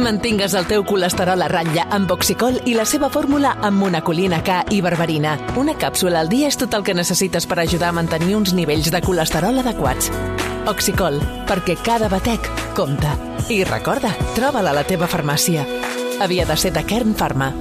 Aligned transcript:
Mantingues 0.00 0.54
el 0.56 0.66
teu 0.66 0.82
colesterol 0.88 1.42
a 1.44 1.48
ratlla 1.50 1.84
amb 1.92 2.10
Oxicol 2.10 2.56
i 2.66 2.72
la 2.74 2.86
seva 2.88 3.10
fórmula 3.12 3.52
amb 3.60 3.78
monacolina 3.82 4.40
K 4.42 4.62
i 4.72 4.80
berberina. 4.80 5.34
Una 5.60 5.74
càpsula 5.78 6.22
al 6.22 6.30
dia 6.32 6.48
és 6.48 6.56
tot 6.56 6.74
el 6.74 6.84
que 6.86 6.94
necessites 6.96 7.46
per 7.46 7.58
ajudar 7.60 7.90
a 7.90 7.96
mantenir 7.96 8.34
uns 8.38 8.54
nivells 8.56 8.90
de 8.90 9.00
colesterol 9.04 9.60
adequats. 9.60 10.10
Oxicol, 10.70 11.20
perquè 11.48 11.76
cada 11.84 12.08
batec 12.08 12.48
compta. 12.76 13.12
I 13.52 13.62
recorda, 13.64 14.12
troba-la 14.36 14.72
a 14.72 14.78
la 14.80 14.86
teva 14.88 15.08
farmàcia. 15.10 15.66
Havia 16.20 16.46
de 16.48 16.56
ser 16.56 16.72
de 16.72 16.84
Kern 16.84 17.14
Pharma. 17.14 17.52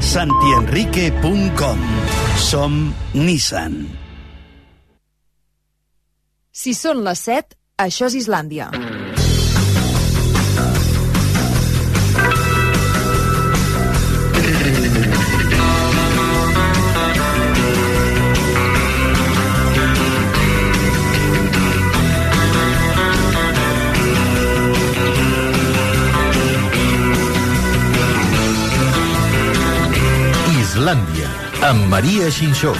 santienrique.com 0.00 1.78
Som 2.36 2.94
Nissan. 3.14 3.86
Si 6.52 6.74
són 6.74 7.04
les 7.04 7.18
7, 7.18 7.56
això 7.78 8.06
és 8.10 8.14
Islàndia. 8.14 8.70
Islàndia, 30.82 31.28
amb 31.62 31.84
Maria 31.86 32.26
Xinxó. 32.26 32.72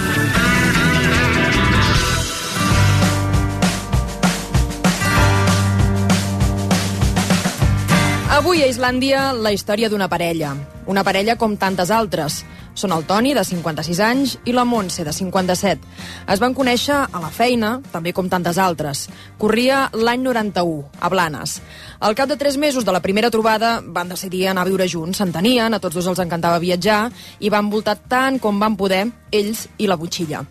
Avui 8.27 8.59
a 8.59 8.67
Islàndia, 8.67 9.21
la 9.31 9.53
història 9.55 9.87
d'una 9.87 10.09
parella. 10.11 10.51
Una 10.83 11.05
parella 11.07 11.37
com 11.39 11.55
tantes 11.55 11.95
altres. 11.95 12.41
Són 12.73 12.91
el 12.95 13.05
Toni, 13.05 13.35
de 13.37 13.43
56 13.45 13.99
anys, 14.01 14.35
i 14.49 14.53
la 14.55 14.65
Montse, 14.65 15.05
de 15.05 15.13
57. 15.13 15.87
Es 16.33 16.41
van 16.41 16.55
conèixer 16.57 16.95
a 17.05 17.21
la 17.21 17.29
feina, 17.29 17.75
també 17.93 18.13
com 18.17 18.29
tantes 18.29 18.57
altres. 18.57 19.05
Corria 19.37 19.85
l'any 19.93 20.23
91, 20.25 20.89
a 20.99 21.11
Blanes. 21.13 21.59
Al 22.01 22.17
cap 22.17 22.29
de 22.29 22.37
tres 22.37 22.57
mesos 22.57 22.85
de 22.85 22.95
la 22.95 23.01
primera 23.01 23.29
trobada 23.29 23.75
van 23.85 24.09
decidir 24.09 24.47
anar 24.47 24.65
a 24.65 24.71
viure 24.71 24.87
junts, 24.89 25.21
s'entenien, 25.21 25.73
a 25.73 25.79
tots 25.79 25.99
dos 25.99 26.07
els 26.09 26.23
encantava 26.23 26.61
viatjar, 26.63 27.11
i 27.39 27.53
van 27.53 27.69
voltar 27.69 27.99
tant 28.09 28.41
com 28.41 28.57
van 28.59 28.77
poder, 28.79 29.05
ells 29.31 29.67
i 29.77 29.87
la 29.87 29.99
butxilla. 29.99 30.41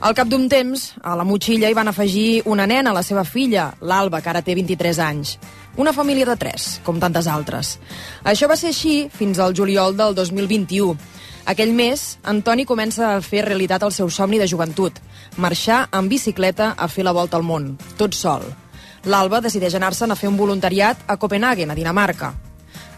Al 0.00 0.12
cap 0.12 0.28
d'un 0.28 0.44
temps, 0.48 0.90
a 1.00 1.14
la 1.16 1.24
motxilla 1.24 1.70
hi 1.70 1.76
van 1.76 1.88
afegir 1.88 2.42
una 2.52 2.66
nena, 2.68 2.92
la 2.92 3.02
seva 3.02 3.24
filla, 3.24 3.70
l'Alba, 3.80 4.20
que 4.20 4.28
ara 4.28 4.42
té 4.44 4.54
23 4.54 4.98
anys. 5.00 5.38
Una 5.80 5.92
família 5.96 6.26
de 6.28 6.36
tres, 6.36 6.80
com 6.84 7.00
tantes 7.00 7.26
altres. 7.28 7.78
Això 8.24 8.48
va 8.48 8.56
ser 8.60 8.74
així 8.74 9.08
fins 9.12 9.40
al 9.40 9.56
juliol 9.56 9.96
del 9.96 10.14
2021. 10.16 10.96
Aquell 11.46 11.70
mes, 11.78 12.16
Antoni 12.26 12.64
comença 12.66 13.12
a 13.14 13.20
fer 13.22 13.44
realitat 13.46 13.84
el 13.86 13.92
seu 13.94 14.08
somni 14.10 14.40
de 14.42 14.48
joventut, 14.50 14.96
marxar 15.38 15.84
en 15.94 16.08
bicicleta 16.10 16.72
a 16.74 16.88
fer 16.90 17.04
la 17.06 17.14
volta 17.14 17.38
al 17.38 17.46
món, 17.46 17.76
tot 18.00 18.18
sol. 18.18 18.42
L'Alba 19.06 19.38
decideix 19.44 19.76
anar-se'n 19.78 20.10
a 20.10 20.16
fer 20.18 20.26
un 20.26 20.40
voluntariat 20.40 21.04
a 21.06 21.16
Copenhagen, 21.22 21.70
a 21.70 21.78
Dinamarca. 21.78 22.32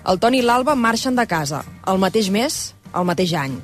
El 0.08 0.16
Toni 0.16 0.40
i 0.40 0.46
l'Alba 0.46 0.72
marxen 0.72 1.18
de 1.18 1.26
casa, 1.28 1.60
el 1.92 2.00
mateix 2.00 2.32
mes, 2.32 2.56
el 2.96 3.04
mateix 3.04 3.36
any. 3.36 3.60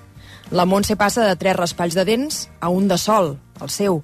La 0.53 0.69
Montse 0.69 1.01
passa 1.01 1.25
de 1.31 1.41
tres 1.41 1.57
raspalls 1.57 1.97
de 1.97 2.05
dents 2.05 2.45
a 2.61 2.69
un 2.69 2.85
de 2.85 3.01
sol, 3.01 3.39
el 3.65 3.73
seu, 3.73 4.03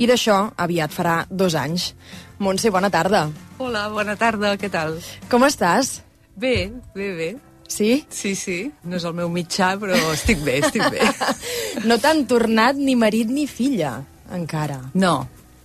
i 0.00 0.08
d'això 0.08 0.46
aviat 0.56 0.96
farà 0.96 1.26
dos 1.28 1.52
anys. 1.52 1.92
Montse, 2.40 2.72
bona 2.72 2.88
tarda. 2.88 3.26
Hola, 3.60 3.90
bona 3.92 4.16
tarda, 4.16 4.56
què 4.56 4.72
tal? 4.72 4.96
Com 5.28 5.44
estàs? 5.44 5.98
Bé, 6.40 6.72
bé, 6.96 7.12
bé. 7.20 7.32
Sí? 7.72 8.02
Sí, 8.12 8.34
sí, 8.36 8.58
no 8.84 8.98
és 8.98 9.06
el 9.08 9.14
meu 9.16 9.30
mitjà, 9.32 9.72
però 9.80 9.96
estic 10.12 10.42
bé, 10.44 10.58
estic 10.60 10.84
bé. 10.92 11.06
No 11.88 11.96
t'han 11.98 12.26
tornat 12.28 12.76
ni 12.76 12.92
marit 13.00 13.30
ni 13.32 13.46
filla, 13.48 13.94
encara. 14.36 14.78
No, 14.92 15.14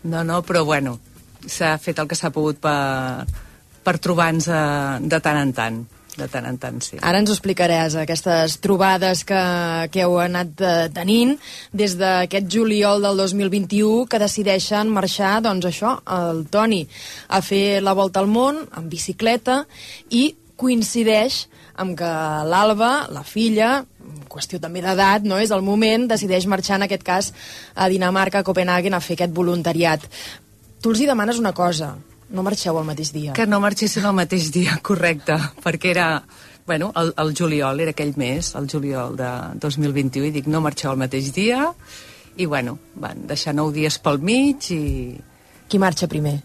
no, 0.07 0.23
no, 0.23 0.39
però 0.47 0.63
bueno, 0.65 0.95
s'ha 1.43 1.75
fet 1.83 1.99
el 1.99 2.07
que 2.07 2.15
s'ha 2.15 2.31
pogut 2.31 2.61
per, 2.63 3.27
per 3.83 3.97
trobar-nos 3.99 4.47
de, 4.47 4.63
de 5.11 5.21
tant 5.23 5.41
en 5.43 5.53
tant 5.57 5.83
de 6.17 6.25
tant 6.31 6.47
en 6.49 6.57
tant, 6.57 6.79
sí. 6.81 6.97
Ara 7.05 7.19
ens 7.21 7.29
ho 7.29 7.35
explicaràs, 7.35 7.95
aquestes 8.01 8.57
trobades 8.63 9.23
que, 9.27 9.41
que 9.93 10.03
heu 10.03 10.17
anat 10.21 10.63
eh, 10.65 10.71
tenint 10.93 11.35
des 11.77 11.93
d'aquest 11.99 12.49
juliol 12.53 13.05
del 13.05 13.21
2021 13.21 14.07
que 14.09 14.21
decideixen 14.21 14.89
marxar, 14.93 15.37
doncs 15.45 15.69
això, 15.69 15.93
el 16.17 16.45
Toni, 16.49 16.81
a 17.29 17.41
fer 17.45 17.83
la 17.85 17.93
volta 17.97 18.23
al 18.23 18.31
món 18.31 18.63
en 18.65 18.89
bicicleta 18.89 19.61
i 20.09 20.31
coincideix 20.57 21.45
amb 21.77 21.95
que 21.97 22.09
l'Alba, 22.49 22.91
la 23.13 23.23
filla, 23.23 23.85
qüestió 24.31 24.59
també 24.61 24.81
d'edat, 24.83 25.25
no 25.27 25.39
és 25.41 25.53
el 25.53 25.63
moment, 25.65 26.07
decideix 26.09 26.47
marxar 26.49 26.77
en 26.79 26.87
aquest 26.87 27.05
cas 27.05 27.31
a 27.75 27.87
Dinamarca, 27.91 28.41
a 28.41 28.47
Copenhagen, 28.47 28.97
a 28.97 29.01
fer 29.03 29.17
aquest 29.17 29.33
voluntariat. 29.35 30.03
Tu 30.81 30.93
els 30.93 31.01
hi 31.01 31.09
demanes 31.09 31.39
una 31.41 31.53
cosa, 31.57 31.93
no 32.29 32.43
marxeu 32.43 32.77
el 32.79 32.87
mateix 32.87 33.13
dia. 33.15 33.37
Que 33.37 33.47
no 33.47 33.61
marxessin 33.63 34.05
el 34.09 34.17
mateix 34.17 34.51
dia, 34.51 34.79
correcte, 34.89 35.39
perquè 35.63 35.93
era... 35.95 36.11
Bueno, 36.67 36.89
el, 36.99 37.13
el 37.15 37.29
juliol, 37.31 37.79
era 37.79 37.93
aquell 37.95 38.11
mes, 38.19 38.49
el 38.59 38.65
juliol 38.67 39.13
de 39.15 39.29
2021, 39.63 40.27
i 40.27 40.33
dic, 40.35 40.49
no 40.51 40.59
marxeu 40.59 40.91
el 40.91 40.99
mateix 40.99 41.29
dia, 41.31 41.61
i 42.35 42.45
bueno, 42.45 42.75
van 42.99 43.23
deixar 43.29 43.55
nou 43.55 43.71
dies 43.71 43.95
pel 44.03 44.19
mig 44.19 44.67
i... 44.75 44.81
Qui 45.71 45.79
marxa 45.79 46.11
primer? 46.11 46.35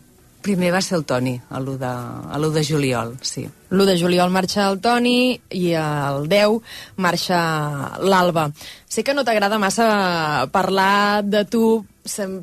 Primer 0.43 0.73
va 0.75 0.81
ser 0.83 0.97
el 0.99 1.05
Toni, 1.07 1.37
a 1.51 1.61
l'1 1.61 1.77
de, 1.79 1.89
a 1.89 2.39
l'1 2.39 2.51
de 2.57 2.63
juliol, 2.67 3.13
sí. 3.23 3.45
L'1 3.71 3.87
de 3.87 3.95
juliol 4.01 4.33
marxa 4.35 4.67
el 4.67 4.81
Toni 4.83 5.39
i 5.55 5.71
el 5.79 6.27
10 6.29 6.59
marxa 6.99 7.39
l'Alba. 8.03 8.49
Sé 8.91 9.05
que 9.07 9.15
no 9.15 9.23
t'agrada 9.25 9.61
massa 9.63 10.49
parlar 10.53 11.23
de 11.23 11.45
tu, 11.47 11.85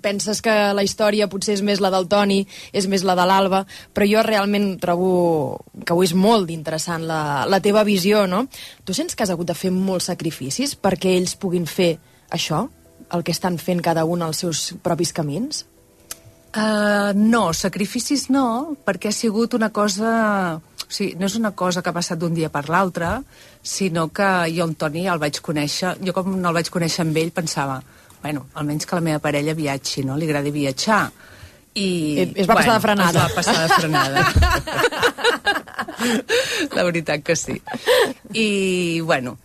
penses 0.02 0.42
que 0.42 0.56
la 0.74 0.86
història 0.88 1.28
potser 1.28 1.58
és 1.58 1.64
més 1.66 1.84
la 1.84 1.92
del 1.92 2.08
Toni, 2.08 2.40
és 2.72 2.88
més 2.88 3.04
la 3.04 3.18
de 3.20 3.28
l'Alba, 3.28 3.66
però 3.94 4.08
jo 4.08 4.24
realment 4.24 4.72
trobo 4.80 5.60
que 5.84 5.94
ho 5.94 6.04
és 6.04 6.16
molt 6.16 6.50
interessant 6.56 7.04
la, 7.04 7.46
la 7.52 7.60
teva 7.60 7.84
visió, 7.84 8.26
no? 8.32 8.46
Tu 8.88 8.96
sents 8.96 9.16
que 9.16 9.28
has 9.28 9.34
hagut 9.36 9.52
de 9.52 9.58
fer 9.60 9.74
molts 9.76 10.08
sacrificis 10.08 10.78
perquè 10.80 11.18
ells 11.20 11.36
puguin 11.36 11.68
fer 11.68 11.98
això, 12.32 12.70
el 13.12 13.26
que 13.26 13.36
estan 13.36 13.58
fent 13.58 13.82
cada 13.84 14.06
un 14.06 14.24
als 14.24 14.46
seus 14.46 14.70
propis 14.86 15.12
camins? 15.14 15.66
Uh, 16.50 17.14
no, 17.14 17.52
sacrificis 17.54 18.26
no, 18.34 18.76
perquè 18.86 19.12
ha 19.12 19.16
sigut 19.16 19.54
una 19.54 19.70
cosa... 19.70 20.58
O 20.90 20.90
sigui, 20.90 21.14
no 21.20 21.28
és 21.30 21.36
una 21.38 21.52
cosa 21.54 21.84
que 21.86 21.92
ha 21.92 21.94
passat 21.94 22.18
d'un 22.18 22.34
dia 22.34 22.50
per 22.50 22.64
l'altre, 22.74 23.20
sinó 23.62 24.08
que 24.10 24.26
jo 24.50 24.66
en 24.66 24.74
Toni 24.74 25.06
el 25.06 25.22
vaig 25.22 25.38
conèixer... 25.46 26.00
Jo 26.02 26.16
com 26.18 26.32
no 26.34 26.50
el 26.50 26.58
vaig 26.58 26.72
conèixer 26.74 27.04
amb 27.06 27.20
ell 27.22 27.30
pensava, 27.36 27.78
bueno, 28.24 28.48
almenys 28.58 28.90
que 28.90 28.98
la 28.98 29.06
meva 29.06 29.22
parella 29.22 29.54
viatgi, 29.54 30.04
no? 30.08 30.18
Li 30.18 30.26
agrada 30.26 30.50
viatjar. 30.50 31.04
I, 31.78 31.90
es 32.34 32.50
va 32.50 32.56
bueno, 32.56 32.64
passar 32.64 32.74
de 32.74 32.82
frenada. 32.88 33.20
Es 33.20 33.22
va 33.22 33.36
passar 33.38 33.58
de 33.62 33.70
frenada. 33.78 34.20
la 36.76 36.84
veritat 36.90 37.22
que 37.24 37.36
sí. 37.38 37.62
I, 38.34 39.02
bueno, 39.06 39.38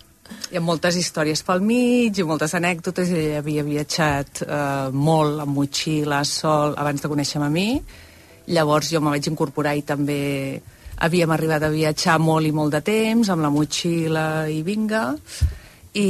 hi 0.55 0.59
ha 0.61 0.63
moltes 0.63 0.95
històries 0.95 1.41
pel 1.43 1.65
mig 1.67 2.15
i 2.15 2.23
moltes 2.23 2.53
anècdotes. 2.55 3.09
Ell 3.11 3.41
havia 3.41 3.65
viatjat 3.67 4.45
eh, 4.45 4.93
molt 4.95 5.43
amb 5.43 5.57
motxilla, 5.59 6.21
sol, 6.23 6.77
abans 6.79 7.03
de 7.03 7.11
conèixer-me 7.11 7.49
a 7.49 7.51
mi. 7.51 7.81
Llavors 8.55 8.93
jo 8.95 9.01
me 9.03 9.11
vaig 9.11 9.27
incorporar 9.27 9.73
i 9.75 9.83
també 9.83 10.61
havíem 11.03 11.33
arribat 11.35 11.67
a 11.67 11.73
viatjar 11.73 12.21
molt 12.23 12.47
i 12.47 12.53
molt 12.55 12.77
de 12.77 12.83
temps, 12.87 13.33
amb 13.35 13.43
la 13.43 13.51
motxilla 13.51 14.29
i 14.47 14.61
vinga. 14.63 15.03
I, 15.99 16.09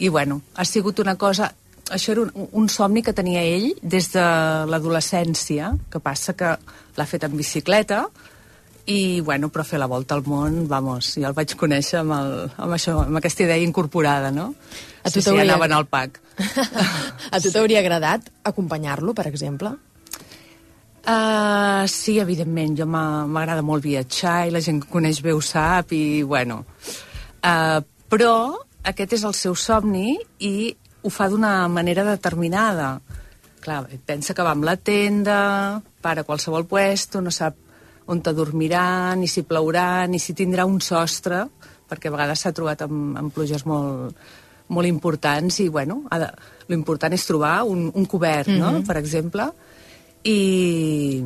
i 0.00 0.08
bueno, 0.08 0.40
ha 0.56 0.64
sigut 0.64 1.04
una 1.04 1.18
cosa... 1.20 1.52
Això 1.92 2.16
era 2.16 2.24
un, 2.24 2.48
un 2.56 2.70
somni 2.72 3.02
que 3.04 3.12
tenia 3.14 3.44
ell 3.46 3.68
des 3.82 4.08
de 4.16 4.24
l'adolescència, 4.66 5.74
que 5.92 6.00
passa 6.00 6.32
que 6.34 6.56
l'ha 6.96 7.06
fet 7.06 7.28
en 7.28 7.36
bicicleta, 7.36 8.00
i, 8.86 9.20
bueno, 9.20 9.50
però 9.50 9.64
fer 9.66 9.80
la 9.82 9.88
volta 9.90 10.14
al 10.14 10.22
món, 10.26 10.62
vamos, 10.70 11.16
jo 11.18 11.26
el 11.26 11.34
vaig 11.34 11.56
conèixer 11.58 12.00
amb, 12.04 12.14
el, 12.14 12.34
amb, 12.54 12.76
això, 12.76 13.00
amb 13.02 13.18
aquesta 13.18 13.42
idea 13.42 13.58
incorporada, 13.58 14.30
no? 14.30 14.52
A 15.02 15.10
tu 15.10 15.18
sí, 15.18 15.26
sí, 15.26 15.40
anaven 15.42 15.74
al 15.74 15.88
PAC. 15.90 16.20
a 17.34 17.40
tu 17.42 17.50
t'hauria 17.50 17.82
agradat 17.82 18.30
acompanyar-lo, 18.46 19.14
per 19.14 19.26
exemple? 19.26 19.74
Uh, 21.06 21.86
sí, 21.90 22.16
evidentment, 22.22 22.78
jo 22.78 22.86
m'agrada 22.90 23.62
molt 23.62 23.84
viatjar 23.84 24.46
i 24.46 24.54
la 24.54 24.62
gent 24.62 24.80
que 24.82 24.90
coneix 24.90 25.20
bé 25.22 25.34
ho 25.34 25.42
sap 25.42 25.94
i, 25.94 26.22
bueno... 26.22 26.62
Uh, 27.46 27.82
però 28.06 28.54
aquest 28.86 29.16
és 29.16 29.22
el 29.26 29.34
seu 29.34 29.54
somni 29.58 30.14
i 30.46 30.70
ho 31.02 31.10
fa 31.10 31.26
d'una 31.30 31.66
manera 31.70 32.04
determinada. 32.06 32.96
Clar, 33.62 33.80
pensa 34.06 34.34
que 34.34 34.46
va 34.46 34.54
amb 34.54 34.66
la 34.66 34.76
tenda, 34.78 35.38
para 36.02 36.22
a 36.22 36.26
qualsevol 36.26 36.68
puesto, 36.70 37.22
no 37.22 37.34
sap 37.34 37.65
on 38.06 38.22
te 38.22 38.32
dormirà, 38.32 39.14
ni 39.18 39.28
si 39.28 39.42
plourà, 39.42 40.06
ni 40.06 40.18
si 40.22 40.34
tindrà 40.34 40.64
un 40.66 40.80
sostre, 40.80 41.44
perquè 41.86 42.10
a 42.10 42.14
vegades 42.14 42.42
s'ha 42.42 42.54
trobat 42.54 42.86
amb, 42.86 43.16
amb 43.18 43.34
pluges 43.34 43.66
molt, 43.66 44.14
molt 44.68 44.88
importants 44.88 45.60
i, 45.62 45.68
bueno, 45.68 46.02
de, 46.10 46.30
l'important 46.70 47.14
és 47.14 47.26
trobar 47.26 47.60
un, 47.66 47.90
un 47.94 48.06
cobert, 48.06 48.48
no?, 48.48 48.70
mm 48.70 48.76
-hmm. 48.76 48.86
per 48.86 48.96
exemple, 48.96 49.50
i, 50.24 51.22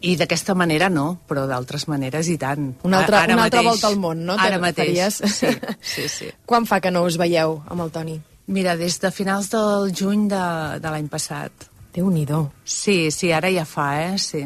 I 0.00 0.14
d'aquesta 0.14 0.54
manera 0.54 0.88
no, 0.88 1.18
però 1.26 1.46
d'altres 1.50 1.88
maneres 1.90 2.28
i 2.28 2.36
tant. 2.38 2.68
Una 2.86 3.00
altra, 3.00 3.22
Ara 3.22 3.34
una 3.34 3.44
altra 3.48 3.62
mateix. 3.62 3.70
volta 3.70 3.86
al 3.88 3.96
món, 3.98 4.24
no? 4.24 4.36
Ara 4.38 4.54
Te 4.54 4.60
mateix, 4.62 5.14
sí, 5.26 5.48
sí, 5.80 6.08
sí. 6.08 6.28
Quan 6.46 6.66
fa 6.66 6.78
que 6.80 6.90
no 6.90 7.02
us 7.02 7.16
veieu 7.18 7.62
amb 7.66 7.82
el 7.82 7.90
Toni? 7.90 8.20
Mira, 8.46 8.76
des 8.76 9.00
de 9.00 9.10
finals 9.10 9.50
del 9.50 9.90
juny 9.92 10.28
de, 10.28 10.78
de 10.78 10.88
l'any 10.88 11.08
passat. 11.08 11.50
Déu-n'hi-do. 11.92 12.52
Sí, 12.64 13.10
sí, 13.10 13.32
ara 13.32 13.50
ja 13.50 13.64
fa, 13.66 13.88
eh? 14.04 14.18
Sí. 14.22 14.44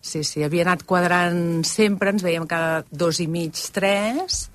Sí, 0.00 0.22
sí, 0.24 0.42
havia 0.42 0.64
anat 0.64 0.86
quadrant 0.88 1.60
sempre, 1.68 2.14
ens 2.14 2.24
veiem 2.24 2.46
cada 2.48 2.84
dos 2.90 3.20
i 3.20 3.26
mig, 3.28 3.58
tres, 3.74 4.46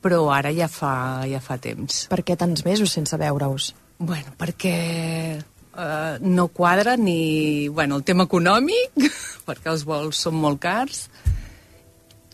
però 0.00 0.22
ara 0.32 0.52
ja 0.56 0.70
fa, 0.72 1.26
ja 1.28 1.40
fa 1.44 1.58
temps. 1.60 2.06
Per 2.08 2.22
què 2.24 2.36
tants 2.40 2.64
mesos 2.64 2.94
sense 2.96 3.18
veure-us? 3.20 3.74
Bueno, 3.98 4.32
perquè 4.40 4.76
eh, 5.36 6.16
no 6.20 6.48
quadra 6.48 6.96
ni 6.96 7.68
bueno, 7.68 8.00
el 8.00 8.04
tema 8.08 8.24
econòmic, 8.24 8.96
perquè 9.48 9.72
els 9.72 9.84
vols 9.84 10.24
són 10.26 10.40
molt 10.40 10.62
cars, 10.64 11.06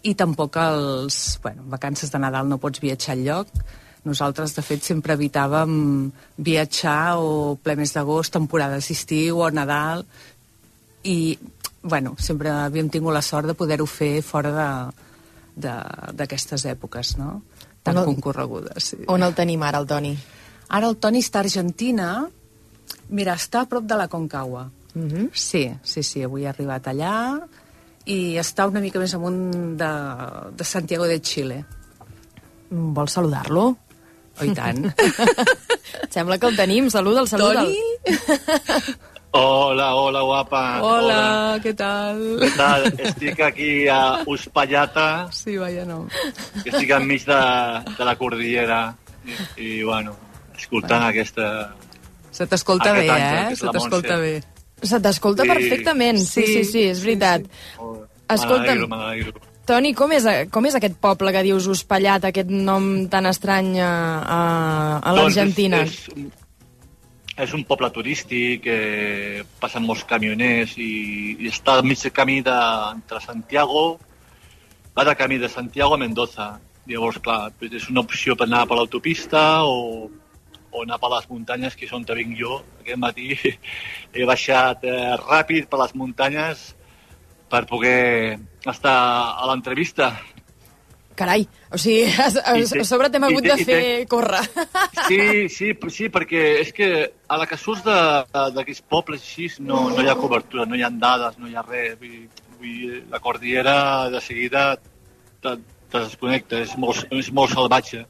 i 0.03 0.14
tampoc 0.19 0.59
els... 0.59 1.38
Bueno, 1.43 1.67
vacances 1.70 2.11
de 2.11 2.19
Nadal 2.23 2.49
no 2.50 2.59
pots 2.62 2.82
viatjar 2.82 3.19
lloc. 3.19 3.50
Nosaltres, 4.03 4.55
de 4.56 4.62
fet, 4.67 4.82
sempre 4.82 5.14
evitàvem 5.14 5.75
viatjar 6.43 7.19
o 7.23 7.55
ple 7.62 7.76
mes 7.79 7.94
d'agost, 7.94 8.35
temporades 8.35 8.88
d'estiu 8.91 9.38
o 9.44 9.50
Nadal, 9.55 10.03
i, 11.06 11.38
bueno, 11.82 12.14
sempre 12.19 12.50
havíem 12.50 12.88
tingut 12.90 13.14
la 13.14 13.23
sort 13.23 13.46
de 13.46 13.55
poder-ho 13.55 13.87
fer 13.87 14.23
fora 14.23 14.52
de 14.56 15.73
d'aquestes 16.17 16.64
èpoques, 16.64 17.17
no? 17.19 17.43
Tan 17.82 17.96
On 17.99 18.02
el- 18.02 18.14
concorregudes, 18.14 18.84
sí. 18.84 18.96
On 19.08 19.23
el 19.23 19.34
tenim 19.34 19.62
ara, 19.62 19.79
el 19.82 19.87
Toni? 19.87 20.17
Ara 20.69 20.88
el 20.88 20.96
Toni 20.96 21.19
està 21.20 21.40
a 21.40 21.44
Argentina. 21.44 22.29
Mira, 23.11 23.34
està 23.34 23.61
a 23.61 23.69
prop 23.69 23.84
de 23.84 23.96
la 23.99 24.08
Concagua. 24.08 24.70
Mm 24.94 25.08
-hmm. 25.08 25.31
Sí, 25.32 25.70
sí, 25.82 26.02
sí, 26.02 26.23
avui 26.23 26.46
ha 26.46 26.50
arribat 26.50 26.87
allà 26.87 27.40
i 28.06 28.37
està 28.38 28.67
una 28.67 28.81
mica 28.81 28.99
més 28.99 29.14
amunt 29.14 29.76
de, 29.78 29.93
de 30.56 30.64
Santiago 30.64 31.05
de 31.05 31.20
Chile. 31.20 31.64
Vols 32.70 33.12
saludar-lo? 33.12 33.76
Oh, 34.40 34.44
i 34.44 34.55
tant. 34.55 34.94
Sembla 36.11 36.38
que 36.38 36.46
el 36.46 36.56
tenim. 36.56 36.88
Saluda'l, 36.90 37.28
saluda'l. 37.28 37.67
Toni? 37.67 37.76
Hola, 39.34 39.94
hola, 39.96 40.20
guapa. 40.29 40.62
Hola, 40.84 41.20
què 41.64 41.73
tal? 41.73 42.19
Què 42.43 42.50
tal? 42.56 42.84
Estic 43.00 43.38
aquí 43.40 43.70
a 43.88 44.20
Uspallata, 44.29 45.29
Sí, 45.32 45.56
vaja, 45.56 45.87
no. 45.88 46.02
que 46.62 46.69
estic 46.69 46.90
enmig 46.93 47.25
de, 47.25 47.38
de 47.96 48.05
la 48.05 48.14
cordillera. 48.20 48.81
I, 49.25 49.38
i 49.56 49.70
bueno, 49.88 50.12
escoltant 50.58 51.06
aquesta... 51.06 51.46
Se 52.32 52.44
t'escolta 52.49 52.93
bé, 52.93 53.06
àngel, 53.08 53.38
eh? 53.52 53.56
Se 53.56 53.73
t'escolta 53.73 54.17
bé. 54.20 54.34
Se 54.82 55.00
t'escolta 55.00 55.46
Sí. 55.46 55.49
perfectament. 55.55 56.19
Sí, 56.20 56.43
sí, 56.44 56.52
Sí, 56.52 56.64
sí, 56.73 56.85
és 56.90 56.99
sí, 57.00 57.06
veritat. 57.06 57.49
Oh, 57.78 58.02
Escolta'm. 58.28 58.85
M'alegro, 58.85 58.88
m'alegro. 58.93 59.49
Toni, 59.64 59.94
com 59.94 60.11
és, 60.12 60.25
com 60.50 60.67
és 60.67 60.75
aquest 60.76 60.96
poble 61.00 61.31
que 61.32 61.44
dius 61.46 61.69
Uspallat, 61.70 62.25
aquest 62.28 62.50
nom 62.50 63.06
tan 63.08 63.28
estrany 63.31 63.76
a, 63.81 63.90
a, 64.20 64.40
a 64.99 65.12
l'Argentina? 65.17 65.85
Doncs 65.87 66.08
és, 66.11 66.25
és, 66.26 66.42
és 67.43 67.53
un 67.56 67.65
poble 67.67 67.89
turístic 67.91 68.62
que 68.67 68.79
passen 69.61 69.85
molts 69.87 70.05
camioners 70.09 70.77
i, 70.79 71.37
i 71.43 71.50
està 71.50 71.77
al 71.79 71.87
mig 71.87 72.00
del 72.03 72.15
camí 72.15 72.41
de, 72.47 72.59
entre 72.94 73.21
Santiago, 73.25 73.85
va 74.97 75.05
de 75.09 75.15
camí 75.17 75.39
de 75.43 75.49
Santiago 75.49 75.97
a 75.97 76.03
Mendoza. 76.03 76.53
Llavors, 76.87 77.21
clar, 77.23 77.53
és 77.62 77.89
una 77.91 78.03
opció 78.03 78.35
per 78.35 78.49
anar 78.49 78.65
per 78.67 78.77
l'autopista 78.79 79.62
o, 79.65 80.11
o 80.71 80.83
anar 80.83 80.99
per 81.03 81.12
les 81.15 81.29
muntanyes, 81.31 81.77
que 81.79 81.87
és 81.87 81.94
on 81.94 82.05
vinc 82.05 82.37
jo. 82.39 82.61
Aquest 82.83 82.99
matí 82.99 83.35
he 84.15 84.27
baixat 84.29 84.85
eh, 84.85 85.15
ràpid 85.23 85.71
per 85.71 85.83
les 85.83 85.95
muntanyes 85.95 86.73
per 87.53 87.67
poder 87.71 88.38
estar 88.67 88.97
a 89.38 89.49
l'entrevista. 89.50 90.15
Carai, 91.14 91.43
o 91.70 91.79
sigui, 91.79 92.06
a, 92.25 92.29
a, 92.41 92.55
a 92.56 92.85
sobre 92.88 93.11
t'hem 93.12 93.26
hagut 93.29 93.44
de 93.44 93.56
fer 93.64 93.82
córrer. 94.09 94.41
Sí, 95.09 95.49
sí, 95.53 95.73
sí, 95.93 96.09
perquè 96.14 96.43
és 96.62 96.70
que 96.73 96.88
a 97.29 97.37
la 97.41 97.47
que 97.50 97.59
surts 97.61 97.82
de- 97.85 98.49
d'aquests 98.56 98.85
pobles 98.88 99.20
així 99.20 99.49
no, 99.61 99.88
no 99.93 100.00
hi 100.05 100.09
ha 100.09 100.14
cobertura, 100.17 100.64
no 100.69 100.79
hi 100.79 100.82
ha 100.87 100.91
dades, 100.91 101.37
no 101.38 101.49
hi 101.50 101.56
ha 101.59 101.64
res. 101.67 101.99
Vull, 102.00 102.23
vull, 102.62 103.03
la 103.12 103.20
cordillera 103.20 103.76
de 104.14 104.20
seguida 104.25 104.64
te, 105.43 105.56
te 105.93 105.99
desconnecta, 106.06 106.61
és 106.64 106.76
molt, 106.81 107.05
és 107.12 107.32
molt 107.35 107.53
salvatge. 107.53 108.06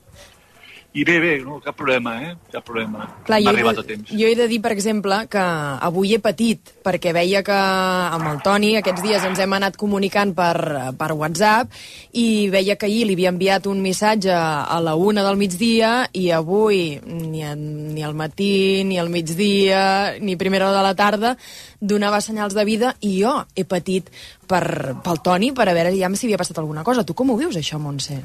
I 0.93 1.07
bé, 1.09 1.15
bé, 1.23 1.39
no, 1.41 1.55
cap 1.65 1.73
problema, 1.73 2.19
eh? 2.21 2.35
Cap 2.53 2.67
problema. 2.69 3.07
Clar, 3.25 3.39
M'ha 3.41 3.47
jo, 3.47 3.49
he 3.49 3.55
arribat 3.57 3.79
a 3.81 3.83
temps. 3.89 4.11
jo 4.13 4.27
he 4.29 4.35
de 4.37 4.45
dir, 4.51 4.59
per 4.61 4.73
exemple, 4.75 5.17
que 5.33 5.41
avui 5.89 6.11
he 6.13 6.19
patit, 6.21 6.69
perquè 6.85 7.15
veia 7.17 7.41
que 7.47 7.57
amb 7.57 8.27
el 8.29 8.43
Toni 8.45 8.75
aquests 8.77 9.01
dies 9.01 9.25
ens 9.25 9.41
hem 9.41 9.55
anat 9.57 9.79
comunicant 9.81 10.35
per, 10.37 10.93
per 11.01 11.09
WhatsApp 11.17 11.73
i 12.13 12.51
veia 12.53 12.77
que 12.77 12.91
ahir 12.91 13.07
li 13.09 13.17
havia 13.17 13.33
enviat 13.33 13.69
un 13.73 13.81
missatge 13.81 14.35
a 14.37 14.81
la 14.85 14.93
una 14.95 15.25
del 15.25 15.41
migdia 15.41 15.93
i 16.13 16.27
avui 16.31 17.01
ni, 17.07 17.41
a, 17.41 17.55
ni 17.57 18.05
al 18.05 18.13
matí, 18.13 18.85
ni 18.85 18.99
al 19.01 19.09
migdia, 19.09 20.19
ni 20.21 20.37
primera 20.37 20.69
hora 20.69 20.77
de 20.77 20.83
la 20.91 20.95
tarda 20.95 21.37
donava 21.81 22.21
senyals 22.21 22.53
de 22.53 22.67
vida 22.69 22.93
i 23.01 23.15
jo 23.23 23.33
he 23.57 23.65
patit 23.65 24.11
per, 24.47 24.93
pel 25.01 25.23
Toni 25.25 25.55
per 25.57 25.71
a 25.71 25.73
veure 25.73 25.95
ja 25.97 26.13
si 26.13 26.29
havia 26.29 26.37
passat 26.37 26.61
alguna 26.61 26.85
cosa. 26.85 27.01
Tu 27.03 27.17
com 27.17 27.33
ho 27.33 27.39
vius, 27.41 27.57
això, 27.57 27.81
Montse? 27.81 28.21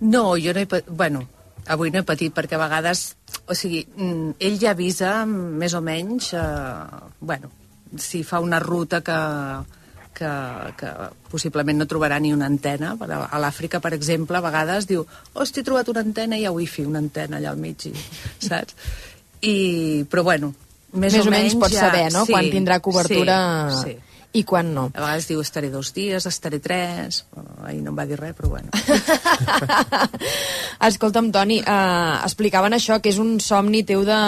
No, 0.00 0.36
jo 0.36 0.52
no 0.52 0.60
he... 0.60 0.82
Bueno, 0.92 1.24
avui 1.72 1.92
no 1.92 2.00
he 2.00 2.06
patit 2.06 2.34
perquè 2.34 2.58
a 2.58 2.62
vegades... 2.64 3.08
O 3.46 3.54
sigui, 3.54 3.84
mm, 3.86 4.36
ell 4.42 4.58
ja 4.62 4.74
avisa 4.74 5.20
més 5.26 5.74
o 5.74 5.82
menys... 5.84 6.32
Eh, 6.34 7.00
bueno, 7.20 7.50
si 7.98 8.22
fa 8.26 8.40
una 8.42 8.58
ruta 8.62 9.00
que, 9.06 9.18
que, 10.16 10.30
que 10.80 10.92
possiblement 11.30 11.78
no 11.78 11.88
trobarà 11.90 12.18
ni 12.22 12.32
una 12.34 12.48
antena. 12.50 12.94
A 12.98 13.40
l'Àfrica, 13.42 13.80
per 13.84 13.94
exemple, 13.96 14.38
a 14.38 14.44
vegades 14.44 14.88
diu 14.90 15.06
hosti, 15.34 15.62
he 15.62 15.66
trobat 15.66 15.90
una 15.92 16.04
antena 16.06 16.38
i 16.38 16.44
hi 16.44 16.48
ha 16.48 16.54
wifi, 16.54 16.86
una 16.88 17.02
antena 17.04 17.40
allà 17.40 17.52
al 17.52 17.60
mig, 17.60 17.88
i, 17.90 17.94
saps? 18.48 18.76
I, 19.44 19.56
però 20.10 20.24
bueno, 20.26 20.54
més, 20.96 21.12
Més 21.12 21.26
o 21.26 21.30
menys 21.30 21.56
pots 21.60 21.76
ja... 21.76 21.88
saber, 21.88 22.08
no?, 22.14 22.24
quan 22.28 22.48
tindrà 22.50 22.80
cobertura 22.80 23.38
Sí, 23.82 23.92
sí. 23.92 24.05
I 24.36 24.42
quan 24.44 24.68
no. 24.74 24.86
A 24.92 25.00
vegades 25.00 25.26
diu 25.30 25.40
estaré 25.40 25.70
dos 25.72 25.92
dies, 25.96 26.26
estaré 26.28 26.60
tres... 26.60 27.24
Ahir 27.66 27.80
no 27.82 27.92
em 27.92 27.96
va 27.98 28.04
dir 28.06 28.18
res, 28.20 28.34
però 28.36 28.50
bueno. 28.52 28.70
Escolta'm, 30.88 31.30
Toni, 31.34 31.58
eh, 31.62 32.14
explicaven 32.26 32.76
això, 32.76 33.00
que 33.02 33.10
és 33.10 33.18
un 33.22 33.36
somni 33.42 33.82
teu 33.88 34.04
de, 34.06 34.20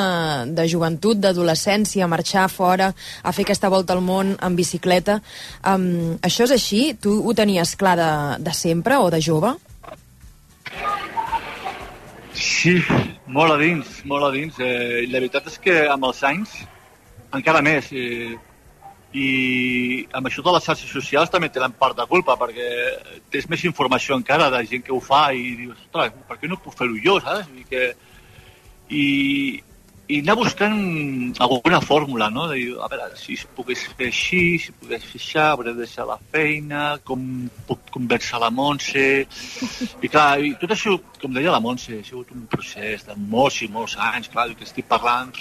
de 0.56 0.66
joventut, 0.70 1.20
d'adolescència, 1.20 2.08
marxar 2.10 2.48
fora, 2.50 2.90
a 3.22 3.34
fer 3.36 3.44
aquesta 3.46 3.70
volta 3.72 3.94
al 3.94 4.02
món 4.02 4.34
en 4.34 4.56
bicicleta. 4.58 5.20
Um, 5.62 6.16
això 6.24 6.48
és 6.48 6.56
així? 6.56 6.82
Tu 6.96 7.12
ho 7.12 7.36
tenies 7.36 7.76
clar 7.78 7.96
de, 8.00 8.10
de 8.48 8.56
sempre 8.56 8.98
o 8.98 9.12
de 9.12 9.22
jove? 9.22 9.52
Sí, 12.38 12.78
molt 13.26 13.54
a 13.54 13.60
dins, 13.60 14.02
molt 14.08 14.28
a 14.28 14.32
dins. 14.34 14.58
Eh, 14.62 15.06
la 15.10 15.20
veritat 15.20 15.48
és 15.50 15.60
que 15.62 15.80
amb 15.90 16.08
els 16.08 16.24
anys, 16.26 16.58
encara 17.34 17.62
més. 17.66 17.92
Eh, 17.92 18.36
I 19.16 20.04
amb 20.12 20.28
això 20.28 20.42
de 20.44 20.52
les 20.52 20.66
xarxes 20.68 20.90
socials 20.92 21.30
també 21.32 21.48
tenen 21.48 21.72
part 21.80 21.96
de 21.96 22.04
culpa, 22.10 22.36
perquè 22.36 22.66
tens 23.32 23.46
més 23.48 23.64
informació 23.64 24.18
encara 24.18 24.50
de 24.52 24.60
gent 24.68 24.84
que 24.84 24.92
ho 24.92 25.00
fa 25.00 25.30
i 25.32 25.54
dius, 25.62 25.78
ostres, 25.86 26.12
per 26.28 26.36
què 26.36 26.50
no 26.50 26.60
puc 26.60 26.76
fer-ho 26.76 26.98
jo, 27.04 27.16
saps? 27.24 27.48
I, 27.56 27.64
que, 27.70 27.86
i, 28.92 29.06
i 30.08 30.18
anar 30.20 30.36
buscant 30.36 30.76
alguna 31.40 31.80
fórmula, 31.80 32.28
no? 32.34 32.50
De 32.50 32.58
dir, 32.60 32.74
a 32.84 32.88
veure, 32.92 33.08
si 33.16 33.38
pogués 33.56 33.86
fer 33.96 34.10
així, 34.12 34.42
si 34.60 34.76
pogués 34.76 35.06
fer 35.08 35.20
això, 35.22 35.46
hauré 35.54 35.72
de 35.72 35.86
deixar 35.86 36.04
la 36.08 36.18
feina, 36.32 36.82
com 37.08 37.24
puc 37.68 37.88
convèncer 37.94 38.42
la 38.44 38.50
Montse... 38.52 39.06
I 40.04 40.12
clar, 40.12 40.28
i 40.44 40.52
tot 40.60 40.76
això, 40.76 40.98
com 41.22 41.32
deia 41.32 41.56
la 41.56 41.62
Montse, 41.64 41.96
ha 41.96 42.04
sigut 42.04 42.36
un 42.36 42.44
procés 42.52 43.08
de 43.08 43.16
molts 43.16 43.62
i 43.64 43.70
molts 43.72 43.96
anys, 44.10 44.28
clar, 44.32 44.50
que 44.52 44.68
estic 44.68 44.88
parlant 44.92 45.32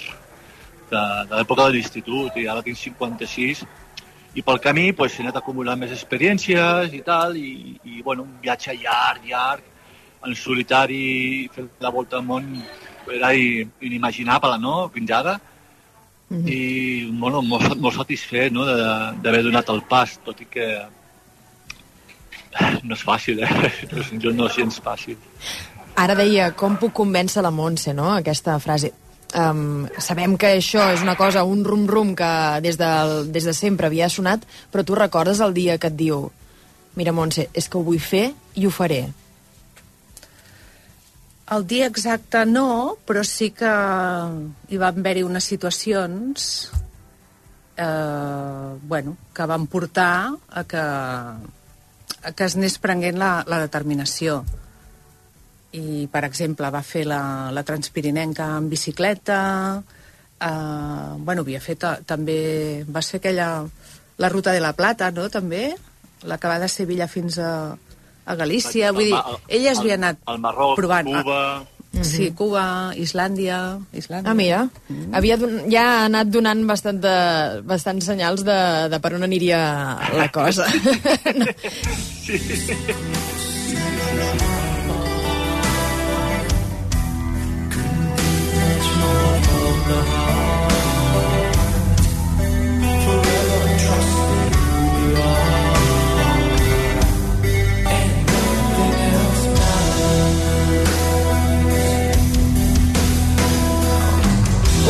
de, 0.90 1.02
de 1.30 1.36
l'època 1.36 1.66
de 1.66 1.76
l'institut, 1.76 2.36
i 2.36 2.46
ara 2.48 2.62
tinc 2.62 2.76
56, 2.76 3.64
i 4.38 4.42
pel 4.44 4.60
camí 4.62 4.92
pues, 4.92 5.16
he 5.18 5.24
anat 5.24 5.40
acumulant 5.40 5.78
més 5.80 5.92
experiències 5.94 6.92
i 6.94 7.00
tal, 7.06 7.36
i, 7.36 7.78
i 7.84 8.02
bueno, 8.02 8.22
un 8.22 8.36
viatge 8.42 8.74
llarg, 8.76 9.24
llarg, 9.26 9.62
en 10.26 10.34
solitari, 10.34 11.48
fer 11.54 11.68
la 11.80 11.90
volta 11.94 12.18
al 12.18 12.26
món 12.26 12.50
era 13.14 13.32
inimaginable, 13.34 14.58
no?, 14.60 14.90
fins 14.92 15.10
ara. 15.10 15.38
Mm 16.28 16.36
-hmm. 16.36 16.52
I, 16.52 17.10
bueno, 17.18 17.40
molt, 17.42 17.76
molt 17.80 17.96
satisfet, 17.96 18.52
no?, 18.52 18.66
de- 18.66 19.14
d'haver 19.22 19.42
donat 19.42 19.68
el 19.68 19.82
pas, 19.82 20.18
tot 20.24 20.40
i 20.40 20.44
que 20.44 20.68
no 22.82 22.94
és 22.94 23.04
fàcil, 23.04 23.42
eh? 23.42 23.72
Jo 24.22 24.32
no 24.32 24.46
és 24.46 24.56
gens 24.56 24.80
fàcil. 24.82 25.16
Ara 25.96 26.14
deia, 26.14 26.52
com 26.52 26.76
puc 26.76 26.92
convèncer 26.92 27.42
la 27.42 27.50
Montse, 27.50 27.94
no?, 27.94 28.12
aquesta 28.12 28.58
frase. 28.58 28.92
Um, 29.36 29.84
sabem 30.00 30.38
que 30.40 30.54
això 30.56 30.86
és 30.94 31.02
una 31.04 31.12
cosa, 31.18 31.44
un 31.44 31.60
rum-rum 31.66 32.14
que 32.16 32.32
des 32.64 32.78
de, 32.80 32.92
des 33.28 33.44
de 33.44 33.52
sempre 33.52 33.90
havia 33.90 34.08
sonat, 34.08 34.46
però 34.72 34.86
tu 34.88 34.96
recordes 34.96 35.42
el 35.44 35.52
dia 35.52 35.76
que 35.76 35.90
et 35.92 35.98
diu 35.98 36.30
mira, 36.98 37.14
Montse, 37.14 37.46
és 37.54 37.68
que 37.70 37.78
ho 37.78 37.84
vull 37.86 38.02
fer 38.02 38.32
i 38.58 38.66
ho 38.66 38.72
faré. 38.74 39.04
El 41.54 41.64
dia 41.68 41.86
exacte 41.88 42.42
no, 42.44 42.98
però 43.08 43.22
sí 43.24 43.52
que 43.56 43.70
hi 44.68 44.80
van 44.80 44.98
haver-hi 45.00 45.22
unes 45.24 45.46
situacions 45.48 46.48
eh, 47.78 48.72
bueno, 48.90 49.16
que 49.32 49.46
van 49.48 49.66
portar 49.70 50.34
a 50.50 50.64
que, 50.68 50.82
a 50.82 52.32
que 52.34 52.48
es 52.50 52.58
anés 52.58 52.76
prenent 52.82 53.16
la, 53.22 53.30
la 53.48 53.62
determinació. 53.64 54.42
I, 55.76 56.08
per 56.08 56.24
exemple, 56.24 56.70
va 56.72 56.80
fer 56.80 57.04
la, 57.04 57.50
la 57.52 57.64
Transpirinenca 57.66 58.46
en 58.56 58.70
bicicleta, 58.70 59.40
eh, 60.40 61.12
bueno, 61.18 61.44
havia 61.44 61.60
fet 61.60 61.84
eh, 61.84 61.98
també... 62.06 62.38
Va 62.88 63.02
fer 63.04 63.20
aquella... 63.20 63.50
La 64.18 64.28
Ruta 64.32 64.50
de 64.50 64.62
la 64.64 64.72
Plata, 64.74 65.12
no?, 65.14 65.28
també, 65.30 65.76
la 66.26 66.38
que 66.42 66.50
va 66.50 66.58
de 66.58 66.66
Sevilla 66.72 67.06
fins 67.06 67.36
a, 67.38 67.76
a 68.26 68.34
Galícia, 68.34 68.90
vull 68.96 69.12
dir, 69.12 69.18
ella 69.46 69.70
es 69.70 69.78
havia 69.78 69.94
anat 69.94 70.24
al 70.26 70.40
Marroc, 70.42 70.74
provant. 70.80 71.12
Cuba... 71.20 71.42
Sí, 72.04 72.28
Cuba, 72.36 72.64
Islàndia... 73.00 73.78
Islàndia. 73.96 74.28
Ah, 74.28 74.34
mira, 74.36 74.64
mm. 74.90 75.14
havia 75.16 75.38
don 75.40 75.56
ja 75.72 75.86
ha 75.86 76.04
anat 76.08 76.28
donant 76.30 76.60
bastant 76.68 77.00
de, 77.02 77.14
bastants 77.66 78.10
senyals 78.10 78.44
de, 78.46 78.58
de 78.92 79.00
per 79.02 79.14
on 79.16 79.24
aniria 79.26 79.62
la 80.18 80.28
cosa. 80.34 80.68
the 89.88 90.02
heart. 90.02 90.27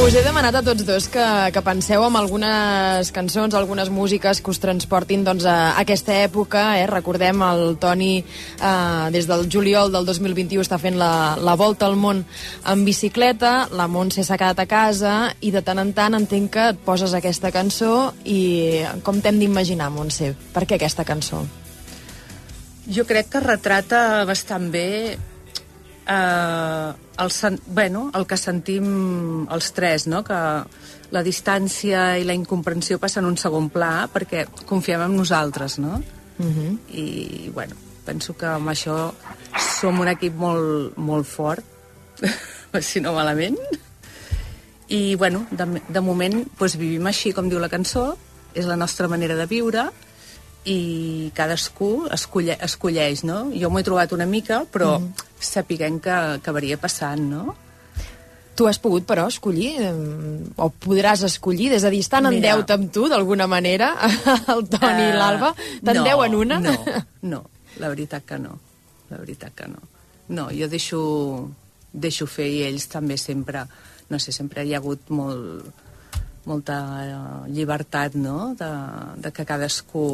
Us 0.09 0.15
he 0.17 0.23
demanat 0.25 0.57
a 0.57 0.63
tots 0.65 0.87
dos 0.89 1.05
que, 1.13 1.23
que 1.53 1.61
penseu 1.61 2.01
en 2.07 2.15
algunes 2.17 3.11
cançons, 3.13 3.53
algunes 3.53 3.91
músiques 3.93 4.39
que 4.41 4.49
us 4.49 4.61
transportin 4.63 5.21
doncs, 5.27 5.45
a 5.45 5.75
aquesta 5.83 6.15
època. 6.23 6.63
Eh? 6.81 6.87
Recordem 6.89 7.45
el 7.45 7.77
Toni 7.77 8.15
eh, 8.17 9.11
des 9.13 9.29
del 9.29 9.45
juliol 9.53 9.93
del 9.93 10.09
2021 10.09 10.65
està 10.65 10.81
fent 10.81 10.97
la, 10.97 11.37
la 11.37 11.59
volta 11.61 11.85
al 11.85 12.01
món 12.01 12.25
en 12.25 12.87
bicicleta, 12.89 13.69
la 13.69 13.85
Montse 13.85 14.25
s'ha 14.25 14.41
quedat 14.41 14.65
a 14.65 14.69
casa 14.71 15.15
i 15.45 15.53
de 15.53 15.61
tant 15.61 15.85
en 15.85 15.93
tant 15.93 16.17
entenc 16.17 16.55
que 16.57 16.69
et 16.73 16.85
poses 16.89 17.13
aquesta 17.13 17.53
cançó 17.53 18.15
i 18.25 18.81
com 19.05 19.21
t'hem 19.21 19.45
d'imaginar, 19.45 19.93
Montse? 19.93 20.33
Per 20.57 20.65
què 20.65 20.81
aquesta 20.81 21.05
cançó? 21.05 21.45
Jo 22.89 23.05
crec 23.05 23.29
que 23.29 23.45
retrata 23.45 24.25
bastant 24.25 24.73
bé 24.73 24.89
eh, 26.09 26.93
el, 27.19 27.31
sen 27.31 27.61
bueno, 27.67 28.11
el 28.15 28.27
que 28.27 28.37
sentim 28.37 29.47
els 29.53 29.73
tres, 29.77 30.07
no? 30.09 30.23
que 30.25 30.39
la 31.15 31.25
distància 31.25 32.19
i 32.21 32.27
la 32.29 32.37
incomprensió 32.37 32.99
passen 33.01 33.29
un 33.29 33.37
segon 33.41 33.71
pla 33.73 34.09
perquè 34.13 34.47
confiem 34.69 35.07
en 35.07 35.17
nosaltres, 35.17 35.79
no? 35.79 36.03
Uh 36.39 36.47
-huh. 36.47 36.79
I, 36.93 37.51
bueno, 37.55 37.75
penso 38.05 38.37
que 38.37 38.47
amb 38.47 38.69
això 38.69 39.13
som 39.59 40.01
un 40.01 40.09
equip 40.09 40.35
molt, 40.35 40.97
molt 40.97 41.27
fort, 41.27 41.65
si 42.81 43.01
no 43.01 43.13
malament. 43.13 43.59
I, 44.89 45.17
bueno, 45.17 45.47
de, 45.51 45.83
de 45.89 46.01
moment 46.01 46.45
doncs, 46.59 46.77
vivim 46.77 47.07
així, 47.07 47.33
com 47.33 47.49
diu 47.49 47.59
la 47.59 47.69
cançó, 47.69 48.17
és 48.55 48.67
la 48.67 48.77
nostra 48.77 49.09
manera 49.09 49.35
de 49.35 49.47
viure, 49.47 49.91
i 50.67 51.31
cadascú 51.37 52.09
escolle, 52.13 52.57
escolleix, 52.65 53.23
no? 53.25 53.47
Jo 53.55 53.71
m'ho 53.71 53.81
he 53.81 53.87
trobat 53.87 54.13
una 54.17 54.27
mica, 54.27 54.65
però 54.73 54.99
mm. 54.99 55.31
sapiguem 55.41 55.99
que, 56.03 56.19
que 56.45 56.55
varia 56.55 56.79
passant, 56.81 57.23
no? 57.31 57.57
Tu 58.59 58.67
has 58.67 58.81
pogut, 58.83 59.05
però, 59.07 59.29
escollir, 59.31 59.77
o 60.59 60.67
podràs 60.83 61.23
escollir, 61.29 61.69
des 61.71 61.85
de 61.87 61.93
dir, 61.95 62.01
estan 62.03 62.27
en 62.27 62.41
deute 62.43 62.75
amb 62.75 62.91
tu, 62.93 63.07
d'alguna 63.11 63.47
manera, 63.47 63.93
el 64.55 64.65
Toni 64.67 65.05
uh, 65.05 65.11
i 65.13 65.15
l'Alba? 65.15 65.53
Te'n 65.79 66.01
no, 66.01 66.07
deuen 66.09 66.35
una? 66.35 66.59
No, 66.65 66.75
no, 67.33 67.45
la 67.79 67.93
veritat 67.95 68.27
que 68.27 68.41
no. 68.43 68.59
La 69.13 69.21
veritat 69.23 69.55
que 69.55 69.69
no. 69.71 69.79
No, 70.35 70.49
jo 70.53 70.67
deixo, 70.69 71.01
deixo 71.93 72.27
fer 72.29 72.49
i 72.51 72.65
ells 72.67 72.89
també 72.91 73.17
sempre, 73.17 73.63
no 74.11 74.19
sé, 74.19 74.35
sempre 74.35 74.67
hi 74.67 74.75
ha 74.75 74.83
hagut 74.83 75.07
molt, 75.15 75.71
molta 76.49 76.79
eh, 77.05 77.19
llibertat, 77.53 78.17
no?, 78.17 78.55
de, 78.59 78.73
de 79.25 79.35
que 79.37 79.47
cadascú 79.49 80.09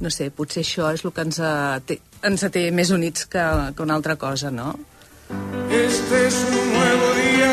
no 0.00 0.10
sé, 0.10 0.30
potser 0.34 0.64
això 0.64 0.90
és 0.94 1.04
el 1.04 1.12
que 1.14 1.22
ens, 1.22 1.38
ha, 1.38 1.78
té, 1.86 1.98
ens 2.26 2.44
té 2.54 2.64
més 2.74 2.90
units 2.94 3.28
que, 3.30 3.44
que 3.76 3.84
una 3.84 3.94
altra 3.94 4.16
cosa, 4.16 4.50
no? 4.50 4.74
Este 5.70 6.26
es 6.26 6.34
un 6.50 6.72
nuevo 6.74 7.08
día 7.22 7.52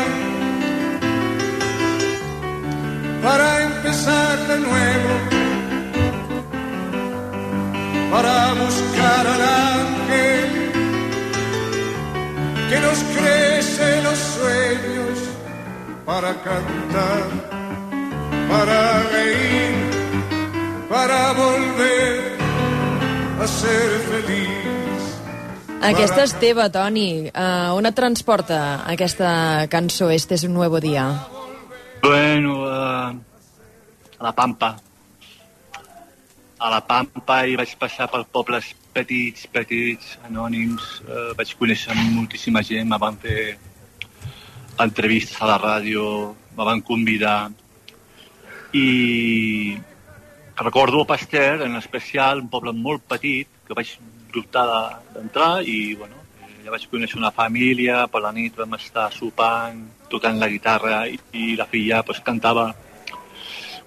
para 3.22 3.62
empezar 3.62 4.48
de 4.48 4.58
nuevo 4.58 5.12
para 8.10 8.54
buscar 8.54 9.26
al 9.26 9.42
ángel 9.42 10.72
que 12.68 12.80
nos 12.80 12.98
crece 13.16 14.02
los 14.02 14.18
sueños 14.18 15.18
para 16.04 16.34
cantar 16.42 17.51
para 18.48 19.02
reír, 19.10 19.74
para 20.88 21.32
volver 21.32 22.36
a 23.40 23.46
ser 23.46 23.88
feliz. 24.10 24.62
Aquesta 25.82 26.22
és 26.22 26.32
teva, 26.38 26.68
Toni. 26.70 27.26
Uh, 27.34 27.74
on 27.74 27.88
et 27.88 27.96
transporta 27.96 28.84
aquesta 28.86 29.66
cançó, 29.68 30.10
Este 30.10 30.34
es 30.34 30.44
un 30.44 30.54
nuevo 30.54 30.78
día? 30.80 31.26
Bueno, 32.02 32.62
uh, 32.62 33.18
a 34.18 34.22
la 34.22 34.32
Pampa. 34.32 34.76
A 36.58 36.70
la 36.70 36.80
Pampa 36.86 37.46
i 37.46 37.56
vaig 37.58 37.74
passar 37.78 38.06
per 38.06 38.22
pobles 38.30 38.70
petits, 38.94 39.48
petits, 39.50 40.18
anònims. 40.28 41.02
Uh, 41.02 41.32
vaig 41.34 41.50
conèixer 41.58 41.96
moltíssima 42.14 42.62
gent, 42.62 42.86
me 42.86 42.98
van 43.02 43.18
fer 43.18 43.58
entrevistes 44.78 45.40
a 45.42 45.50
la 45.50 45.58
ràdio, 45.58 46.04
me 46.56 46.64
van 46.64 46.80
convidar 46.80 47.50
i 48.72 49.78
recordo 50.56 51.00
el 51.00 51.06
Pasteur, 51.06 51.62
en 51.62 51.76
especial, 51.76 52.40
un 52.40 52.48
poble 52.48 52.72
molt 52.72 53.04
petit, 53.08 53.48
que 53.66 53.76
vaig 53.76 53.94
dubtar 54.32 54.66
d'entrar 55.12 55.62
i, 55.68 55.94
bueno, 55.98 56.22
ja 56.64 56.72
vaig 56.72 56.86
conèixer 56.90 57.18
una 57.18 57.32
família, 57.34 58.06
per 58.08 58.22
la 58.24 58.32
nit 58.32 58.56
vam 58.56 58.76
estar 58.78 59.10
sopant, 59.12 59.82
tocant 60.12 60.38
la 60.38 60.48
guitarra 60.48 61.04
i, 61.10 61.18
i 61.32 61.56
la 61.58 61.66
filla 61.66 62.02
pues, 62.06 62.20
cantava 62.24 62.70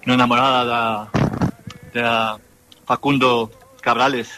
una 0.04 0.14
enamorada 0.14 1.08
de, 1.92 2.00
de 2.00 2.06
Facundo 2.86 3.50
Cabrales. 3.80 4.28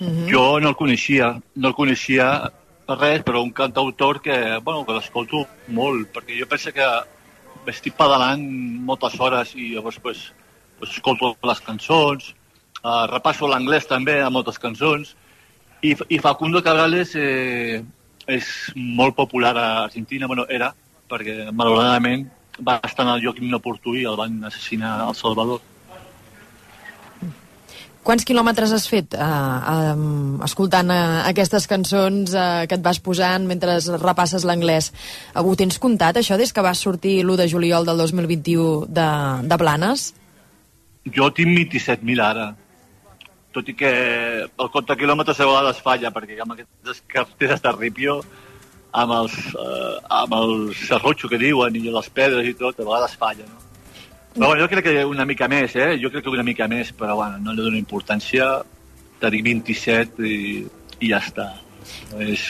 Mm 0.00 0.08
-hmm. 0.08 0.30
Jo 0.32 0.60
no 0.60 0.68
el 0.68 0.76
coneixia, 0.76 1.40
no 1.54 1.68
el 1.68 1.74
coneixia 1.74 2.52
per 2.86 2.98
res, 2.98 3.22
però 3.24 3.42
un 3.42 3.52
cantautor 3.52 4.20
que, 4.20 4.58
bueno, 4.62 4.84
que 4.84 4.92
l'escolto 4.92 5.46
molt, 5.68 6.12
perquè 6.12 6.38
jo 6.40 6.46
penso 6.46 6.72
que 6.72 6.84
estic 7.70 7.96
pedalant 7.98 8.42
moltes 8.88 9.18
hores 9.20 9.54
i 9.56 9.72
llavors 9.74 9.98
pues, 10.02 10.24
pues 10.78 10.96
escolto 10.96 11.34
les 11.42 11.60
cançons, 11.64 12.32
uh, 12.82 13.04
repasso 13.10 13.48
l'anglès 13.48 13.88
també 13.90 14.20
a 14.22 14.30
moltes 14.30 14.58
cançons, 14.58 15.14
i, 15.84 15.92
i 16.08 16.18
Facundo 16.18 16.62
Cabrales 16.64 17.12
eh, 17.20 17.82
és 18.26 18.46
molt 18.74 19.14
popular 19.16 19.52
a 19.56 19.66
Argentina, 19.84 20.26
bueno, 20.26 20.46
era, 20.48 20.70
perquè 21.10 21.50
malauradament 21.52 22.24
va 22.64 22.78
estar 22.86 23.04
en 23.04 23.12
el 23.12 23.24
lloc 23.24 23.40
inoportú 23.42 23.96
i 23.98 24.06
el 24.08 24.16
van 24.16 24.38
assassinar 24.48 24.94
al 25.04 25.16
Salvador. 25.18 25.60
Quants 28.04 28.26
quilòmetres 28.28 28.72
has 28.76 28.84
fet 28.84 29.14
uh, 29.16 29.24
uh, 29.24 30.00
escoltant 30.44 30.90
uh, 30.92 31.22
aquestes 31.24 31.64
cançons 31.70 32.34
uh, 32.36 32.66
que 32.68 32.76
et 32.76 32.82
vas 32.84 33.00
posant 33.00 33.46
mentre 33.48 33.78
repasses 34.02 34.44
l'anglès? 34.44 34.90
Ho 35.40 35.54
tens 35.56 35.80
comptat, 35.80 36.20
això, 36.20 36.36
des 36.36 36.52
que 36.52 36.64
vas 36.64 36.82
sortir 36.84 37.22
l'1 37.22 37.40
de 37.40 37.48
juliol 37.48 37.88
del 37.88 38.04
2021 38.04 38.92
de, 38.92 39.08
de 39.48 39.58
Blanes? 39.62 40.10
Jo 41.16 41.30
tinc 41.32 41.56
27.000 41.72 42.24
ara. 42.26 42.50
Tot 43.56 43.72
i 43.72 43.76
que 43.78 43.90
el 44.44 44.68
compte 44.68 44.92
de 44.92 45.00
quilòmetres 45.00 45.40
a 45.40 45.48
vegades 45.48 45.80
falla, 45.80 46.12
perquè 46.12 46.36
amb 46.44 46.58
aquestes 46.58 47.00
carteres 47.08 47.64
de 47.64 47.72
ripio, 47.78 48.20
amb 48.92 49.16
els, 49.22 49.40
uh, 49.56 49.96
amb 50.20 50.36
el 50.42 50.56
serrotxo 50.84 51.32
que 51.32 51.40
diuen 51.40 51.80
i 51.80 51.88
les 51.88 52.12
pedres 52.12 52.52
i 52.52 52.58
tot, 52.58 52.76
a 52.76 52.84
vegades 52.84 53.16
falla, 53.16 53.48
no? 53.48 53.63
Però 54.34 54.48
bueno, 54.48 54.64
jo 54.64 54.68
crec 54.70 54.84
que 54.88 55.04
una 55.06 55.24
mica 55.24 55.46
més, 55.50 55.76
eh? 55.78 55.94
Jo 56.02 56.10
crec 56.10 56.24
que 56.26 56.32
una 56.32 56.42
mica 56.46 56.66
més, 56.70 56.90
però 56.96 57.14
bueno, 57.20 57.38
no 57.38 57.52
li 57.54 57.62
dono 57.62 57.78
importància. 57.78 58.48
Tenim 59.22 59.44
27 59.46 60.26
i, 60.26 60.38
i 60.98 61.10
ja 61.12 61.20
està. 61.22 61.52
No 62.10 62.22
és, 62.24 62.42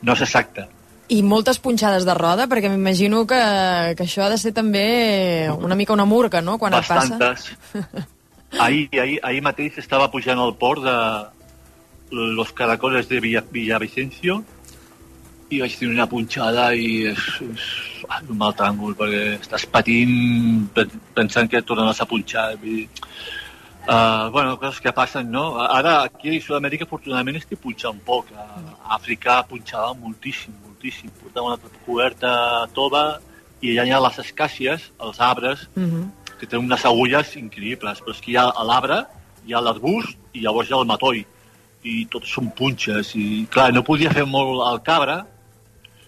no 0.00 0.16
és 0.16 0.24
exacte. 0.24 0.64
I 1.12 1.20
moltes 1.26 1.60
punxades 1.60 2.06
de 2.08 2.14
roda, 2.16 2.46
perquè 2.48 2.70
m'imagino 2.72 3.26
que, 3.28 3.42
que 3.98 4.06
això 4.06 4.24
ha 4.24 4.30
de 4.32 4.40
ser 4.40 4.54
també 4.56 5.50
una 5.52 5.76
mica 5.76 5.92
una 5.92 6.08
murga, 6.08 6.40
no?, 6.40 6.56
quan 6.58 6.72
Bastantes. 6.72 7.52
et 7.52 7.84
passa. 7.84 8.06
ahir, 8.64 8.88
ahir, 8.96 9.20
ahir 9.20 9.44
mateix 9.44 9.76
estava 9.82 10.08
pujant 10.10 10.40
al 10.40 10.56
port 10.56 10.80
de 10.86 10.96
Los 12.12 12.52
Caracoles 12.56 13.08
de 13.08 13.20
Villa, 13.20 13.44
Villavicencio 13.52 14.40
i 15.52 15.60
vaig 15.60 15.74
tenir 15.76 15.92
una 15.92 16.08
punxada 16.08 16.70
i 16.72 17.08
és, 17.10 17.24
és 17.44 17.64
un 18.30 18.38
mal 18.40 18.54
tràngol, 18.56 18.94
perquè 18.96 19.22
estàs 19.36 19.66
patint 19.68 20.14
pensant 21.16 21.50
que 21.50 21.60
tornaràs 21.68 22.00
a 22.00 22.08
punxar. 22.08 22.46
Dir, 22.62 22.86
uh, 23.84 24.30
bueno, 24.32 24.56
coses 24.60 24.80
que 24.80 24.94
passen, 24.96 25.28
no? 25.34 25.44
Ara, 25.64 25.98
aquí 26.08 26.32
a 26.32 26.40
Sud-amèrica, 26.40 26.88
afortunadament, 26.88 27.40
estic 27.40 27.60
punxant 27.60 28.00
poc. 28.06 28.32
A 28.32 28.96
Àfrica 28.96 29.42
punxava 29.50 29.92
moltíssim, 29.98 30.56
moltíssim. 30.64 31.12
Portava 31.20 31.52
una 31.52 31.74
coberta 31.86 32.32
tova 32.76 33.04
i 33.60 33.74
allà 33.74 33.86
hi 33.86 33.92
ha 33.94 34.00
les 34.06 34.22
escàcies, 34.24 34.88
els 35.00 35.20
arbres, 35.20 35.68
Uh 35.76 35.82
-huh. 35.82 36.06
que 36.38 36.46
tenen 36.46 36.64
unes 36.66 36.84
agulles 36.84 37.36
increïbles, 37.36 38.00
però 38.00 38.10
és 38.10 38.20
que 38.20 38.32
hi 38.32 38.36
ha 38.36 38.64
l'arbre, 38.64 39.04
hi 39.46 39.52
ha 39.54 39.60
l'arbust 39.60 40.16
i 40.32 40.40
llavors 40.40 40.68
hi 40.68 40.72
ha 40.72 40.80
el 40.80 40.86
matoll 40.86 41.24
i 41.82 42.06
tots 42.06 42.30
són 42.30 42.50
punxes 42.50 43.14
i 43.18 43.46
clar, 43.50 43.72
no 43.72 43.82
podia 43.82 44.10
fer 44.10 44.24
molt 44.24 44.62
al 44.62 44.82
cabra 44.82 45.26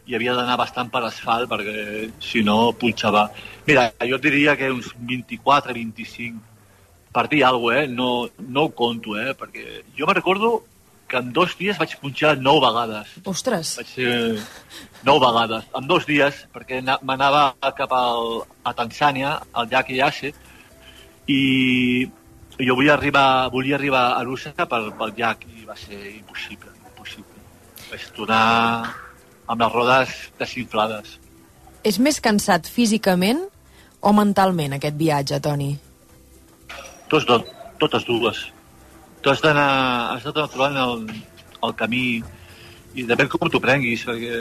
i 0.07 0.15
havia 0.17 0.35
d'anar 0.37 0.57
bastant 0.61 0.91
per 0.93 1.03
asfalt 1.07 1.49
perquè 1.49 2.11
si 2.21 2.43
no 2.45 2.73
punxava 2.77 3.31
mira, 3.67 3.87
jo 4.05 4.19
diria 4.19 4.57
que 4.57 4.71
uns 4.71 4.91
24, 4.99 5.73
25 5.73 6.41
per 7.15 7.29
dir 7.31 7.45
alguna 7.45 7.77
cosa, 7.77 7.83
eh? 7.85 7.89
no, 7.89 8.29
no 8.49 8.63
ho 8.69 8.71
conto 8.75 9.17
eh? 9.17 9.33
perquè 9.39 9.83
jo 9.97 10.07
me 10.07 10.15
recordo 10.15 10.65
que 11.09 11.17
en 11.21 11.33
dos 11.37 11.53
dies 11.59 11.77
vaig 11.79 11.95
punxar 12.01 12.35
nou 12.41 12.61
vegades 12.65 13.15
Ostres, 13.25 13.77
vaig 13.79 13.89
ser 13.93 14.41
nou 15.05 15.21
vegades, 15.21 15.65
en 15.77 15.87
dos 15.87 16.07
dies, 16.09 16.47
perquè 16.53 16.83
na- 16.83 16.99
m'anava 17.03 17.55
cap 17.77 17.93
al, 17.93 18.43
a 18.65 18.73
Tanzània, 18.73 19.35
al 19.53 19.69
llac 19.69 19.91
Iase, 19.93 20.33
i 21.29 22.07
jo 22.59 22.75
volia 22.79 22.95
arribar, 22.95 23.51
volia 23.53 23.77
arribar 23.77 24.05
a 24.17 24.23
Lusa 24.25 24.53
pel, 24.57 24.91
pel 24.99 25.13
llac 25.19 25.45
i 25.49 25.65
va 25.69 25.77
ser 25.77 26.01
impossible, 26.15 26.73
impossible. 26.89 27.41
Vaig 27.91 28.09
tornar 28.17 28.41
amb 29.47 29.61
les 29.61 29.73
rodes 29.73 30.15
desinflades. 30.39 31.19
és 31.85 31.99
més 32.01 32.21
cansat 32.21 32.67
físicament 32.67 33.43
o 34.01 34.13
mentalment 34.17 34.73
aquest 34.73 34.97
viatge, 34.97 35.41
Toni? 35.41 35.75
Tots, 37.13 37.27
dos, 37.29 37.45
totes 37.79 38.07
dues. 38.09 38.41
Tu 39.21 39.31
has 39.31 39.43
d'anar 39.45 39.69
has 40.15 40.25
d'anar 40.25 40.49
trobant 40.49 40.77
el, 40.81 41.05
el 41.65 41.75
camí 41.77 42.23
i 42.95 43.05
depèn 43.05 43.29
com 43.29 43.51
t'ho 43.51 43.61
prenguis, 43.61 44.05
perquè 44.09 44.39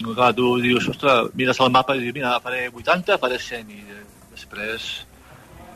no, 0.00 0.14
clar, 0.14 0.32
tu 0.36 0.54
dius, 0.62 0.88
ostres, 0.92 1.32
mires 1.34 1.60
el 1.60 1.72
mapa 1.74 1.96
i 1.96 2.02
dius, 2.04 2.14
mira, 2.14 2.36
faré 2.44 2.68
80, 2.70 3.18
faré 3.18 3.38
100, 3.42 3.72
i 3.74 3.80
eh, 3.82 4.04
després 4.30 4.88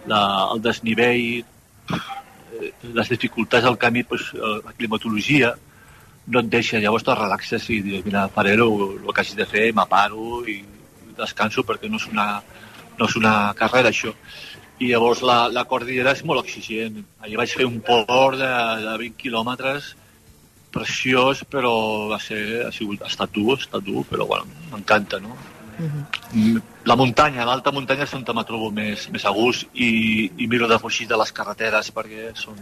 la, 0.07 0.23
el 0.55 0.63
desnivell, 0.63 1.43
eh, 1.43 2.71
les 3.01 3.11
dificultats 3.11 3.67
del 3.67 3.81
camí, 3.83 4.05
pues, 4.07 4.29
eh, 4.37 4.59
la 4.65 4.77
climatologia, 4.79 5.57
no 6.27 6.41
et 6.41 6.51
deixa, 6.53 6.81
llavors 6.83 7.05
te 7.07 7.15
relaxes 7.19 7.69
i 7.71 7.81
dius, 7.83 8.05
mira, 8.07 8.29
faré 8.35 8.55
el, 8.55 8.63
el 8.63 9.13
que 9.13 9.25
hagi 9.25 9.39
de 9.39 9.47
fer, 9.49 9.69
m'aparo 9.75 10.43
i 10.49 10.61
descanso 11.19 11.65
perquè 11.67 11.91
no 11.91 12.01
és 12.01 12.07
una, 12.11 12.27
no 12.99 13.09
és 13.09 13.17
una 13.19 13.35
carrera, 13.59 13.91
això. 13.91 14.15
I 14.83 14.91
llavors 14.91 15.23
la, 15.27 15.47
la 15.53 15.65
cordillera 15.71 16.15
és 16.17 16.25
molt 16.27 16.43
exigent. 16.45 17.03
Allà 17.23 17.43
vaig 17.43 17.57
fer 17.59 17.67
un 17.69 17.81
port 17.87 18.39
de, 18.41 18.53
de 18.83 18.95
20 19.05 19.19
quilòmetres 19.21 19.93
preciós, 20.73 21.43
però 21.53 21.73
va 22.11 22.19
ser, 22.23 22.43
ha, 22.67 22.71
sigut, 22.73 23.03
ha 23.05 23.11
estat 23.11 23.35
dur, 23.35 23.59
ha 23.59 23.61
estat 23.61 23.85
dur, 23.85 24.07
però 24.09 24.27
bueno, 24.31 24.49
m'encanta, 24.73 25.21
no? 25.21 25.37
Mm, 25.83 26.63
La 26.89 26.97
muntanya, 26.97 27.45
l'alta 27.47 27.73
muntanya 27.73 28.07
és 28.09 28.15
on 28.17 28.25
me 28.35 28.45
trobo 28.45 28.71
més, 28.75 29.05
més 29.15 29.25
a 29.25 29.31
gust 29.35 29.69
i, 29.75 30.31
i 30.37 30.49
miro 30.51 30.67
de 30.69 30.79
fugir 30.83 31.07
de 31.11 31.19
les 31.21 31.31
carreteres 31.33 31.93
perquè 31.95 32.33
són 32.35 32.59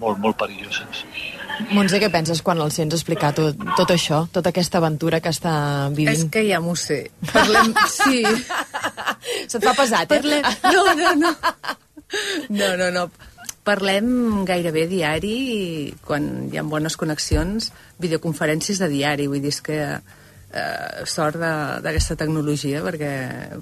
molt, 0.00 0.18
molt 0.22 0.38
perilloses. 0.40 1.04
Montse, 1.70 2.00
què 2.02 2.08
penses 2.10 2.40
quan 2.42 2.58
el 2.62 2.72
sents 2.74 2.96
explicar 2.96 3.30
tot, 3.36 3.60
tot 3.78 3.92
això, 3.94 4.24
tota 4.34 4.50
aquesta 4.50 4.80
aventura 4.80 5.20
que 5.22 5.30
està 5.30 5.54
És 5.90 5.96
vivint? 5.96 6.30
que 6.34 6.42
ja 6.48 6.60
m'ho 6.60 6.74
sé. 6.78 7.04
Parlem... 7.30 7.74
Sí. 7.90 8.24
Se't 9.50 9.62
fa 9.62 9.74
pesat, 9.78 10.10
eh? 10.10 10.18
Parlem... 10.18 10.42
No, 10.74 10.82
no, 10.98 11.14
no. 11.22 11.32
No, 12.50 12.74
no, 12.80 12.90
no. 12.94 13.06
Parlem 13.64 14.44
gairebé 14.44 14.84
diari, 14.90 15.94
quan 16.04 16.50
hi 16.52 16.60
ha 16.60 16.66
bones 16.68 16.98
connexions, 17.00 17.70
videoconferències 18.02 18.82
de 18.82 18.90
diari, 18.92 19.28
vull 19.30 19.40
dir, 19.40 19.54
és 19.54 19.62
que 19.64 19.78
eh, 20.54 21.06
sort 21.08 21.40
d'aquesta 21.40 22.18
tecnologia, 22.20 22.82
perquè, 22.84 23.14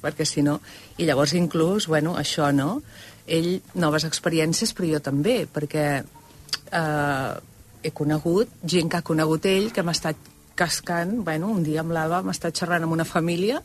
perquè 0.02 0.26
si 0.28 0.42
no... 0.42 0.58
I 0.98 1.06
llavors 1.08 1.36
inclús, 1.38 1.86
bueno, 1.92 2.16
això, 2.18 2.50
no? 2.56 2.80
Ell, 3.30 3.60
noves 3.78 4.08
experiències, 4.08 4.74
però 4.74 4.90
jo 4.96 5.04
també, 5.04 5.44
perquè 5.46 6.02
eh, 6.72 7.32
he 7.82 7.90
conegut 7.90 8.48
gent 8.64 8.90
que 8.90 9.00
ha 9.00 9.06
conegut 9.06 9.46
ell, 9.50 9.70
que 9.74 9.82
m'ha 9.82 9.94
estat 9.96 10.16
cascant, 10.54 11.22
bueno, 11.24 11.48
un 11.50 11.62
dia 11.64 11.80
amb 11.82 11.92
l'Alba 11.96 12.22
m'ha 12.22 12.34
estat 12.36 12.54
xerrant 12.58 12.84
amb 12.84 12.92
una 12.94 13.06
família, 13.08 13.62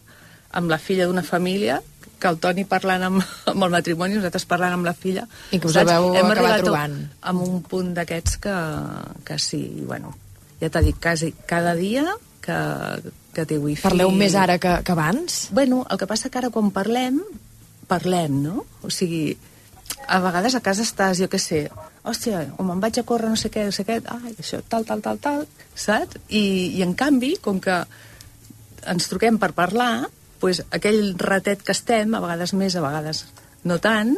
amb 0.57 0.71
la 0.71 0.77
filla 0.79 1.05
d'una 1.05 1.23
família, 1.23 1.81
que 2.17 2.29
el 2.31 2.39
Toni 2.41 2.63
parlant 2.65 3.03
amb, 3.03 3.19
amb 3.51 3.63
el 3.67 3.73
matrimoni, 3.75 4.15
nosaltres 4.17 4.47
parlant 4.49 4.73
amb 4.77 4.87
la 4.87 4.93
filla. 4.97 5.27
I 5.53 5.59
que 5.59 5.67
us 5.69 5.75
Saps? 5.77 5.91
haveu 5.91 6.15
Hem 6.15 6.25
acabat 6.31 6.37
arribat 6.37 6.59
a- 6.59 6.63
trobant. 6.63 6.95
Amb 7.29 7.43
un 7.45 7.59
punt 7.67 7.91
d'aquests 7.93 8.39
que, 8.41 8.55
que 9.27 9.37
sí, 9.37 9.59
i 9.83 9.85
bueno, 9.85 10.15
ja 10.61 10.71
t'ha 10.73 10.81
dit, 10.81 10.97
quasi 11.03 11.33
cada 11.45 11.75
dia 11.77 12.07
que, 12.41 12.57
que 13.35 13.45
té 13.45 13.59
wifi... 13.61 13.83
Parleu 13.85 14.09
més 14.15 14.33
ara 14.39 14.55
que, 14.57 14.77
que 14.87 14.95
abans? 14.95 15.43
Bueno, 15.53 15.83
el 15.91 15.99
que 16.01 16.07
passa 16.09 16.31
que 16.33 16.39
ara 16.41 16.49
quan 16.49 16.71
parlem, 16.73 17.19
parlem, 17.91 18.41
no? 18.47 18.63
O 18.81 18.89
sigui, 18.89 19.35
a 20.07 20.17
vegades 20.23 20.55
a 20.57 20.63
casa 20.65 20.81
estàs, 20.87 21.19
jo 21.21 21.27
què 21.29 21.37
sé, 21.43 21.61
hòstia, 22.07 22.43
o 22.57 22.65
me'n 22.65 22.81
vaig 22.83 22.99
a 23.01 23.05
córrer 23.07 23.29
no 23.31 23.39
sé 23.39 23.51
què, 23.53 23.65
no 23.67 23.75
sé 23.75 23.85
què, 23.87 23.99
ai, 24.13 24.33
això, 24.33 24.61
tal, 24.69 24.85
tal, 24.87 25.03
tal, 25.05 25.19
tal, 25.23 25.45
saps? 25.75 26.19
I, 26.29 26.43
i 26.77 26.83
en 26.85 26.95
canvi, 26.97 27.35
com 27.43 27.59
que 27.63 27.81
ens 28.87 29.09
truquem 29.11 29.39
per 29.41 29.51
parlar, 29.57 30.07
pues, 30.41 30.61
aquell 30.71 31.15
ratet 31.19 31.63
que 31.65 31.75
estem, 31.75 32.15
a 32.15 32.23
vegades 32.23 32.53
més, 32.57 32.77
a 32.77 32.83
vegades 32.85 33.25
no 33.67 33.79
tant, 33.83 34.15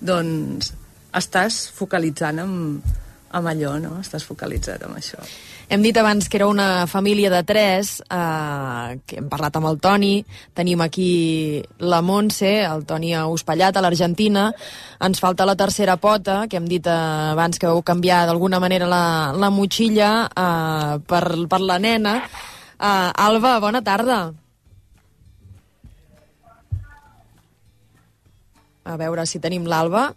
doncs 0.00 0.72
estàs 1.16 1.62
focalitzant 1.76 2.42
amb, 2.42 2.92
amb 3.36 3.52
allò, 3.52 3.76
no? 3.82 3.96
Estàs 4.02 4.26
focalitzat 4.26 4.84
amb 4.86 4.98
això. 5.00 5.22
Hem 5.70 5.84
dit 5.86 5.94
abans 6.00 6.26
que 6.26 6.34
era 6.34 6.48
una 6.50 6.88
família 6.90 7.30
de 7.30 7.44
tres, 7.46 8.00
eh, 8.02 8.98
que 9.06 9.20
hem 9.20 9.28
parlat 9.30 9.54
amb 9.54 9.68
el 9.68 9.76
Toni, 9.78 10.24
tenim 10.50 10.80
aquí 10.82 11.62
la 11.78 12.00
Montse, 12.02 12.64
el 12.66 12.82
Toni 12.88 13.12
ha 13.14 13.28
hospellat 13.30 13.78
a 13.78 13.84
l'Argentina, 13.84 14.48
ens 14.98 15.22
falta 15.22 15.46
la 15.46 15.54
tercera 15.54 15.94
pota, 15.94 16.48
que 16.50 16.58
hem 16.58 16.66
dit 16.66 16.90
eh, 16.90 16.96
abans 17.36 17.54
que 17.54 17.70
vau 17.70 17.84
canviar 17.86 18.24
d'alguna 18.26 18.58
manera 18.58 18.90
la, 18.90 19.30
la 19.30 19.52
motxilla 19.54 20.10
eh, 20.26 20.98
per, 21.06 21.22
per 21.46 21.62
la 21.62 21.78
nena. 21.78 22.18
Eh, 22.74 23.24
Alba, 23.30 23.60
bona 23.62 23.86
tarda. 23.86 24.20
A 28.90 28.98
veure 28.98 29.22
si 29.22 29.38
tenim 29.38 29.70
l'Alba. 29.70 30.08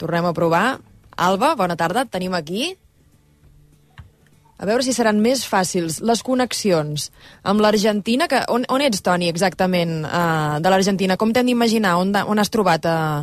Tornem 0.00 0.32
a 0.32 0.32
provar. 0.32 0.78
Alba, 1.12 1.56
bona 1.60 1.76
tarda, 1.76 2.08
et 2.08 2.16
tenim 2.16 2.32
aquí. 2.32 2.72
A 4.58 4.66
veure 4.66 4.82
si 4.82 4.92
seran 4.94 5.20
més 5.22 5.44
fàcils 5.46 6.00
les 6.02 6.22
connexions 6.26 7.08
amb 7.46 7.62
l'Argentina. 7.62 8.26
que 8.26 8.42
On, 8.50 8.64
on 8.68 8.82
ets, 8.82 9.02
Toni, 9.06 9.28
exactament, 9.30 10.00
uh, 10.02 10.58
de 10.58 10.72
l'Argentina? 10.72 11.16
Com 11.16 11.32
t'hem 11.32 11.46
d'imaginar? 11.46 11.94
On, 12.02 12.10
de- 12.12 12.24
on 12.26 12.42
has 12.42 12.50
trobat 12.50 12.88
uh, 12.90 13.22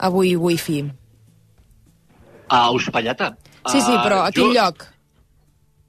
avui 0.00 0.32
wifi? 0.36 0.80
A 2.48 2.70
Uspallata. 2.72 3.34
Sí, 3.68 3.80
sí, 3.80 3.92
però 4.02 4.24
a 4.26 4.32
quin 4.32 4.48
jo, 4.48 4.56
lloc? 4.56 4.86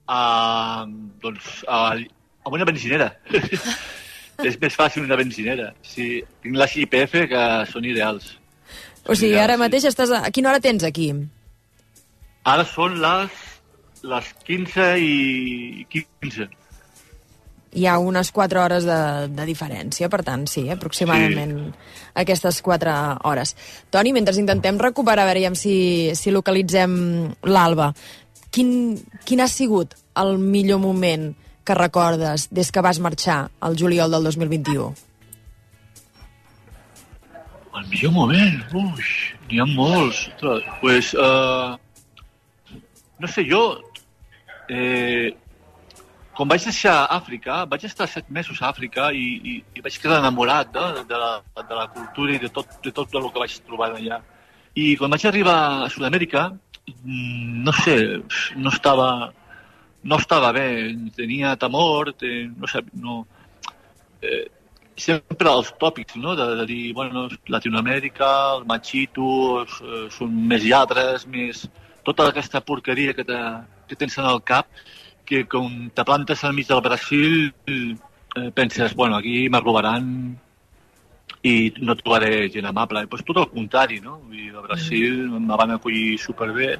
A, 0.07 0.85
doncs, 1.23 1.63
a, 1.67 1.95
a 2.43 2.51
una 2.51 2.67
benzinera. 2.67 3.09
és 4.49 4.59
més 4.59 4.75
fàcil 4.75 5.07
una 5.07 5.17
benzinera. 5.19 5.71
Sí, 5.85 6.17
tinc 6.43 6.59
les 6.59 6.75
IPF 6.83 7.23
que 7.31 7.43
són 7.71 7.87
ideals. 7.87 8.33
O 9.03 9.15
sigui, 9.15 9.33
ideals, 9.33 9.43
ara 9.47 9.57
sí. 9.57 9.63
mateix 9.63 9.87
estàs... 9.89 10.11
A, 10.11 10.21
a 10.27 10.35
quina 10.35 10.51
hora 10.51 10.63
tens 10.63 10.83
aquí? 10.87 11.09
Ara 12.51 12.67
són 12.67 12.99
les, 12.99 13.43
les 14.03 14.33
15 14.45 14.89
i 14.99 15.85
15. 15.89 16.49
Hi 17.73 17.87
ha 17.89 17.95
unes 17.97 18.29
4 18.31 18.59
hores 18.61 18.85
de, 18.85 18.97
de 19.33 19.45
diferència, 19.49 20.09
per 20.11 20.21
tant, 20.27 20.43
sí, 20.49 20.67
aproximadament 20.69 21.55
sí. 21.57 21.69
aquestes 22.21 22.59
4 22.61 22.97
hores. 23.29 23.55
Toni, 23.89 24.13
mentre 24.13 24.35
intentem 24.37 24.77
recuperar, 24.77 25.25
veure 25.31 25.55
si, 25.57 26.11
si 26.13 26.33
localitzem 26.35 26.93
l'Alba, 27.49 27.93
quin, 28.53 28.99
quin 29.25 29.41
ha 29.41 29.49
sigut 29.49 29.95
el 30.21 30.37
millor 30.37 30.83
moment 30.83 31.31
que 31.65 31.79
recordes 31.79 32.49
des 32.51 32.69
que 32.69 32.83
vas 32.85 32.99
marxar 32.99 33.47
al 33.63 33.79
juliol 33.79 34.11
del 34.11 34.29
2021? 34.29 34.91
El 37.73 37.87
millor 37.89 38.13
moment? 38.13 38.59
Ui, 38.77 39.07
n'hi 39.49 39.63
ha 39.63 39.65
molts. 39.65 40.27
Ostres, 40.35 40.67
pues, 40.83 41.09
uh, 41.17 41.73
no 43.17 43.31
sé, 43.31 43.47
jo... 43.49 43.63
Eh, 44.69 45.33
quan 46.33 46.49
vaig 46.49 46.63
deixar 46.65 46.95
Àfrica, 47.13 47.59
vaig 47.69 47.83
estar 47.85 48.07
set 48.09 48.29
mesos 48.33 48.61
a 48.61 48.71
Àfrica 48.71 49.11
i, 49.13 49.25
i, 49.51 49.55
i 49.77 49.83
vaig 49.85 49.97
quedar 50.01 50.17
enamorat 50.21 50.71
no? 50.73 51.03
de, 51.09 51.19
la, 51.23 51.33
de 51.59 51.77
la 51.77 51.87
cultura 51.93 52.33
i 52.33 52.41
de 52.41 52.49
tot, 52.49 52.71
de 52.85 52.93
tot 52.95 53.13
el 53.19 53.27
que 53.29 53.43
vaig 53.43 53.57
trobar 53.67 53.91
allà. 53.93 54.19
I 54.73 54.95
quan 54.97 55.13
vaig 55.13 55.27
arribar 55.29 55.57
a 55.83 55.91
Sud-amèrica, 55.93 56.47
mm, 56.89 57.61
no 57.67 57.75
sé, 57.83 57.97
no 58.57 58.73
estava, 58.73 59.09
no 60.03 60.17
estava 60.17 60.49
bé, 60.57 60.65
tenia 61.15 61.53
temor, 61.61 62.13
te, 62.17 62.33
no 62.49 62.71
sé, 62.71 62.81
no... 63.05 63.21
Eh, 64.23 64.45
sempre 64.97 65.49
els 65.49 65.69
tòpics, 65.81 66.17
no? 66.21 66.33
De, 66.37 66.47
de 66.57 66.65
dir, 66.69 66.81
bueno, 66.97 67.27
Latinoamèrica, 67.49 68.31
el 68.57 68.65
machito, 68.69 69.29
eh, 69.61 70.07
són 70.17 70.33
més 70.49 70.65
lladres, 70.65 71.27
més... 71.29 71.67
Tota 72.03 72.25
aquesta 72.27 72.59
porqueria 72.59 73.13
que, 73.15 73.23
te, 73.23 73.37
que 73.93 73.99
tens 74.01 74.17
en 74.17 74.29
el 74.29 74.41
cap, 74.43 74.67
que 75.25 75.45
com 75.49 75.69
te 75.95 76.03
plantes 76.03 76.43
al 76.43 76.57
mig 76.57 76.67
del 76.67 76.81
Brasil 76.81 77.53
eh, 77.67 78.49
penses, 78.53 78.95
bueno, 78.95 79.17
aquí 79.17 79.47
me 79.49 79.61
robaran 79.61 80.09
i 81.43 81.73
no 81.83 81.95
trobaré 81.99 82.49
gent 82.49 82.65
amable. 82.69 83.03
I, 83.03 83.11
pues, 83.11 83.23
tot 83.27 83.39
el 83.41 83.49
contrari, 83.51 83.99
no? 84.01 84.19
Dir, 84.31 84.51
a 84.55 84.63
Brasil 84.65 85.27
mm. 85.27 85.45
me 85.47 85.59
van 85.59 85.75
acollir 85.75 86.17
superbé, 86.19 86.77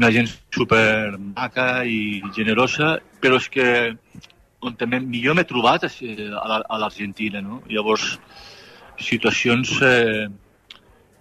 una 0.00 0.10
gent 0.12 0.30
super 0.54 1.18
maca 1.18 1.84
i 1.84 2.22
generosa, 2.34 2.98
però 3.20 3.40
és 3.40 3.48
que 3.52 3.66
on 4.64 4.76
també 4.80 5.00
millor 5.00 5.36
m'he 5.36 5.44
trobat 5.48 5.84
eh, 5.88 6.30
a 6.32 6.78
l'Argentina, 6.80 7.42
no? 7.44 7.60
Llavors, 7.68 8.14
situacions 9.00 9.76
eh, 9.84 10.28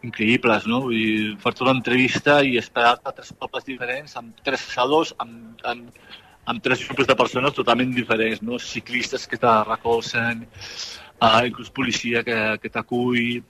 increïbles, 0.05 0.65
no? 0.69 0.81
Vull 0.85 0.95
dir, 0.95 1.35
fer-te 1.43 1.65
una 1.65 1.75
entrevista 1.77 2.39
i 2.45 2.57
esperar-te 2.61 3.09
a 3.09 3.15
tres 3.15 3.33
pobles 3.35 3.67
diferents, 3.67 4.15
amb 4.19 4.39
tres 4.45 4.63
salons, 4.73 5.13
amb, 5.19 5.59
amb, 5.67 6.09
amb 6.49 6.63
tres 6.63 6.85
grups 6.87 7.09
de 7.09 7.17
persones 7.19 7.55
totalment 7.57 7.91
diferents, 7.95 8.41
no? 8.45 8.59
Ciclistes 8.63 9.27
que 9.27 9.39
te 9.41 9.53
recolzen, 9.67 10.45
uh, 11.19 11.43
inclús 11.47 11.71
policia 11.75 12.23
que, 12.23 12.39
que 12.63 12.71
t'acull, 12.73 13.43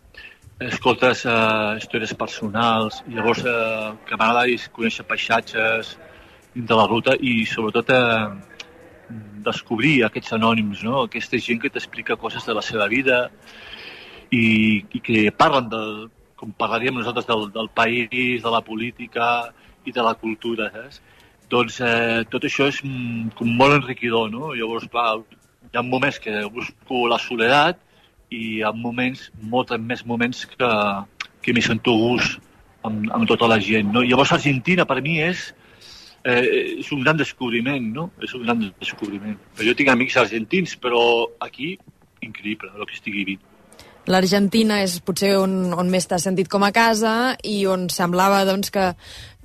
escoltes 0.60 1.24
uh, 1.30 1.78
històries 1.80 2.14
personals, 2.20 3.04
i 3.08 3.16
llavors 3.16 3.46
uh, 3.48 3.96
que 4.08 4.20
m'agrada 4.20 4.70
conèixer 4.76 5.08
paisatges 5.08 5.96
de 6.56 6.76
la 6.76 6.88
ruta 6.90 7.16
i 7.16 7.46
sobretot 7.48 7.94
uh, 7.96 8.34
descobrir 9.46 10.04
aquests 10.06 10.34
anònims, 10.38 10.84
no? 10.84 11.04
aquesta 11.06 11.40
gent 11.42 11.62
que 11.62 11.72
t'explica 11.74 12.18
coses 12.20 12.46
de 12.46 12.54
la 12.58 12.66
seva 12.66 12.90
vida 12.92 13.28
i, 14.30 14.84
i 14.92 15.02
que 15.02 15.30
parlen 15.32 15.70
de, 15.72 15.84
com 16.40 16.52
parlaríem 16.56 16.96
nosaltres 16.96 17.28
del, 17.28 17.50
del 17.52 17.68
país, 17.76 18.42
de 18.42 18.52
la 18.54 18.62
política 18.64 19.28
i 19.86 19.92
de 19.92 20.06
la 20.06 20.16
cultura, 20.16 20.70
saps? 20.72 21.02
Doncs 21.50 21.80
eh, 21.82 22.24
tot 22.30 22.46
això 22.46 22.70
és 22.70 22.80
mm, 22.86 23.34
com 23.38 23.50
molt 23.60 23.80
enriquidor, 23.80 24.30
no? 24.32 24.54
Llavors, 24.56 24.88
clar, 24.94 25.20
hi 25.70 25.78
ha 25.78 25.84
moments 25.86 26.20
que 26.24 26.44
busco 26.54 27.08
la 27.10 27.18
soledat 27.22 27.82
i 28.30 28.42
hi 28.44 28.60
ha 28.64 28.72
moments, 28.72 29.28
molts 29.54 29.74
més 29.82 30.06
moments 30.06 30.46
que, 30.54 30.70
que 31.42 31.56
m'hi 31.56 31.66
sento 31.66 31.96
gust 31.98 32.38
amb, 32.86 33.10
amb 33.18 33.28
tota 33.28 33.50
la 33.50 33.60
gent, 33.60 33.90
no? 33.96 34.06
Llavors, 34.06 34.36
Argentina, 34.38 34.86
per 34.90 35.02
mi, 35.06 35.18
és, 35.26 35.50
eh, 36.24 36.44
és 36.80 36.92
un 36.96 37.04
gran 37.04 37.18
descobriment, 37.20 37.92
no? 37.98 38.10
És 38.24 38.38
un 38.38 38.46
gran 38.46 38.64
descobriment. 38.70 39.38
Jo 39.66 39.76
tinc 39.76 39.92
amics 39.92 40.20
argentins, 40.22 40.78
però 40.78 41.02
aquí, 41.50 41.74
increïble, 42.26 42.72
el 42.78 42.86
que 42.86 43.00
estic 43.00 43.18
vivint. 43.18 43.49
L'Argentina 44.10 44.80
és 44.82 44.96
potser 45.06 45.36
on, 45.38 45.52
on 45.78 45.90
més 45.94 46.08
t'has 46.10 46.24
sentit 46.26 46.48
com 46.50 46.64
a 46.66 46.72
casa 46.74 47.36
i 47.46 47.60
on 47.70 47.88
semblava 47.94 48.42
doncs, 48.48 48.72
que, 48.74 48.88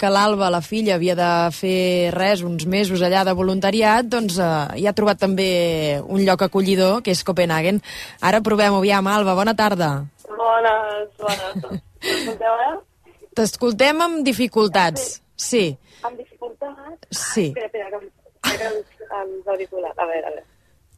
que 0.01 0.13
l'Alba, 0.13 0.49
la 0.53 0.63
filla, 0.65 0.95
havia 0.97 1.17
de 1.19 1.31
fer 1.53 2.11
res, 2.15 2.41
uns 2.49 2.65
mesos 2.65 3.05
allà 3.05 3.27
de 3.29 3.35
voluntariat, 3.37 4.09
doncs 4.09 4.39
eh, 4.41 4.49
hi 4.81 4.87
ha 4.89 4.95
trobat 4.97 5.21
també 5.21 6.01
un 6.01 6.25
lloc 6.25 6.47
acollidor, 6.47 7.03
que 7.05 7.13
és 7.13 7.25
Copenhagen. 7.29 7.83
Ara 8.25 8.41
provem-ho, 8.47 8.81
aviam, 8.81 9.13
Alba, 9.13 9.37
bona 9.37 9.53
tarda. 9.59 9.91
Bones, 10.31 11.13
bones. 11.21 11.85
M'escolteu, 12.05 12.65
eh? 12.71 13.13
T'escoltem 13.37 14.01
amb 14.01 14.25
dificultats, 14.25 15.07
sí. 15.37 15.45
sí. 15.51 16.01
Amb 16.09 16.17
dificultats? 16.17 17.05
Sí. 17.13 17.51
Espera, 17.53 17.69
espera, 17.69 17.93
que, 17.93 18.49
que 18.49 18.73
els 19.21 19.55
auriculars. 19.57 19.97
A 19.99 20.09
veure, 20.09 20.25
a 20.25 20.37
veure. 20.39 20.54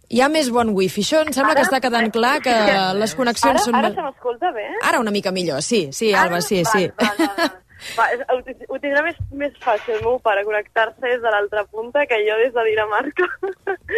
Hi 0.09 0.23
ha 0.23 0.29
més 0.31 0.49
bon 0.55 0.71
wifi. 0.77 1.03
Això 1.03 1.23
em 1.25 1.33
sembla 1.35 1.55
ara, 1.55 1.61
que 1.61 1.67
està 1.67 1.81
quedant 1.83 2.11
clar 2.15 2.37
que 2.45 2.55
les 3.01 3.15
connexions 3.19 3.57
ara, 3.57 3.65
són... 3.65 3.79
Ara 3.81 3.93
se 3.95 4.05
m'escolta 4.07 4.53
bé? 4.55 4.67
Ara 4.87 5.01
una 5.03 5.15
mica 5.15 5.33
millor, 5.35 5.63
sí, 5.67 5.89
sí, 5.97 6.13
Alba, 6.15 6.41
sí, 6.45 6.63
va, 6.63 6.75
sí. 6.77 6.91
Va, 7.01 7.13
va, 7.19 7.33
va. 7.41 7.49
Va, 7.97 8.07
ho, 8.33 8.39
ho 8.41 8.79
tindrà 8.81 9.03
més, 9.05 9.19
més 9.37 9.59
fàcil 9.63 9.99
meu 10.01 10.17
pare 10.25 10.47
connectar-se 10.47 11.03
des 11.03 11.21
de 11.23 11.33
l'altra 11.33 11.67
punta 11.69 12.07
que 12.09 12.19
jo 12.25 12.39
des 12.41 12.55
de 12.55 12.65
Dinamarca. 12.71 13.29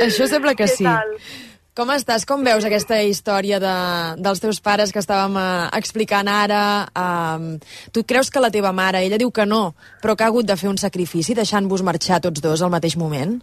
Això 0.09 0.27
sembla 0.31 0.57
que 0.59 0.66
sí. 0.71 0.88
Tal? 0.88 1.14
Com 1.79 1.92
estàs? 1.94 2.25
Com 2.27 2.42
veus 2.42 2.64
aquesta 2.66 2.97
història 3.07 3.61
de, 3.62 3.75
dels 4.18 4.42
teus 4.42 4.59
pares 4.64 4.90
que 4.90 4.99
estàvem 4.99 5.37
uh, 5.38 5.68
explicant 5.79 6.27
ara? 6.27 6.62
Uh, 6.90 7.55
tu 7.94 8.03
creus 8.03 8.33
que 8.35 8.42
la 8.42 8.51
teva 8.51 8.73
mare, 8.75 9.05
ella 9.07 9.21
diu 9.21 9.31
que 9.31 9.47
no, 9.47 9.77
però 10.03 10.16
que 10.16 10.27
ha 10.27 10.33
hagut 10.33 10.49
de 10.49 10.59
fer 10.59 10.73
un 10.73 10.81
sacrifici 10.81 11.38
deixant-vos 11.38 11.87
marxar 11.87 12.18
tots 12.25 12.42
dos 12.42 12.66
al 12.66 12.75
mateix 12.75 12.99
moment? 12.99 13.38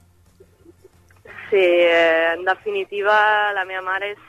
Sí, 1.49 1.61
eh, 1.61 2.33
en 2.33 2.43
definitiva, 2.45 3.53
la 3.53 3.65
meva 3.65 3.83
mare 3.85 4.13
és, 4.15 4.23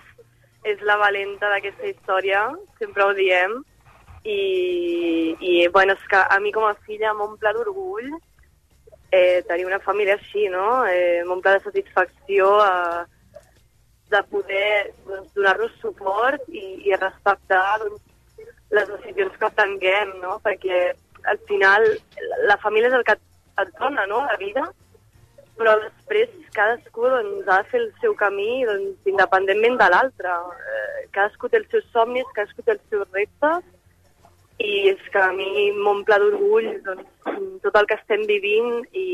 és 0.69 0.83
la 0.85 0.99
valenta 1.01 1.49
d'aquesta 1.49 1.89
història, 1.89 2.43
sempre 2.79 3.05
ho 3.07 3.15
diem, 3.17 3.57
i, 4.27 5.37
i 5.41 5.55
bueno, 5.73 5.95
és 5.95 6.09
que 6.11 6.21
a 6.21 6.39
mi 6.43 6.53
com 6.53 6.67
a 6.67 6.75
filla 6.87 7.15
m'omple 7.15 7.53
d'orgull 7.55 8.11
eh, 9.13 9.43
tenir 9.49 9.67
una 9.67 9.81
família 9.81 10.17
així, 10.19 10.49
no? 10.53 10.85
Eh, 10.91 11.23
m'omple 11.29 11.57
de 11.57 11.65
satisfacció 11.65 12.51
eh, 12.65 13.05
de 14.11 14.23
poder 14.31 14.93
doncs, 15.07 15.31
donar-los 15.35 15.79
suport 15.81 16.43
i, 16.51 16.65
i 16.91 16.95
respectar 16.99 17.79
doncs, 17.83 18.03
les 18.77 18.89
decisions 18.91 19.39
que 19.41 19.53
prenguem, 19.55 20.17
no? 20.23 20.41
Perquè 20.45 20.91
al 21.31 21.39
final 21.49 21.87
la 22.51 22.59
família 22.63 22.91
és 22.91 22.99
el 22.99 23.07
que 23.07 23.17
et 23.63 23.73
dona, 23.79 24.05
no?, 24.11 24.25
la 24.27 24.37
vida, 24.43 24.67
però 25.57 25.77
després 25.83 26.33
cadascú 26.57 27.09
doncs, 27.11 27.49
ha 27.49 27.63
de 27.63 27.71
fer 27.71 27.81
el 27.83 27.89
seu 28.03 28.15
camí 28.19 28.65
doncs, 28.69 28.99
independentment 29.09 29.79
de 29.81 29.89
l'altre. 29.93 30.35
Eh, 30.73 31.07
cadascú 31.17 31.49
té 31.49 31.61
els 31.61 31.71
seus 31.73 31.87
somnis, 31.95 32.29
cadascú 32.37 32.65
té 32.65 32.77
els 32.77 32.85
seus 32.93 33.09
reptes, 33.17 33.65
i 34.59 34.89
és 34.93 35.03
que 35.13 35.21
a 35.21 35.33
mi 35.37 35.71
m'omple 35.77 36.19
d'orgull 36.23 36.69
doncs, 36.87 37.09
tot 37.65 37.77
el 37.77 37.89
que 37.89 37.99
estem 38.01 38.25
vivint 38.29 38.87
i 38.97 39.07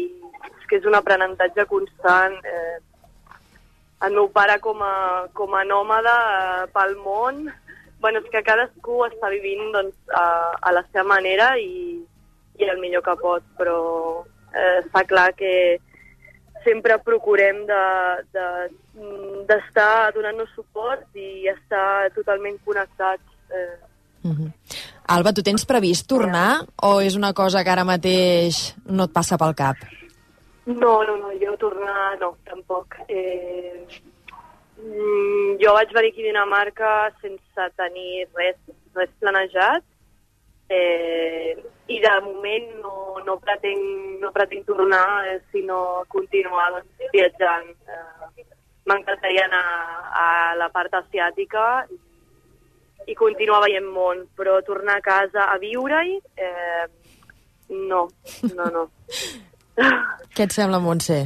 és 0.52 0.66
que 0.70 0.78
és 0.78 0.86
un 0.88 0.98
aprenentatge 0.98 1.66
constant. 1.70 2.38
Eh, 2.46 2.78
el 4.06 4.16
meu 4.18 4.28
pare 4.34 4.58
com 4.62 4.82
a, 4.82 4.94
com 5.38 5.54
a 5.54 5.64
nòmada 5.66 6.14
eh, 6.36 6.70
pel 6.74 6.96
món, 7.02 7.44
bueno, 8.02 8.18
és 8.18 8.30
que 8.30 8.42
cadascú 8.46 9.04
està 9.06 9.30
vivint 9.30 9.70
doncs, 9.74 9.94
a, 10.10 10.26
a 10.58 10.74
la 10.74 10.82
seva 10.90 11.06
manera 11.14 11.52
i, 11.58 12.02
i 12.58 12.70
el 12.70 12.82
millor 12.82 13.04
que 13.06 13.14
pot, 13.22 13.46
però 13.58 13.78
eh, 14.54 14.82
està 14.82 15.04
clar 15.06 15.30
que, 15.38 15.78
sempre 16.64 16.98
procurem 17.04 17.64
d'estar 17.68 18.68
de, 19.74 20.10
de, 20.10 20.12
donant-nos 20.16 20.52
suport 20.56 21.04
i 21.14 21.48
estar 21.52 22.10
totalment 22.16 22.58
connectats. 22.64 23.24
Eh. 23.50 23.78
Mm 24.22 24.34
-hmm. 24.36 24.50
Alba, 25.06 25.32
tu 25.32 25.42
tens 25.42 25.64
previst 25.66 26.08
tornar 26.08 26.62
o 26.82 27.00
és 27.00 27.16
una 27.16 27.32
cosa 27.32 27.64
que 27.64 27.70
ara 27.70 27.84
mateix 27.84 28.74
no 28.86 29.04
et 29.04 29.12
passa 29.12 29.36
pel 29.36 29.54
cap? 29.54 29.76
No, 30.66 31.02
no, 31.02 31.16
no, 31.16 31.28
jo 31.40 31.56
tornar 31.56 32.18
no, 32.20 32.36
tampoc. 32.44 32.86
Eh, 33.08 33.86
mm, 34.78 35.58
jo 35.62 35.72
vaig 35.74 35.92
venir 35.92 36.10
aquí 36.12 36.22
a 36.22 36.26
Dinamarca 36.26 37.10
sense 37.20 37.62
tenir 37.76 38.28
res, 38.34 38.56
res 38.94 39.10
planejat 39.18 39.82
eh, 40.72 41.56
i 41.92 41.98
de 42.00 42.12
moment 42.24 42.68
no, 42.82 42.94
no, 43.26 43.36
pretenc, 43.42 43.82
no 44.22 44.30
pretenc 44.34 44.66
tornar, 44.68 45.04
eh, 45.28 45.40
sinó 45.52 46.04
continuar 46.12 46.70
doncs, 46.76 47.10
viatjant. 47.12 47.68
Eh, 47.88 48.46
M'encantaria 48.88 49.44
anar 49.46 49.66
a 50.18 50.24
la 50.58 50.66
part 50.74 50.94
asiàtica 50.98 51.84
i, 51.92 51.98
i 53.12 53.14
continuar 53.14 53.60
veient 53.62 53.86
món, 53.86 54.24
però 54.34 54.56
tornar 54.66 54.96
a 54.98 55.04
casa 55.04 55.46
a 55.52 55.58
viure-hi, 55.62 56.16
eh, 56.34 56.88
no, 57.92 58.08
no, 58.56 58.66
no. 58.74 58.88
Què 60.34 60.48
et 60.48 60.56
sembla, 60.56 60.82
Montse? 60.82 61.20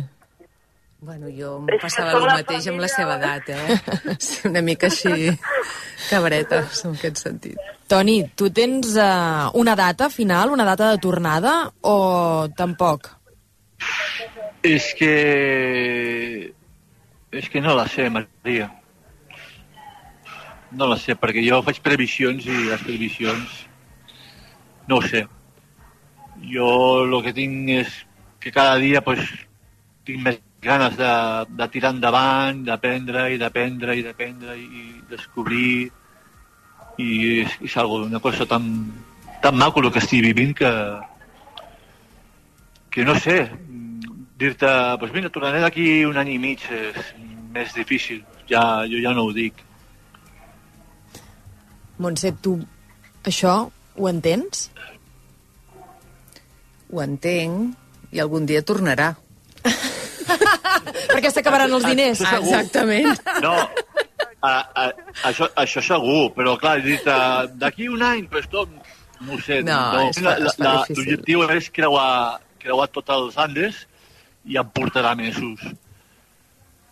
Bueno, 0.99 1.29
jo 1.29 1.59
em 1.61 1.67
passava 1.81 2.15
el 2.17 2.25
mateix 2.25 2.67
amb 2.71 2.81
la 2.81 2.89
seva 2.89 3.19
edat, 3.19 3.51
eh? 3.53 3.77
Sí, 4.27 4.47
una 4.49 4.63
mica 4.65 4.89
així 4.89 5.35
cabreta, 6.09 6.63
en 6.89 6.97
aquest 6.97 7.21
sentit. 7.21 7.61
Toni, 7.87 8.23
tu 8.35 8.49
tens 8.51 8.95
uh, 8.97 9.53
una 9.61 9.77
data 9.77 10.09
final, 10.11 10.55
una 10.55 10.65
data 10.65 10.89
de 10.95 11.03
tornada, 11.03 11.53
o 11.83 12.49
tampoc? 12.57 13.11
És 14.65 14.89
que... 14.99 15.13
És 17.37 17.51
que 17.53 17.61
no 17.61 17.77
la 17.77 17.85
sé, 17.93 18.09
Maria. 18.09 18.71
No 20.73 20.89
la 20.89 20.97
sé, 20.99 21.15
perquè 21.21 21.45
jo 21.45 21.61
faig 21.67 21.83
previsions 21.85 22.49
i 22.49 22.57
les 22.71 22.83
previsions 22.83 23.63
no 24.89 24.99
ho 24.99 25.05
sé. 25.05 25.27
Jo 26.47 26.73
el 27.05 27.21
que 27.25 27.37
tinc 27.37 27.71
és 27.77 28.01
que 28.41 28.53
cada 28.55 28.81
dia 28.81 29.05
pues, 29.05 29.29
tinc 30.09 30.23
més 30.25 30.41
ganes 30.67 30.97
de, 30.99 31.13
de 31.59 31.69
tirar 31.73 31.93
endavant, 31.95 32.63
d'aprendre 32.67 33.29
i 33.33 33.39
d'aprendre 33.41 33.97
i 33.97 34.05
d'aprendre 34.05 34.57
i 34.59 34.87
descobrir 35.11 35.91
i 37.03 37.11
és, 37.43 37.59
és 37.69 37.77
algo, 37.81 38.03
una 38.07 38.21
cosa 38.25 38.47
tan, 38.49 38.67
tan 39.45 39.57
maco 39.61 39.83
el 39.85 39.93
que 39.93 40.03
estic 40.03 40.25
vivint 40.27 40.57
que 40.57 40.73
que 42.91 43.05
no 43.05 43.15
sé 43.21 43.39
dir-te, 44.37 44.69
pues 45.01 45.13
mira, 45.13 45.33
tornaré 45.33 45.61
d'aquí 45.61 46.05
un 46.09 46.17
any 46.17 46.35
i 46.35 46.39
mig 46.41 46.65
és 46.73 47.13
més 47.53 47.73
difícil, 47.77 48.25
ja, 48.49 48.85
jo 48.89 49.01
ja 49.05 49.13
no 49.17 49.29
ho 49.29 49.33
dic 49.37 49.65
Montse, 51.97 52.33
tu 52.45 52.59
això 53.25 53.53
ho 53.97 54.09
entens? 54.09 54.67
Ho 56.93 57.01
entenc 57.03 58.13
i 58.13 58.21
algun 58.21 58.45
dia 58.47 58.63
tornarà. 58.63 59.15
Perquè 61.13 61.33
s'acabaran 61.33 61.73
els 61.77 61.87
diners. 61.87 62.23
Ah, 62.27 62.39
exactament. 62.41 63.13
No, 63.45 63.55
a, 64.43 64.53
a, 64.53 64.85
això, 65.31 65.49
això 65.59 65.83
segur, 65.85 66.31
però 66.37 66.57
clar, 66.61 66.79
dit, 66.85 67.07
uh, 67.09 67.47
d'aquí 67.61 67.89
un 67.93 68.05
any, 68.07 68.27
però 68.31 68.43
esto, 68.45 68.67
no 69.21 69.37
ho 69.37 69.41
sé. 69.43 69.63
No. 69.67 69.81
L'objectiu 70.21 71.47
és 71.57 71.71
creuar, 71.75 72.11
creuar 72.63 72.89
tots 72.93 73.17
els 73.17 73.41
Andes 73.47 73.83
i 74.47 74.61
em 74.61 74.73
portarà 74.77 75.17
mesos. 75.19 75.65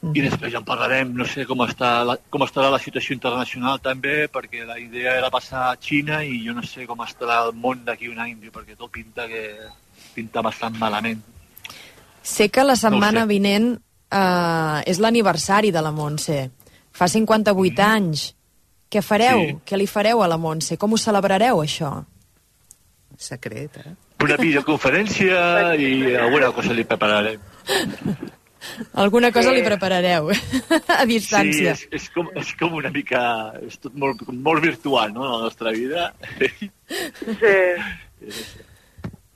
I 0.05 0.21
després 0.21 0.53
ja 0.53 0.61
en 0.61 0.67
parlarem, 0.69 1.15
no 1.17 1.25
sé 1.25 1.47
com, 1.49 1.63
està 1.65 2.03
la, 2.05 2.19
com 2.29 2.43
estarà 2.45 2.69
la 2.73 2.81
situació 2.83 3.15
internacional 3.17 3.79
també, 3.81 4.27
perquè 4.33 4.67
la 4.69 4.77
idea 4.77 5.15
era 5.17 5.31
passar 5.33 5.71
a 5.71 5.79
Xina 5.81 6.19
i 6.29 6.43
jo 6.45 6.53
no 6.53 6.65
sé 6.69 6.85
com 6.91 7.01
estarà 7.07 7.39
el 7.47 7.55
món 7.57 7.87
d'aquí 7.87 8.11
un 8.11 8.21
any, 8.21 8.35
perquè 8.53 8.77
tot 8.77 8.93
pinta 8.93 9.25
que 9.31 9.47
pinta 10.13 10.43
bastant 10.45 10.77
malament. 10.77 11.23
Sé 12.25 12.49
que 12.49 12.65
la 12.65 12.75
setmana 12.81 13.23
No 13.23 13.29
vinent 13.31 13.75
eh, 13.77 14.81
és 14.91 14.99
l'aniversari 15.03 15.71
de 15.75 15.83
la 15.85 15.93
Montse. 15.93 16.39
Fa 16.95 17.09
58 17.11 17.83
anys. 17.85 18.31
Què 18.91 19.03
fareu? 19.03 19.41
Sí. 19.43 19.57
Què 19.69 19.77
li 19.81 19.87
fareu 19.91 20.23
a 20.25 20.29
la 20.31 20.39
Montse? 20.41 20.79
Com 20.81 20.95
ho 20.95 21.01
celebrareu, 21.01 21.61
això? 21.65 21.91
Secret, 23.19 23.77
eh? 23.85 23.93
Una 24.25 24.39
videoconferència 24.41 25.75
i 25.77 26.15
alguna 26.17 26.49
cosa 26.57 26.73
li 26.73 26.85
prepararem. 26.89 27.41
Alguna 28.97 29.29
cosa 29.31 29.51
Sí. 29.51 29.57
li 29.59 29.63
preparareu 29.67 30.31
a 30.33 31.03
Sí, 31.03 31.09
distància. 31.11 31.75
és, 31.75 31.83
és, 31.93 32.07
com, 32.15 32.31
és 32.41 32.55
com 32.57 32.73
una 32.79 32.89
mica... 32.95 33.21
És 33.67 33.77
tot 33.77 33.93
molt, 34.01 34.23
molt 34.33 34.65
virtual, 34.65 35.13
no?, 35.13 35.27
la 35.29 35.43
nostra 35.45 35.71
vida. 35.77 36.15
Sí. 36.41 36.71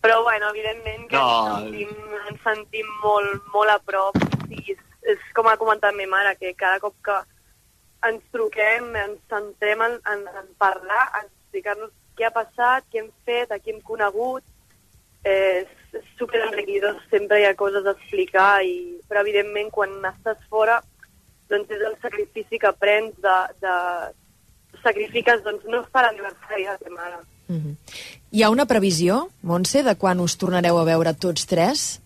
Però, 0.03 0.23
bueno, 0.23 0.51
evidentment 0.51 1.09
que 1.09 1.17
No. 1.17 1.31
ens, 1.59 1.65
sentim, 1.65 1.91
ens 2.29 2.43
sentim 2.45 2.87
molt, 3.03 3.49
molt 3.55 3.71
a 3.71 3.79
prop. 3.79 4.19
I 4.49 4.61
és, 4.75 4.83
és 5.15 5.25
com 5.35 5.49
ha 5.49 5.57
comentat 5.61 5.95
ma 5.95 6.07
mare, 6.07 6.37
que 6.39 6.55
cada 6.55 6.79
cop 6.81 6.95
que 7.05 7.17
ens 8.09 8.23
truquem, 8.33 8.95
ens 8.97 9.19
centrem 9.29 9.83
en, 9.83 9.99
en, 10.13 10.29
en 10.43 10.53
parlar, 10.59 11.09
en 11.19 11.27
explicar-nos 11.27 11.91
què 12.17 12.29
ha 12.29 12.35
passat, 12.35 12.87
què 12.93 13.03
hem 13.03 13.11
fet, 13.27 13.51
a 13.51 13.59
qui 13.59 13.75
hem 13.75 13.81
conegut. 13.83 14.45
Eh, 15.25 15.65
és, 15.65 15.75
és 15.99 16.07
superenriquidor, 16.19 17.03
sempre 17.11 17.41
hi 17.41 17.49
ha 17.49 17.57
coses 17.59 17.87
a 17.87 17.97
explicar, 17.97 18.63
i, 18.63 19.01
però 19.09 19.25
evidentment 19.25 19.73
quan 19.75 19.99
estàs 20.13 20.39
fora 20.49 20.79
doncs 21.49 21.71
és 21.73 21.83
el 21.89 21.97
sacrifici 22.03 22.59
que 22.61 22.73
prens 22.77 23.15
de, 23.25 23.37
de 23.63 23.75
sacrifiques 24.83 25.43
doncs, 25.47 25.65
no 25.65 25.81
estar 25.81 26.05
a 26.05 26.09
l'aniversari 26.09 26.67
de 26.67 26.75
la 26.75 26.81
teva 26.83 26.97
mare. 26.97 27.21
Mhm. 27.49 27.77
Hi 28.31 28.43
ha 28.45 28.51
una 28.53 28.67
previsió, 28.69 29.31
Montse, 29.43 29.83
de 29.83 29.95
quan 29.97 30.21
us 30.21 30.37
tornareu 30.37 30.77
a 30.79 30.85
veure 30.85 31.15
tots 31.17 31.47
tres? 31.49 32.01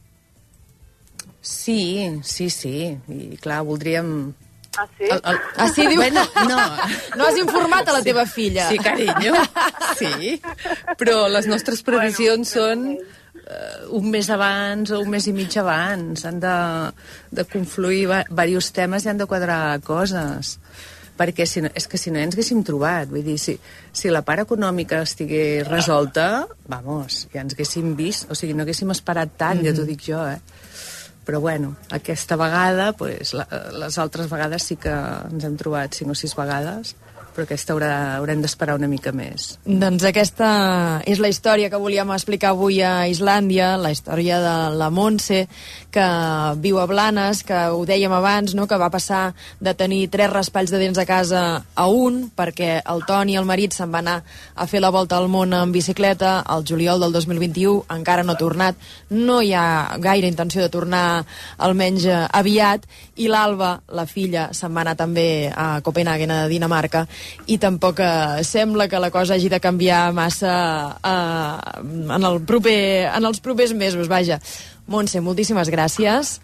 Sí, 1.41 2.21
sí, 2.23 2.49
sí. 2.51 2.97
I 3.09 3.37
clar, 3.43 3.63
voldríem... 3.67 4.33
Ah, 4.79 4.87
sí? 4.97 5.05
El, 5.11 5.19
el... 5.25 5.39
Ah, 5.59 5.69
sí, 5.69 5.87
diu? 5.87 5.97
Bueno, 5.99 6.23
no. 6.49 6.61
No 7.19 7.27
has 7.27 7.37
informat 7.41 7.89
a 7.91 7.97
la 7.99 8.03
teva 8.07 8.25
filla? 8.27 8.69
Sí, 8.71 8.79
carinyo, 8.79 9.35
sí. 9.99 10.39
Però 11.01 11.27
les 11.29 11.49
nostres 11.51 11.83
previsions 11.85 12.55
són 12.57 12.87
uh, 12.95 13.99
un 13.99 14.09
mes 14.15 14.31
abans 14.33 14.95
o 14.95 15.03
un 15.03 15.11
mes 15.13 15.27
i 15.29 15.35
mig 15.37 15.59
abans. 15.61 16.25
Han 16.31 16.39
de, 16.41 16.55
de 17.35 17.45
confluir 17.51 18.07
va- 18.15 18.23
diversos 18.31 18.71
temes 18.79 19.05
i 19.05 19.11
han 19.13 19.21
de 19.21 19.27
quadrar 19.29 19.81
coses. 19.85 20.55
Perquè 21.23 21.47
si 21.47 21.63
no, 21.63 21.71
és 21.79 21.87
que 21.87 22.01
si 22.01 22.11
no 22.11 22.19
ens 22.19 22.35
haguéssim 22.35 22.65
trobat. 22.67 23.07
Vull 23.13 23.23
dir, 23.23 23.39
si, 23.39 23.55
si 23.95 24.11
la 24.11 24.25
part 24.27 24.43
econòmica 24.43 25.05
estigués 25.07 25.69
resolta, 25.69 26.49
vamos, 26.67 27.27
ja 27.31 27.45
ens 27.45 27.55
haguéssim 27.55 27.95
vist. 27.99 28.27
O 28.27 28.39
sigui, 28.39 28.57
no 28.59 28.67
haguéssim 28.67 28.91
esperat 28.91 29.37
tant, 29.37 29.61
mm 29.61 29.63
-hmm. 29.63 29.71
ja 29.71 29.77
t'ho 29.79 29.87
dic 29.87 30.03
jo, 30.09 30.25
eh? 30.27 30.41
Però 31.23 31.39
bueno, 31.39 31.77
aquesta 31.91 32.35
vegada, 32.37 32.93
pues, 32.99 33.33
la, 33.35 33.47
les 33.79 33.99
altres 33.99 34.29
vegades 34.29 34.65
sí 34.67 34.77
que 34.77 34.91
ens 35.31 35.45
hem 35.45 35.57
trobat 35.57 35.95
cinc 35.95 36.11
o 36.11 36.15
sis 36.19 36.35
vegades, 36.35 36.97
però 37.33 37.47
aquesta 37.47 37.75
haurà, 37.75 37.93
haurem 38.19 38.43
d'esperar 38.45 38.77
una 38.79 38.89
mica 38.91 39.13
més. 39.17 39.57
Doncs 39.65 40.05
aquesta 40.09 40.49
és 41.09 41.21
la 41.23 41.31
història 41.33 41.71
que 41.73 41.81
volíem 41.81 42.13
explicar 42.15 42.53
avui 42.53 42.81
a 42.85 43.09
Islàndia, 43.11 43.75
la 43.81 43.93
història 43.95 44.41
de 44.43 44.57
la 44.79 44.91
Montse, 44.93 45.47
que 45.93 46.07
viu 46.65 46.79
a 46.81 46.87
Blanes, 46.89 47.43
que 47.45 47.59
ho 47.73 47.83
dèiem 47.89 48.13
abans, 48.17 48.55
no? 48.57 48.67
que 48.67 48.79
va 48.81 48.91
passar 48.91 49.35
de 49.61 49.75
tenir 49.77 50.07
tres 50.13 50.31
raspalls 50.33 50.73
de 50.73 50.81
dents 50.81 50.99
a 50.99 51.07
casa 51.09 51.43
a 51.75 51.87
un, 51.89 52.31
perquè 52.33 52.79
el 52.81 53.05
Toni, 53.09 53.37
el 53.37 53.49
marit, 53.49 53.77
se'n 53.77 53.93
va 53.93 54.01
anar 54.01 54.19
a 54.55 54.67
fer 54.67 54.81
la 54.81 54.93
volta 54.95 55.19
al 55.21 55.29
món 55.29 55.53
en 55.53 55.73
bicicleta 55.73 56.39
al 56.41 56.65
juliol 56.69 57.05
del 57.05 57.13
2021, 57.13 57.85
encara 57.93 58.25
no 58.25 58.33
ha 58.33 58.41
tornat, 58.41 58.79
no 59.11 59.41
hi 59.43 59.53
ha 59.53 59.99
gaire 60.01 60.31
intenció 60.31 60.65
de 60.65 60.73
tornar 60.73 61.25
almenys 61.59 62.09
eh, 62.09 62.23
aviat, 62.41 62.89
i 63.21 63.29
l'Alba, 63.29 63.75
la 63.93 64.07
filla, 64.09 64.49
se'n 64.57 64.73
va 64.73 64.87
anar 64.87 64.97
també 64.97 65.53
a 65.53 65.83
Copenhagen, 65.85 66.33
a 66.33 66.49
Dinamarca, 66.49 67.05
i 67.47 67.59
tampoc 67.59 68.01
eh, 68.03 68.43
sembla 68.47 68.89
que 68.89 69.01
la 69.03 69.11
cosa 69.11 69.35
hagi 69.35 69.51
de 69.53 69.61
canviar 69.61 70.13
massa 70.17 70.55
eh, 71.03 71.81
en, 71.89 72.23
el 72.23 72.41
proper, 72.49 73.11
en 73.13 73.31
els 73.31 73.43
propers 73.45 73.75
mesos, 73.75 74.09
vaja. 74.09 74.41
Montse, 74.91 75.21
moltíssimes 75.23 75.71
gràcies. 75.71 76.41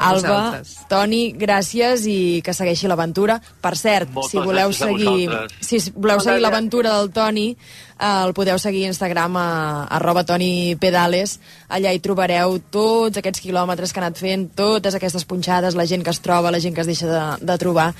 A 0.00 0.14
Alba, 0.14 0.28
vosaltres. 0.28 0.76
Toni, 0.88 1.20
gràcies 1.36 2.06
i 2.08 2.40
que 2.44 2.54
segueixi 2.56 2.88
l'aventura. 2.88 3.36
Per 3.60 3.72
cert, 3.76 4.08
Moltes 4.14 4.32
si 4.32 4.40
voleu 4.40 4.72
seguir, 4.72 5.28
si 5.60 5.80
voleu 5.92 6.16
Moltes 6.16 6.28
seguir 6.30 6.40
l'aventura 6.40 6.94
del 6.96 7.10
Toni, 7.12 7.48
eh, 7.52 8.12
el 8.24 8.32
podeu 8.32 8.56
seguir 8.58 8.86
a 8.86 8.92
Instagram 8.94 9.36
a 9.36 9.48
arroba 9.98 10.24
Toni 10.24 10.76
Pedales. 10.80 11.38
Allà 11.68 11.92
hi 11.92 12.00
trobareu 12.00 12.56
tots 12.72 13.20
aquests 13.20 13.42
quilòmetres 13.44 13.92
que 13.92 14.00
ha 14.00 14.06
anat 14.06 14.22
fent, 14.22 14.46
totes 14.56 14.96
aquestes 14.96 15.26
punxades, 15.28 15.76
la 15.76 15.84
gent 15.84 16.06
que 16.06 16.14
es 16.14 16.22
troba, 16.24 16.54
la 16.54 16.62
gent 16.62 16.74
que 16.74 16.80
es 16.80 16.88
deixa 16.88 17.10
de, 17.10 17.24
de 17.44 17.58
trobar 17.58 17.90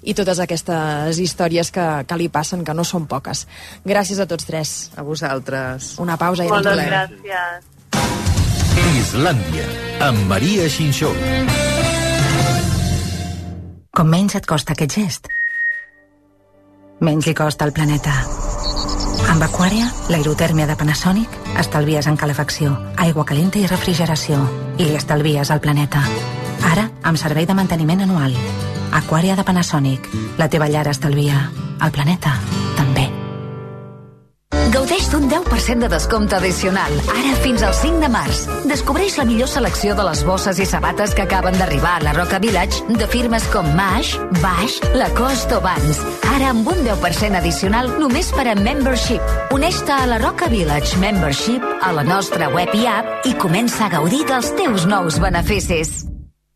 i 0.00 0.14
totes 0.14 0.40
aquestes 0.40 1.18
històries 1.18 1.74
que, 1.74 1.88
que 2.06 2.16
li 2.16 2.30
passen, 2.32 2.64
que 2.64 2.74
no 2.74 2.86
són 2.88 3.04
poques. 3.10 3.44
Gràcies 3.84 4.22
a 4.22 4.28
tots 4.30 4.48
tres. 4.48 4.78
A 4.96 5.04
vosaltres. 5.04 5.98
Una 6.00 6.16
pausa 6.16 6.46
i 6.46 6.48
ens 6.48 6.56
Moltes 6.56 6.86
gràcies. 6.86 7.79
Islàndia, 9.10 9.64
amb 10.06 10.28
Maria 10.30 10.68
Xinxó. 10.70 11.08
Com 13.90 14.06
menys 14.06 14.36
et 14.38 14.46
costa 14.46 14.76
aquest 14.76 14.94
gest, 14.94 15.26
menys 17.02 17.26
li 17.26 17.34
costa 17.34 17.66
al 17.66 17.74
planeta. 17.74 18.14
Amb 19.34 19.42
Aquària, 19.48 19.90
l'aerotèrmia 20.14 20.68
de 20.70 20.78
Panasonic, 20.78 21.34
estalvies 21.58 22.06
en 22.06 22.20
calefacció, 22.22 22.76
aigua 23.02 23.26
calenta 23.26 23.58
i 23.58 23.66
refrigeració. 23.66 24.38
I 24.78 24.86
li 24.86 24.94
estalvies 24.94 25.50
al 25.50 25.58
planeta. 25.58 26.06
Ara, 26.70 26.86
amb 27.02 27.18
servei 27.18 27.50
de 27.50 27.58
manteniment 27.58 28.06
anual. 28.06 28.38
Aquària 28.94 29.34
de 29.34 29.42
Panasonic. 29.42 30.06
La 30.38 30.46
teva 30.46 30.70
llar 30.70 30.86
estalvia. 30.86 31.48
El 31.82 31.90
planeta. 31.90 32.38
Gaudeix 34.70 35.08
d'un 35.10 35.24
10% 35.26 35.82
de 35.82 35.88
descompte 35.90 36.36
addicional, 36.36 36.92
ara 37.10 37.32
fins 37.42 37.62
al 37.66 37.72
5 37.74 37.98
de 38.04 38.10
març. 38.12 38.44
Descobreix 38.70 39.16
la 39.18 39.24
millor 39.26 39.48
selecció 39.50 39.96
de 39.98 40.04
les 40.06 40.20
bosses 40.22 40.60
i 40.62 40.66
sabates 40.68 41.14
que 41.16 41.24
acaben 41.24 41.58
d'arribar 41.58 41.96
a 41.96 42.04
la 42.04 42.12
Roca 42.14 42.38
Village 42.38 42.84
de 42.86 43.08
firmes 43.10 43.48
com 43.50 43.66
Mash, 43.74 44.12
Bash, 44.38 44.78
Lacoste 44.94 45.58
o 45.58 45.60
Vans. 45.64 46.04
Ara 46.36 46.52
amb 46.52 46.70
un 46.70 46.84
10% 46.86 47.40
addicional 47.40 47.90
només 47.98 48.30
per 48.36 48.46
a 48.46 48.54
Membership. 48.54 49.34
Uneix-te 49.56 49.96
a 49.96 50.06
la 50.06 50.20
Roca 50.22 50.46
Village 50.52 51.02
Membership 51.02 51.66
a 51.82 51.90
la 51.96 52.06
nostra 52.06 52.52
web 52.54 52.70
i 52.78 52.86
app 52.86 53.26
i 53.26 53.34
comença 53.42 53.88
a 53.88 53.92
gaudir 53.98 54.22
dels 54.30 54.54
teus 54.60 54.86
nous 54.86 55.18
beneficis. 55.18 56.04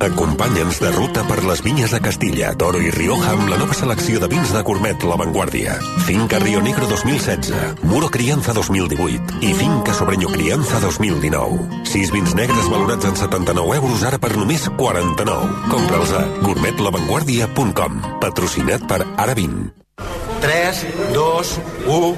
Acompanya'ns 0.00 0.78
de 0.80 0.90
ruta 0.94 1.22
per 1.28 1.42
les 1.44 1.60
vinyes 1.60 1.92
de 1.92 1.98
Castilla, 2.00 2.54
Toro 2.56 2.80
i 2.80 2.88
Rioja 2.94 3.34
amb 3.34 3.50
la 3.52 3.58
nova 3.60 3.74
selecció 3.76 4.16
de 4.22 4.30
vins 4.32 4.48
de 4.54 4.62
Gourmet 4.64 5.04
La 5.04 5.18
Vanguardia. 5.20 5.74
Finca 6.06 6.38
Río 6.40 6.62
Negro 6.64 6.88
2016, 6.88 7.84
Muro 7.84 8.08
Crianza 8.08 8.54
2018 8.56 9.42
i 9.44 9.52
Finca 9.52 9.92
Sobreño 9.92 10.32
Crianza 10.32 10.80
2019. 10.80 11.84
Sis 11.84 12.14
vins 12.16 12.32
negres 12.38 12.72
valorats 12.72 13.10
en 13.10 13.20
79 13.20 13.76
euros 13.76 14.06
ara 14.08 14.16
per 14.16 14.32
només 14.38 14.64
49. 14.80 15.68
Compra'ls 15.68 16.16
a 16.16 16.24
gourmetlavanguardia.com. 16.48 18.00
Patrocinat 18.24 18.88
per 18.88 19.04
Ara 19.20 19.36
Vin. 19.36 19.68
3, 20.40 20.82
2, 21.12 21.54
1... 22.00 22.16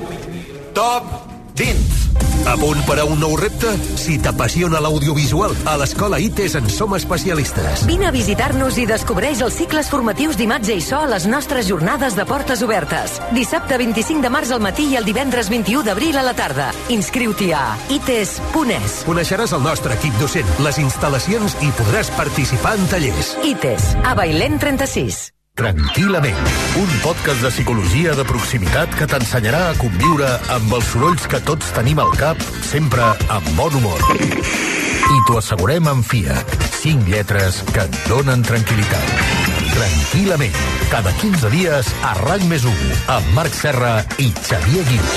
Top! 0.73 1.32
Dins! 1.55 2.03
A 2.47 2.57
punt 2.59 2.81
per 2.87 2.99
a 2.99 3.05
un 3.07 3.21
nou 3.21 3.35
repte? 3.39 3.71
Si 3.99 4.17
t'apassiona 4.21 4.81
l'audiovisual, 4.83 5.55
a 5.69 5.77
l'Escola 5.79 6.19
ITES 6.21 6.57
en 6.59 6.69
som 6.73 6.95
especialistes. 6.97 7.85
Vine 7.87 8.09
a 8.09 8.13
visitar-nos 8.15 8.79
i 8.83 8.87
descobreix 8.89 9.43
els 9.47 9.57
cicles 9.61 9.91
formatius 9.93 10.39
d'imatge 10.41 10.77
i 10.77 10.83
so 10.85 10.99
a 11.03 11.11
les 11.11 11.27
nostres 11.31 11.69
jornades 11.71 12.17
de 12.19 12.27
portes 12.29 12.65
obertes. 12.67 13.19
Dissabte 13.37 13.79
25 13.79 14.25
de 14.25 14.33
març 14.33 14.53
al 14.53 14.63
matí 14.65 14.89
i 14.91 14.97
el 15.01 15.07
divendres 15.09 15.51
21 15.53 15.85
d'abril 15.87 16.19
a 16.19 16.25
la 16.27 16.35
tarda. 16.39 16.71
Inscriu-t'hi 16.93 17.53
a 17.57 17.67
ites.es. 17.95 19.03
Coneixeràs 19.09 19.55
el 19.55 19.63
nostre 19.67 19.95
equip 20.01 20.17
docent, 20.23 20.57
les 20.67 20.81
instal·lacions 20.83 21.61
i 21.63 21.71
podràs 21.79 22.11
participar 22.19 22.75
en 22.81 22.91
tallers. 22.93 23.37
ITES, 23.55 23.93
a 24.03 24.17
Bailén 24.19 24.59
36. 24.63 25.29
Tranquil·lament, 25.53 26.39
un 26.81 26.93
podcast 27.05 27.43
de 27.45 27.51
psicologia 27.53 28.15
de 28.17 28.25
proximitat 28.25 28.95
que 28.97 29.05
t'ensenyarà 29.05 29.59
a 29.69 29.75
conviure 29.77 30.31
amb 30.55 30.73
els 30.73 30.87
sorolls 30.89 31.27
que 31.29 31.43
tots 31.45 31.69
tenim 31.77 32.01
al 32.01 32.15
cap, 32.17 32.41
sempre 32.65 33.05
amb 33.29 33.51
bon 33.59 33.77
humor. 33.77 34.01
I 34.17 35.19
t'ho 35.29 35.37
assegurem 35.43 35.91
amb 35.93 36.09
Fiat. 36.09 36.57
5 36.79 37.05
lletres 37.13 37.61
que 37.69 37.85
et 37.85 38.01
donen 38.09 38.41
tranquil·litat. 38.49 39.13
Tranquil·lament, 39.75 40.57
cada 40.89 41.13
15 41.21 41.53
dies 41.53 41.93
a 42.01 42.15
RAC 42.23 42.49
més 42.49 42.65
1, 42.73 42.97
amb 43.19 43.31
Marc 43.37 43.53
Serra 43.61 43.93
i 44.17 44.33
Xavier 44.41 44.89
Guix. 44.89 45.15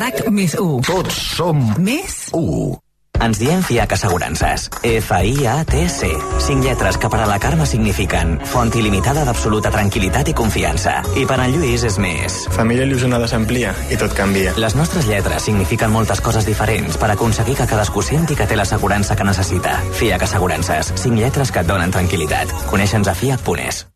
RAC 0.00 0.24
més 0.32 0.56
1. 0.56 0.80
Tots 0.88 1.22
som 1.36 1.60
Més 1.76 2.24
1. 2.32 2.85
Ens 3.22 3.38
diem 3.38 3.62
FIAC 3.62 3.92
Assegurances. 3.92 4.68
F-I-A-T-C. 4.82 6.10
Cinc 6.42 6.64
lletres 6.64 6.98
que 6.98 7.10
per 7.12 7.20
a 7.22 7.28
la 7.28 7.38
Carme 7.42 7.66
signifiquen 7.66 8.36
font 8.52 8.70
il·limitada 8.76 9.24
d'absoluta 9.26 9.72
tranquil·litat 9.74 10.30
i 10.30 10.36
confiança. 10.36 10.98
I 11.16 11.24
per 11.28 11.38
en 11.40 11.54
Lluís 11.54 11.86
és 11.88 11.98
més. 12.02 12.38
Família 12.56 12.86
il·lusionada 12.86 13.28
s'amplia 13.30 13.74
i 13.90 13.98
tot 14.00 14.14
canvia. 14.16 14.54
Les 14.60 14.76
nostres 14.78 15.08
lletres 15.10 15.48
signifiquen 15.48 15.92
moltes 15.92 16.20
coses 16.20 16.46
diferents 16.46 17.00
per 17.00 17.10
aconseguir 17.14 17.56
que 17.56 17.68
cadascú 17.70 18.04
senti 18.04 18.36
que 18.36 18.46
té 18.46 18.58
l'assegurança 18.58 19.16
que 19.16 19.26
necessita. 19.28 19.80
FIAC 19.96 20.28
Assegurances. 20.28 20.92
Cinc 20.96 21.20
lletres 21.20 21.52
que 21.52 21.64
et 21.64 21.70
donen 21.70 21.94
tranquil·litat. 21.94 22.52
Coneixe'ns 22.70 23.08
a 23.08 23.16
fiac.es. 23.16 23.86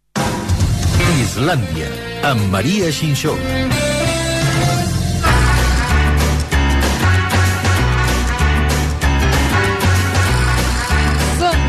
Islàndia, 1.20 1.88
amb 2.30 2.48
Maria 2.54 2.90
Xinxó. 2.94 3.36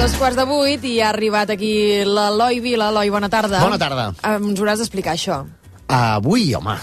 Dos 0.02 0.14
quarts 0.18 0.38
de 0.38 0.46
vuit 0.50 0.84
i 0.90 0.96
ha 1.02 1.10
arribat 1.12 1.52
aquí 1.54 2.02
l'Eloi 2.08 2.60
Vila. 2.64 2.90
Eloi, 2.90 3.10
bona 3.14 3.30
tarda. 3.30 3.60
Bona 3.62 3.78
tarda. 3.78 4.08
Ens 4.26 4.60
hauràs 4.60 4.82
d'explicar 4.82 5.14
això. 5.14 5.42
Avui, 5.92 6.54
home, 6.58 6.74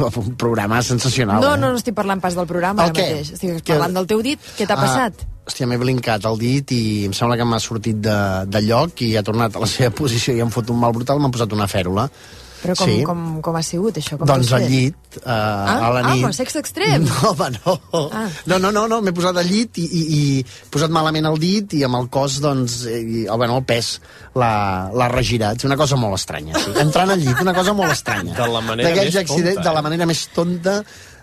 un 0.00 0.32
programa 0.40 0.80
sensacional. 0.82 1.40
No, 1.44 1.52
eh? 1.54 1.60
no, 1.60 1.70
no 1.70 1.78
estic 1.78 1.94
parlant 1.94 2.22
pas 2.22 2.34
del 2.34 2.48
programa 2.50 2.88
El 2.88 2.90
ara 2.90 2.96
què? 2.96 3.06
mateix. 3.12 3.30
Estic 3.36 3.62
parlant 3.68 3.94
del 4.00 4.08
teu 4.10 4.22
dit. 4.26 4.40
Què 4.58 4.66
t'ha 4.66 4.74
Ah, 4.78 4.82
passat? 4.82 5.22
Hòstia, 5.50 5.66
m'he 5.70 5.78
blincat 5.80 6.26
el 6.30 6.38
dit 6.38 6.74
i 6.74 6.80
em 7.06 7.14
sembla 7.16 7.36
que 7.38 7.46
m'ha 7.46 7.58
sortit 7.62 7.98
de, 8.02 8.18
de 8.50 8.60
lloc 8.66 9.00
i 9.06 9.12
ha 9.18 9.22
tornat 9.26 9.54
a 9.56 9.62
la 9.62 9.70
seva 9.70 9.90
posició 9.94 10.34
i 10.34 10.42
em 10.42 10.50
fot 10.50 10.70
un 10.70 10.78
mal 10.82 10.92
brutal, 10.96 11.18
m'han 11.22 11.32
posat 11.34 11.52
una 11.54 11.66
fèrula. 11.70 12.08
Però 12.60 12.74
com, 12.76 12.90
sí. 12.90 12.96
com, 13.06 13.20
com 13.44 13.56
ha 13.56 13.62
sigut, 13.64 13.96
això? 14.00 14.18
Com 14.20 14.28
doncs 14.28 14.50
al 14.56 14.66
llit, 14.68 14.96
uh, 15.22 15.24
Ah, 15.30 15.76
a 15.86 15.90
la 15.94 16.00
ah, 16.02 16.14
nit... 16.14 16.24
però 16.24 16.32
sexe 16.36 16.60
extrem. 16.60 17.04
No, 17.10 17.32
home, 17.32 17.48
no. 17.56 17.76
Ah. 18.12 18.26
No, 18.50 18.58
no, 18.62 18.70
no, 18.74 18.86
no 18.90 19.00
m'he 19.04 19.14
posat 19.16 19.38
al 19.40 19.48
llit 19.48 19.80
i, 19.80 19.86
i, 19.86 20.02
i 20.16 20.22
he 20.40 20.70
posat 20.72 20.92
malament 20.92 21.28
el 21.30 21.38
dit 21.40 21.76
i 21.78 21.84
amb 21.86 21.98
el 22.00 22.10
cos, 22.12 22.40
doncs, 22.44 22.82
eh, 22.90 23.00
i, 23.00 23.22
oh, 23.28 23.38
bueno, 23.40 23.58
el 23.60 23.66
pes 23.68 23.92
l'ha 24.38 25.08
regirat. 25.12 25.60
És 25.60 25.68
una 25.68 25.78
cosa 25.80 25.98
molt 26.00 26.18
estranya, 26.20 26.56
sí. 26.60 26.74
Entrant 26.84 27.14
al 27.14 27.22
llit, 27.22 27.40
una 27.42 27.56
cosa 27.56 27.74
molt 27.76 27.94
estranya. 27.94 28.36
De 28.36 28.50
la 28.52 28.64
manera 28.64 28.92
més 28.94 29.16
tonta, 29.16 29.56
De 29.60 29.70
la 29.70 29.80
eh? 29.80 29.86
manera 29.88 30.10
més 30.10 30.26
tonta 30.36 30.76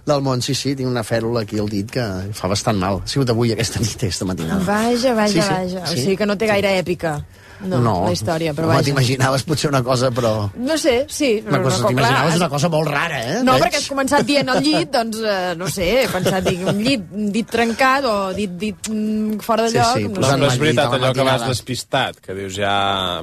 del 0.08 0.22
món, 0.26 0.42
sí, 0.42 0.56
sí, 0.56 0.76
tinc 0.80 0.90
una 0.90 1.04
fèrula 1.04 1.44
aquí 1.46 1.60
al 1.60 1.68
dit 1.70 1.90
que 1.92 2.06
fa 2.34 2.48
bastant 2.52 2.80
mal. 2.80 3.02
Ha 3.04 3.08
sigut 3.12 3.30
avui 3.34 3.52
aquesta 3.54 3.80
nit, 3.84 3.98
aquesta 4.00 4.26
matinada. 4.26 4.64
Vaja, 4.68 5.14
vaja, 5.18 5.34
Sí, 5.34 5.42
sí, 5.42 5.50
vaja. 5.50 5.84
O 5.84 5.92
sí. 5.94 6.02
sigui 6.06 6.16
que 6.18 6.26
no 6.30 6.38
té 6.40 6.48
gaire 6.50 6.78
èpica. 6.80 7.20
No, 7.58 7.80
la 8.06 8.12
història, 8.14 8.52
però 8.54 8.68
no 8.68 8.76
vaja. 8.76 8.84
t'imaginaves 8.86 9.42
potser 9.42 9.72
una 9.72 9.80
cosa, 9.82 10.12
però... 10.14 10.46
No 10.62 10.76
sé, 10.78 11.08
sí. 11.10 11.42
Una 11.42 11.58
cosa, 11.64 11.80
però, 11.80 11.88
t'imaginaves 11.90 12.36
clar, 12.36 12.38
una 12.44 12.50
cosa 12.54 12.70
molt 12.70 12.88
rara, 12.92 13.18
eh? 13.32 13.40
No, 13.42 13.56
Veig? 13.56 13.64
perquè 13.64 13.80
has 13.82 13.88
començat 13.90 14.28
dient 14.28 14.52
el 14.54 14.60
llit, 14.62 14.92
doncs, 14.94 15.18
eh, 15.26 15.56
no 15.58 15.66
sé, 15.74 15.88
he 16.04 16.08
pensat, 16.14 16.46
dic, 16.46 16.62
un 16.70 16.78
llit, 16.86 17.08
un 17.18 17.32
dit 17.34 17.50
trencat 17.50 18.06
o 18.06 18.14
dit, 18.38 18.54
dit 18.62 18.92
mm, 18.94 19.40
fora 19.42 19.66
de 19.66 19.72
Sí, 19.74 19.78
lloc, 19.80 19.98
sí, 19.98 20.04
no 20.06 20.22
No, 20.22 20.28
sé. 20.30 20.38
no 20.38 20.52
és 20.52 20.60
veritat 20.62 20.94
allò 21.00 21.12
que 21.18 21.26
vas 21.26 21.48
despistat, 21.50 22.22
que 22.22 22.38
dius 22.38 22.54
ja... 22.62 22.76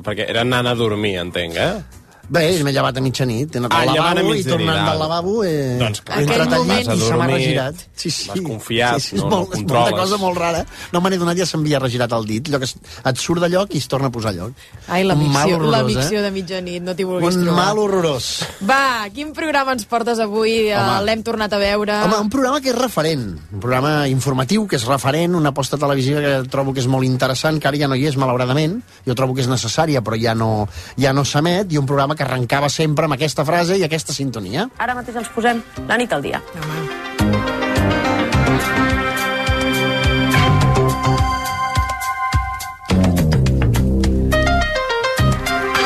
Perquè 0.03 0.27
era 0.35 0.43
anant 0.43 0.67
a 0.67 0.75
dormir, 0.75 1.15
entenc, 1.23 1.55
eh? 1.55 2.03
Bé, 2.29 2.63
m'he 2.65 2.73
llevat 2.73 2.97
a 2.97 3.01
mitjanit, 3.05 3.55
he 3.55 3.59
anat 3.61 3.73
Ah, 3.75 3.83
al 3.83 3.91
lavabo 3.95 4.35
i 4.35 4.43
tornant 4.45 4.87
del 4.89 4.99
lavabo 4.99 5.45
he, 5.45 5.77
Doncs 5.79 6.01
clar, 6.01 6.19
he 6.19 6.23
entrat 6.25 6.53
al 6.57 6.65
llit 6.67 6.89
i 6.95 6.99
se 7.01 7.15
m'ha 7.21 7.27
regirat. 7.29 7.75
Sí, 7.95 8.11
sí. 8.11 8.29
vas 8.31 8.41
confiat, 8.41 8.99
sí, 9.01 9.09
sí, 9.11 9.17
és 9.17 9.23
no- 9.23 9.29
molt, 9.31 9.49
no 9.49 9.55
és 9.55 9.59
controles. 9.61 9.93
una 9.93 10.01
cosa 10.03 10.17
molt 10.19 10.39
rara. 10.39 10.65
No 10.93 11.01
me 11.01 11.11
n'he 11.11 11.19
donat, 11.19 11.37
ja 11.37 11.47
s'havia 11.47 11.79
regirat 11.79 12.13
el 12.13 12.25
dit. 12.25 12.49
Allò 12.49 12.59
que 12.59 12.65
es, 12.65 12.77
et 13.05 13.17
surt 13.19 13.41
de 13.43 13.49
lloc 13.49 13.75
i 13.75 13.79
es 13.79 13.89
torna 13.89 14.09
a 14.09 14.11
posar 14.11 14.31
a 14.31 14.35
lloc. 14.39 14.53
Ai, 14.89 15.05
la 15.05 15.15
Un 15.15 15.29
mal 15.33 15.47
micció, 15.49 15.59
la 15.71 15.79
horrorós, 15.83 15.95
micció 15.95 16.19
eh? 16.19 16.23
de 16.23 16.31
mitjanit, 16.31 16.83
no 16.83 16.95
t'hi 16.95 17.05
vulguis 17.05 17.37
Un 17.37 17.45
trobar. 17.45 17.65
mal 17.65 17.79
horrorós. 17.79 18.31
Va, 18.69 19.09
quin 19.13 19.33
programa 19.33 19.73
ens 19.73 19.85
portes 19.85 20.19
avui? 20.19 20.71
Eh. 20.71 20.77
L'hem 21.05 21.23
tornat 21.23 21.53
a 21.53 21.59
veure. 21.59 21.93
Home, 22.05 22.17
un 22.25 22.31
programa 22.31 22.61
que 22.61 22.71
és 22.71 22.79
referent, 22.79 23.39
un 23.53 23.61
programa 23.61 24.09
informatiu 24.09 24.67
que 24.67 24.77
és 24.77 24.85
referent, 24.89 25.35
una 25.35 25.51
aposta 25.51 25.77
televisiva 25.77 26.21
que 26.21 26.49
trobo 26.49 26.73
que 26.73 26.81
és 26.81 26.87
molt 26.89 27.05
interessant, 27.05 27.61
que 27.61 27.69
ara 27.69 27.77
ja 27.77 27.89
no 27.89 27.95
hi 27.97 28.07
és, 28.07 28.17
malauradament, 28.17 28.81
jo 29.07 29.15
trobo 29.15 29.35
que 29.35 29.43
és 29.43 29.49
necessària, 29.49 30.01
però 30.03 30.17
ja 30.21 30.35
no, 30.35 30.67
ja 30.97 31.13
no 31.13 31.25
s'emet, 31.25 31.71
i 31.73 31.79
un 31.79 31.87
programa 31.87 32.14
que 32.15 32.25
arrencava 32.27 32.69
sempre 32.69 33.05
amb 33.09 33.15
aquesta 33.19 33.45
frase 33.45 33.79
i 33.79 33.85
aquesta 33.87 34.13
sintonia. 34.17 34.69
Ara 34.79 34.95
mateix 34.95 35.17
ens 35.23 35.29
posem 35.35 35.63
la 35.89 35.97
nit 36.01 36.13
al 36.13 36.23
dia. 36.23 36.43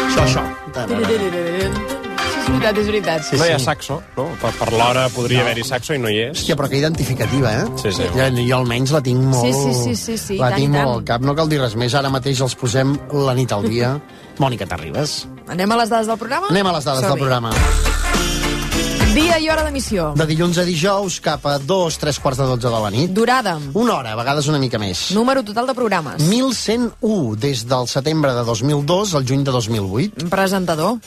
Això, 0.08 0.22
això. 0.24 0.42
Sí, 0.78 2.48
és 2.48 2.48
veritat, 2.48 2.78
és 2.80 2.86
veritat. 2.88 3.24
Sí, 3.28 3.36
no 3.38 3.46
hi 3.46 3.52
ha 3.54 3.58
saxo, 3.60 3.98
no? 4.16 4.24
Per, 4.40 4.50
per 4.56 4.68
l'hora 4.72 5.04
podria 5.12 5.42
No. 5.42 5.44
haver-hi 5.46 5.64
saxo 5.68 5.94
i 5.94 5.98
no 6.00 6.08
hi 6.08 6.18
és. 6.30 6.38
Hòstia, 6.40 6.56
però 6.56 6.68
que 6.70 6.78
identificativa, 6.80 7.52
eh? 7.60 7.64
Sí, 7.82 7.92
sí. 7.92 8.06
Jo, 8.14 8.28
jo 8.38 8.56
almenys 8.56 8.92
la 8.96 9.02
tinc 9.04 9.20
molt... 9.20 9.44
Sí, 9.44 9.52
sí, 9.52 9.74
sí, 9.84 9.96
sí, 9.96 10.18
sí, 10.18 10.38
la 10.40 10.48
tant 10.50 10.62
tinc 10.62 10.72
tant. 10.74 10.84
molt 10.88 10.96
al 11.00 11.04
cap. 11.12 11.20
No 11.28 11.34
cal 11.36 11.48
dir 11.52 11.60
res 11.60 11.76
més. 11.76 11.94
Ara 11.94 12.10
mateix 12.10 12.40
els 12.40 12.54
posem 12.56 12.96
la 13.12 13.34
nit 13.38 13.52
al 13.52 13.68
dia. 13.68 13.92
Mònica 14.42 14.66
Terribas. 14.70 15.26
Anem 15.48 15.72
a 15.72 15.76
les 15.80 15.88
dades 15.88 16.06
del 16.06 16.18
programa? 16.20 16.50
Anem 16.52 16.66
a 16.66 16.76
les 16.76 16.84
dades 16.84 17.08
del 17.08 17.18
programa. 17.18 17.52
Dia 19.18 19.34
i 19.42 19.48
hora 19.50 19.64
d'emissió. 19.66 20.12
De 20.14 20.22
dilluns 20.30 20.60
a 20.62 20.62
dijous 20.62 21.16
cap 21.18 21.42
a 21.50 21.56
dos, 21.58 21.96
tres 21.98 22.20
quarts 22.22 22.38
de 22.38 22.44
dotze 22.46 22.70
de 22.70 22.80
la 22.84 22.90
nit. 22.94 23.10
Durada. 23.10 23.56
Una 23.74 23.96
hora, 23.96 24.12
a 24.14 24.18
vegades 24.20 24.46
una 24.46 24.60
mica 24.62 24.78
més. 24.78 25.08
Número 25.16 25.42
total 25.42 25.66
de 25.66 25.74
programes. 25.74 26.22
1.101 26.22 27.34
des 27.42 27.64
del 27.66 27.88
setembre 27.90 28.30
de 28.36 28.44
2002 28.46 29.16
al 29.18 29.26
juny 29.26 29.42
de 29.42 29.50
2008. 29.50 30.28
Presentador. 30.30 31.00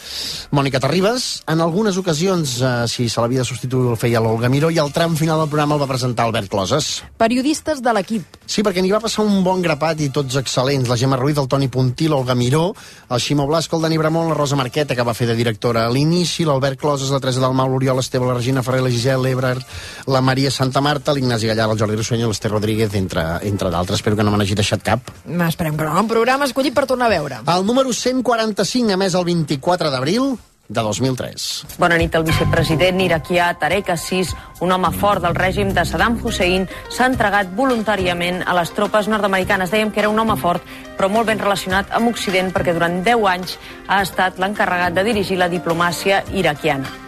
Mònica 0.51 0.81
Terribas, 0.83 1.45
en 1.47 1.63
algunes 1.63 1.95
ocasions, 2.01 2.57
eh, 2.59 2.73
si 2.91 3.07
se 3.07 3.23
l'havia 3.23 3.45
de 3.45 3.47
substituir, 3.47 3.93
el 3.93 4.01
feia 4.01 4.19
l'Olga 4.19 4.51
Miró, 4.51 4.73
i 4.75 4.81
al 4.83 4.91
tram 4.91 5.15
final 5.15 5.39
del 5.39 5.47
programa 5.53 5.79
el 5.79 5.81
va 5.85 5.87
presentar 5.87 6.27
Albert 6.27 6.51
Closes. 6.51 7.05
Periodistes 7.15 7.79
de 7.79 7.95
l'equip. 7.95 8.27
Sí, 8.45 8.59
perquè 8.59 8.83
n'hi 8.83 8.91
va 8.91 8.99
passar 8.99 9.23
un 9.23 9.39
bon 9.39 9.63
grapat 9.63 10.03
i 10.03 10.09
tots 10.11 10.35
excel·lents. 10.35 10.91
La 10.91 10.99
Gemma 10.99 11.15
Ruiz, 11.15 11.39
el 11.39 11.47
Toni 11.47 11.71
Puntí, 11.71 12.11
l'Olga 12.11 12.35
Miró, 12.35 12.73
el 13.07 13.23
Ximo 13.23 13.47
Blasco, 13.47 13.79
el 13.79 13.87
Dani 13.87 14.03
Bramont, 14.03 14.27
la 14.27 14.35
Rosa 14.35 14.59
Marqueta, 14.59 14.99
que 14.99 15.07
va 15.07 15.15
fer 15.15 15.31
de 15.31 15.39
directora 15.39 15.87
a 15.87 15.89
l'inici, 15.95 16.43
l'Albert 16.43 16.75
Closes, 16.75 17.15
la 17.15 17.23
Teresa 17.23 17.39
Dalmau, 17.39 17.71
l'Oriol 17.71 18.00
Esteve, 18.01 18.27
la 18.27 18.35
Regina 18.35 18.63
Ferrer, 18.63 18.83
la 18.83 18.91
Gisela 18.91 19.29
Ebrard, 19.29 19.63
la 20.07 20.21
Maria 20.21 20.51
Santa 20.51 20.81
Marta, 20.81 21.13
l'Ignasi 21.13 21.47
Gallar, 21.47 21.69
el 21.71 21.79
Jordi 21.79 21.97
Rossuenya, 21.99 22.27
l'Ester 22.27 22.51
Rodríguez, 22.51 22.93
entre, 22.99 23.23
entre 23.47 23.71
d'altres. 23.71 24.01
Espero 24.01 24.17
que 24.19 24.27
no 24.27 24.35
me 24.35 24.41
n'hagi 24.41 24.57
deixat 24.57 24.83
cap. 24.83 25.11
Esperem 25.47 25.77
que 25.77 25.87
no. 25.87 25.97
Un 26.01 26.11
programa 26.11 26.49
escollit 26.49 26.75
per 26.75 26.87
tornar 26.89 27.09
a 27.09 27.15
veure. 27.15 27.41
El 27.55 27.65
número 27.65 27.93
145, 27.93 28.93
a 28.93 28.99
més 28.99 29.17
el 29.17 29.27
24 29.31 29.91
d'abril 29.93 30.33
de 30.71 30.81
2003. 30.81 31.65
Bona 31.77 31.97
nit. 31.99 32.15
El 32.15 32.25
vicepresident 32.27 33.01
iraquià 33.03 33.51
Tarek 33.59 33.91
Assis, 33.93 34.31
un 34.63 34.71
home 34.71 34.91
fort 34.95 35.23
del 35.25 35.35
règim 35.35 35.73
de 35.75 35.83
Saddam 35.85 36.17
Hussein, 36.23 36.67
s'ha 36.89 37.09
entregat 37.11 37.51
voluntàriament 37.57 38.41
a 38.45 38.55
les 38.57 38.71
tropes 38.77 39.11
nord-americanes. 39.11 39.73
Dèiem 39.75 39.91
que 39.91 40.03
era 40.05 40.09
un 40.09 40.19
home 40.23 40.39
fort, 40.39 40.63
però 40.97 41.11
molt 41.11 41.27
ben 41.27 41.43
relacionat 41.43 41.91
amb 41.91 42.13
Occident, 42.13 42.53
perquè 42.55 42.75
durant 42.77 43.01
10 43.03 43.29
anys 43.35 43.59
ha 43.87 44.01
estat 44.07 44.39
l'encarregat 44.39 44.95
de 44.95 45.07
dirigir 45.11 45.39
la 45.41 45.51
diplomàcia 45.51 46.23
iraquiana. 46.31 47.00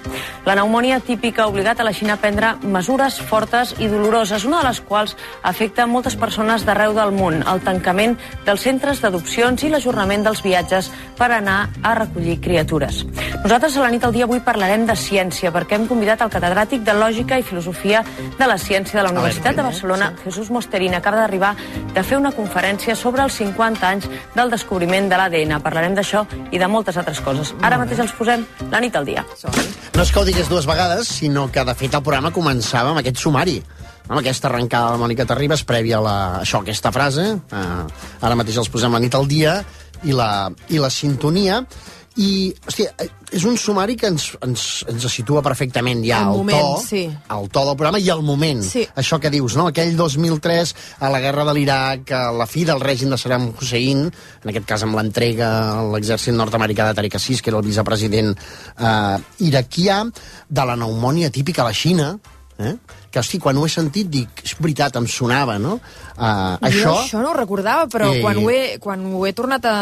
La 0.45 0.55
pneumònia 0.57 0.99
típica 0.99 1.43
ha 1.43 1.47
obligat 1.47 1.79
a 1.79 1.85
la 1.87 1.93
Xina 1.95 2.17
a 2.17 2.19
prendre 2.21 2.53
mesures 2.63 3.19
fortes 3.21 3.73
i 3.79 3.87
doloroses, 3.87 4.43
una 4.45 4.59
de 4.59 4.67
les 4.67 4.81
quals 4.83 5.15
afecta 5.41 5.87
moltes 5.87 6.17
persones 6.19 6.65
d'arreu 6.67 6.93
del 6.97 7.13
món, 7.15 7.39
el 7.47 7.63
tancament 7.63 8.17
dels 8.45 8.65
centres 8.67 8.99
d'adopcions 9.01 9.63
i 9.63 9.71
l'ajornament 9.71 10.25
dels 10.27 10.43
viatges 10.43 10.91
per 11.17 11.31
anar 11.31 11.69
a 11.81 11.93
recollir 11.95 12.39
criatures. 12.43 13.03
Nosaltres 13.43 13.77
a 13.77 13.85
la 13.85 13.91
nit 13.93 14.03
al 14.03 14.13
dia 14.15 14.27
avui 14.27 14.43
parlarem 14.43 14.85
de 14.87 14.97
ciència, 14.99 15.51
perquè 15.55 15.79
hem 15.79 15.87
convidat 15.87 16.21
el 16.25 16.31
catedràtic 16.33 16.83
de 16.83 16.95
Lògica 16.97 17.39
i 17.39 17.47
Filosofia 17.47 18.03
de 18.39 18.47
la 18.47 18.59
Ciència 18.59 18.99
de 18.99 19.07
la 19.07 19.15
Universitat 19.15 19.55
de 19.55 19.65
Barcelona, 19.65 20.13
Jesús 20.25 20.51
Mosterín, 20.51 20.95
acaba 20.95 21.23
d'arribar 21.23 21.55
de 21.93 22.03
fer 22.03 22.19
una 22.19 22.31
conferència 22.35 22.95
sobre 22.95 23.23
els 23.23 23.39
50 23.39 23.87
anys 23.87 24.09
del 24.35 24.51
descobriment 24.51 25.09
de 25.09 25.19
l'ADN. 25.19 25.57
Parlarem 25.63 25.95
d'això 25.95 26.25
i 26.51 26.59
de 26.59 26.67
moltes 26.67 26.97
altres 26.97 27.23
coses. 27.23 27.55
Ara 27.61 27.79
mateix 27.81 28.03
els 28.03 28.15
posem 28.17 28.47
la 28.71 28.83
nit 28.83 28.95
al 28.95 29.05
dia. 29.07 29.25
No 29.93 30.01
és 30.01 30.09
que 30.09 30.19
ho 30.19 30.25
digués 30.25 30.49
dues 30.49 30.65
vegades, 30.65 31.07
sinó 31.21 31.47
que, 31.53 31.63
de 31.63 31.73
fet, 31.77 31.93
el 31.93 32.01
programa 32.01 32.33
començava 32.33 32.91
amb 32.91 33.03
aquest 33.03 33.21
sumari 33.21 33.59
amb 34.09 34.19
aquesta 34.19 34.49
arrencada 34.49 34.89
de 34.91 34.97
la 34.97 35.01
Mònica 35.03 35.25
Terribas 35.27 35.63
prèvia 35.67 35.99
a 35.99 36.03
la, 36.03 36.15
això, 36.41 36.59
aquesta 36.61 36.91
frase 36.91 37.23
eh, 37.37 37.83
ara 38.21 38.35
mateix 38.35 38.59
els 38.59 38.71
posem 38.71 38.91
la 38.91 38.99
nit 38.99 39.15
al 39.15 39.29
dia 39.31 39.61
i 40.03 40.15
la, 40.15 40.51
i 40.69 40.81
la 40.81 40.91
sintonia 40.91 41.61
i, 42.21 42.53
hòstia, 42.67 42.91
eh, 43.01 43.07
és 43.33 43.45
un 43.49 43.55
sumari 43.57 43.95
que 43.97 44.09
ens, 44.11 44.27
ens, 44.45 44.63
ens 44.91 45.05
situa 45.09 45.41
perfectament 45.45 46.03
ja 46.05 46.19
El 46.27 46.33
el, 46.33 46.41
moment, 46.43 46.67
to, 46.77 46.83
sí. 46.85 47.03
el 47.09 47.47
to 47.49 47.63
del 47.65 47.77
programa 47.79 48.01
i 48.01 48.09
el 48.13 48.21
moment. 48.25 48.61
Sí. 48.65 48.83
Això 48.99 49.17
que 49.21 49.31
dius, 49.33 49.55
no? 49.57 49.67
Aquell 49.71 49.95
2003, 49.97 50.75
a 51.01 51.09
la 51.13 51.21
guerra 51.23 51.47
de 51.49 51.55
l'Iraq, 51.57 52.13
a 52.13 52.27
la 52.35 52.47
fi 52.49 52.67
del 52.69 52.83
règim 52.83 53.13
de 53.13 53.17
Saddam 53.17 53.49
Hussein, 53.55 54.05
en 54.43 54.53
aquest 54.53 54.69
cas 54.69 54.85
amb 54.85 54.99
l'entrega 54.99 55.49
a 55.71 55.87
l'exèrcit 55.95 56.37
nord-americà 56.37 56.89
de 56.89 56.99
Tariq 56.99 57.17
Assis, 57.17 57.41
que 57.41 57.49
era 57.53 57.61
el 57.61 57.65
vicepresident 57.65 58.33
eh, 58.33 59.17
iraquià, 59.49 60.03
de 60.49 60.69
la 60.69 60.77
pneumònia 60.77 61.33
típica 61.33 61.63
a 61.63 61.71
la 61.71 61.77
Xina, 61.77 62.13
eh? 62.59 62.75
que, 63.09 63.19
hosti, 63.19 63.39
quan 63.41 63.57
ho 63.57 63.65
he 63.65 63.69
sentit, 63.71 64.07
dic, 64.09 64.43
és 64.45 64.53
veritat, 64.59 64.95
em 64.99 65.07
sonava, 65.09 65.57
no? 65.61 65.79
Uh, 66.13 66.57
Jo 66.61 66.67
això... 66.69 66.93
això 67.03 67.21
no 67.23 67.31
ho 67.31 67.37
recordava, 67.37 67.87
però 67.89 68.11
Eh. 68.13 68.21
quan, 68.21 68.37
ho 68.37 68.49
he, 68.49 68.77
quan 68.81 69.03
ho 69.13 69.25
he 69.25 69.33
tornat 69.33 69.65
a, 69.69 69.75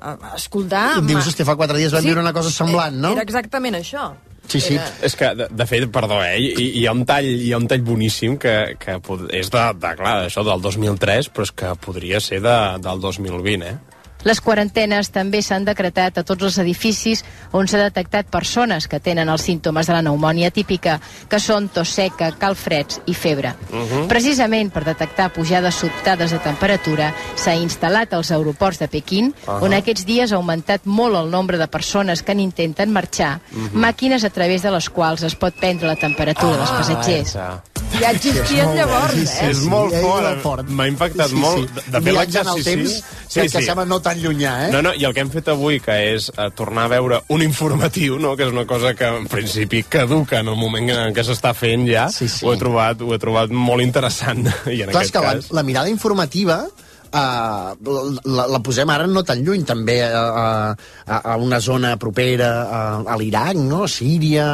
a 0.00 0.34
escoltar... 0.36 1.00
Dius, 1.06 1.26
hosti, 1.30 1.44
fa 1.46 1.56
quatre 1.56 1.78
dies 1.78 1.92
vam 1.94 2.02
Sí, 2.02 2.10
viure 2.10 2.22
una 2.22 2.32
cosa 2.34 2.50
semblant, 2.50 2.94
no? 2.98 3.12
Era 3.16 3.22
exactament 3.26 3.78
això. 3.78 4.12
Sí, 4.48 4.58
sí. 4.60 4.74
Era... 4.74 4.88
És 5.06 5.14
que, 5.16 5.28
de, 5.38 5.46
de 5.50 5.66
fet, 5.70 5.86
perdó, 5.94 6.18
eh, 6.26 6.34
hi, 6.42 6.68
hi, 6.80 6.86
ha 6.86 6.92
un 6.92 7.04
tall, 7.06 7.26
hi 7.26 7.52
ha 7.54 7.58
un 7.62 7.68
tall 7.70 7.84
boníssim 7.86 8.36
que, 8.42 8.74
que 8.82 8.98
és 9.30 9.50
de, 9.54 9.62
de, 9.78 9.92
clar, 10.00 10.16
això 10.26 10.42
del 10.46 10.60
2003, 10.64 11.30
però 11.32 11.46
és 11.46 11.52
que 11.54 11.70
podria 11.80 12.20
ser 12.20 12.40
de, 12.42 12.56
del 12.82 13.00
2020, 13.00 13.66
eh? 13.70 13.78
Les 14.24 14.40
quarantenes 14.40 15.10
també 15.10 15.40
s'han 15.42 15.64
decretat 15.64 16.18
a 16.18 16.22
tots 16.22 16.42
els 16.46 16.58
edificis 16.62 17.24
on 17.52 17.66
s'ha 17.68 17.78
detectat 17.82 18.26
persones 18.30 18.86
que 18.88 19.00
tenen 19.00 19.28
els 19.28 19.42
símptomes 19.42 19.86
de 19.86 19.92
la 19.96 20.00
pneumònia 20.04 20.50
típica, 20.54 21.00
que 21.28 21.40
són 21.40 21.68
tos 21.68 21.88
seca, 21.90 22.30
calfreds 22.38 23.00
i 23.06 23.14
febre. 23.14 23.54
Mhm. 23.70 24.06
Precisament 24.08 24.72
per 24.72 24.84
detectar 24.84 25.32
pujades 25.32 25.74
sobtades 25.74 26.30
de 26.30 26.38
temperatura, 26.38 27.12
s'ha 27.34 27.56
instal·lat 27.56 28.12
als 28.14 28.30
aeroports 28.30 28.78
de 28.78 28.88
Pequín, 28.88 29.34
Ahà. 29.46 29.60
on 29.62 29.72
aquests 29.74 30.06
dies 30.06 30.32
ha 30.32 30.36
augmentat 30.36 30.82
molt 30.84 31.16
el 31.16 31.30
nombre 31.30 31.58
de 31.58 31.66
persones 31.68 32.22
que 32.22 32.34
n'intenten 32.34 32.92
marxar, 32.92 33.40
Mhm. 33.50 33.74
màquines 33.74 34.24
a 34.24 34.30
través 34.30 34.62
de 34.62 34.70
les 34.70 34.88
quals 34.90 35.22
es 35.22 35.34
pot 35.34 35.54
prendre 35.54 35.86
la 35.88 35.96
temperatura 35.96 36.56
dels 36.56 36.70
passatgers. 36.70 37.36
Ja 38.00 38.10
existien 38.10 38.74
llavors, 38.74 39.14
eh? 39.42 39.50
És 39.50 39.58
molt 39.68 39.92
sí, 39.92 40.00
fort, 40.00 40.22
molt 40.24 40.40
fort. 40.42 40.68
m'ha 40.68 40.86
impactat 40.88 41.28
Sí, 41.28 41.34
sí. 41.34 41.40
molt. 41.40 41.70
De, 41.74 41.82
de 41.90 42.00
fet, 42.00 42.14
l'exercici- 42.14 43.02
temps 43.34 43.52
que, 43.52 43.58
que 43.58 43.64
sembla 43.66 43.84
no 43.88 43.98
tan 44.04 44.20
llunyà, 44.22 44.52
eh? 44.66 44.70
No, 44.74 44.82
no, 44.84 44.92
i 44.94 45.04
el 45.08 45.14
que 45.16 45.24
hem 45.24 45.30
fet 45.32 45.48
avui, 45.52 45.80
que 45.82 45.96
és 46.12 46.28
eh, 46.36 46.50
tornar 46.58 46.84
a 46.86 46.92
veure 46.94 47.22
un 47.32 47.42
informatiu, 47.42 48.18
no? 48.22 48.36
que 48.36 48.46
és 48.46 48.52
una 48.52 48.66
cosa 48.68 48.94
que 48.98 49.08
en 49.08 49.26
principi 49.32 49.82
caduca 49.88 50.40
en 50.40 50.48
el 50.52 50.56
moment 50.60 50.90
en 50.94 51.16
què 51.16 51.24
s'està 51.26 51.54
fent 51.56 51.86
ja, 51.88 52.06
sí, 52.12 52.28
sí. 52.28 52.46
Ho, 52.46 52.54
he 52.54 52.60
trobat, 52.60 53.02
ho 53.02 53.12
he 53.14 53.20
trobat 53.22 53.50
molt 53.50 53.82
interessant. 53.84 54.46
I 54.76 54.84
en 54.84 54.92
Clar, 54.94 55.02
és 55.04 55.10
aquest 55.10 55.16
que 55.18 55.24
la, 55.26 55.34
cas... 55.40 55.52
la 55.52 55.66
mirada 55.66 55.92
informativa 55.92 56.62
Uh, 57.12 57.74
la, 58.24 58.46
la 58.48 58.58
posem 58.64 58.88
ara 58.88 59.04
no 59.04 59.20
tan 59.20 59.42
lluny 59.44 59.66
també 59.68 59.98
a, 60.00 60.22
a, 60.32 61.18
a 61.18 61.34
una 61.36 61.58
zona 61.60 61.90
propera 62.00 62.46
a, 62.64 62.78
a 63.04 63.16
l'Iraq, 63.20 63.58
no? 63.60 63.82
a 63.84 63.88
Síria 63.92 64.46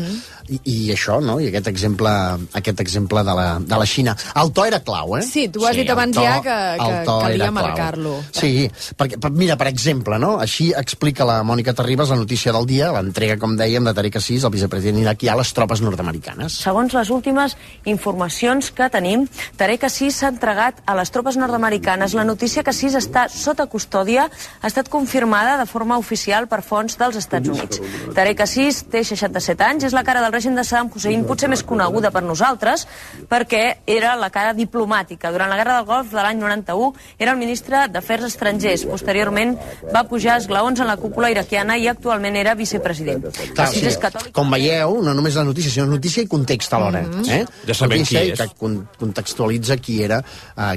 Mhm. 0.00 0.16
I, 0.48 0.58
i 0.64 0.76
això, 0.94 1.20
no? 1.22 1.38
i 1.40 1.48
aquest 1.50 1.68
exemple, 1.70 2.10
aquest 2.58 2.80
exemple 2.80 3.22
de, 3.24 3.34
la, 3.38 3.46
de 3.60 3.78
la 3.78 3.86
Xina 3.86 4.16
el 4.42 4.52
to 4.52 4.64
era 4.66 4.80
clau, 4.84 5.16
eh? 5.18 5.22
Sí, 5.26 5.46
tu 5.52 5.64
has 5.66 5.76
dit 5.76 5.86
el 5.88 5.92
abans 5.94 6.16
to- 6.16 6.22
ja 6.24 6.40
que, 6.42 6.56
que 6.80 7.04
calia 7.06 7.50
marcar-lo. 7.54 8.16
Sí, 8.32 8.68
perquè, 8.98 9.18
per- 9.22 9.30
mira, 9.32 9.56
per 9.60 9.68
exemple, 9.70 10.18
no? 10.18 10.34
així 10.42 10.72
explica 10.76 11.24
la 11.28 11.40
Mònica 11.46 11.74
Terribas 11.74 12.10
la 12.10 12.16
notícia 12.16 12.52
del 12.52 12.66
dia, 12.66 12.90
l'entrega, 12.92 13.38
com 13.38 13.56
dèiem, 13.58 13.84
de 13.84 13.94
Tariq 13.94 14.16
Assis, 14.20 14.44
el 14.44 14.50
vicepresident 14.54 14.98
iraquià, 15.02 15.32
a 15.34 15.40
les 15.40 15.52
tropes 15.54 15.80
nord-americanes. 15.84 16.58
Segons 16.62 16.92
les 16.94 17.10
últimes 17.14 17.56
informacions 17.86 18.70
que 18.74 18.88
tenim, 18.92 19.26
Tarek 19.60 19.84
Assis 19.88 20.16
s'ha 20.20 20.30
entregat 20.32 20.80
a 20.88 20.96
les 20.98 21.10
tropes 21.14 21.36
nord-americanes. 21.40 22.14
La 22.18 22.24
notícia 22.24 22.62
que 22.64 22.72
Assis 22.72 22.96
està 22.98 23.26
sota 23.32 23.66
custòdia 23.70 24.26
ha 24.28 24.66
estat 24.70 24.88
confirmada 24.92 25.56
de 25.60 25.66
forma 25.70 25.98
oficial 26.00 26.48
per 26.50 26.62
fonts 26.66 26.98
dels 27.00 27.16
Estats 27.20 27.48
Units. 27.52 27.80
Tarek 28.16 28.40
Assis 28.46 28.82
té 28.90 29.04
67 29.04 29.62
anys, 29.66 29.84
és 29.90 29.96
la 29.96 30.04
cara 30.06 30.22
del 30.24 30.31
règim 30.32 30.56
de 30.58 30.64
Saddam 30.66 30.90
Hussein, 30.92 31.22
potser 31.28 31.48
més 31.52 31.62
coneguda 31.62 32.10
per 32.10 32.24
nosaltres, 32.26 32.86
perquè 33.30 33.62
era 33.86 34.16
la 34.18 34.30
cara 34.34 34.52
diplomàtica. 34.56 35.30
Durant 35.32 35.52
la 35.52 35.58
Guerra 35.60 35.78
del 35.78 35.86
Golf 35.86 36.10
de 36.10 36.20
l'any 36.24 36.40
91 36.40 36.90
era 37.18 37.34
el 37.34 37.38
ministre 37.38 37.86
d'Afers 37.92 38.26
Estrangers. 38.32 38.86
Posteriorment 38.90 39.54
va 39.94 40.04
pujar 40.10 40.40
esglaons 40.40 40.82
en 40.82 40.90
la 40.90 40.96
cúpula 40.98 41.30
iraquiana 41.30 41.78
i 41.78 41.86
actualment 41.90 42.36
era 42.40 42.56
vicepresident. 42.58 43.28
Clar, 43.54 43.68
sí, 43.70 43.84
és 43.86 43.98
catòlic 44.02 44.34
com 44.34 44.50
veieu, 44.52 44.98
no 45.04 45.14
només 45.14 45.36
la 45.38 45.46
notícia, 45.46 45.70
sinó 45.70 45.86
notícia 45.86 46.24
i 46.24 46.28
context 46.30 46.74
alhora. 46.74 47.04
Mhm. 47.06 47.30
eh? 47.30 47.44
Ja 47.68 47.74
sabem 47.74 48.02
notícia 48.02 48.20
qui 48.20 48.32
és. 48.32 48.38
que 48.40 48.48
con 48.58 48.88
contextualitza 48.98 49.76
qui 49.76 50.02
era 50.02 50.18
uh, 50.56 50.74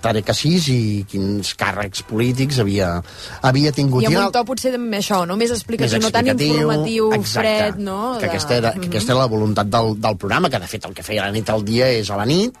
Tarek 0.00 0.30
Assis 0.30 0.68
i 0.68 1.04
quins 1.08 1.54
càrrecs 1.58 2.04
polítics 2.06 2.60
havia, 2.62 3.02
havia 3.42 3.72
tingut. 3.72 4.04
I 4.04 4.12
amb 4.12 4.20
un 4.26 4.32
to 4.32 4.44
potser 4.44 4.74
amb 4.78 4.94
això, 4.94 5.24
no? 5.26 5.36
Més 5.36 5.48
més 5.48 5.62
explicació, 5.62 6.00
no 6.02 6.10
tan 6.12 6.28
informatiu, 6.32 7.08
exacte, 7.16 7.40
fred, 7.40 7.80
no? 7.82 7.98
Que, 8.20 8.28
aquesta 8.28 8.56
era, 8.58 8.72
que 8.76 8.97
aquesta 8.98 9.14
era 9.14 9.22
la 9.24 9.30
voluntat 9.32 9.66
del, 9.72 9.94
del 10.02 10.16
programa, 10.20 10.50
que 10.50 10.58
de 10.60 10.68
fet 10.70 10.84
el 10.88 10.94
que 10.94 11.06
feia 11.06 11.24
la 11.26 11.32
nit 11.34 11.48
al 11.54 11.64
dia 11.64 11.88
és 11.94 12.10
a 12.10 12.18
la 12.18 12.26
nit, 12.28 12.54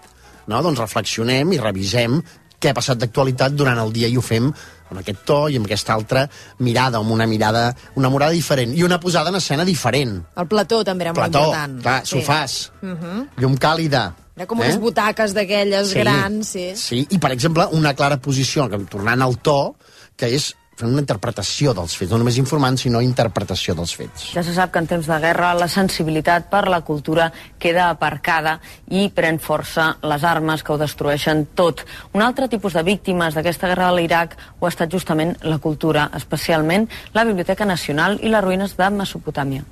no? 0.48 0.62
doncs 0.64 0.80
reflexionem 0.80 1.52
i 1.52 1.58
revisem 1.60 2.20
què 2.58 2.72
ha 2.72 2.74
passat 2.74 2.98
d'actualitat 2.98 3.54
durant 3.54 3.78
el 3.78 3.92
dia 3.94 4.08
i 4.10 4.16
ho 4.18 4.22
fem 4.24 4.48
amb 4.88 5.02
aquest 5.02 5.20
to 5.28 5.36
i 5.52 5.58
amb 5.60 5.68
aquesta 5.68 5.92
altra 5.94 6.22
mirada, 6.64 6.98
amb 6.98 7.12
una 7.12 7.26
mirada, 7.28 7.66
una 8.00 8.08
mirada 8.10 8.32
diferent 8.32 8.72
i 8.74 8.82
una 8.86 8.96
posada 8.98 9.28
en 9.30 9.36
escena 9.36 9.66
diferent. 9.68 10.14
El 10.40 10.48
plató 10.48 10.80
també 10.82 11.04
era 11.04 11.12
molt 11.12 11.26
Plató, 11.28 11.44
important. 11.50 11.82
clar, 11.82 11.98
sofàs, 12.08 12.70
Uh 12.82 12.88
-huh. 12.96 13.26
llum 13.36 13.54
càlida. 13.58 14.14
Era 14.36 14.46
com 14.46 14.58
unes 14.60 14.78
butaques 14.80 15.34
d'aquelles 15.34 15.92
grans, 15.94 16.48
sí. 16.48 16.72
Sí, 16.76 17.06
i 17.10 17.18
per 17.18 17.32
exemple, 17.32 17.66
una 17.72 17.92
clara 17.94 18.16
posició, 18.16 18.68
que 18.70 18.78
tornant 18.78 19.20
al 19.22 19.36
to, 19.38 19.74
que 20.16 20.26
és 20.34 20.54
fent 20.78 20.92
una 20.92 21.02
interpretació 21.02 21.72
dels 21.74 21.96
fets, 21.98 22.12
no 22.12 22.20
només 22.20 22.38
informant, 22.38 22.78
sinó 22.78 23.00
interpretació 23.02 23.74
dels 23.78 23.94
fets. 23.98 24.28
Ja 24.36 24.44
se 24.46 24.54
sap 24.54 24.72
que 24.74 24.82
en 24.82 24.86
temps 24.90 25.08
de 25.10 25.18
guerra 25.22 25.50
la 25.58 25.68
sensibilitat 25.72 26.46
per 26.52 26.66
la 26.70 26.80
cultura 26.86 27.30
queda 27.58 27.88
aparcada 27.90 28.58
i 28.94 29.08
pren 29.14 29.40
força 29.42 29.90
les 30.06 30.24
armes 30.24 30.62
que 30.62 30.74
ho 30.74 30.78
destrueixen 30.78 31.46
tot. 31.58 31.82
Un 32.14 32.22
altre 32.22 32.48
tipus 32.48 32.78
de 32.78 32.84
víctimes 32.86 33.34
d'aquesta 33.34 33.72
guerra 33.72 33.90
de 33.90 33.98
l'Iraq 33.98 34.38
ho 34.60 34.68
ha 34.68 34.72
estat 34.72 34.92
justament 34.92 35.34
la 35.42 35.58
cultura, 35.58 36.08
especialment 36.14 36.86
la 37.14 37.26
Biblioteca 37.26 37.66
Nacional 37.66 38.20
i 38.22 38.30
les 38.30 38.44
ruïnes 38.44 38.78
de 38.78 38.90
Mesopotàmia. 38.94 39.66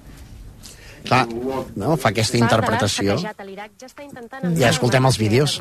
Clar, 1.07 1.27
no? 1.79 1.95
fa 1.95 2.11
aquesta 2.11 2.39
interpretació. 2.41 3.15
Ja 3.23 4.73
escoltem 4.73 5.07
els 5.07 5.19
vídeos. 5.23 5.61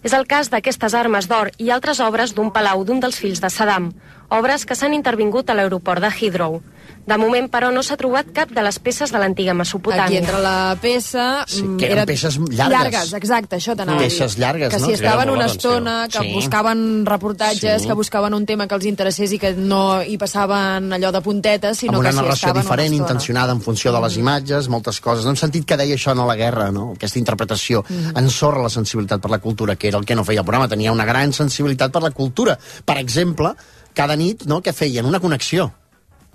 És 0.00 0.14
el 0.16 0.24
cas 0.28 0.48
d'aquestes 0.52 0.94
armes 0.96 1.28
d'or 1.28 1.50
i 1.60 1.68
altres 1.72 2.00
obres 2.00 2.32
d'un 2.36 2.52
palau 2.52 2.84
d'un 2.88 3.00
dels 3.00 3.18
fills 3.20 3.40
de 3.40 3.50
Saddam, 3.52 3.90
obres 4.30 4.64
que 4.66 4.74
s'han 4.78 4.94
intervingut 4.94 5.50
a 5.50 5.54
l'aeroport 5.58 6.02
de 6.02 6.08
Heathrow. 6.10 6.60
De 7.06 7.16
moment, 7.18 7.46
però, 7.50 7.70
no 7.72 7.82
s'ha 7.82 7.96
trobat 7.96 8.28
cap 8.34 8.50
de 8.54 8.62
les 8.62 8.76
peces 8.78 9.10
de 9.10 9.18
l'antiga 9.18 9.54
Mesopotàmia. 9.56 10.04
Aquí 10.06 10.18
entra 10.20 10.38
la 10.38 10.76
peça... 10.80 11.44
Sí, 11.48 11.62
mm, 11.64 11.76
que 11.80 11.88
eren 11.90 12.06
peces 12.06 12.36
llargues. 12.38 12.68
Llargues, 12.76 13.12
exacte, 13.18 13.56
això 13.56 13.74
t'anava 13.74 13.98
a 13.98 14.02
dir. 14.04 14.10
Peces 14.12 14.36
llargues, 14.38 14.68
que 14.74 14.78
no? 14.80 14.86
si 14.86 14.92
estaven 14.98 15.30
una 15.30 15.46
estona, 15.46 15.94
que 16.12 16.20
Sí. 16.20 16.32
buscaven 16.34 17.06
reportatges, 17.06 17.82
Sí. 17.82 17.88
que 17.88 17.94
buscaven 17.94 18.34
un 18.34 18.44
tema 18.46 18.68
que 18.68 18.74
els 18.74 18.84
interessés 18.86 19.32
i 19.32 19.38
que 19.38 19.54
no 19.54 20.02
hi 20.02 20.18
passaven 20.18 20.92
allò 20.92 21.10
de 21.10 21.22
puntetes, 21.22 21.78
sinó 21.78 21.94
amb 21.94 22.00
una 22.00 22.10
que 22.10 22.16
si 22.16 22.22
narració 22.22 22.34
estaven 22.48 22.62
diferent, 22.62 22.88
una 22.92 22.96
estona. 22.96 23.10
intencionada 23.10 23.52
en 23.52 23.60
funció 23.62 23.92
de 23.92 24.00
les 24.00 24.16
imatges, 24.16 24.68
moltes 24.68 25.00
coses. 25.00 25.24
No 25.24 25.30
hem 25.30 25.36
sentit 25.36 25.64
que 25.64 25.76
deia 25.76 25.96
això 25.96 26.14
no 26.14 26.24
a 26.24 26.26
la 26.26 26.36
guerra, 26.36 26.70
no? 26.70 26.92
aquesta 26.92 27.18
interpretació. 27.18 27.84
Mhm. 27.88 28.16
Ensorra 28.18 28.62
la 28.62 28.68
sensibilitat 28.70 29.20
per 29.20 29.30
la 29.30 29.38
cultura, 29.38 29.74
que 29.76 29.88
era 29.88 29.98
el 29.98 30.04
que 30.04 30.14
no 30.14 30.24
feia 30.24 30.40
el 30.40 30.44
programa. 30.46 30.68
Tenia 30.68 30.92
una 30.92 31.04
gran 31.06 31.32
sensibilitat 31.32 31.90
per 31.90 32.02
la 32.02 32.10
cultura. 32.10 32.58
Per 32.84 32.98
exemple, 32.98 33.54
cada 34.00 34.16
nit, 34.16 34.46
no?, 34.48 34.62
que 34.64 34.72
feien 34.72 35.04
una 35.04 35.20
connexió. 35.20 35.74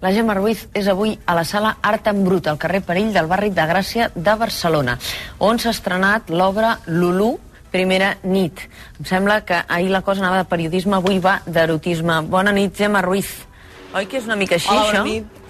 La 0.04 0.12
Gemma 0.14 0.36
Ruiz 0.38 0.68
és 0.78 0.86
avui 0.92 1.16
a 1.26 1.34
la 1.34 1.46
sala 1.50 1.72
Art 1.82 2.06
en 2.12 2.20
Brut, 2.28 2.46
al 2.52 2.60
carrer 2.62 2.84
Perill 2.86 3.10
del 3.16 3.30
barri 3.32 3.50
de 3.50 3.64
Gràcia 3.66 4.12
de 4.14 4.36
Barcelona, 4.38 5.00
on 5.42 5.58
s'ha 5.58 5.72
estrenat 5.74 6.30
l'obra 6.30 6.76
Lulú, 6.86 7.32
primera 7.74 8.12
nit. 8.22 8.62
Em 9.00 9.08
sembla 9.10 9.40
que 9.48 9.64
ahir 9.66 9.90
la 9.90 10.04
cosa 10.06 10.22
anava 10.22 10.44
de 10.44 10.50
periodisme, 10.52 11.00
avui 11.00 11.18
va 11.24 11.40
d'erotisme. 11.48 12.20
Bona 12.30 12.54
nit, 12.54 12.76
Gemma 12.78 13.02
Ruiz. 13.02 13.32
Oi 13.96 14.06
que 14.12 14.22
és 14.22 14.30
una 14.30 14.38
mica 14.38 14.60
així, 14.60 14.70
Hola, 14.70 14.86
això? 14.86 15.02
bona 15.02 15.10
nit. 15.10 15.42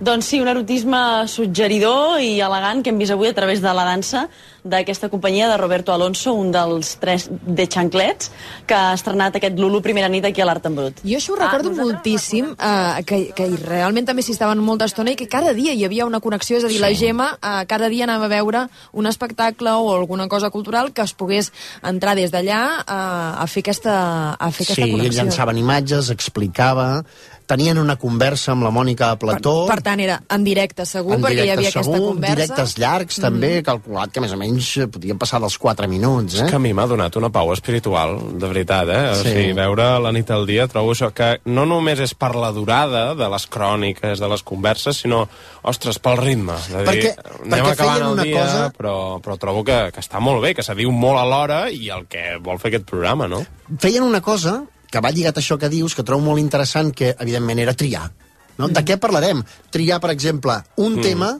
Doncs 0.00 0.26
sí, 0.30 0.38
un 0.38 0.46
erotisme 0.46 0.98
suggeridor 1.26 2.20
i 2.22 2.36
elegant 2.38 2.84
que 2.86 2.92
hem 2.92 2.98
vist 3.00 3.10
avui 3.10 3.26
a 3.26 3.34
través 3.34 3.58
de 3.58 3.72
la 3.74 3.82
dansa 3.82 4.28
d'aquesta 4.62 5.08
companyia 5.10 5.48
de 5.50 5.56
Roberto 5.58 5.90
Alonso, 5.92 6.34
un 6.38 6.52
dels 6.54 6.92
tres 7.02 7.24
de 7.30 7.64
xanclets, 7.66 8.28
que 8.68 8.76
ha 8.78 8.92
estrenat 8.94 9.34
aquest 9.40 9.58
Lulu 9.58 9.80
primera 9.82 10.06
nit 10.12 10.22
aquí 10.28 10.42
a 10.42 10.46
l'Art 10.46 10.66
en 10.70 10.76
Brut. 10.76 11.00
Jo 11.02 11.18
això 11.18 11.32
ho 11.34 11.38
recordo 11.40 11.72
moltíssim, 11.74 12.52
eh, 12.54 13.02
que, 13.08 13.18
que 13.34 13.46
realment 13.64 14.06
també 14.06 14.22
s'hi 14.22 14.36
estaven 14.36 14.62
molta 14.62 14.86
estona 14.86 15.14
i 15.14 15.16
que 15.18 15.26
cada 15.30 15.50
dia 15.56 15.74
hi 15.74 15.82
havia 15.88 16.06
una 16.06 16.20
connexió, 16.22 16.58
és 16.58 16.64
a 16.66 16.68
dir, 16.70 16.76
Sí. 16.78 16.82
la 16.84 16.92
Gemma 16.94 17.28
eh, 17.42 17.64
cada 17.66 17.88
dia 17.88 18.04
anava 18.06 18.26
a 18.26 18.32
veure 18.36 18.66
un 18.92 19.06
espectacle 19.10 19.72
o 19.72 19.96
alguna 19.96 20.28
cosa 20.28 20.50
cultural 20.50 20.92
que 20.92 21.02
es 21.02 21.12
pogués 21.12 21.50
entrar 21.82 22.14
des 22.14 22.30
d'allà 22.30 22.62
eh, 22.86 23.42
a 23.42 23.46
fer 23.50 23.64
aquesta, 23.66 23.96
a 24.38 24.50
fer 24.52 24.62
aquesta 24.68 24.84
Sí, 24.84 24.90
connexió. 24.92 25.24
llançaven 25.24 25.58
imatges, 25.58 26.10
explicava 26.14 27.02
tenien 27.48 27.78
una 27.80 27.96
conversa 27.96 28.52
amb 28.52 28.62
la 28.66 28.70
Mònica 28.70 29.06
a 29.14 29.16
plató. 29.18 29.64
Per 29.66 29.78
tant, 29.80 30.00
era 30.04 30.18
en 30.28 30.42
directe, 30.44 30.84
segur, 30.84 31.14
en 31.16 31.22
perquè 31.24 31.46
hi 31.46 31.50
havia 31.54 31.54
aquesta 31.70 31.82
segur, 31.86 32.10
conversa. 32.12 32.34
directes 32.36 32.74
llargs, 32.76 33.16
també, 33.24 33.54
Mhm. 33.56 33.64
calculat 33.64 34.12
que 34.12 34.20
més 34.20 34.32
o 34.32 34.36
menys 34.36 34.68
podien 34.92 35.16
passar 35.16 35.40
dels 35.40 35.56
4 35.56 35.88
minuts, 35.88 36.34
eh? 36.34 36.44
És 36.44 36.50
que 36.50 36.56
a 36.56 36.58
mi 36.58 36.74
m'ha 36.74 36.86
donat 36.86 37.16
una 37.16 37.30
pau 37.30 37.50
espiritual, 37.54 38.18
de 38.38 38.46
veritat, 38.46 38.88
eh? 38.88 39.08
O 39.12 39.14
Sí. 39.22 39.30
sigui, 39.30 39.52
veure 39.54 39.98
la 39.98 40.12
nit 40.12 40.30
al 40.30 40.44
dia, 40.46 40.68
trobo 40.68 40.92
això 40.92 41.10
que 41.12 41.40
no 41.46 41.64
només 41.64 41.98
és 42.00 42.12
per 42.14 42.34
la 42.36 42.52
durada 42.52 43.14
de 43.14 43.28
les 43.30 43.46
cròniques, 43.46 44.18
de 44.20 44.28
les 44.28 44.42
converses, 44.42 44.98
sinó, 44.98 45.26
ostres, 45.62 45.98
pel 45.98 46.18
ritme. 46.18 46.52
De 46.68 46.78
dir, 46.84 46.86
Perquè- 46.86 47.16
anem 47.46 47.64
perquè 47.64 47.72
acabant 47.72 48.02
el 48.02 48.12
una 48.12 48.22
dia, 48.24 48.40
cosa- 48.42 48.72
però, 48.76 49.20
però 49.22 49.38
trobo 49.38 49.64
que, 49.64 49.90
que 49.92 50.00
està 50.00 50.20
molt 50.20 50.42
bé, 50.42 50.54
que 50.54 50.62
se 50.62 50.74
diu 50.74 50.92
molt 50.92 51.18
alhora 51.18 51.70
i 51.70 51.88
el 51.88 52.06
que 52.06 52.36
vol 52.40 52.58
fer 52.58 52.68
aquest 52.74 52.84
programa, 52.84 53.26
no? 53.26 53.44
feien 53.78 54.02
una 54.02 54.20
cosa 54.20 54.64
que 54.90 55.00
va 55.04 55.10
lligat 55.12 55.36
a 55.36 55.40
això 55.40 55.58
que 55.58 55.68
dius, 55.68 55.94
que 55.94 56.02
trobo 56.02 56.22
molt 56.24 56.40
interessant, 56.40 56.92
que 56.94 57.14
evidentment 57.18 57.58
era 57.60 57.74
triar. 57.74 58.10
No? 58.58 58.68
De 58.68 58.82
què 58.82 58.96
parlarem? 58.98 59.42
Triar, 59.70 60.00
per 60.00 60.10
exemple, 60.10 60.56
un 60.76 60.96
Mm. 60.96 61.02
tema, 61.02 61.38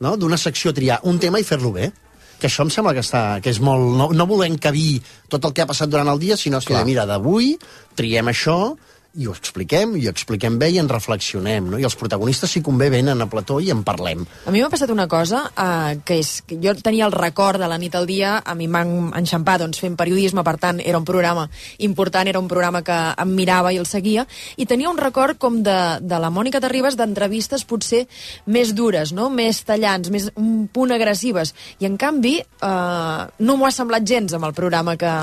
no? 0.00 0.16
d'una 0.16 0.36
secció 0.36 0.72
triar 0.74 1.00
un 1.04 1.18
tema 1.18 1.40
i 1.40 1.44
fer-lo 1.44 1.72
bé. 1.72 1.92
Que 2.38 2.48
això 2.48 2.62
em 2.62 2.70
sembla 2.70 2.92
que, 2.92 3.00
està, 3.00 3.40
que 3.40 3.48
és 3.50 3.58
molt... 3.60 3.96
No, 3.96 4.10
no 4.12 4.26
volem 4.26 4.52
encabir 4.52 5.00
tot 5.28 5.42
el 5.44 5.54
que 5.56 5.62
ha 5.62 5.66
passat 5.66 5.88
durant 5.88 6.06
el 6.12 6.18
dia, 6.20 6.36
sinó 6.36 6.60
que, 6.60 6.76
mira, 6.84 7.06
d'avui 7.06 7.56
triem 7.96 8.28
això 8.28 8.76
i 9.16 9.26
ho 9.26 9.32
expliquem, 9.32 9.94
i 9.96 10.06
ho 10.06 10.12
expliquem 10.12 10.58
bé 10.60 10.68
i 10.74 10.78
en 10.80 10.88
reflexionem, 10.90 11.70
no? 11.72 11.78
I 11.80 11.86
els 11.88 11.96
protagonistes, 11.96 12.52
si 12.52 12.62
convé, 12.64 12.90
venen 12.92 13.22
a 13.22 13.28
plató 13.32 13.58
i 13.64 13.70
en 13.72 13.82
parlem. 13.86 14.26
A 14.44 14.52
mi 14.52 14.60
m'ha 14.60 14.70
passat 14.72 14.92
una 14.92 15.06
cosa, 15.08 15.46
eh, 15.56 16.00
que 16.04 16.18
és 16.20 16.42
que 16.46 16.58
jo 16.62 16.74
tenia 16.76 17.06
el 17.06 17.14
record 17.16 17.60
de 17.60 17.68
la 17.68 17.78
nit 17.80 17.94
al 17.96 18.06
dia, 18.06 18.36
a 18.44 18.54
mi 18.54 18.68
m'han 18.68 19.12
enxampat 19.16 19.62
doncs, 19.64 19.80
fent 19.80 19.96
periodisme, 19.96 20.44
per 20.44 20.56
tant, 20.60 20.80
era 20.84 21.00
un 21.00 21.06
programa 21.08 21.48
important, 21.78 22.28
era 22.28 22.42
un 22.42 22.48
programa 22.48 22.82
que 22.84 22.96
em 23.16 23.32
mirava 23.34 23.72
i 23.72 23.80
el 23.80 23.88
seguia, 23.88 24.26
i 24.56 24.66
tenia 24.66 24.90
un 24.90 25.00
record 25.00 25.40
com 25.40 25.62
de, 25.64 25.78
de 26.00 26.20
la 26.20 26.30
Mònica 26.30 26.60
Terribas 26.60 26.96
d'entrevistes 26.96 27.64
potser 27.64 28.04
més 28.46 28.74
dures, 28.76 29.14
no? 29.16 29.30
més 29.30 29.62
tallants, 29.64 30.10
més 30.12 30.28
un 30.36 30.66
punt 30.68 30.92
agressives, 30.92 31.54
i 31.80 31.88
en 31.88 31.96
canvi 31.96 32.36
eh, 32.40 33.22
no 33.38 33.56
m'ho 33.56 33.66
ha 33.68 33.72
semblat 33.72 34.04
gens 34.04 34.36
amb 34.36 34.50
el 34.50 34.54
programa 34.56 34.96
que, 35.00 35.14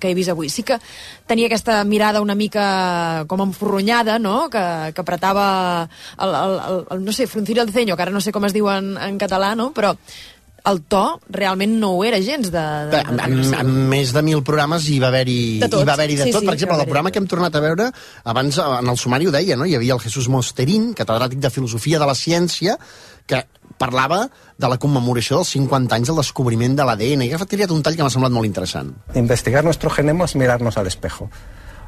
que 0.00 0.10
he 0.10 0.16
vist 0.16 0.32
avui. 0.32 0.48
Sí 0.48 0.64
que 0.64 0.80
tenia 1.28 1.50
aquesta 1.50 1.82
mirada 1.84 2.24
una 2.24 2.34
mica 2.34 3.26
com 3.28 3.33
enforronyada, 3.42 4.18
no? 4.18 4.48
que, 4.50 4.92
que 4.94 5.00
apretava 5.00 5.88
el, 6.20 6.28
el, 6.34 6.60
el, 6.68 6.84
el, 6.98 7.04
no 7.04 7.12
sé, 7.12 7.26
fruncir 7.26 7.58
el 7.58 7.72
ceño, 7.72 7.96
que 7.96 8.02
ara 8.02 8.12
no 8.14 8.20
sé 8.20 8.30
com 8.32 8.44
es 8.46 8.52
diu 8.54 8.68
en, 8.70 8.94
en 8.96 9.18
català, 9.18 9.54
no? 9.56 9.72
però 9.74 9.96
el 10.64 10.78
to 10.88 11.20
realment 11.28 11.74
no 11.80 11.90
ho 11.92 12.04
era 12.08 12.16
gens 12.24 12.48
de... 12.50 12.60
de, 12.88 13.00
En, 13.10 13.18
en, 13.20 13.54
en 13.58 13.72
més 13.90 14.14
de 14.16 14.22
mil 14.24 14.40
programes 14.42 14.86
hi 14.88 14.96
va 15.02 15.10
haver-hi 15.10 15.58
De 15.60 15.68
tot. 15.68 15.82
hi 15.82 15.88
va 15.90 15.92
haver 15.98 16.06
de 16.14 16.22
Sí, 16.24 16.30
tot. 16.32 16.40
sí, 16.40 16.46
per 16.46 16.54
exemple, 16.54 16.78
el 16.78 16.86
programa 16.88 17.10
de 17.10 17.12
que 17.12 17.20
hem 17.20 17.26
tornat 17.28 17.54
a 17.58 17.60
veure, 17.60 17.90
abans 18.24 18.56
en 18.64 18.88
el 18.88 18.96
sumari 18.96 19.26
ho 19.28 19.34
deia, 19.34 19.58
no? 19.60 19.66
hi 19.68 19.74
havia 19.76 19.92
el 19.98 20.00
Jesús 20.00 20.30
Mosterín, 20.32 20.94
catedràtic 20.96 21.36
de 21.42 21.50
Filosofia 21.52 21.98
de 22.00 22.06
la 22.08 22.14
Ciència, 22.16 22.78
que 23.26 23.42
parlava 23.76 24.22
de 24.56 24.68
la 24.70 24.78
commemoració 24.80 25.42
dels 25.42 25.52
50 25.52 25.96
anys 25.98 26.08
del 26.08 26.16
descobriment 26.22 26.76
de 26.78 26.84
l'ADN, 26.88 27.26
i 27.26 27.32
ha 27.34 27.44
tirat 27.44 27.72
un 27.74 27.82
tall 27.84 27.96
que 27.98 28.04
m'ha 28.06 28.12
semblat 28.12 28.32
molt 28.32 28.46
interessant. 28.48 28.94
Investigar 29.20 29.64
nuestro 29.68 29.90
genoma 29.90 30.24
es 30.30 30.34
mirarnos 30.36 30.78
al 30.80 30.86
espejo. 30.86 31.28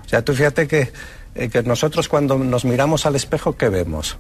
O 0.05 0.09
sea, 0.09 0.21
tú 0.25 0.35
fíjate 0.35 0.67
que, 0.69 0.93
eh, 1.37 1.49
que 1.49 1.63
nosotros 1.63 2.09
cuando 2.09 2.39
nos 2.39 2.65
miramos 2.65 3.07
al 3.07 3.17
espejo, 3.17 3.57
¿qué 3.57 3.69
vemos? 3.69 4.17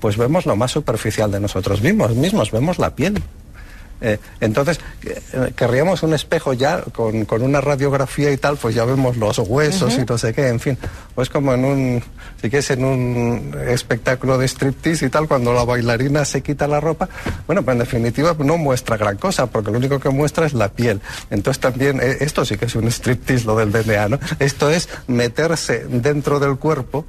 Pues 0.00 0.16
vemos 0.16 0.46
lo 0.46 0.56
más 0.56 0.72
superficial 0.72 1.30
de 1.30 1.40
nosotros 1.40 1.82
mismos, 1.82 2.14
mismos 2.14 2.50
vemos 2.50 2.78
la 2.78 2.94
piel. 2.94 3.22
Eh, 4.00 4.18
entonces, 4.40 4.80
eh, 5.04 5.52
querríamos 5.56 6.02
un 6.02 6.14
espejo 6.14 6.52
ya 6.52 6.82
con, 6.82 7.24
con 7.24 7.42
una 7.42 7.60
radiografía 7.60 8.30
y 8.30 8.36
tal, 8.36 8.56
pues 8.56 8.74
ya 8.74 8.84
vemos 8.84 9.16
los 9.16 9.38
huesos 9.38 9.98
y 9.98 10.04
no 10.04 10.18
sé 10.18 10.32
qué, 10.32 10.48
en 10.48 10.60
fin. 10.60 10.78
Pues 11.14 11.28
como 11.28 11.54
en 11.54 11.64
un, 11.64 12.02
si 12.40 12.48
quieres, 12.48 12.70
en 12.70 12.84
un 12.84 13.56
espectáculo 13.66 14.38
de 14.38 14.46
striptease 14.46 15.06
y 15.06 15.08
tal, 15.08 15.26
cuando 15.26 15.52
la 15.52 15.64
bailarina 15.64 16.24
se 16.24 16.42
quita 16.42 16.68
la 16.68 16.80
ropa, 16.80 17.08
bueno, 17.46 17.62
pues 17.62 17.74
en 17.74 17.80
definitiva 17.80 18.36
no 18.38 18.56
muestra 18.56 18.96
gran 18.96 19.16
cosa, 19.16 19.46
porque 19.46 19.70
lo 19.70 19.78
único 19.78 19.98
que 19.98 20.10
muestra 20.10 20.46
es 20.46 20.54
la 20.54 20.68
piel. 20.68 21.00
Entonces 21.30 21.60
también, 21.60 22.00
eh, 22.00 22.18
esto 22.20 22.44
sí 22.44 22.56
que 22.56 22.66
es 22.66 22.74
un 22.74 22.88
striptease, 22.88 23.44
lo 23.44 23.56
del 23.56 23.72
DNA, 23.72 24.08
¿no? 24.08 24.18
Esto 24.38 24.70
es 24.70 24.88
meterse 25.06 25.84
dentro 25.88 26.38
del 26.38 26.56
cuerpo 26.56 27.04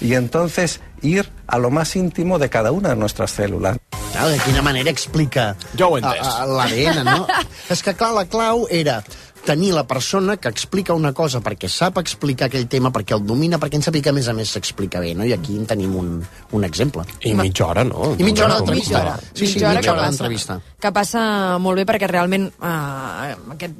y 0.00 0.14
entonces 0.14 0.80
ir 1.02 1.30
a 1.46 1.58
lo 1.58 1.70
más 1.70 1.96
íntimo 1.96 2.38
de 2.38 2.48
cada 2.50 2.72
una 2.72 2.90
de 2.90 2.96
nuestras 2.96 3.30
células. 3.30 3.78
Clar, 4.12 4.28
de 4.28 4.38
quina 4.38 4.62
manera 4.62 4.90
explica 4.90 5.56
l'ADN, 5.76 7.04
no? 7.04 7.26
És 7.72 7.82
que, 7.82 7.92
clar, 7.94 8.14
la 8.16 8.24
clau 8.24 8.66
era 8.70 9.02
tenir 9.48 9.72
la 9.72 9.86
persona 9.88 10.36
que 10.36 10.50
explica 10.52 10.92
una 10.94 11.14
cosa 11.16 11.40
perquè 11.40 11.68
sap 11.72 11.96
explicar 12.02 12.50
aquell 12.50 12.68
tema, 12.68 12.90
perquè 12.92 13.16
el 13.16 13.24
domina, 13.26 13.56
perquè 13.58 13.80
en 13.80 13.84
sàpiga 13.86 14.10
que, 14.10 14.12
a 14.12 14.16
més 14.20 14.28
a 14.28 14.34
més, 14.36 14.52
s'explica 14.52 15.00
bé, 15.00 15.14
no? 15.16 15.24
I 15.24 15.32
aquí 15.34 15.56
en 15.56 15.64
tenim 15.66 15.96
un, 15.96 16.10
un 16.52 16.64
exemple. 16.68 17.02
I 17.24 17.32
mitja 17.38 17.66
hora, 17.66 17.82
no? 17.88 18.12
I 18.18 18.26
mitja 18.26 18.44
hora 18.46 18.58
d'entrevista. 18.60 19.02
Sí, 19.32 19.46
sí, 19.46 19.54
Mitja 19.56 19.70
hora 19.70 19.80
hora 19.80 19.94
passa. 19.96 20.08
d'entrevista. 20.10 20.60
que 20.78 20.92
passa 20.94 21.22
molt 21.58 21.80
bé 21.80 21.84
perquè 21.88 22.06
realment 22.06 22.44
eh, 22.46 23.32
aquest 23.56 23.74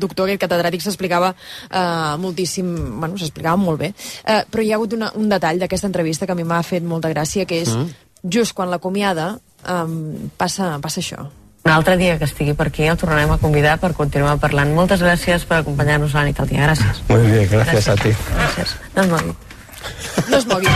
doctor, 0.00 0.30
aquest 0.30 0.40
catedràtic 0.46 0.80
s'explicava 0.86 1.34
eh, 1.34 2.16
moltíssim, 2.22 2.70
bueno, 3.00 3.18
s'explicava 3.20 3.56
molt 3.60 3.82
bé, 3.82 3.90
eh, 4.24 4.42
però 4.50 4.64
hi 4.64 4.72
ha 4.72 4.78
hagut 4.78 4.94
una, 4.96 5.10
un 5.20 5.28
detall 5.28 5.58
d'aquesta 5.60 5.90
entrevista 5.90 6.26
que 6.26 6.32
a 6.32 6.38
mi 6.38 6.44
m'ha 6.48 6.62
fet 6.64 6.82
molta 6.86 7.10
gràcia, 7.12 7.44
que 7.46 7.60
és 7.62 7.74
Mm. 7.76 7.90
just 8.32 8.54
quan 8.56 8.70
l'acomiada 8.70 9.38
eh, 9.66 10.30
passa, 10.38 10.78
passa 10.80 11.00
això. 11.02 11.26
Un 11.66 11.72
altre 11.74 11.96
dia 11.98 12.14
que 12.14 12.28
estigui 12.28 12.52
per 12.54 12.68
aquí 12.70 12.84
el 12.86 12.94
tornarem 12.94 13.32
a 13.34 13.40
convidar 13.42 13.72
per 13.82 13.88
continuar 13.98 14.36
parlant. 14.38 14.70
Moltes 14.70 15.00
gràcies 15.02 15.42
per 15.50 15.56
acompanyar-nos 15.64 16.12
a 16.14 16.20
la 16.20 16.28
nit 16.28 16.38
al 16.38 16.46
dia. 16.46 16.62
Gràcies. 16.62 17.00
Muy 17.08 17.26
bien, 17.26 17.48
gracias 17.50 17.88
a 17.90 17.96
ti. 17.98 18.12
Gràcies. 18.28 18.76
No 18.94 19.02
es 19.02 19.08
mogui. 19.10 19.34
No 20.30 20.36
es 20.38 20.46
mogui. 20.46 20.70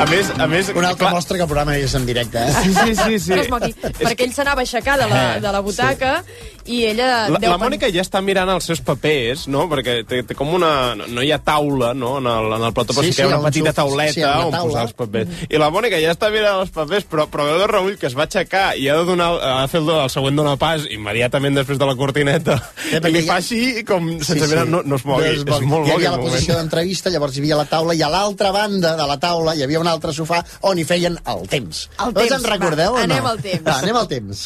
A 0.00 0.06
més, 0.10 0.32
a 0.34 0.46
més... 0.50 0.72
Una 0.74 0.90
altra 0.90 1.12
mostra 1.14 1.36
que 1.38 1.46
el 1.46 1.48
programa 1.52 1.76
és 1.78 1.94
en 1.94 2.10
directe, 2.10 2.42
eh? 2.42 2.52
Sí, 2.58 2.74
sí, 2.74 2.94
sí, 2.96 3.18
sí. 3.20 3.34
No 3.36 3.42
es 3.44 3.50
mogui. 3.54 3.70
Perquè 3.86 4.26
ell 4.26 4.34
s'anava 4.34 4.64
a 4.64 4.66
aixecar 4.66 4.98
de 4.98 5.06
la, 5.12 5.22
de 5.44 5.54
la 5.54 5.62
butaca 5.62 6.24
i 6.66 6.84
ella... 6.90 7.28
La, 7.30 7.40
la 7.42 7.58
Mònica 7.60 7.88
ja 7.92 8.02
està 8.04 8.20
mirant 8.24 8.50
els 8.52 8.66
seus 8.68 8.82
papers, 8.84 9.46
no? 9.50 9.66
Perquè 9.70 10.00
té, 10.08 10.22
té 10.26 10.36
com 10.36 10.52
una... 10.56 10.94
No, 10.98 11.06
no 11.10 11.24
hi 11.24 11.30
ha 11.32 11.38
taula, 11.42 11.92
no?, 11.96 12.16
en 12.20 12.28
el, 12.30 12.50
en 12.56 12.66
el 12.68 12.74
plató, 12.76 12.94
però 12.96 13.06
Sí, 13.06 13.12
sí, 13.12 13.20
que 13.20 13.22
hi 13.22 13.26
ha 13.26 13.30
sí, 13.30 13.38
una 13.38 13.50
petita 13.50 13.72
tauleta 13.76 14.14
sí, 14.16 14.24
on 14.24 14.52
taula. 14.52 14.62
posar 14.68 14.84
els 14.88 14.96
papers. 14.98 15.44
I 15.48 15.60
la 15.62 15.70
Mònica 15.72 16.00
ja 16.02 16.14
està 16.14 16.30
mirant 16.34 16.60
els 16.64 16.72
papers, 16.74 17.06
però, 17.10 17.26
però 17.32 17.46
veu 17.48 17.58
de 17.62 17.68
reull 17.70 17.96
que 18.00 18.08
es 18.10 18.16
va 18.18 18.26
aixecar 18.28 18.66
i 18.76 18.88
ha 18.90 18.98
de 19.00 19.06
donar, 19.08 19.30
ha 19.40 19.56
de 19.64 19.72
fer 19.72 19.80
el, 19.82 19.90
el 19.96 20.12
següent 20.12 20.38
donar 20.40 20.56
pas 20.60 20.86
immediatament 20.90 21.58
després 21.60 21.80
de 21.80 21.88
la 21.88 21.96
cortineta. 21.98 22.58
Eh, 22.90 23.00
I 23.00 23.12
li 23.14 23.24
fa 23.26 23.40
així, 23.40 23.84
com 23.88 24.12
sense 24.26 24.48
mirar, 24.50 24.66
no, 24.68 24.82
no 24.84 24.98
es 25.00 25.04
mogui. 25.08 25.30
No 25.46 25.58
és 25.58 25.66
molt 25.68 25.88
hi 25.88 25.96
havia 25.96 26.14
la 26.14 26.22
posició 26.22 26.56
d'entrevista, 26.58 27.12
llavors 27.12 27.36
hi 27.36 27.44
havia 27.44 27.60
la 27.60 27.66
taula, 27.70 27.96
i 27.96 28.02
a 28.04 28.10
l'altra 28.12 28.52
banda 28.54 28.96
de 28.98 29.06
la 29.10 29.18
taula 29.22 29.56
hi 29.56 29.64
havia 29.66 29.80
un 29.82 29.90
altre 29.90 30.14
sofà 30.16 30.42
on 30.68 30.78
hi 30.78 30.86
feien 30.88 31.18
el 31.34 31.46
temps. 31.50 31.86
El 32.04 32.16
temps, 32.16 32.36
en 32.38 32.48
recordeu 32.50 32.96
va, 32.96 33.04
o 33.04 33.06
no? 33.06 33.14
anem 33.14 33.30
al 33.30 33.40
temps. 33.44 33.66
Va, 33.66 33.78
anem 33.84 34.00
al 34.00 34.10
temps. 34.10 34.44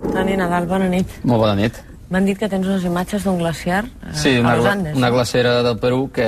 Dani 0.00 0.36
Nadal, 0.36 0.66
bona 0.68 0.88
nit. 0.92 1.08
Molt 1.24 1.40
bona 1.42 1.54
nit. 1.58 1.78
M'han 2.12 2.26
dit 2.28 2.38
que 2.38 2.46
tens 2.48 2.66
unes 2.68 2.84
imatges 2.86 3.24
d'un 3.26 3.38
glaciar 3.40 3.80
eh, 3.84 4.12
Sí, 4.14 4.36
una, 4.38 4.52
a 4.52 4.56
los 4.56 4.64
gla- 4.64 4.72
Andes. 4.76 4.96
una 4.96 5.10
glacera 5.10 5.62
del 5.62 5.78
Perú 5.82 6.10
que 6.14 6.26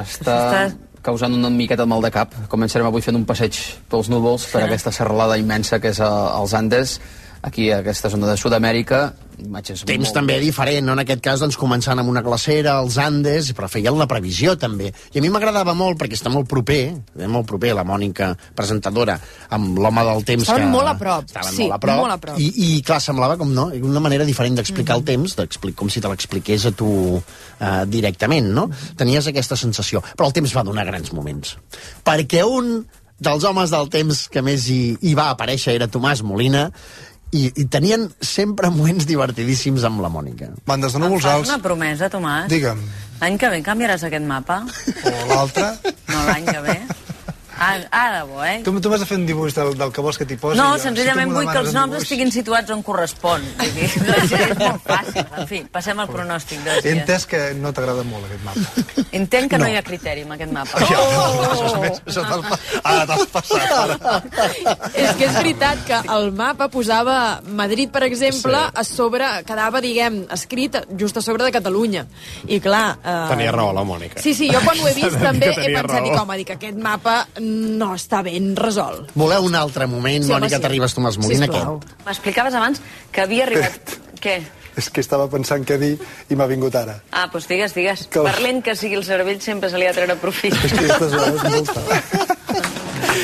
està 0.00 0.36
Està- 0.38 0.76
causant 1.02 1.34
una 1.34 1.50
miqueta 1.50 1.82
de 1.84 1.88
mal 1.90 2.00
de 2.02 2.10
cap. 2.10 2.32
Començarem 2.48 2.86
avui 2.88 3.02
fent 3.04 3.16
un 3.16 3.26
passeig 3.28 3.54
pels 3.90 4.08
núvols 4.08 4.46
per 4.52 4.62
aquesta 4.64 4.92
serralada 4.92 5.36
immensa 5.38 5.78
que 5.80 5.88
és 5.92 6.00
a, 6.00 6.08
als 6.38 6.54
Andes, 6.54 6.98
aquí 7.42 7.70
a 7.70 7.78
aquesta 7.80 8.10
zona 8.10 8.26
de 8.30 8.36
Sud-amèrica. 8.36 9.14
Imatges 9.38 9.84
Temps 9.86 10.08
molt... 10.08 10.14
també 10.16 10.40
diferent, 10.42 10.82
no? 10.84 10.96
En 10.96 11.04
aquest 11.04 11.20
cas, 11.22 11.38
doncs, 11.38 11.54
començant 11.56 12.00
amb 12.02 12.10
una 12.10 12.22
glacera, 12.26 12.72
als 12.80 12.96
Andes, 12.98 13.52
però 13.54 13.68
feien 13.70 13.94
la 13.96 14.08
previsió, 14.10 14.56
també. 14.58 14.88
I 15.14 15.20
a 15.20 15.22
mi 15.22 15.30
m'agradava 15.30 15.76
molt, 15.78 15.94
perquè 16.00 16.18
està 16.18 16.32
molt 16.34 16.48
proper, 16.50 16.80
eh, 17.14 17.28
molt 17.30 17.46
proper, 17.46 17.70
la 17.78 17.84
Mònica, 17.86 18.32
presentadora, 18.58 19.14
amb 19.54 19.78
l'home 19.78 20.02
del 20.10 20.24
temps 20.26 20.42
Estaven 20.48 20.66
que... 20.66 20.72
molt 20.74 20.90
a 20.90 20.96
prop, 20.98 21.30
Estaven 21.30 21.54
sí, 21.54 21.62
molt 21.68 21.76
a 21.78 21.80
prop. 21.86 22.00
molt 22.02 22.16
a 22.16 22.18
prop. 22.26 22.42
I, 22.42 22.50
I, 22.66 22.82
clar, 22.82 22.98
semblava 23.04 23.38
com, 23.38 23.54
no?, 23.54 23.68
una 23.78 24.02
manera 24.02 24.26
diferent 24.26 24.58
d'explicar 24.58 24.96
Mhm. 24.96 25.00
el 25.04 25.08
temps, 25.14 25.36
d'explic- 25.38 25.76
com 25.78 25.88
si 25.88 26.00
te 26.02 26.08
l'expliqués 26.10 26.66
a 26.66 26.72
tu 26.74 27.22
eh, 27.60 27.84
directament, 27.86 28.50
no? 28.50 28.66
Mhm. 28.66 28.96
Tenies 28.98 29.26
aquesta 29.30 29.54
sensació. 29.56 30.02
Però 30.16 30.26
el 30.26 30.32
temps 30.34 30.50
va 30.56 30.64
donar 30.66 30.84
grans 30.84 31.12
moments. 31.12 31.54
Perquè 32.04 32.42
un 32.42 32.88
dels 33.18 33.42
homes 33.44 33.70
del 33.70 33.88
temps 33.90 34.28
que 34.30 34.42
més 34.46 34.68
hi, 34.70 34.96
hi 35.02 35.14
va 35.18 35.30
aparèixer 35.32 35.72
era 35.74 35.88
Tomàs 35.90 36.22
Molina, 36.22 36.68
i, 37.32 37.48
i 37.60 37.64
tenien 37.68 38.08
sempre 38.24 38.70
moments 38.70 39.06
divertidíssims 39.08 39.84
amb 39.84 40.00
la 40.00 40.08
Mònica. 40.12 40.48
Bandes 40.66 40.92
de 40.94 40.98
Em 41.00 41.04
núvols 41.04 41.22
fas 41.26 41.34
alts. 41.34 41.48
una 41.52 41.62
promesa, 41.62 42.08
Tomàs? 42.12 42.48
Digue'm. 42.48 42.80
L'any 43.20 43.36
que 43.38 43.48
ve 43.50 43.62
canviaràs 43.66 44.04
aquest 44.06 44.24
mapa? 44.24 44.60
O 45.04 45.14
l'altre. 45.32 45.72
No, 46.08 46.24
l'any 46.28 46.44
que 46.46 46.60
ve. 46.64 46.78
Ah, 47.58 48.06
de 48.14 48.22
bo, 48.30 48.44
eh? 48.44 48.60
Tu, 48.64 48.72
tu 48.80 48.90
m'has 48.90 49.00
de 49.02 49.06
fer 49.08 49.16
un 49.18 49.26
dibuix 49.26 49.54
del, 49.56 49.72
del 49.78 49.90
que 49.92 50.00
vols 50.04 50.18
que 50.20 50.24
t'hi 50.28 50.36
posi. 50.40 50.58
No, 50.58 50.70
jo, 50.76 50.82
senzillament 50.84 51.30
si 51.32 51.34
vull 51.36 51.48
que 51.50 51.58
els 51.58 51.72
noms 51.74 51.92
dibuix- 51.92 52.06
estiguin 52.06 52.30
situats 52.34 52.70
on 52.74 52.82
correspon. 52.86 53.42
Vull 53.58 53.72
dir, 53.74 53.88
doncs 54.08 54.34
és 54.38 54.52
molt 54.60 54.84
fàcil. 54.86 55.24
En 55.42 55.48
fi, 55.50 55.60
passem 55.72 55.98
al 56.04 56.08
pronòstic 56.12 56.62
de 56.64 56.76
He 56.84 56.94
entès 56.96 57.26
que 57.28 57.40
no 57.58 57.72
t'agrada 57.74 58.04
molt 58.06 58.28
aquest 58.28 58.44
mapa. 58.46 59.06
Entenc 59.18 59.50
que 59.50 59.58
no. 59.58 59.64
No. 59.66 59.70
hi 59.72 59.76
ha 59.80 59.82
criteri 59.82 60.22
amb 60.24 60.36
aquest 60.36 60.52
mapa. 60.54 60.78
Això 60.78 62.24
te'l 62.28 62.44
pa- 62.46 62.58
Ara 62.84 63.06
t'has 63.10 63.26
passat. 63.32 63.72
Ara. 63.78 64.22
És 64.94 65.16
que 65.18 65.26
és 65.28 65.34
veritat 65.36 65.82
que 65.88 65.98
el 66.14 66.30
mapa 66.36 66.68
posava 66.72 67.40
Madrid, 67.58 67.90
per 67.92 68.04
exemple, 68.06 68.54
sí. 68.68 68.72
a 68.80 68.84
sobre, 68.86 69.28
quedava, 69.48 69.80
diguem, 69.84 70.22
escrit 70.34 70.76
just 70.98 71.16
a 71.18 71.22
sobre 71.24 71.44
de 71.48 71.52
Catalunya. 71.58 72.06
I 72.46 72.60
clar... 72.64 72.84
Eh... 73.02 73.16
Tenia 73.32 73.52
raó 73.54 73.72
la 73.76 73.84
Mònica. 73.86 74.22
Sí, 74.22 74.34
sí, 74.34 74.48
jo 74.52 74.60
quan 74.64 74.78
ho 74.80 74.88
he 74.88 74.94
vist 74.96 75.18
també 75.20 75.50
he 75.50 75.54
pensat, 75.56 75.90
raó. 75.90 76.04
dic, 76.06 76.16
home, 76.22 76.38
dic, 76.42 76.54
aquest 76.56 76.78
mapa 76.82 77.18
no 77.78 77.92
està 77.96 78.22
ben 78.26 78.52
resolt. 78.58 79.10
Voleu 79.18 79.44
un 79.48 79.54
altre 79.58 79.86
moment, 79.90 80.22
Sí, 80.24 80.30
Mònica 80.32 80.56
sí. 80.60 80.62
Terribas, 80.68 80.94
Tomàs 80.96 81.18
Molina, 81.22 81.48
aquest? 81.48 81.90
M'explicaves 82.06 82.54
abans 82.60 82.80
que 83.12 83.24
havia 83.24 83.44
arribat... 83.48 83.98
Què? 84.22 84.38
És 84.78 84.86
que 84.94 85.02
estava 85.02 85.24
pensant 85.30 85.64
què 85.66 85.74
dir 85.80 85.96
i 86.30 86.36
m'ha 86.38 86.46
vingut 86.46 86.74
ara. 86.78 87.00
Ah, 87.10 87.24
doncs 87.32 87.48
digues, 87.50 87.72
digues. 87.74 88.06
Que- 88.12 88.22
Per 88.22 88.36
lent 88.44 88.60
que 88.62 88.76
sigui 88.78 88.94
el 88.94 89.02
cervell 89.04 89.40
sempre 89.42 89.70
se 89.72 89.78
li 89.80 89.88
ha 89.88 89.90
de 89.92 89.98
treure 90.04 90.14
profit. 90.22 90.54
Aquestes 90.54 91.16
hores 91.18 91.42
molta. 91.50 92.68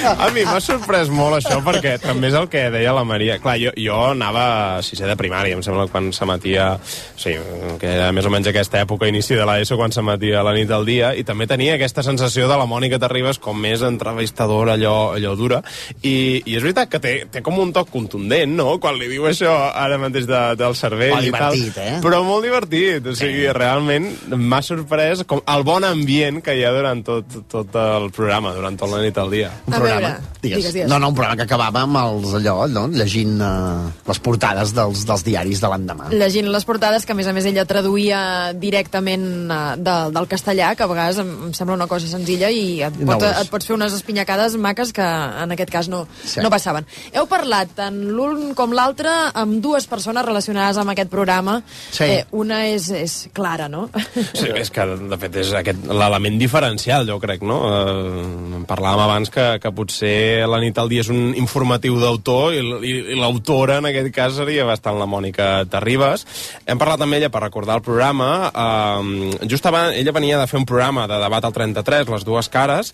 A 0.05 0.31
mi 0.35 0.45
m'ha 0.47 0.61
sorprès 0.63 1.11
molt 1.13 1.39
això 1.39 1.61
perquè 1.65 1.97
també 2.03 2.29
és 2.31 2.37
el 2.39 2.49
que 2.53 2.67
deia 2.75 2.95
la 2.97 3.05
Maria. 3.09 3.39
Clar, 3.43 3.57
jo, 3.61 3.73
jo 3.79 3.99
anava 4.11 4.45
a 4.79 4.83
sisè 4.85 5.09
de 5.09 5.17
primària, 5.19 5.57
em 5.57 5.63
sembla, 5.65 5.87
quan 5.93 6.11
s'emetia... 6.15 6.75
O 7.15 7.21
sigui, 7.21 7.41
que 7.81 7.89
era 7.89 8.11
més 8.13 8.27
o 8.27 8.33
menys 8.33 8.49
aquesta 8.51 8.81
època, 8.83 9.09
inici 9.09 9.37
de 9.39 9.47
l'ESO, 9.49 9.79
quan 9.81 9.95
s'emetia 9.95 10.43
la 10.45 10.55
nit 10.57 10.71
al 10.75 10.85
dia, 10.89 11.13
i 11.17 11.25
també 11.27 11.47
tenia 11.51 11.77
aquesta 11.79 12.05
sensació 12.05 12.49
de 12.51 12.59
la 12.59 12.67
Mònica 12.69 12.99
Terribas 13.03 13.39
com 13.43 13.59
més 13.61 13.85
entrevistadora, 13.87 14.75
allò, 14.75 15.15
allò 15.17 15.35
dura. 15.39 15.63
I, 16.03 16.43
I 16.45 16.59
és 16.59 16.65
veritat 16.65 16.91
que 16.93 17.01
té, 17.03 17.15
té 17.33 17.43
com 17.45 17.59
un 17.63 17.73
toc 17.75 17.93
contundent, 17.95 18.55
no?, 18.59 18.77
quan 18.83 18.99
li 18.99 19.09
diu 19.09 19.29
això 19.31 19.53
ara 19.71 19.99
mateix 20.01 20.27
de, 20.29 20.43
del 20.61 20.75
cervell 20.77 21.15
Però 21.15 21.23
i 21.25 21.33
tal. 21.33 21.57
divertit, 21.57 21.79
eh? 21.81 21.99
Però 22.05 22.21
molt 22.27 22.45
divertit. 22.47 23.07
O 23.07 23.17
sigui, 23.19 23.47
realment 23.55 24.11
m'ha 24.35 24.61
sorprès 24.65 25.25
com 25.29 25.43
el 25.55 25.65
bon 25.67 25.87
ambient 25.87 26.43
que 26.45 26.57
hi 26.59 26.65
ha 26.67 26.73
durant 26.75 27.05
tot, 27.07 27.39
tot 27.51 27.79
el 27.81 28.11
programa, 28.15 28.55
durant 28.57 28.77
tot 28.81 28.91
la 28.93 29.01
nit 29.05 29.19
al 29.21 29.33
dia. 29.33 29.53
Un 29.69 29.79
programa, 29.85 30.11
digues. 30.43 30.57
digues, 30.59 30.73
digues. 30.75 30.89
No, 30.91 30.99
no, 30.99 31.09
un 31.13 31.15
programa 31.19 31.37
que 31.37 31.47
acabava 31.47 31.83
amb 31.87 31.97
els, 32.01 32.35
allò, 32.41 32.57
no? 32.73 32.87
llegint 32.93 33.37
uh, 33.41 33.91
les 34.09 34.21
portades 34.25 34.73
dels, 34.77 35.05
dels 35.09 35.25
diaris 35.27 35.61
de 35.63 35.71
l'endemà. 35.73 36.09
llegint 36.13 36.49
les 36.53 36.65
portades, 36.69 37.05
que 37.07 37.13
a 37.13 37.19
més 37.19 37.27
a 37.31 37.33
més 37.37 37.47
ella 37.51 37.65
traduïa 37.69 38.53
directament 38.59 39.27
uh, 39.51 39.75
de, 39.77 39.97
del 40.15 40.29
castellà, 40.31 40.73
que 40.77 40.85
a 40.85 40.91
vegades 40.91 41.19
em, 41.23 41.31
em 41.49 41.53
sembla 41.57 41.77
una 41.79 41.87
cosa 41.91 42.09
senzilla 42.11 42.51
i 42.51 42.83
et, 42.87 42.97
No 43.01 43.15
pot, 43.19 43.27
és. 43.29 43.41
et 43.45 43.51
pots 43.53 43.67
fer 43.69 43.77
unes 43.77 43.95
espinyacades 43.97 44.57
maques 44.61 44.93
que 44.97 45.05
en 45.45 45.53
aquest 45.57 45.71
cas 45.73 45.89
no, 45.93 46.05
Sí. 46.25 46.41
no 46.43 46.51
passaven. 46.53 46.87
Heu 47.13 47.27
parlat 47.31 47.71
tant 47.77 47.97
l'un 48.17 48.55
com 48.57 48.73
l'altre 48.77 49.11
amb 49.35 49.61
dues 49.65 49.87
persones 49.91 50.25
relacionades 50.25 50.79
amb 50.81 50.91
aquest 50.95 51.11
programa. 51.13 51.59
Sí. 51.93 52.05
Eh, 52.05 52.25
una 52.33 52.63
és, 52.71 52.89
és 52.91 53.15
Clara, 53.35 53.69
no? 53.69 53.89
Sí, 54.35 54.49
és 54.55 54.71
que, 54.73 54.85
de 55.11 55.19
fet, 55.21 55.37
és 55.43 55.53
aquest 55.59 55.85
l'element 55.91 56.39
diferencial, 56.41 57.07
jo 57.09 57.19
crec, 57.23 57.43
no? 57.47 57.59
Eh, 57.69 58.63
parlàvem 58.69 59.03
abans 59.05 59.31
que, 59.35 59.45
que 59.65 59.73
potser 59.73 60.45
la 60.51 60.61
nit 60.61 60.77
al 60.77 60.91
dia 60.93 61.01
és 61.01 61.11
un 61.13 61.33
informatiu 61.41 61.97
d'autor 62.01 62.53
i, 62.53 62.61
i, 62.61 62.95
i 63.15 63.19
l'autora, 63.19 63.79
en 63.81 63.89
aquest 63.89 64.11
cas, 64.13 64.37
seria 64.37 64.67
bastant 64.69 64.99
la 65.01 65.09
Mònica 65.09 65.65
Terribas. 65.73 66.27
Hem 66.69 66.81
parlat 66.81 67.07
amb 67.07 67.17
ella 67.17 67.33
per 67.33 67.47
recordar 67.47 67.79
el 67.81 67.87
programa. 67.87 68.31
Eh, 68.53 69.47
just 69.49 69.65
abans, 69.71 69.97
ella 69.97 70.13
venia 70.13 70.41
de 70.41 70.49
fer 70.51 70.61
un 70.61 70.69
programa 70.69 71.09
de 71.09 71.21
debat 71.23 71.45
al 71.45 71.57
33, 71.57 72.13
Les 72.13 72.27
dues 72.29 72.51
cares, 72.53 72.93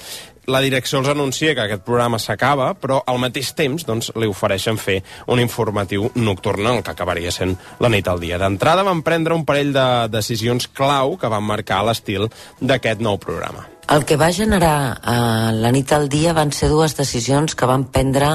la 0.51 0.61
direcció 0.63 1.01
els 1.01 1.11
anuncia 1.11 1.55
que 1.55 1.65
aquest 1.65 1.83
programa 1.87 2.19
s'acaba, 2.23 2.71
però 2.79 3.01
al 3.07 3.19
mateix 3.23 3.53
temps 3.59 3.85
doncs, 3.87 4.13
li 4.19 4.31
ofereixen 4.31 4.79
fer 4.81 5.01
un 5.31 5.43
informatiu 5.43 6.11
nocturn, 6.15 6.71
el 6.71 6.85
que 6.87 6.95
acabaria 6.95 7.35
sent 7.35 7.57
la 7.81 7.91
nit 7.93 8.09
al 8.09 8.23
dia. 8.23 8.39
D'entrada 8.39 8.87
van 8.87 9.03
prendre 9.07 9.35
un 9.35 9.45
parell 9.49 9.75
de 9.75 9.89
decisions 10.13 10.71
clau 10.71 11.17
que 11.21 11.31
van 11.31 11.47
marcar 11.47 11.83
l'estil 11.87 12.31
d'aquest 12.61 13.03
nou 13.03 13.19
programa. 13.19 13.67
El 13.91 14.05
que 14.07 14.15
va 14.15 14.31
generar 14.31 15.01
eh, 15.03 15.51
la 15.59 15.71
nit 15.75 15.91
al 15.91 16.07
dia 16.09 16.31
van 16.31 16.53
ser 16.55 16.69
dues 16.71 16.93
decisions 16.95 17.57
que 17.59 17.67
van 17.67 17.89
prendre 17.91 18.29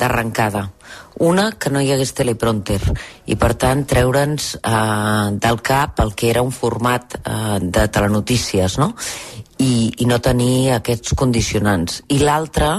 d'arrencada. 0.00 0.62
Una, 1.20 1.50
que 1.60 1.68
no 1.68 1.82
hi 1.84 1.90
hagués 1.92 2.14
teleprompter 2.16 2.78
i, 3.28 3.36
per 3.36 3.52
tant, 3.60 3.84
treure'ns 3.84 4.54
eh, 4.56 5.28
del 5.44 5.60
cap 5.60 6.00
el 6.00 6.14
que 6.16 6.30
era 6.32 6.42
un 6.42 6.56
format 6.56 7.18
eh, 7.20 7.58
de 7.60 7.84
telenotícies, 7.92 8.78
no? 8.80 8.94
I, 9.60 9.92
i 10.00 10.08
no 10.08 10.22
tenir 10.24 10.72
aquests 10.78 11.12
condicionants. 11.20 12.00
I 12.08 12.24
l'altra, 12.24 12.72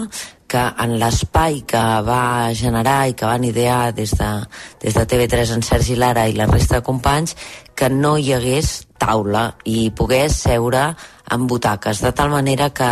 que 0.49 0.65
en 0.82 0.97
l'espai 0.97 1.61
que 1.69 1.86
va 2.09 2.49
generar 2.57 2.99
i 3.09 3.13
que 3.17 3.30
van 3.30 3.45
idear 3.45 3.93
des 3.93 4.17
de, 4.17 4.32
des 4.82 4.97
de 4.97 5.05
TV3 5.13 5.53
en 5.59 5.65
Sergi 5.65 5.93
Lara 5.93 6.26
i 6.26 6.34
la 6.34 6.49
resta 6.49 6.80
de 6.80 6.86
companys, 6.89 7.38
que 7.78 7.89
no 7.93 8.17
hi 8.17 8.34
hagués 8.34 8.80
taula 8.97 9.51
i 9.69 9.91
pogués 9.93 10.41
seure 10.45 10.93
en 11.32 11.47
butaques, 11.47 12.01
de 12.01 12.11
tal 12.11 12.30
manera 12.30 12.69
que 12.69 12.91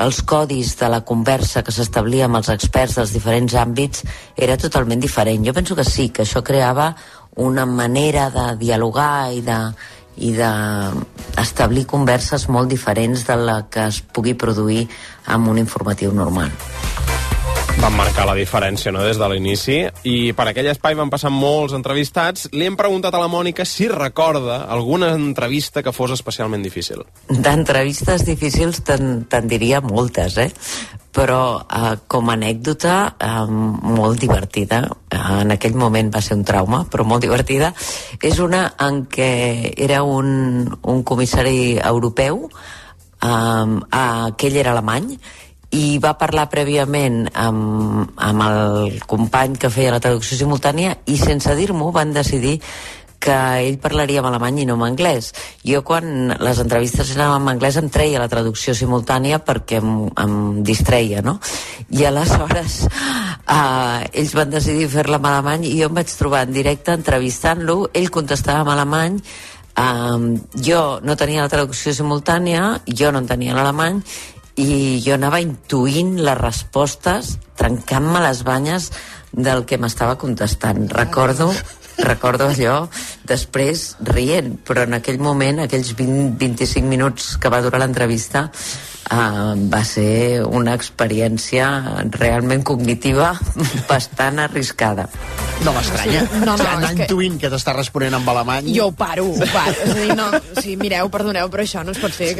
els 0.00 0.22
codis 0.22 0.74
de 0.80 0.88
la 0.88 1.02
conversa 1.04 1.62
que 1.62 1.74
s'establia 1.74 2.28
amb 2.28 2.40
els 2.40 2.50
experts 2.54 2.96
dels 3.00 3.12
diferents 3.14 3.56
àmbits 3.60 4.04
era 4.36 4.56
totalment 4.60 5.02
diferent. 5.02 5.44
Jo 5.46 5.52
penso 5.52 5.76
que 5.76 5.84
sí, 5.84 6.08
que 6.08 6.24
això 6.24 6.42
creava 6.42 6.94
una 7.36 7.66
manera 7.66 8.30
de 8.30 8.46
dialogar 8.60 9.32
i 9.34 9.42
de, 9.42 9.58
i 10.16 10.32
d'establir 10.38 11.86
converses 11.90 12.48
molt 12.48 12.70
diferents 12.70 13.26
de 13.26 13.36
la 13.40 13.58
que 13.70 13.88
es 13.90 14.00
pugui 14.00 14.34
produir 14.38 14.86
amb 15.26 15.50
un 15.50 15.58
informatiu 15.58 16.14
normal. 16.14 16.54
Van 17.82 17.94
marcar 17.98 18.24
la 18.28 18.34
diferència 18.38 18.92
no, 18.94 19.02
des 19.04 19.18
de 19.20 19.28
l'inici 19.28 19.76
i 20.08 20.32
per 20.36 20.46
aquell 20.48 20.70
espai 20.70 20.96
van 20.98 21.10
passar 21.12 21.30
molts 21.34 21.74
entrevistats. 21.76 22.48
Li 22.52 22.68
hem 22.68 22.76
preguntat 22.78 23.14
a 23.14 23.20
la 23.22 23.28
Mònica 23.28 23.66
si 23.68 23.88
recorda 23.90 24.62
alguna 24.72 25.12
entrevista 25.14 25.82
que 25.82 25.92
fos 25.92 26.14
especialment 26.14 26.64
difícil. 26.64 27.04
D'entrevistes 27.28 28.24
difícils 28.26 28.82
te'n 28.86 29.24
te 29.30 29.42
diria 29.50 29.82
moltes, 29.84 30.38
eh? 30.38 30.50
però 31.14 31.62
eh, 31.62 31.94
com 32.10 32.28
a 32.28 32.34
anècdota 32.34 32.94
eh, 33.14 33.46
molt 33.46 34.18
divertida, 34.20 34.82
eh, 35.10 35.20
en 35.44 35.54
aquell 35.54 35.78
moment 35.78 36.10
va 36.14 36.22
ser 36.24 36.34
un 36.40 36.44
trauma, 36.44 36.82
però 36.90 37.06
molt 37.06 37.22
divertida, 37.22 37.70
és 38.18 38.40
una 38.42 38.66
en 38.82 39.04
què 39.06 39.30
era 39.86 40.02
un, 40.02 40.66
un 40.82 41.04
comissari 41.06 41.78
europeu, 41.78 42.48
eh, 43.22 43.30
eh, 43.30 44.28
que 44.36 44.50
ell 44.50 44.60
era 44.64 44.74
alemany, 44.74 45.14
i 45.74 45.98
va 46.02 46.14
parlar 46.18 46.48
prèviament 46.52 47.24
amb, 47.34 48.10
amb 48.16 48.44
el 48.46 49.00
company 49.10 49.56
que 49.58 49.72
feia 49.74 49.94
la 49.94 50.02
traducció 50.02 50.38
simultània 50.38 50.94
i 51.10 51.18
sense 51.18 51.54
dir-m'ho 51.58 51.90
van 51.94 52.14
decidir 52.14 52.60
que 53.24 53.36
ell 53.64 53.78
parlaria 53.80 54.20
en 54.20 54.28
alemany 54.28 54.60
i 54.60 54.66
no 54.68 54.74
en 54.76 54.84
anglès. 54.84 55.30
Jo 55.64 55.80
quan 55.86 56.34
les 56.44 56.58
entrevistes 56.60 57.14
eren 57.14 57.32
en 57.38 57.48
anglès 57.54 57.78
em 57.80 57.88
treia 57.88 58.20
la 58.20 58.28
traducció 58.28 58.74
simultània 58.76 59.40
perquè 59.40 59.80
em, 59.80 59.94
em 60.20 60.34
distreia, 60.66 61.22
no? 61.24 61.38
I 61.88 62.04
aleshores 62.10 62.82
eh, 62.84 64.04
ells 64.12 64.36
van 64.36 64.52
decidir 64.52 64.90
fer-la 64.92 65.22
en 65.22 65.30
alemany 65.30 65.66
i 65.70 65.78
jo 65.80 65.88
em 65.88 65.96
vaig 65.96 66.12
trobar 66.18 66.44
en 66.44 66.52
directe 66.52 66.92
entrevistant-lo, 66.92 67.80
ell 67.96 68.12
contestava 68.12 68.62
en 68.66 68.72
alemany, 68.76 69.18
Um, 69.74 70.36
jo 70.62 71.00
no 71.02 71.16
tenia 71.18 71.42
la 71.42 71.50
traducció 71.50 71.90
simultània, 71.90 72.76
jo 72.86 73.08
no 73.10 73.18
en 73.18 73.26
tenia 73.26 73.56
l'alemany 73.56 73.96
i 74.60 75.00
jo 75.04 75.14
anava 75.16 75.40
intuint 75.42 76.16
les 76.22 76.38
respostes, 76.38 77.36
trencant-me 77.58 78.20
les 78.22 78.42
banyes 78.46 78.90
del 79.32 79.64
que 79.66 79.78
m'estava 79.78 80.18
contestant. 80.20 80.86
Recordo 80.94 81.50
recordo 81.98 82.48
allò 82.50 82.88
després 83.26 83.94
rient, 84.02 84.56
però 84.66 84.82
en 84.82 84.98
aquell 84.98 85.20
moment, 85.22 85.60
aquells 85.62 85.92
20-25 85.94 86.90
minuts 86.90 87.34
que 87.38 87.52
va 87.52 87.62
durar 87.62 87.80
l'entrevista, 87.82 88.48
uh, 89.10 89.54
va 89.72 89.82
ser 89.84 90.42
una 90.46 90.74
experiència 90.78 91.66
realment 92.14 92.62
cognitiva 92.66 93.32
bastant 93.90 94.38
arriscada. 94.44 95.08
No 95.64 95.70
m'estranya. 95.72 96.24
No, 96.42 96.56
no, 96.58 96.64
O 96.64 96.68
anar 96.68 96.90
que- 96.96 97.04
intuint 97.06 97.36
que 97.40 97.48
t'està 97.52 97.72
responent 97.76 98.16
en 98.18 98.26
alemany... 98.28 98.72
Jo 98.74 98.88
ho 98.90 98.92
paro, 98.98 99.28
ho 99.30 99.46
paro. 99.52 99.74
És 99.84 99.92
a 99.92 99.98
dir, 100.00 100.16
no, 100.18 100.26
sí, 100.60 100.74
mireu, 100.80 101.08
perdoneu, 101.14 101.46
però 101.52 101.62
això 101.62 101.84
no 101.86 101.94
es 101.94 102.00
pot 102.02 102.12
fer. 102.12 102.32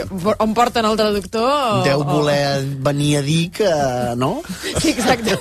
On 0.42 0.54
porten 0.56 0.84
el 0.88 0.96
traductor? 0.98 1.46
O, 1.46 1.82
Deu 1.86 2.02
o- 2.02 2.08
voler 2.08 2.64
venir 2.84 3.12
a 3.20 3.22
dir 3.22 3.50
que... 3.54 3.70
No? 4.18 4.32
Sí, 4.80 4.90
exacte. 4.96 5.38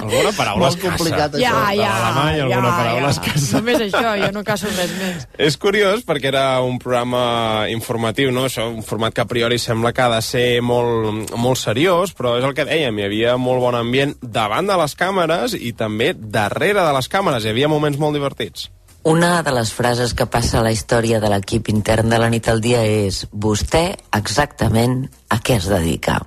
Alguna 0.00 0.32
paraula 0.36 0.68
Molt 0.70 0.80
complicat, 0.80 1.36
ja, 1.40 1.52
això. 1.52 1.76
ja, 1.76 1.90
l'alemany, 1.92 2.40
alguna 2.46 2.72
paraula 2.78 3.08
ja. 3.08 3.12
escassa. 3.16 3.60
Només 3.60 3.84
això, 3.86 4.02
jo 4.24 4.30
no 4.34 4.42
caso 4.46 4.70
res 4.76 4.92
més. 4.98 5.26
És 5.50 5.56
curiós 5.60 6.04
perquè 6.08 6.30
era 6.32 6.44
un 6.64 6.78
programa 6.80 7.66
informatiu, 7.72 8.32
no? 8.34 8.46
Això, 8.48 8.68
un 8.72 8.82
format 8.86 9.14
que 9.14 9.24
a 9.24 9.28
priori 9.28 9.58
sembla 9.60 9.79
que 9.88 10.02
ha 10.04 10.10
de 10.12 10.20
ser 10.22 10.60
molt, 10.62 11.32
molt 11.40 11.58
seriós, 11.60 12.12
però 12.16 12.36
és 12.38 12.44
el 12.44 12.52
que 12.56 12.68
dèiem, 12.68 12.98
hi 12.98 13.06
havia 13.08 13.36
molt 13.40 13.64
bon 13.64 13.78
ambient 13.78 14.12
davant 14.20 14.68
de 14.68 14.76
les 14.80 14.96
càmeres 14.96 15.56
i 15.56 15.72
també 15.72 16.12
darrere 16.14 16.84
de 16.84 16.92
les 16.96 17.08
càmeres. 17.08 17.44
Hi 17.44 17.54
havia 17.54 17.72
moments 17.72 17.98
molt 17.98 18.18
divertits. 18.18 18.68
Una 19.02 19.40
de 19.42 19.52
les 19.56 19.70
frases 19.72 20.12
que 20.12 20.26
passa 20.28 20.58
a 20.60 20.62
la 20.62 20.74
història 20.76 21.22
de 21.22 21.30
l'equip 21.32 21.70
intern 21.72 22.10
de 22.12 22.18
la 22.20 22.28
nit 22.28 22.50
al 22.52 22.60
dia 22.60 22.82
és 22.84 23.22
vostè 23.32 23.84
exactament 24.12 25.06
a 25.32 25.38
què 25.40 25.56
es 25.56 25.70
dedica. 25.72 26.18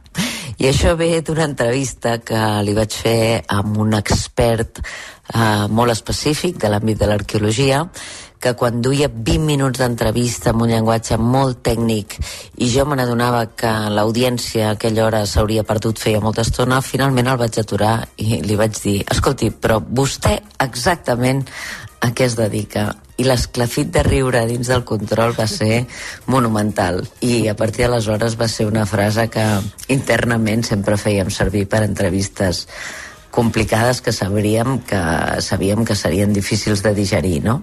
I 0.58 0.72
això 0.72 0.96
ve 0.98 1.22
d'una 1.22 1.46
entrevista 1.46 2.18
que 2.26 2.40
li 2.66 2.74
vaig 2.74 2.98
fer 2.98 3.44
amb 3.54 3.78
un 3.78 3.94
expert 3.94 4.82
eh, 4.82 5.68
molt 5.70 5.94
específic 5.94 6.58
de 6.58 6.74
l'àmbit 6.74 6.98
de 6.98 7.10
l'arqueologia, 7.10 7.84
que 8.44 8.54
quan 8.60 8.82
duia 8.84 9.08
20 9.08 9.46
minuts 9.48 9.80
d'entrevista 9.80 10.52
amb 10.52 10.66
un 10.66 10.74
llenguatge 10.74 11.16
molt 11.16 11.62
tècnic 11.64 12.18
i 12.60 12.68
jo 12.74 12.84
me 12.86 12.98
n'adonava 13.00 13.46
que 13.56 13.72
l'audiència 13.96 14.68
a 14.68 14.74
aquella 14.76 15.06
hora 15.06 15.24
s'hauria 15.30 15.64
perdut 15.64 16.02
feia 16.04 16.20
molta 16.20 16.44
estona, 16.44 16.82
finalment 16.84 17.32
el 17.32 17.40
vaig 17.40 17.62
aturar 17.62 17.96
i 18.20 18.42
li 18.44 18.60
vaig 18.60 18.76
dir, 18.76 18.98
escolti, 19.08 19.54
però 19.56 19.80
vostè 19.80 20.36
exactament 20.66 21.46
a 22.04 22.12
què 22.12 22.28
es 22.28 22.36
dedica? 22.36 22.90
I 23.16 23.24
l'esclafit 23.30 23.94
de 23.94 24.04
riure 24.04 24.42
dins 24.50 24.68
del 24.68 24.84
control 24.84 25.36
va 25.38 25.46
ser 25.48 25.86
monumental. 26.28 27.00
I 27.24 27.48
a 27.48 27.56
partir 27.56 27.86
d'aleshores 27.86 28.36
va 28.40 28.50
ser 28.52 28.68
una 28.68 28.84
frase 28.90 29.30
que 29.32 29.46
internament 29.94 30.66
sempre 30.68 31.00
fèiem 31.00 31.32
servir 31.32 31.64
per 31.72 31.86
entrevistes 31.86 32.66
complicades 33.32 34.02
que 34.02 34.12
sabríem 34.12 34.82
que 34.90 35.00
sabíem 35.42 35.86
que 35.86 35.96
serien 35.96 36.34
difícils 36.34 36.84
de 36.84 36.94
digerir, 36.94 37.40
no? 37.46 37.62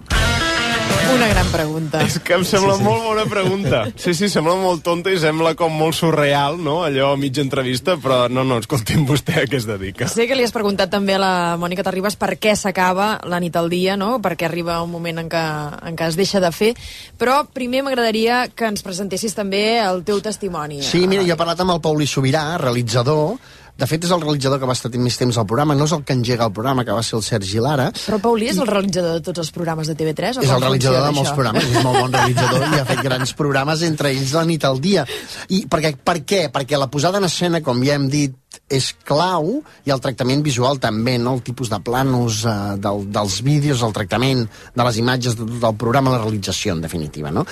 Una 1.14 1.26
gran 1.28 1.48
pregunta. 1.50 2.00
És 2.06 2.18
que 2.22 2.36
em 2.36 2.44
sembla 2.46 2.76
sí, 2.76 2.80
sí. 2.80 2.86
molt 2.86 3.02
bona 3.04 3.24
pregunta. 3.28 3.80
Sí, 3.98 4.14
sí, 4.14 4.28
sembla 4.32 4.54
molt 4.60 4.84
tonta 4.86 5.12
i 5.12 5.18
sembla 5.20 5.52
com 5.58 5.74
molt 5.74 5.96
surreal, 5.98 6.56
no?, 6.62 6.80
allò 6.86 7.10
a 7.12 7.18
mitja 7.20 7.42
entrevista, 7.44 7.96
però 8.00 8.22
no, 8.32 8.44
no, 8.46 8.60
escolti'm 8.62 9.04
vostè 9.08 9.42
a 9.42 9.46
què 9.50 9.58
es 9.58 9.66
dedica. 9.68 10.08
Sé 10.08 10.28
que 10.30 10.38
li 10.38 10.46
has 10.46 10.54
preguntat 10.54 10.92
també 10.92 11.16
a 11.18 11.20
la 11.22 11.34
Mònica 11.60 11.84
Terribas 11.86 12.16
per 12.20 12.36
què 12.40 12.54
s'acaba 12.56 13.12
la 13.28 13.40
nit 13.42 13.58
al 13.58 13.70
dia, 13.72 13.98
no?, 14.00 14.18
perquè 14.22 14.48
arriba 14.48 14.80
un 14.84 14.92
moment 14.94 15.24
en 15.24 15.30
què, 15.32 15.44
en 15.90 15.98
què 15.98 16.08
es 16.08 16.18
deixa 16.20 16.40
de 16.42 16.52
fer, 16.54 16.72
però 17.20 17.42
primer 17.52 17.82
m'agradaria 17.86 18.44
que 18.54 18.70
ens 18.70 18.86
presentessis 18.86 19.34
també 19.36 19.80
el 19.82 20.04
teu 20.06 20.22
testimoni. 20.24 20.82
Sí, 20.86 21.06
mira, 21.10 21.26
jo 21.26 21.34
he 21.34 21.40
parlat 21.40 21.60
amb 21.66 21.74
el 21.76 21.82
Pauli 21.84 22.08
Sobirà, 22.08 22.54
realitzador, 22.62 23.36
de 23.80 23.88
fet, 23.88 24.04
és 24.04 24.12
el 24.12 24.20
realitzador 24.20 24.60
que 24.60 24.68
va 24.68 24.76
estar 24.76 24.90
més 25.00 25.16
temps 25.16 25.38
al 25.40 25.46
programa, 25.48 25.76
no 25.78 25.86
és 25.88 25.94
el 25.96 26.02
que 26.04 26.16
engega 26.16 26.48
el 26.50 26.52
programa, 26.56 26.84
que 26.84 26.96
va 26.96 27.04
ser 27.06 27.16
el 27.18 27.24
Sergi 27.24 27.62
Lara. 27.64 27.88
Però 27.96 28.18
Paulí 28.20 28.50
és 28.52 28.60
el 28.60 28.68
realitzador 28.68 29.16
de 29.16 29.24
tots 29.24 29.40
els 29.44 29.52
programes 29.56 29.88
de 29.88 29.96
TV3? 29.96 30.40
O 30.40 30.44
és 30.44 30.52
el 30.52 30.64
realitzador 30.66 31.06
de 31.06 31.14
molts 31.16 31.32
programes, 31.36 31.70
és 31.70 31.86
molt 31.86 32.02
bon 32.02 32.18
realitzador 32.18 32.66
i 32.66 32.80
ha 32.80 32.84
fet 32.90 33.02
grans 33.06 33.32
programes, 33.38 33.86
entre 33.88 34.12
ells 34.12 34.34
la 34.36 34.44
nit 34.48 34.66
al 34.68 34.82
dia. 34.84 35.06
I 35.48 35.64
perquè, 35.70 35.94
per 35.96 36.18
què? 36.20 36.42
Perquè 36.52 36.80
la 36.80 36.90
posada 36.92 37.22
en 37.22 37.28
escena, 37.30 37.62
com 37.64 37.80
ja 37.86 37.96
hem 37.96 38.08
dit, 38.12 38.36
és 38.70 38.90
clau 39.06 39.60
i 39.86 39.92
el 39.94 40.00
tractament 40.02 40.42
visual 40.46 40.78
també, 40.82 41.16
no? 41.18 41.34
el 41.36 41.42
tipus 41.46 41.70
de 41.70 41.78
planos 41.84 42.42
eh, 42.46 42.54
del, 42.82 43.04
dels 43.12 43.40
vídeos, 43.46 43.82
el 43.86 43.94
tractament 43.94 44.44
de 44.46 44.86
les 44.86 45.00
imatges 45.02 45.36
de 45.38 45.46
tot 45.46 45.66
el 45.70 45.78
programa, 45.78 46.14
la 46.14 46.22
realització 46.22 46.74
en 46.76 46.82
definitiva. 46.84 47.32
No? 47.34 47.44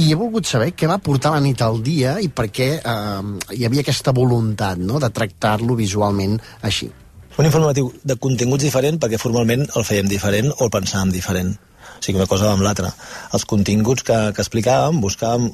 I 0.00 0.10
he 0.10 0.18
volgut 0.18 0.48
saber 0.48 0.72
què 0.76 0.88
va 0.90 1.00
portar 1.02 1.34
la 1.34 1.42
nit 1.44 1.62
al 1.64 1.80
dia 1.84 2.18
i 2.20 2.28
per 2.32 2.48
què 2.52 2.70
eh, 2.80 3.20
hi 3.56 3.68
havia 3.68 3.84
aquesta 3.84 4.16
voluntat 4.16 4.80
no? 4.80 5.00
de 5.02 5.12
tractar-lo 5.12 5.76
visualment 5.78 6.38
així. 6.62 6.90
Un 7.38 7.48
informatiu 7.48 7.88
de 8.04 8.18
continguts 8.20 8.64
diferent 8.64 8.98
perquè 9.00 9.20
formalment 9.20 9.64
el 9.64 9.86
fèiem 9.88 10.08
diferent 10.08 10.50
o 10.52 10.66
el 10.66 10.72
pensàvem 10.72 11.12
diferent. 11.14 11.54
O 11.82 12.04
sigui, 12.04 12.18
una 12.18 12.28
cosa 12.28 12.50
amb 12.52 12.64
l'altra. 12.64 12.90
Els 13.32 13.46
continguts 13.48 14.04
que, 14.04 14.18
que 14.36 14.44
explicàvem, 14.44 15.00
buscàvem 15.00 15.48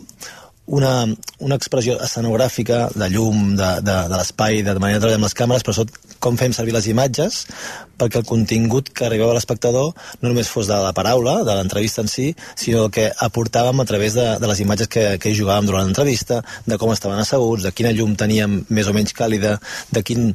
una, 0.68 0.92
una 1.40 1.56
expressió 1.56 1.96
escenogràfica 2.04 2.88
de 2.94 3.08
llum, 3.12 3.54
de, 3.56 3.70
de, 3.80 3.96
de 4.12 4.16
l'espai, 4.20 4.62
de 4.62 4.76
manera 4.76 4.98
de 4.98 5.06
treballar 5.06 5.20
amb 5.22 5.28
les 5.28 5.36
càmeres, 5.38 5.64
però 5.64 5.76
sobretot 5.76 6.16
com 6.18 6.36
fem 6.36 6.52
servir 6.52 6.74
les 6.74 6.88
imatges 6.90 7.44
perquè 7.98 8.20
el 8.20 8.26
contingut 8.26 8.90
que 8.94 9.06
arribava 9.06 9.32
a 9.32 9.36
l'espectador 9.36 9.90
no 10.20 10.30
només 10.30 10.50
fos 10.50 10.68
de 10.70 10.76
la 10.78 10.92
paraula, 10.94 11.40
de 11.46 11.54
l'entrevista 11.54 12.02
en 12.04 12.10
si, 12.10 12.28
sinó 12.58 12.86
que 12.94 13.08
aportàvem 13.26 13.82
a 13.82 13.86
través 13.88 14.14
de, 14.18 14.26
de 14.38 14.50
les 14.50 14.62
imatges 14.62 14.90
que, 14.92 15.04
que 15.18 15.32
hi 15.32 15.38
jugàvem 15.38 15.66
durant 15.66 15.86
l'entrevista, 15.86 16.40
de 16.66 16.78
com 16.78 16.92
estaven 16.94 17.18
asseguts, 17.22 17.66
de 17.66 17.74
quina 17.74 17.94
llum 17.94 18.14
teníem 18.18 18.60
més 18.68 18.90
o 18.90 18.94
menys 18.94 19.14
càlida, 19.18 19.56
de 19.94 20.04
quin, 20.06 20.30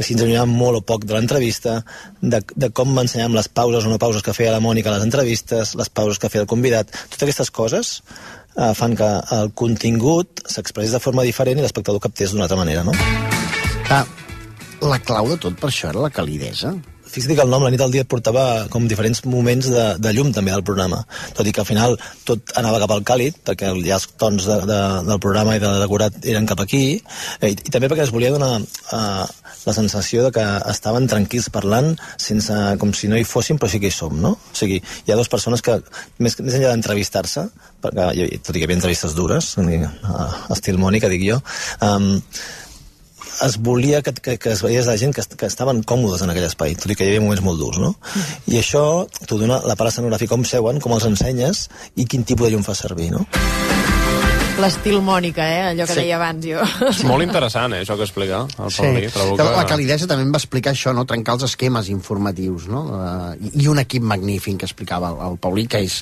si 0.00 0.12
ens 0.12 0.22
allunyàvem 0.26 0.56
molt 0.60 0.82
o 0.82 0.86
poc 0.92 1.08
de 1.08 1.16
l'entrevista, 1.16 1.78
de, 2.20 2.42
de 2.52 2.72
com 2.76 2.96
ensenyàvem 3.00 3.38
les 3.38 3.48
pauses 3.48 3.88
o 3.88 3.92
no 3.92 4.00
pauses 4.02 4.24
que 4.24 4.36
feia 4.36 4.52
la 4.56 4.64
Mònica 4.64 4.92
a 4.92 4.98
les 4.98 5.08
entrevistes, 5.08 5.76
les 5.78 5.92
pauses 5.92 6.20
que 6.20 6.32
feia 6.32 6.44
el 6.44 6.52
convidat, 6.52 6.92
totes 6.92 7.28
aquestes 7.28 7.52
coses 7.54 7.96
eh, 8.56 8.72
fan 8.74 8.96
que 8.96 9.08
el 9.36 9.52
contingut 9.54 10.42
s'expressés 10.48 10.96
de 10.96 11.02
forma 11.02 11.24
diferent 11.26 11.60
i 11.60 11.64
l'espectador 11.64 12.02
captés 12.02 12.32
d'una 12.32 12.48
altra 12.48 12.58
manera, 12.58 12.84
no? 12.84 12.96
Ah, 13.92 14.04
la 14.82 14.98
clau 14.98 15.30
de 15.30 15.40
tot 15.40 15.56
per 15.60 15.70
això 15.70 15.90
era 15.92 16.04
la 16.04 16.12
calidesa. 16.12 16.74
Fixa't 17.06 17.36
que 17.38 17.44
el 17.44 17.52
nom 17.52 17.62
La 17.62 17.70
nit 17.70 17.80
al 17.80 17.92
dia 17.94 18.04
portava 18.04 18.66
com 18.68 18.88
diferents 18.90 19.22
moments 19.24 19.68
de, 19.72 19.84
de 20.02 20.12
llum 20.12 20.32
també 20.36 20.52
del 20.52 20.64
programa, 20.66 20.98
tot 21.38 21.46
i 21.46 21.52
que 21.54 21.62
al 21.62 21.68
final 21.68 21.94
tot 22.28 22.52
anava 22.60 22.80
cap 22.82 22.92
al 22.92 23.04
càlid, 23.08 23.38
perquè 23.46 23.70
ja 23.86 23.96
els 23.96 24.08
tons 24.20 24.48
de, 24.50 24.58
de, 24.68 24.80
del 25.06 25.22
programa 25.22 25.54
i 25.56 25.62
de 25.62 25.70
decorat 25.80 26.18
eren 26.26 26.48
cap 26.50 26.60
aquí, 26.64 26.82
eh, 27.40 27.52
i, 27.52 27.54
i 27.54 27.72
també 27.72 27.88
perquè 27.92 28.04
es 28.04 28.12
volia 28.12 28.34
donar 28.34 28.58
eh, 28.58 29.24
la 29.66 29.74
sensació 29.76 30.24
de 30.26 30.32
que 30.36 30.44
estaven 30.70 31.08
tranquils 31.10 31.48
parlant 31.54 31.94
sense, 32.16 32.54
com 32.80 32.94
si 32.96 33.10
no 33.12 33.18
hi 33.18 33.26
fóssim 33.28 33.60
però 33.60 33.70
sí 33.70 33.80
que 33.82 33.90
hi 33.90 33.94
som, 33.94 34.14
no? 34.22 34.36
O 34.36 34.56
sigui, 34.56 34.78
hi 34.80 35.12
ha 35.12 35.18
dues 35.18 35.30
persones 35.32 35.64
que, 35.64 35.78
més, 36.18 36.38
més 36.40 36.58
enllà 36.58 36.72
d'entrevistar-se, 36.72 37.48
perquè, 37.82 38.12
tot 38.38 38.54
i 38.54 38.60
que 38.60 38.64
hi 38.64 38.68
havia 38.70 38.78
entrevistes 38.78 39.16
dures, 39.18 39.56
estil 40.54 40.78
Mònica, 40.82 41.10
dic 41.12 41.26
jo, 41.26 41.42
um, 41.84 42.14
es 43.44 43.58
volia 43.60 44.02
que, 44.02 44.12
que, 44.12 44.38
que 44.38 44.52
es 44.54 44.62
veiés 44.64 44.86
la 44.88 44.96
gent 44.96 45.14
que, 45.14 45.24
que 45.36 45.48
estaven 45.50 45.82
còmodes 45.84 46.24
en 46.24 46.32
aquell 46.32 46.48
espai, 46.48 46.76
tot 46.80 46.92
i 46.92 46.96
que 46.96 47.04
hi 47.04 47.12
havia 47.12 47.24
moments 47.24 47.44
molt 47.44 47.60
durs, 47.60 47.80
no? 47.82 47.92
Mm. 47.92 48.36
I 48.54 48.60
això 48.62 48.84
t'ho 49.26 49.40
dona 49.42 49.60
la 49.66 49.76
part 49.76 49.92
escenogràfica, 49.92 50.32
com 50.34 50.46
seuen, 50.48 50.80
com 50.80 50.96
els 50.96 51.08
ensenyes 51.10 51.66
i 51.96 52.08
quin 52.08 52.24
tipus 52.24 52.48
de 52.48 52.54
llum 52.56 52.64
fa 52.66 52.78
servir, 52.78 53.12
no? 53.12 53.26
L'estil 54.56 55.02
Mònica, 55.04 55.44
eh? 55.44 55.62
allò 55.74 55.84
que 55.84 55.92
Sí. 55.92 56.00
deia 56.00 56.16
abans 56.16 56.44
jo. 56.46 56.62
És 56.88 57.02
molt 57.04 57.22
interessant, 57.22 57.74
eh, 57.74 57.82
això 57.84 57.96
que 57.98 58.06
explica 58.06 58.38
el 58.58 58.70
Sí, 58.72 58.80
Paulí. 58.82 59.06
Trobo 59.12 59.36
que... 59.36 59.44
la 59.44 59.66
calidesa 59.68 60.06
també 60.08 60.24
em 60.24 60.32
va 60.32 60.38
explicar 60.40 60.72
això, 60.72 60.94
no? 60.96 61.04
trencar 61.04 61.34
els 61.36 61.44
esquemes 61.50 61.90
informatius, 61.92 62.66
no? 62.72 62.80
Uh, 62.88 63.50
i, 63.52 63.66
un 63.68 63.78
equip 63.82 64.02
magnífic 64.02 64.56
que 64.62 64.64
explicava 64.64 65.10
el, 65.12 65.20
el 65.32 65.36
Paulí, 65.38 65.66
que 65.68 65.82
és, 65.84 65.98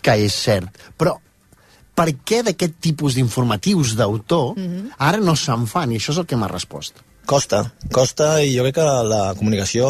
que 0.00 0.14
és 0.16 0.32
cert. 0.32 0.70
Però 0.96 1.18
per 1.94 2.08
què 2.24 2.40
d'aquest 2.46 2.78
tipus 2.80 3.14
d'informatius 3.18 3.92
d'autor 3.98 4.54
Mhm. 4.56 4.92
ara 4.96 5.18
no 5.20 5.36
se'n 5.36 5.66
fan? 5.68 5.92
I 5.92 5.98
això 6.00 6.12
és 6.16 6.18
el 6.18 6.26
que 6.26 6.36
m'ha 6.40 6.48
respost. 6.48 6.94
Costa, 7.26 7.60
costa 7.94 8.40
i 8.42 8.56
jo 8.56 8.64
crec 8.64 8.74
que 8.80 8.84
la 9.06 9.34
comunicació 9.38 9.86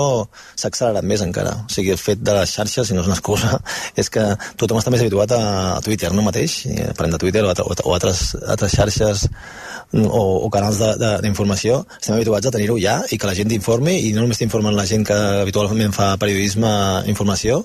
s'ha 0.59 0.69
accelerat 0.69 1.07
més 1.09 1.23
encara. 1.25 1.55
O 1.65 1.73
sigui, 1.73 1.93
el 1.95 2.01
fet 2.01 2.21
de 2.21 2.35
les 2.37 2.53
xarxes, 2.53 2.89
si 2.91 2.93
no 2.97 3.01
és 3.01 3.09
una 3.09 3.17
excusa, 3.17 3.55
és 4.01 4.11
que 4.13 4.25
tothom 4.61 4.77
està 4.81 4.93
més 4.93 5.01
habituat 5.01 5.33
a, 5.33 5.41
a 5.79 5.81
Twitter, 5.85 6.11
no 6.13 6.25
mateix? 6.27 6.59
Parlem 6.99 7.15
de 7.17 7.21
Twitter 7.23 7.45
o, 7.47 7.49
altre- 7.55 7.65
o 7.87 7.95
altres, 7.97 8.35
altres 8.45 8.75
xarxes 8.77 9.25
o, 9.97 10.21
o 10.45 10.51
canals 10.53 10.83
d'informació, 11.25 11.81
estem 11.97 12.15
habituats 12.19 12.51
a 12.51 12.53
tenir-ho 12.55 12.77
ja 12.83 12.99
i 13.11 13.17
que 13.19 13.27
la 13.31 13.35
gent 13.39 13.49
t'informi 13.51 13.97
i 14.11 14.13
no 14.15 14.27
només 14.27 14.39
t'informen 14.43 14.77
la 14.77 14.85
gent 14.87 15.07
que 15.09 15.17
habitualment 15.41 15.97
fa 15.97 16.13
periodisme 16.21 16.71
informació, 17.11 17.63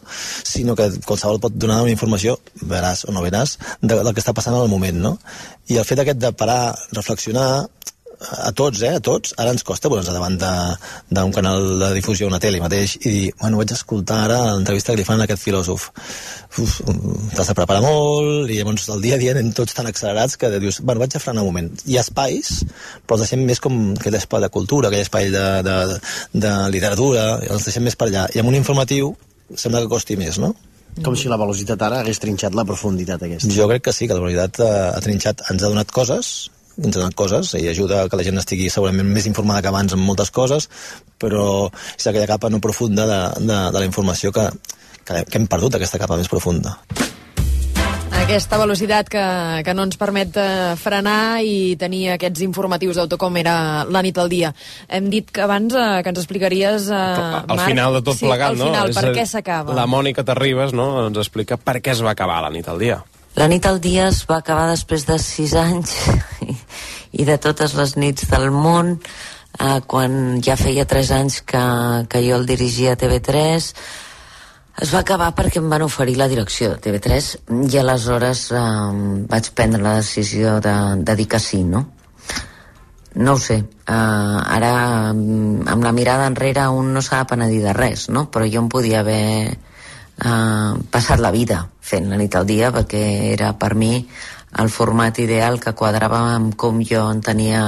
sinó 0.47 0.78
que 0.80 0.88
qualsevol 1.05 1.41
pot 1.43 1.53
donar 1.59 1.82
una 1.84 1.91
informació, 1.93 2.38
veràs 2.63 3.03
o 3.09 3.13
no 3.13 3.26
veràs, 3.28 3.57
de, 3.82 3.91
del 3.99 4.13
que 4.16 4.24
està 4.24 4.34
passant 4.34 4.55
al 4.55 4.72
moment, 4.72 5.03
no? 5.09 5.18
I 5.68 5.82
el 5.82 5.86
fet 5.86 5.99
aquest 6.01 6.22
de 6.24 6.32
parar, 6.38 6.74
reflexionar, 6.95 7.66
a 8.20 8.51
tots, 8.51 8.82
eh, 8.82 8.93
a 8.95 9.01
tots, 9.03 9.34
ara 9.38 9.51
ens 9.53 9.63
costa 9.63 9.89
posar-nos 9.91 10.13
davant 10.13 10.38
d'un 10.39 11.32
canal 11.36 11.68
de 11.80 11.89
difusió, 11.95 12.28
una 12.28 12.39
tele 12.39 12.61
mateix, 12.63 12.95
i 13.03 13.09
dir, 13.09 13.34
bueno, 13.41 13.59
vaig 13.61 13.74
escoltar 13.76 14.24
ara 14.26 14.39
l'entrevista 14.55 14.93
que 14.93 14.99
li 15.01 15.07
fan 15.07 15.22
a 15.22 15.28
aquest 15.28 15.43
filòsof. 15.43 15.89
T'has 16.55 17.51
de 17.51 17.57
preparar 17.57 17.82
molt, 17.84 18.49
i 18.49 18.59
llavors 18.59 18.88
el 18.95 19.03
dia 19.03 19.16
a 19.16 19.22
dia 19.22 19.36
anem 19.36 19.51
tots 19.55 19.76
tan 19.76 19.89
accelerats 19.89 20.38
que 20.38 20.51
dius, 20.59 20.82
bueno, 20.82 21.03
vaig 21.03 21.16
a 21.16 21.24
frenar 21.24 21.43
un 21.43 21.51
moment. 21.51 21.72
Hi 21.86 21.97
ha 21.97 22.05
espais, 22.05 22.61
però 23.05 23.20
els 23.20 23.26
deixem 23.26 23.43
més 23.45 23.63
com 23.63 23.93
aquell 23.97 24.20
espai 24.20 24.45
de 24.45 24.51
cultura, 24.53 24.89
aquell 24.89 25.05
espai 25.05 25.30
de, 25.34 25.45
de, 25.66 25.78
de 26.45 26.53
literatura, 26.76 27.28
els 27.49 27.68
deixem 27.68 27.84
més 27.84 27.99
per 27.99 28.09
allà. 28.09 28.30
I 28.34 28.41
amb 28.43 28.53
un 28.53 28.59
informatiu 28.61 29.16
sembla 29.53 29.84
que 29.84 29.91
costi 29.91 30.18
més, 30.18 30.39
no? 30.41 30.55
Com 31.03 31.16
si 31.20 31.28
la 31.28 31.36
velocitat 31.36 31.82
ara 31.84 31.99
hagués 31.99 32.22
trinxat 32.24 32.55
la 32.55 32.63
profunditat 32.63 33.26
aquesta. 33.28 33.51
Jo 33.51 33.68
crec 33.68 33.84
que 33.89 33.93
sí, 33.93 34.07
que 34.07 34.16
la 34.16 34.24
veritat 34.24 34.61
eh, 34.63 34.76
ha 34.95 35.01
trinxat, 35.03 35.43
ens 35.51 35.63
ha 35.63 35.72
donat 35.72 35.91
coses, 35.91 36.30
donat 36.78 37.16
coses 37.16 37.54
i 37.60 37.68
ajuda 37.72 38.04
a 38.04 38.10
que 38.10 38.20
la 38.20 38.26
gent 38.28 38.40
estigui 38.42 38.70
segurament 38.74 39.08
més 39.08 39.28
informada 39.30 39.64
que 39.64 39.72
abans 39.72 39.96
en 39.96 40.02
moltes 40.04 40.32
coses, 40.36 40.70
però 41.22 41.70
és 41.96 42.08
aquella 42.08 42.30
capa 42.30 42.52
no 42.52 42.64
profunda 42.64 43.08
de, 43.10 43.22
de, 43.42 43.60
de 43.72 43.80
la 43.80 43.88
informació 43.88 44.34
que, 44.36 44.50
que, 45.04 45.26
que 45.26 45.40
hem 45.40 45.48
perdut, 45.52 45.78
aquesta 45.78 46.02
capa 46.02 46.20
més 46.20 46.32
profunda. 46.32 46.78
Aquesta 48.16 48.58
velocitat 48.58 49.10
que, 49.12 49.24
que 49.62 49.74
no 49.78 49.84
ens 49.86 50.00
permet 50.02 50.38
eh, 50.42 50.74
frenar 50.82 51.44
i 51.46 51.76
tenir 51.78 52.16
aquests 52.16 52.42
informatius 52.42 52.98
d'autor 52.98 53.20
com 53.22 53.36
era 53.38 53.86
la 53.86 54.02
nit 54.02 54.18
al 54.18 54.32
dia. 54.32 54.50
Hem 54.90 55.12
dit 55.14 55.30
que 55.30 55.44
abans 55.46 55.76
eh, 55.78 56.00
que 56.02 56.10
ens 56.10 56.22
explicaries... 56.24 56.88
Eh, 56.90 57.02
al 57.44 57.52
Marc, 57.52 57.68
final 57.70 58.00
de 58.00 58.02
tot 58.08 58.18
sí, 58.18 58.26
plegat, 58.26 58.56
al 58.56 58.58
no? 58.64 58.72
final, 58.72 58.90
És 58.90 58.98
per 58.98 59.14
què 59.14 59.28
s'acaba? 59.30 59.76
La 59.78 59.86
Mònica 59.86 60.26
Terribas, 60.26 60.74
no?, 60.74 60.88
ens 61.06 61.22
explica 61.22 61.60
per 61.62 61.78
què 61.86 61.94
es 61.94 62.02
va 62.02 62.16
acabar 62.18 62.42
la 62.42 62.50
nit 62.56 62.66
al 62.72 62.82
dia. 62.82 63.04
La 63.36 63.50
nit 63.52 63.66
al 63.68 63.82
dia 63.84 64.08
es 64.08 64.22
va 64.30 64.40
acabar 64.40 64.70
després 64.70 65.04
de 65.08 65.18
sis 65.20 65.56
anys 65.60 65.96
i, 66.48 66.56
i 67.20 67.28
de 67.28 67.36
totes 67.42 67.76
les 67.76 67.96
nits 68.00 68.30
del 68.32 68.48
món, 68.52 68.96
eh, 69.60 69.80
quan 69.92 70.40
ja 70.46 70.56
feia 70.60 70.88
tres 70.88 71.12
anys 71.12 71.42
que, 71.44 71.66
que 72.08 72.24
jo 72.24 72.38
el 72.40 72.48
dirigia 72.48 72.96
a 72.96 73.00
TV3, 73.02 73.68
es 74.86 74.92
va 74.92 75.02
acabar 75.02 75.34
perquè 75.36 75.60
em 75.60 75.68
van 75.72 75.84
oferir 75.84 76.16
la 76.20 76.30
direcció 76.32 76.74
de 76.74 76.80
TV3 76.84 77.30
i 77.68 77.78
aleshores 77.80 78.48
eh, 78.56 78.64
vaig 79.32 79.52
prendre 79.56 79.84
la 79.84 79.98
decisió 80.00 80.62
de, 80.64 80.78
de 81.04 81.20
dir 81.20 81.28
que 81.36 81.40
sí, 81.44 81.64
no? 81.64 81.86
no 83.16 83.34
ho 83.34 83.40
sé, 83.40 83.62
uh, 83.64 84.40
ara 84.44 85.14
mm, 85.14 85.68
amb 85.72 85.84
la 85.84 85.94
mirada 85.96 86.28
enrere 86.28 86.68
un 86.68 86.92
no 86.94 87.02
s'ha 87.02 87.22
de 87.24 87.30
penedir 87.32 87.62
de 87.64 87.74
res, 87.74 88.10
no? 88.12 88.28
però 88.32 88.48
jo 88.48 88.60
em 88.64 88.68
podia 88.70 89.00
haver 89.00 89.56
uh, 90.24 90.78
passat 90.91 91.20
la 91.20 91.34
vida 91.36 91.66
fent 91.82 92.09
la 92.09 92.20
nit 92.22 92.36
al 92.36 92.47
dia 92.47 92.72
perquè 92.72 93.03
era 93.34 93.53
per 93.59 93.74
mi 93.76 94.05
el 94.57 94.70
format 94.70 95.18
ideal 95.20 95.59
que 95.59 95.76
quadrava 95.76 96.22
amb 96.36 96.55
com 96.55 96.80
jo 96.80 97.03
entenia 97.11 97.66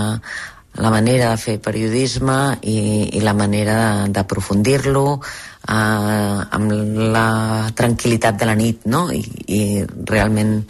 la 0.77 0.91
manera 0.93 1.31
de 1.31 1.41
fer 1.41 1.57
periodisme 1.61 2.59
i, 2.61 3.17
i 3.17 3.21
la 3.25 3.33
manera 3.33 4.05
d'aprofundir-lo 4.13 5.05
eh, 5.17 6.37
amb 6.57 6.71
la 7.15 7.27
tranquil·litat 7.73 8.37
de 8.37 8.49
la 8.49 8.55
nit, 8.55 8.85
no? 8.85 9.07
I, 9.09 9.23
i 9.47 9.61
realment 10.05 10.61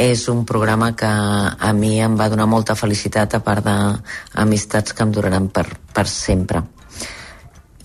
és 0.00 0.26
un 0.32 0.44
programa 0.48 0.92
que 0.96 1.08
a 1.08 1.72
mi 1.76 1.96
em 2.00 2.16
va 2.20 2.28
donar 2.32 2.48
molta 2.48 2.76
felicitat 2.76 3.36
a 3.36 3.42
part 3.44 3.64
d'amistats 3.66 4.92
que 4.92 5.04
em 5.04 5.12
duraran 5.12 5.48
per, 5.48 5.66
per 5.92 6.06
sempre. 6.08 6.62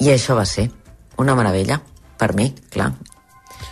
I 0.03 0.11
això 0.11 0.36
va 0.36 0.45
ser 0.47 0.69
una 1.23 1.36
meravella, 1.39 1.80
per 2.19 2.34
mi, 2.36 2.51
clar. 2.71 2.91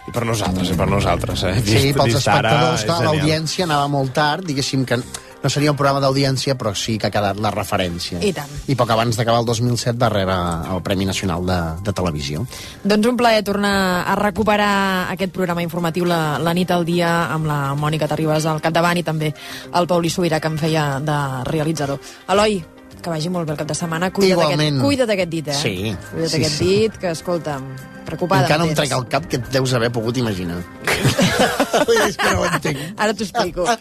I 0.08 0.12
per 0.12 0.26
nosaltres, 0.28 0.70
i 0.74 0.76
per 0.76 0.88
nosaltres, 0.92 1.44
eh? 1.48 1.54
Sí, 1.64 1.78
Vist- 1.78 1.98
pels 1.98 2.16
vist 2.18 2.28
ara, 2.28 2.50
espectadors, 2.50 2.88
clar, 2.90 3.04
l'audiència 3.08 3.64
anava 3.64 3.88
molt 3.88 4.12
tard, 4.14 4.44
diguéssim 4.46 4.84
que 4.86 4.98
no 5.44 5.50
seria 5.52 5.72
un 5.72 5.78
programa 5.78 6.00
d'audiència, 6.00 6.56
però 6.56 6.72
sí 6.76 6.98
que 6.98 7.08
ha 7.08 7.12
quedat 7.12 7.40
la 7.44 7.52
referència. 7.52 8.22
I 8.24 8.32
tant. 8.36 8.48
I 8.72 8.76
poc 8.80 8.90
abans 8.96 9.18
d'acabar 9.20 9.42
el 9.44 9.48
2007 9.50 10.00
va 10.00 10.10
rebre 10.12 10.36
el 10.72 10.82
Premi 10.84 11.06
Nacional 11.06 11.44
de, 11.46 11.58
de 11.84 11.94
Televisió. 11.94 12.46
Doncs 12.84 13.10
un 13.12 13.18
plaer 13.20 13.44
tornar 13.44 13.74
a 14.08 14.16
recuperar 14.16 15.12
aquest 15.12 15.34
programa 15.36 15.64
informatiu 15.64 16.08
la, 16.08 16.40
la 16.40 16.54
nit 16.56 16.72
al 16.72 16.88
dia 16.88 17.12
amb 17.36 17.48
la 17.48 17.60
Mònica 17.76 18.08
Terribas 18.08 18.48
al 18.48 18.64
capdavant 18.64 19.00
i 19.00 19.04
també 19.04 19.34
el 19.76 19.88
Pauli 19.92 20.10
Sobirà 20.10 20.40
que 20.40 20.48
em 20.48 20.58
feia 20.58 20.88
de 21.04 21.20
realitzador. 21.52 22.00
Eloi, 22.32 22.62
que 23.04 23.12
vagi 23.14 23.30
molt 23.34 23.46
bé 23.50 23.54
el 23.54 23.60
cap 23.60 23.68
de 23.70 23.76
setmana. 23.78 24.10
Cuida't 24.16 24.38
Igualment. 24.38 24.78
aquest, 24.80 24.86
cuida't 24.86 25.12
aquest 25.16 25.32
dit, 25.34 25.48
eh? 25.48 25.58
Sí, 25.60 25.76
Cuida't 26.12 26.32
sí, 26.32 26.38
aquest 26.40 26.56
sí. 26.58 26.66
dit, 26.66 26.98
que, 27.02 27.12
escolta'm, 27.12 27.68
preocupada. 28.08 28.48
Encara 28.48 28.64
no 28.64 28.70
em 28.72 28.76
trec 28.80 28.92
al 28.96 29.06
cap 29.12 29.28
que 29.30 29.38
et 29.42 29.52
deus 29.54 29.74
haver 29.74 29.92
pogut 29.92 30.18
imaginar. 30.18 30.60
és 32.08 32.18
que 32.18 32.32
no 32.32 32.42
ho 32.42 32.46
entenc. 32.50 32.78
Ara 32.98 33.14
t'ho 33.14 33.24
explico. 33.28 33.64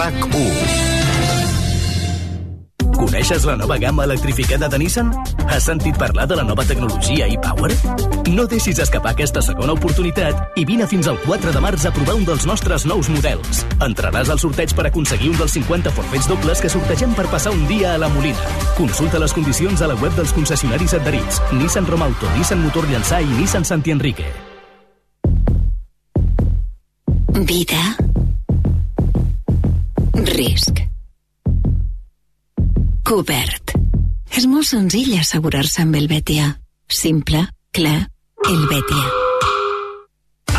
RAC 0.00 0.24
1 0.24 0.89
Coneixes 3.00 3.46
la 3.48 3.56
nova 3.56 3.78
gamma 3.78 4.04
electrificada 4.04 4.68
de 4.68 4.78
Nissan? 4.78 5.08
Has 5.48 5.64
sentit 5.64 5.96
parlar 5.96 6.26
de 6.28 6.36
la 6.36 6.42
nova 6.44 6.66
tecnologia 6.68 7.24
e-Power? 7.32 7.72
No 8.28 8.44
deixis 8.44 8.78
escapar 8.84 9.14
aquesta 9.14 9.40
segona 9.40 9.72
oportunitat 9.72 10.58
i 10.60 10.66
vine 10.68 10.84
fins 10.86 11.08
al 11.08 11.16
4 11.24 11.54
de 11.56 11.62
març 11.64 11.86
a 11.88 11.92
provar 11.96 12.18
un 12.18 12.26
dels 12.28 12.44
nostres 12.44 12.84
nous 12.84 13.08
models. 13.08 13.62
Entraràs 13.80 14.28
al 14.28 14.42
sorteig 14.42 14.74
per 14.76 14.84
aconseguir 14.90 15.30
un 15.32 15.40
dels 15.40 15.56
50 15.56 15.94
forfets 15.96 16.28
dobles 16.28 16.60
que 16.60 16.68
sortegem 16.68 17.16
per 17.16 17.24
passar 17.32 17.54
un 17.56 17.64
dia 17.70 17.94
a 17.94 18.02
la 18.04 18.12
Molina. 18.12 18.52
Consulta 18.76 19.22
les 19.22 19.32
condicions 19.32 19.80
a 19.80 19.88
la 19.88 19.96
web 19.96 20.12
dels 20.20 20.36
concessionaris 20.36 20.98
adherits. 21.00 21.40
Nissan 21.56 21.88
Romauto, 21.88 22.28
Nissan 22.36 22.60
Motor 22.60 22.84
Llançà 22.92 23.24
i 23.24 23.32
Nissan 23.40 23.64
Santi 23.64 23.96
Enrique. 23.96 24.28
Vida. 27.48 27.80
Risc. 30.36 30.89
Cobert. 33.10 33.72
És 34.38 34.44
molt 34.46 34.68
senzill 34.68 35.16
assegurar-se 35.18 35.82
amb 35.82 35.98
el 35.98 36.06
Betia. 36.06 36.52
Simple, 36.86 37.42
clar, 37.74 37.98
el 38.46 38.62
Betia. 38.70 39.29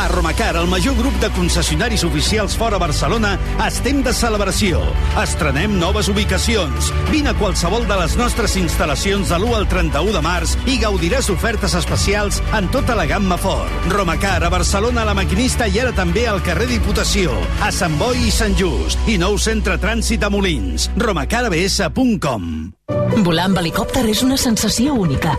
A 0.02 0.08
Romacar, 0.08 0.56
el 0.58 0.66
major 0.66 0.95
grup 0.97 1.14
de 1.22 1.30
concessionaris 1.30 2.04
oficials 2.04 2.56
fora 2.58 2.80
Barcelona, 2.82 3.36
estem 3.68 3.99
de 4.02 4.10
celebració. 4.18 4.80
Estrenem 5.22 5.76
noves 5.78 6.10
ubicacions. 6.10 6.89
Vine 7.12 7.30
a 7.30 7.36
qualsevol 7.38 7.86
de 7.86 7.99
les 7.99 8.18
nostres 8.18 8.58
instal·lacions 8.58 9.30
de 9.30 9.38
l'1 9.38 9.54
al 9.60 9.70
31 9.70 10.18
de 10.18 10.24
març 10.26 10.56
i 10.66 10.80
gaudiràs 10.82 11.30
ofertes 11.30 11.78
especials 11.78 12.41
en 12.58 12.72
tota 12.74 12.97
la 12.97 13.06
gamma 13.06 13.38
Ford. 13.38 13.70
Romacar, 13.93 14.39
a 14.41 14.49
Barcelona, 14.49 15.06
a 15.06 15.12
la 15.12 15.18
Maquinista 15.22 15.70
i 15.70 15.78
ara 15.86 15.93
també 15.93 16.26
al 16.26 16.41
carrer 16.41 16.66
Diputació, 16.74 17.38
a 17.62 17.70
Sant 17.70 18.02
Boi 18.02 18.26
i 18.26 18.34
Sant 18.34 18.58
Just, 18.58 19.06
i 19.06 19.22
nou 19.22 19.38
centre 19.38 19.78
trànsit 19.78 20.26
a 20.26 20.34
Molins. 20.34 20.89
romacarabs.com 20.97 22.80
Volar 23.21 23.49
amb 23.49 23.59
helicòpter 23.61 24.05
és 24.09 24.23
una 24.25 24.37
sensació 24.39 24.95
única. 24.97 25.35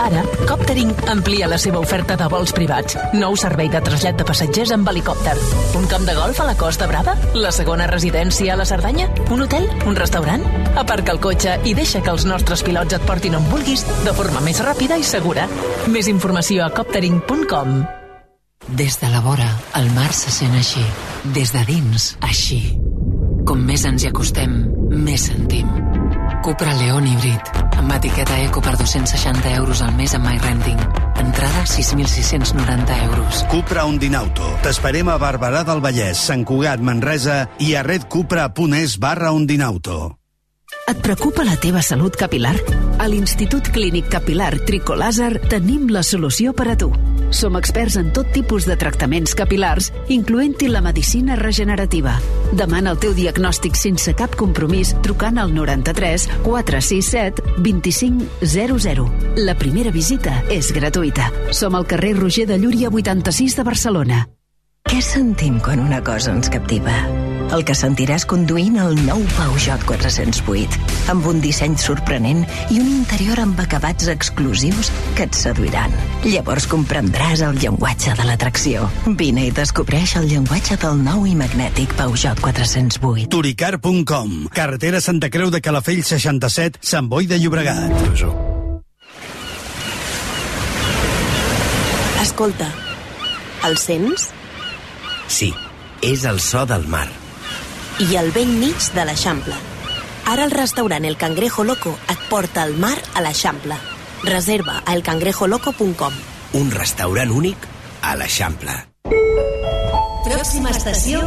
Ara, 0.00 0.22
Coptering 0.48 0.92
amplia 1.10 1.48
la 1.50 1.58
seva 1.60 1.80
oferta 1.82 2.16
de 2.16 2.28
vols 2.30 2.54
privats. 2.56 2.96
Nou 3.12 3.36
servei 3.36 3.68
de 3.68 3.80
trasllat 3.84 4.16
de 4.16 4.24
passatgers 4.24 4.72
amb 4.72 4.88
helicòpter. 4.88 5.34
Un 5.76 5.88
camp 5.90 6.06
de 6.08 6.14
golf 6.16 6.40
a 6.40 6.46
la 6.48 6.54
Costa 6.56 6.86
Brava? 6.88 7.16
La 7.34 7.50
segona 7.52 7.88
residència 7.90 8.54
a 8.54 8.56
la 8.56 8.66
Cerdanya? 8.68 9.08
Un 9.34 9.44
hotel? 9.44 9.68
Un 9.86 9.98
restaurant? 9.98 10.46
Aparca 10.80 11.12
el 11.12 11.20
cotxe 11.20 11.58
i 11.68 11.74
deixa 11.76 12.00
que 12.00 12.14
els 12.14 12.24
nostres 12.28 12.64
pilots 12.64 12.96
et 12.96 13.04
portin 13.08 13.36
on 13.36 13.50
vulguis 13.50 13.84
de 14.06 14.14
forma 14.16 14.40
més 14.44 14.62
ràpida 14.64 14.96
i 14.96 15.04
segura. 15.04 15.48
Més 15.92 16.08
informació 16.08 16.64
a 16.64 16.70
coptering.com. 16.72 17.82
Des 18.68 18.98
de 19.00 19.08
la 19.12 19.20
vora, 19.24 19.48
el 19.80 19.90
mar 19.96 20.12
se 20.12 20.30
sent 20.30 20.54
així. 20.56 20.84
Des 21.34 21.52
de 21.52 21.64
dins, 21.68 22.14
així. 22.20 22.62
Com 23.48 23.64
més 23.64 23.84
ens 23.88 24.04
hi 24.04 24.10
acostem, 24.12 24.60
més 24.92 25.28
sentim. 25.30 25.87
Cupra 26.42 26.74
León 26.74 27.06
híbrid, 27.06 27.40
amb 27.76 27.92
etiqueta 27.96 28.38
eco 28.40 28.62
per 28.64 28.76
260 28.78 29.54
euros 29.56 29.82
al 29.82 29.94
mes 29.98 30.14
amb 30.14 30.26
MyRenting. 30.26 30.78
Entrada 31.18 31.64
6.690 31.64 33.02
euros. 33.08 33.44
Cupra 33.50 33.84
Ondinauto. 33.84 34.54
T'esperem 34.62 35.10
a 35.10 35.18
Barberà 35.18 35.64
del 35.66 35.82
Vallès, 35.84 36.20
Sant 36.30 36.46
Cugat, 36.48 36.80
Manresa 36.80 37.44
i 37.58 37.74
a 37.74 37.82
redcupra.es 37.86 38.98
barra 39.02 39.34
Ondinauto. 39.34 40.17
Et 40.88 40.96
preocupa 41.04 41.44
la 41.44 41.58
teva 41.60 41.82
salut 41.84 42.14
capilar? 42.16 42.54
A 42.98 43.06
l'Institut 43.12 43.66
Clínic 43.74 44.06
Capilar 44.08 44.54
Tricolàser 44.64 45.34
tenim 45.50 45.90
la 45.92 46.00
solució 46.00 46.54
per 46.56 46.64
a 46.72 46.76
tu. 46.80 46.88
Som 47.28 47.58
experts 47.60 47.98
en 48.00 48.08
tot 48.16 48.30
tipus 48.32 48.64
de 48.64 48.78
tractaments 48.80 49.36
capilars, 49.36 49.90
incloent-hi 50.08 50.70
la 50.72 50.80
medicina 50.80 51.36
regenerativa. 51.36 52.16
Demana 52.56 52.94
el 52.96 53.02
teu 53.04 53.12
diagnòstic 53.12 53.76
sense 53.76 54.16
cap 54.16 54.32
compromís 54.40 54.94
trucant 55.04 55.36
al 55.36 55.52
93 55.52 56.24
467 56.48 57.60
2500. 57.60 59.06
La 59.44 59.58
primera 59.60 59.92
visita 59.92 60.40
és 60.48 60.72
gratuïta. 60.72 61.28
Som 61.52 61.76
al 61.76 61.84
carrer 61.84 62.16
Roger 62.16 62.48
de 62.48 62.56
Llúria 62.56 62.88
86 62.88 63.60
de 63.60 63.68
Barcelona. 63.68 64.26
Què 64.88 65.04
sentim 65.04 65.60
quan 65.60 65.84
una 65.84 66.00
cosa 66.00 66.32
ens 66.32 66.48
captiva? 66.48 67.27
El 67.48 67.62
que 67.64 67.72
sentiràs 67.72 68.26
conduint 68.28 68.74
el 68.82 68.98
nou 69.06 69.22
Peugeot 69.32 69.84
408, 69.88 70.80
amb 71.08 71.26
un 71.30 71.38
disseny 71.40 71.78
sorprenent 71.80 72.42
i 72.68 72.76
un 72.76 72.88
interior 72.90 73.40
amb 73.40 73.60
acabats 73.62 74.10
exclusius 74.12 74.90
que 75.16 75.24
et 75.24 75.36
seduiran. 75.36 75.94
Llavors 76.26 76.66
comprendràs 76.68 77.40
el 77.46 77.56
llenguatge 77.56 78.12
de 78.18 78.26
l'atracció. 78.28 78.88
Vine 79.20 79.46
i 79.48 79.52
descobreix 79.54 80.18
el 80.20 80.28
llenguatge 80.28 80.76
del 80.82 81.00
nou 81.00 81.24
i 81.24 81.32
magnètic 81.38 81.94
Peugeot 81.96 82.42
408. 82.44 83.30
Turicar.com. 83.32 84.34
Carretera 84.52 85.00
Santa 85.00 85.30
Creu 85.32 85.48
de 85.54 85.62
Calafell 85.64 86.02
67, 86.04 86.82
Sant 86.84 87.08
Boi 87.08 87.30
de 87.30 87.38
Llobregat. 87.40 87.96
Escolta, 92.20 92.68
el 93.64 93.80
sents? 93.80 94.28
Sí, 95.32 95.48
és 96.04 96.28
el 96.28 96.42
so 96.44 96.66
del 96.68 96.84
mar. 96.92 97.08
I 97.98 98.14
al 98.14 98.28
vell 98.30 98.50
mig 98.54 98.84
de 98.94 99.02
l'Eixample. 99.02 99.54
Ara 100.30 100.44
el 100.46 100.52
restaurant 100.52 101.04
El 101.04 101.16
Cangrejo 101.18 101.64
Loco 101.66 101.96
et 102.06 102.20
porta 102.30 102.62
al 102.62 102.76
mar 102.78 102.94
a 103.14 103.22
l'Eixample. 103.24 103.74
Reserva 104.22 104.82
a 104.84 104.94
elcangrejoloco.com. 104.94 106.20
Un 106.60 106.70
restaurant 106.70 107.32
únic 107.34 107.66
a 108.02 108.14
l'Eixample. 108.20 108.76
Pròxima 110.28 110.70
estació, 110.70 111.24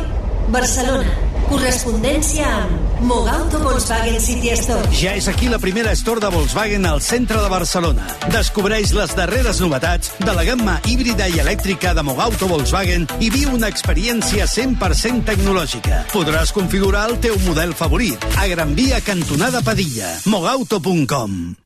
Barcelona. 0.55 1.30
Correspondència 1.51 2.47
amb 2.47 3.01
Mogauto 3.03 3.59
Volkswagen 3.59 4.19
City 4.23 4.53
Store. 4.55 4.87
Ja 4.95 5.15
és 5.19 5.27
aquí 5.27 5.49
la 5.51 5.59
primera 5.59 5.91
store 5.97 6.23
de 6.23 6.29
Volkswagen 6.31 6.85
al 6.87 7.01
centre 7.03 7.41
de 7.41 7.49
Barcelona. 7.51 8.07
Descobreix 8.31 8.93
les 8.95 9.15
darreres 9.17 9.59
novetats 9.59 10.13
de 10.21 10.35
la 10.37 10.45
gamma 10.47 10.77
híbrida 10.87 11.27
i 11.27 11.41
elèctrica 11.43 11.91
de 11.97 12.05
Mogauto 12.07 12.47
Volkswagen 12.47 13.07
i 13.19 13.31
viu 13.33 13.51
una 13.57 13.71
experiència 13.71 14.47
100% 14.47 15.27
tecnològica. 15.27 16.05
Podràs 16.13 16.55
configurar 16.55 17.09
el 17.11 17.19
teu 17.23 17.35
model 17.47 17.75
favorit 17.75 18.31
a 18.37 18.47
Gran 18.51 18.71
Via 18.77 19.01
cantonada 19.03 19.59
Padilla. 19.65 20.15
Mogauto.com 20.31 21.60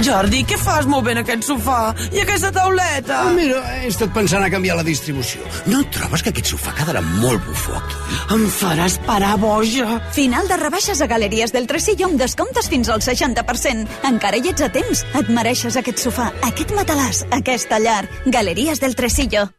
Jordi, 0.00 0.40
què 0.48 0.56
fas 0.56 0.86
movent 0.88 1.20
aquest 1.20 1.44
sofà 1.46 1.92
i 2.10 2.22
aquesta 2.22 2.50
tauleta? 2.54 3.18
Ah, 3.26 3.34
mira, 3.36 3.60
he 3.76 3.90
estat 3.90 4.12
pensant 4.16 4.44
a 4.44 4.50
canviar 4.52 4.78
la 4.78 4.86
distribució. 4.86 5.44
No 5.68 5.82
trobes 5.92 6.24
que 6.24 6.32
aquest 6.32 6.52
sofà 6.54 6.72
quedarà 6.78 7.02
molt 7.20 7.44
bufó 7.46 7.76
aquí? 7.78 8.18
Em 8.34 8.46
faràs 8.56 8.98
parar 9.06 9.36
boja. 9.42 10.00
Final 10.16 10.48
de 10.50 10.58
rebaixes 10.62 11.04
a 11.04 11.10
Galeries 11.12 11.54
del 11.54 11.68
Tresillo 11.70 12.08
amb 12.08 12.20
descomptes 12.20 12.70
fins 12.72 12.90
al 12.90 13.04
60%. 13.04 13.86
Encara 14.08 14.40
hi 14.40 14.54
ets 14.54 14.64
a 14.64 14.72
temps. 14.72 15.04
Et 15.20 15.32
mereixes 15.32 15.76
aquest 15.78 16.02
sofà, 16.08 16.32
aquest 16.48 16.72
matalàs, 16.74 17.26
aquesta 17.30 17.82
llar. 17.82 18.06
Galeries 18.26 18.80
del 18.80 18.96
Tresillo. 18.98 19.50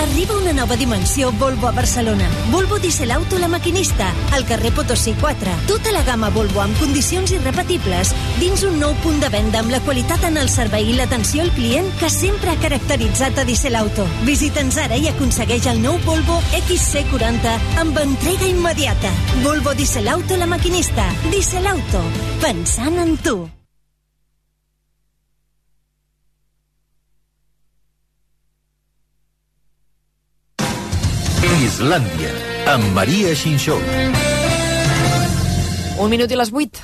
Arriba 0.00 0.34
una 0.36 0.52
nova 0.52 0.76
dimensió 0.76 1.30
Volvo 1.32 1.68
a 1.68 1.72
Barcelona. 1.72 2.28
Volvo 2.50 2.78
Diesel 2.78 3.10
Auto 3.10 3.38
La 3.38 3.48
Maquinista, 3.48 4.12
al 4.32 4.44
carrer 4.44 4.72
Potosí 4.72 5.14
4. 5.20 5.50
Tota 5.66 5.92
la 5.92 6.02
gamma 6.02 6.30
Volvo 6.30 6.60
amb 6.60 6.78
condicions 6.80 7.30
irrepetibles 7.32 8.12
dins 8.40 8.64
un 8.64 8.78
nou 8.80 8.94
punt 9.04 9.20
de 9.20 9.30
venda 9.32 9.60
amb 9.60 9.70
la 9.70 9.80
qualitat 9.80 10.24
en 10.28 10.36
el 10.40 10.50
servei 10.52 10.90
i 10.90 10.96
l'atenció 10.96 11.42
al 11.44 11.52
client 11.56 11.88
que 12.00 12.10
sempre 12.10 12.50
ha 12.50 12.60
caracteritzat 12.60 13.38
a 13.38 13.46
Diesel 13.48 13.76
Auto. 13.76 14.06
Visita'ns 14.28 14.78
ara 14.82 14.98
i 14.98 15.08
aconsegueix 15.12 15.70
el 15.72 15.82
nou 15.84 15.98
Volvo 16.06 16.40
XC40 16.64 17.56
amb 17.84 18.04
entrega 18.04 18.50
immediata. 18.50 19.14
Volvo 19.42 19.74
Diesel 19.74 20.08
Auto 20.08 20.36
La 20.36 20.46
Maquinista. 20.46 21.08
Diesel 21.30 21.66
Auto. 21.66 22.06
Pensant 22.40 22.98
en 22.98 23.16
tu. 23.18 23.61
Islàndia, 31.82 32.28
amb 32.70 32.92
Maria 32.94 33.32
Xinxó. 33.34 33.74
Un 35.98 36.12
minut 36.12 36.30
i 36.30 36.36
les 36.38 36.52
8. 36.54 36.78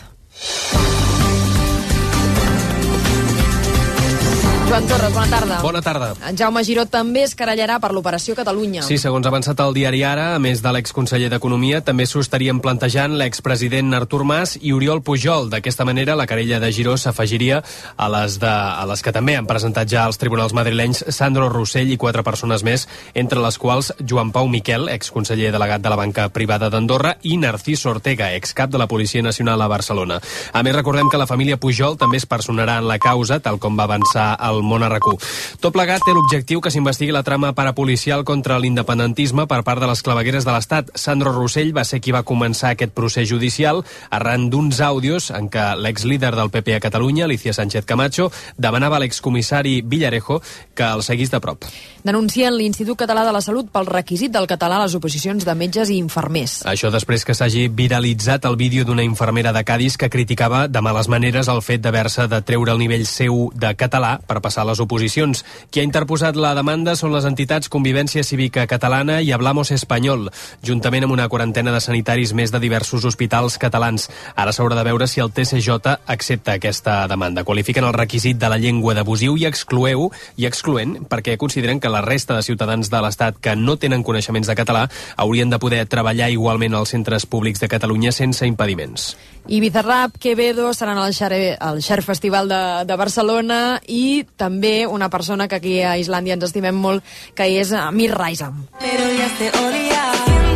Joan 4.69 4.85
Torres, 4.87 5.15
bona 5.15 5.31
tarda. 5.31 5.59
Bona 5.63 5.81
tarda. 5.81 6.09
En 6.29 6.37
Jaume 6.37 6.61
Giró 6.61 6.83
també 6.85 7.23
es 7.25 7.33
carallarà 7.33 7.79
per 7.81 7.89
l'Operació 7.97 8.35
Catalunya. 8.37 8.83
Sí, 8.85 8.99
segons 9.01 9.25
ha 9.25 9.31
avançat 9.31 9.63
el 9.65 9.73
diari 9.73 10.03
Ara, 10.05 10.35
a 10.37 10.41
més 10.45 10.61
de 10.61 10.73
l'exconseller 10.77 11.31
d'Economia, 11.33 11.81
també 11.81 12.05
s'ho 12.05 12.21
estarien 12.21 12.61
plantejant 12.61 13.15
l'expresident 13.17 13.97
Artur 13.97 14.27
Mas 14.29 14.59
i 14.61 14.75
Oriol 14.77 15.01
Pujol. 15.01 15.49
D'aquesta 15.49 15.87
manera, 15.89 16.19
la 16.21 16.27
querella 16.29 16.59
de 16.61 16.69
Giró 16.77 16.99
s'afegiria 17.01 17.63
a, 17.97 18.11
les 18.13 18.37
de, 18.43 18.51
a 18.51 18.85
les 18.91 19.01
que 19.01 19.15
també 19.17 19.39
han 19.39 19.49
presentat 19.49 19.89
ja 19.89 20.03
als 20.05 20.21
tribunals 20.21 20.53
madrilenys 20.53 21.01
Sandro 21.17 21.49
Rossell 21.49 21.89
i 21.89 21.97
quatre 21.97 22.27
persones 22.27 22.61
més, 22.61 22.85
entre 23.15 23.41
les 23.41 23.57
quals 23.57 23.95
Joan 24.05 24.35
Pau 24.37 24.53
Miquel, 24.53 24.91
exconseller 24.93 25.49
delegat 25.57 25.81
de 25.81 25.95
la 25.95 25.97
banca 25.97 26.29
privada 26.29 26.69
d'Andorra, 26.69 27.17
i 27.25 27.41
Narcís 27.41 27.87
Ortega, 27.89 28.35
excap 28.37 28.69
de 28.69 28.85
la 28.85 28.91
Policia 28.93 29.25
Nacional 29.25 29.65
a 29.65 29.73
Barcelona. 29.73 30.21
A 30.53 30.61
més, 30.63 30.77
recordem 30.77 31.09
que 31.09 31.25
la 31.25 31.31
família 31.31 31.57
Pujol 31.57 31.97
també 31.97 32.21
es 32.21 32.29
personarà 32.29 32.77
en 32.83 32.93
la 32.93 33.01
causa, 33.01 33.41
tal 33.41 33.57
com 33.57 33.81
va 33.81 33.89
avançar 33.89 34.35
el 34.45 34.58
món 34.65 34.83
a 34.83 34.91
RAC1. 34.91 35.19
Tot 35.61 35.75
plegat 35.75 36.05
té 36.07 36.15
l'objectiu 36.17 36.63
que 36.65 36.73
s'investigui 36.73 37.13
la 37.15 37.25
trama 37.27 37.53
parapolicial 37.55 38.25
contra 38.25 38.59
l'independentisme 38.59 39.47
per 39.51 39.63
part 39.67 39.83
de 39.83 39.91
les 39.91 40.03
clavegueres 40.03 40.47
de 40.47 40.55
l'Estat. 40.55 40.93
Sandro 40.95 41.33
Rossell 41.35 41.75
va 41.77 41.85
ser 41.85 42.01
qui 42.01 42.15
va 42.15 42.25
començar 42.27 42.73
aquest 42.75 42.95
procés 42.97 43.29
judicial 43.29 43.85
arran 44.11 44.49
d'uns 44.51 44.81
àudios 44.85 45.31
en 45.35 45.51
què 45.53 45.75
l'exlíder 45.79 46.35
del 46.37 46.51
PP 46.51 46.77
a 46.77 46.81
Catalunya, 46.81 47.27
Alicia 47.27 47.53
Sánchez 47.53 47.85
Camacho, 47.85 48.31
demanava 48.57 48.97
a 48.97 49.03
l'excomissari 49.03 49.83
Villarejo 49.83 50.41
que 50.75 50.87
el 50.87 51.03
seguís 51.03 51.31
de 51.31 51.41
prop. 51.41 51.65
Denuncien 52.05 52.55
l'Institut 52.55 52.97
Català 52.99 53.25
de 53.27 53.33
la 53.35 53.43
Salut 53.45 53.69
pel 53.73 53.89
requisit 53.89 54.33
del 54.33 54.47
català 54.49 54.79
a 54.79 54.85
les 54.87 54.95
oposicions 54.97 55.45
de 55.45 55.55
metges 55.59 55.91
i 55.91 55.99
infermers. 55.99 56.63
Això 56.71 56.93
després 56.95 57.25
que 57.27 57.35
s'hagi 57.37 57.67
viralitzat 57.69 58.47
el 58.49 58.57
vídeo 58.57 58.87
d'una 58.87 59.05
infermera 59.05 59.53
de 59.53 59.65
Cádiz 59.65 59.99
que 59.99 60.11
criticava 60.11 60.67
de 60.69 60.81
males 60.81 61.09
maneres 61.09 61.49
el 61.49 61.61
fet 61.63 61.83
d'haver-se 61.85 62.29
de 62.31 62.41
treure 62.47 62.73
el 62.73 62.81
nivell 62.81 63.07
seu 63.07 63.49
de 63.55 63.75
català 63.77 64.19
per 64.25 64.41
passar 64.49 64.65
les 64.67 64.81
oposicions. 64.81 65.45
Qui 65.71 65.83
ha 65.83 65.87
interposat 65.87 66.37
la 66.41 66.55
demanda 66.57 66.97
són 66.97 67.13
les 67.13 67.29
entitats 67.29 67.69
Convivència 67.69 68.25
Cívica 68.25 68.67
Catalana 68.71 69.21
i 69.21 69.33
Hablamos 69.37 69.71
Espanyol, 69.77 70.29
juntament 70.65 71.05
amb 71.05 71.15
una 71.15 71.29
quarantena 71.29 71.75
de 71.75 71.83
sanitaris 71.85 72.33
més 72.35 72.53
de 72.55 72.63
diversos 72.63 73.05
hospitals 73.05 73.59
catalans. 73.61 74.09
Ara 74.35 74.55
s'haurà 74.57 74.79
de 74.79 74.87
veure 74.89 75.07
si 75.07 75.21
el 75.21 75.33
TCJ 75.37 75.99
accepta 76.09 76.57
aquesta 76.57 77.03
demanda. 77.11 77.45
Qualifiquen 77.45 77.85
el 77.85 77.97
requisit 77.97 78.41
de 78.41 78.49
la 78.49 78.59
llengua 78.59 78.97
d'abusiu 78.97 79.37
i 79.37 79.47
excloeu 79.49 80.09
i 80.37 80.49
excloent 80.49 80.97
perquè 81.11 81.37
consideren 81.37 81.81
que 81.81 81.93
la 81.93 82.03
resta 82.05 82.37
de 82.37 82.47
ciutadans 82.47 82.91
de 82.91 83.03
l'Estat 83.05 83.39
que 83.43 83.57
no 83.57 83.77
tenen 83.77 84.05
coneixements 84.07 84.49
de 84.49 84.57
català 84.57 84.89
haurien 85.17 85.51
de 85.51 85.61
poder 85.61 85.85
treballar 85.87 86.31
igualment 86.33 86.75
als 86.75 86.95
centres 86.97 87.27
públics 87.27 87.61
de 87.61 87.69
Catalunya 87.69 88.13
sense 88.13 88.47
impediments. 88.47 89.13
I 89.49 89.61
Bizarrap, 89.61 90.19
Quevedo 90.21 90.75
seran 90.77 90.99
al 91.01 91.15
Xer, 91.17 91.57
al 91.59 91.81
Xer 91.81 92.03
Festival 92.05 92.51
de, 92.53 92.61
de 92.85 92.99
Barcelona 93.01 93.81
i 93.89 94.27
també 94.37 94.85
una 94.85 95.09
persona 95.09 95.49
que 95.49 95.57
aquí 95.57 95.79
a 95.81 95.97
Islàndia 95.97 96.37
ens 96.37 96.51
estimem 96.51 96.77
molt, 96.77 97.05
que 97.35 97.49
és 97.57 97.73
Mir 97.97 98.13
Raisam. 98.13 98.67
Pero 98.79 99.09
ya 99.17 99.33
te 99.41 99.49
odia. 99.65 100.48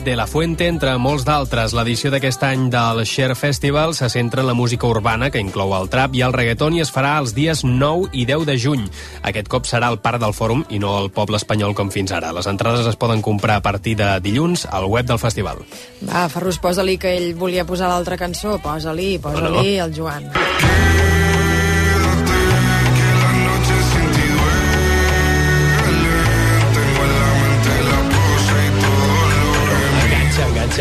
De 0.00 0.16
La 0.16 0.26
Fuente, 0.26 0.64
entre 0.66 0.94
molts 0.96 1.26
d'altres. 1.28 1.74
L'edició 1.76 2.08
d'aquest 2.10 2.40
any 2.48 2.62
del 2.72 3.02
Share 3.04 3.34
Festival 3.36 3.92
se 3.92 4.08
centra 4.08 4.40
en 4.40 4.46
la 4.48 4.54
música 4.56 4.88
urbana, 4.88 5.28
que 5.30 5.42
inclou 5.42 5.74
el 5.76 5.90
trap 5.92 6.16
i 6.16 6.22
el 6.24 6.32
reggaeton, 6.32 6.78
i 6.78 6.80
es 6.80 6.92
farà 6.94 7.18
els 7.20 7.34
dies 7.36 7.60
9 7.66 8.08
i 8.16 8.24
10 8.24 8.46
de 8.48 8.56
juny. 8.56 8.86
Aquest 9.28 9.50
cop 9.52 9.68
serà 9.68 9.90
al 9.92 10.00
Parc 10.00 10.22
del 10.22 10.32
Fòrum 10.32 10.64
i 10.72 10.80
no 10.80 10.94
al 10.96 11.10
poble 11.12 11.36
espanyol 11.36 11.76
com 11.76 11.92
fins 11.92 12.14
ara. 12.16 12.32
Les 12.32 12.48
entrades 12.48 12.88
es 12.88 12.96
poden 12.96 13.20
comprar 13.20 13.60
a 13.60 13.64
partir 13.64 13.98
de 14.00 14.08
dilluns 14.24 14.64
al 14.64 14.88
web 14.88 15.06
del 15.06 15.20
festival. 15.20 15.60
Va, 16.08 16.24
Ferrus, 16.32 16.56
posa-li 16.62 16.96
que 16.96 17.12
ell 17.18 17.34
volia 17.36 17.68
posar 17.68 17.92
l'altra 17.92 18.16
cançó. 18.16 18.56
Posa-li, 18.64 19.18
posa-li 19.20 19.76
el 19.76 19.92
Joan. 19.92 20.32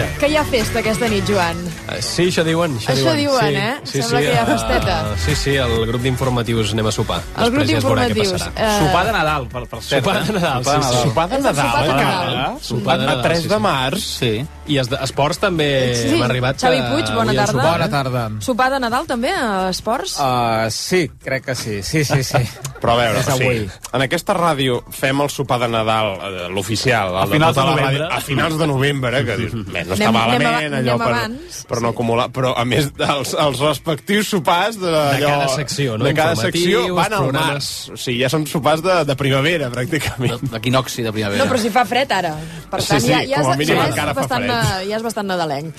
Enganxa. 0.01 0.19
Que 0.19 0.29
hi 0.31 0.35
ha 0.37 0.43
festa 0.45 0.79
aquesta 0.79 1.07
nit, 1.09 1.23
Joan? 1.29 1.57
Eh, 1.91 2.01
Sí, 2.01 2.27
això 2.29 2.43
diuen. 2.43 2.77
Això, 2.77 2.91
Això 2.95 3.13
diuen, 3.15 3.47
sí, 3.47 3.55
eh? 3.55 3.73
Sí, 3.83 4.01
Sembla 4.01 4.19
sí, 4.19 4.25
que 4.25 4.31
hi 4.31 4.37
ha 4.37 4.41
eh, 4.41 4.45
festeta. 4.51 4.95
sí, 5.25 5.35
sí, 5.35 5.55
el 5.55 5.85
grup 5.87 6.01
d'informatius 6.01 6.73
anem 6.73 6.87
a 6.87 6.91
sopar. 6.91 7.21
El 7.37 7.51
grup 7.51 7.61
Després 7.63 7.71
ja 7.71 7.77
es 7.77 7.85
veurà 7.85 8.05
què 8.07 8.13
d'informatius, 8.13 8.41
passarà. 8.41 8.67
eh, 8.67 8.79
Sopar 8.85 9.05
de 9.05 9.11
Nadal, 9.17 9.47
per, 9.47 9.63
per 9.67 9.81
cert. 9.81 10.03
Sopar 10.03 10.23
de 10.25 10.33
Nadal, 10.33 10.63
sí, 10.65 10.71
sí. 10.71 11.01
Sopar 11.03 11.29
de 11.29 11.35
És 11.35 11.45
el 11.45 11.55
Nadal, 11.55 11.65
sopar 11.71 11.83
de 11.85 11.91
encara. 11.91 12.25
Nadal. 12.31 12.57
Sopar 12.61 12.97
de 12.97 13.03
A 13.03 13.07
Nadal, 13.07 13.23
3 13.23 13.41
sí, 13.41 13.47
de 13.47 13.55
sí. 13.55 13.61
març. 13.61 13.99
Sí. 14.19 14.45
I 14.71 14.77
es, 14.79 14.89
esports 15.03 15.39
també 15.41 15.67
Sí, 15.99 16.13
hem 16.15 16.23
arribat. 16.23 16.59
Xavi 16.61 16.77
que 16.79 16.89
Puig, 16.93 17.11
bona 17.15 17.33
tarda. 17.33 17.51
sopar. 17.51 17.71
Bona 17.77 17.89
tarda. 17.91 18.23
Sopar 18.45 18.69
de 18.73 18.79
Nadal 18.83 19.07
també 19.09 19.31
a 19.35 19.69
esports? 19.71 20.17
Uh, 20.19 20.69
sí, 20.71 21.09
crec 21.23 21.45
que 21.49 21.55
sí. 21.55 21.81
Sí, 21.83 22.03
sí, 22.05 22.23
sí. 22.23 22.41
Però 22.81 22.95
a 22.95 22.97
veure, 22.97 23.19
o 23.21 23.35
sigui, 23.37 23.65
en 23.93 24.01
aquesta 24.07 24.33
ràdio 24.33 24.79
fem 24.89 25.19
el 25.21 25.29
sopar 25.29 25.59
de 25.61 25.67
Nadal, 25.69 26.15
eh, 26.17 26.47
l'oficial, 26.49 27.13
A 27.19 27.25
el 27.27 27.33
finals 27.35 27.53
tota 27.55 27.67
de 27.67 27.75
novembre. 27.75 27.99
ràdio, 28.07 28.17
a 28.17 28.21
finals 28.25 28.57
de 28.57 28.67
novembre, 28.71 29.19
eh, 29.19 29.25
que 29.27 29.35
dius, 29.37 29.53
bé, 29.67 29.83
no 29.85 29.93
està 29.97 30.07
Anem- 30.07 30.15
malament, 30.17 30.47
anem 30.47 30.73
a- 30.73 30.79
allò, 30.79 30.95
anem 30.95 31.03
per, 31.03 31.11
abans, 31.13 31.59
per 31.69 31.81
no 31.85 31.91
acumular, 31.93 32.25
però 32.33 32.53
a 32.57 32.65
més 32.65 32.89
dels 32.97 33.35
els 33.37 33.59
respectius 33.61 34.31
sopars 34.33 34.79
de, 34.81 34.89
allò, 34.95 35.29
cada 35.35 35.47
secció, 35.59 35.97
no? 35.99 36.05
de 36.09 36.13
cada 36.17 36.35
secció 36.39 36.87
van 36.95 37.13
al 37.13 37.27
programes. 37.27 37.51
març. 37.51 37.69
O 37.93 37.97
sigui, 38.01 38.17
ja 38.23 38.29
són 38.33 38.47
sopars 38.49 38.81
de, 38.81 38.97
de 39.05 39.15
primavera, 39.19 39.69
pràcticament. 39.69 40.47
L'equinoxi 40.51 41.05
de 41.05 41.13
primavera. 41.13 41.43
No, 41.43 41.49
però 41.51 41.61
si 41.61 41.69
fa 41.69 41.85
fred 41.85 42.11
ara. 42.17 42.33
Per 42.71 42.81
Sí, 42.81 42.87
tant, 42.95 43.01
sí, 43.05 43.11
ja, 43.13 43.21
ja, 43.29 43.43
com 43.43 43.51
a 43.51 43.53
és, 43.53 43.61
mínim 43.61 43.75
ja, 43.77 43.83
és 43.83 43.93
encara 43.93 44.13
fa 44.15 44.21
bastant, 44.23 44.43
fred. 44.49 44.60
Ja 44.87 44.97
és 44.97 45.05
bastant 45.05 45.27
nadalenc. 45.27 45.73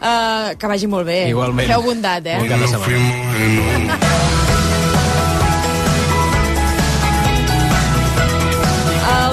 Uh, 0.00 0.54
que 0.58 0.66
vagi 0.70 0.90
molt 0.90 1.06
bé. 1.08 1.28
Igualment. 1.32 1.68
Feu 1.70 1.86
bondat, 1.86 2.26
eh? 2.26 2.38
Bon 2.42 2.48
cap 2.52 2.60
de 2.64 2.72
setmana. 2.74 4.00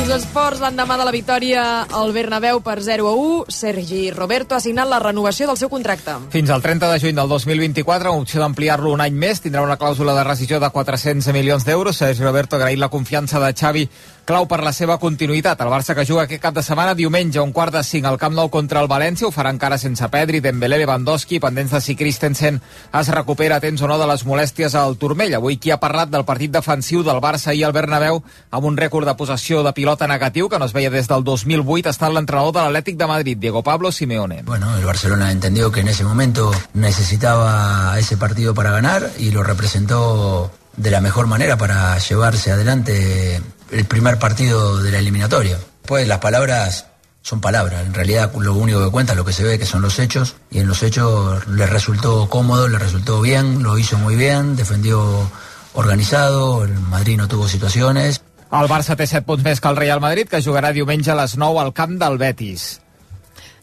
Els 0.04 0.12
esports 0.18 0.60
l'endemà 0.60 0.98
de 1.00 1.06
la 1.08 1.12
victòria 1.16 1.62
al 1.96 2.12
Bernabéu 2.12 2.60
per 2.66 2.76
0 2.84 3.06
a 3.08 3.14
1. 3.16 3.54
Sergi 3.56 4.02
Roberto 4.12 4.54
ha 4.54 4.60
signat 4.60 4.90
la 4.92 5.00
renovació 5.00 5.48
del 5.48 5.56
seu 5.56 5.70
contracte. 5.72 6.18
Fins 6.34 6.52
al 6.52 6.62
30 6.62 6.90
de 6.92 7.00
juny 7.00 7.16
del 7.16 7.30
2024, 7.32 8.12
amb 8.12 8.26
opció 8.26 8.42
d'ampliar-lo 8.44 8.92
un 8.92 9.02
any 9.06 9.16
més, 9.16 9.40
tindrà 9.40 9.64
una 9.64 9.78
clàusula 9.80 10.12
de 10.18 10.26
rescisió 10.28 10.60
de 10.60 10.70
400 10.76 11.32
milions 11.32 11.64
d'euros. 11.64 12.02
Sergi 12.04 12.22
Roberto 12.28 12.58
ha 12.58 12.60
agraït 12.60 12.84
la 12.84 12.92
confiança 12.92 13.40
de 13.40 13.54
Xavi, 13.56 13.88
clau 14.26 14.48
per 14.48 14.62
la 14.64 14.72
seva 14.74 14.98
continuïtat. 15.00 15.60
El 15.62 15.72
Barça 15.72 15.96
que 15.96 16.06
juga 16.08 16.24
aquest 16.24 16.42
cap 16.42 16.56
de 16.56 16.64
setmana 16.64 16.96
diumenge 16.96 17.42
un 17.42 17.52
quart 17.52 17.74
de 17.76 17.84
cinc 17.84 18.08
al 18.08 18.18
Camp 18.22 18.36
Nou 18.36 18.50
contra 18.50 18.82
el 18.82 18.90
València 18.92 19.28
ho 19.28 19.32
farà 19.36 19.52
encara 19.54 19.78
sense 19.78 20.08
Pedri, 20.12 20.40
Dembélé, 20.44 20.80
Lewandowski, 20.82 21.42
pendents 21.44 21.74
de 21.76 21.82
si 21.82 21.96
Christensen 22.00 22.62
es 23.00 23.12
recupera 23.14 23.58
a 23.58 23.64
temps 23.64 23.82
o 23.82 23.90
no 23.90 23.98
de 24.00 24.08
les 24.08 24.26
molèsties 24.26 24.76
al 24.80 24.98
turmell. 24.98 25.36
Avui 25.36 25.58
qui 25.58 25.72
ha 25.72 25.80
parlat 25.82 26.12
del 26.14 26.26
partit 26.26 26.54
defensiu 26.54 27.04
del 27.04 27.22
Barça 27.24 27.54
i 27.54 27.64
el 27.64 27.76
Bernabéu 27.76 28.22
amb 28.52 28.70
un 28.70 28.78
rècord 28.78 29.08
de 29.08 29.18
possessió 29.20 29.64
de 29.64 29.74
pilota 29.74 30.08
negatiu 30.08 30.50
que 30.50 30.60
no 30.60 30.66
es 30.70 30.74
veia 30.74 30.94
des 30.94 31.10
del 31.12 31.24
2008 31.24 31.92
està 31.92 32.10
l'entrenador 32.10 32.54
de 32.56 32.64
l'Atlètic 32.64 32.98
de 32.98 33.08
Madrid, 33.08 33.38
Diego 33.38 33.64
Pablo 33.64 33.92
Simeone. 33.92 34.44
Bueno, 34.44 34.78
el 34.78 34.86
Barcelona 34.86 35.32
entendió 35.32 35.72
que 35.72 35.82
en 35.82 35.90
ese 35.90 36.04
momento 36.04 36.52
necesitaba 36.74 37.98
ese 38.00 38.18
partido 38.18 38.54
para 38.54 38.72
ganar 38.72 39.10
y 39.18 39.32
lo 39.32 39.44
representó 39.44 40.52
de 40.78 40.92
la 40.92 41.02
mejor 41.02 41.28
manera 41.28 41.58
para 41.58 41.98
llevarse 42.00 42.52
adelante 42.52 43.42
el 43.74 43.86
primer 43.86 44.20
partido 44.20 44.82
de 44.82 44.92
la 44.92 45.00
eliminatoria. 45.00 45.58
Pues 45.86 46.08
las 46.08 46.20
palabras 46.20 46.88
son 47.22 47.42
palabras, 47.42 47.86
en 47.86 47.94
realidad 47.94 48.32
lo 48.38 48.54
único 48.54 48.84
que 48.84 48.92
cuenta 48.92 49.14
es 49.14 49.18
lo 49.18 49.26
que 49.26 49.34
se 49.34 49.44
ve, 49.44 49.58
que 49.58 49.66
son 49.66 49.82
los 49.82 49.98
hechos, 50.00 50.36
y 50.52 50.60
en 50.60 50.68
los 50.68 50.84
hechos 50.84 51.48
le 51.48 51.66
resultó 51.66 52.30
cómodo, 52.30 52.68
le 52.68 52.78
resultó 52.78 53.22
bien, 53.22 53.64
lo 53.64 53.78
hizo 53.78 53.98
muy 53.98 54.16
bien, 54.16 54.58
defendió 54.58 55.30
organizado, 55.74 56.66
el 56.66 56.74
Madrid 56.74 57.18
no 57.18 57.28
tuvo 57.28 57.48
situaciones, 57.48 58.22
El 58.54 58.68
Barça 58.70 58.94
té 58.94 59.08
7 59.10 59.26
punts 59.26 59.42
més 59.42 59.58
Real 59.80 59.98
Madrid, 60.00 60.28
que 60.30 60.38
jugarà 60.38 60.70
diumenge 60.72 61.10
a 61.10 61.16
les 61.18 61.34
9 61.42 61.58
al 61.60 61.74
camp 61.74 61.98
del 61.98 62.20
Betis. 62.22 62.83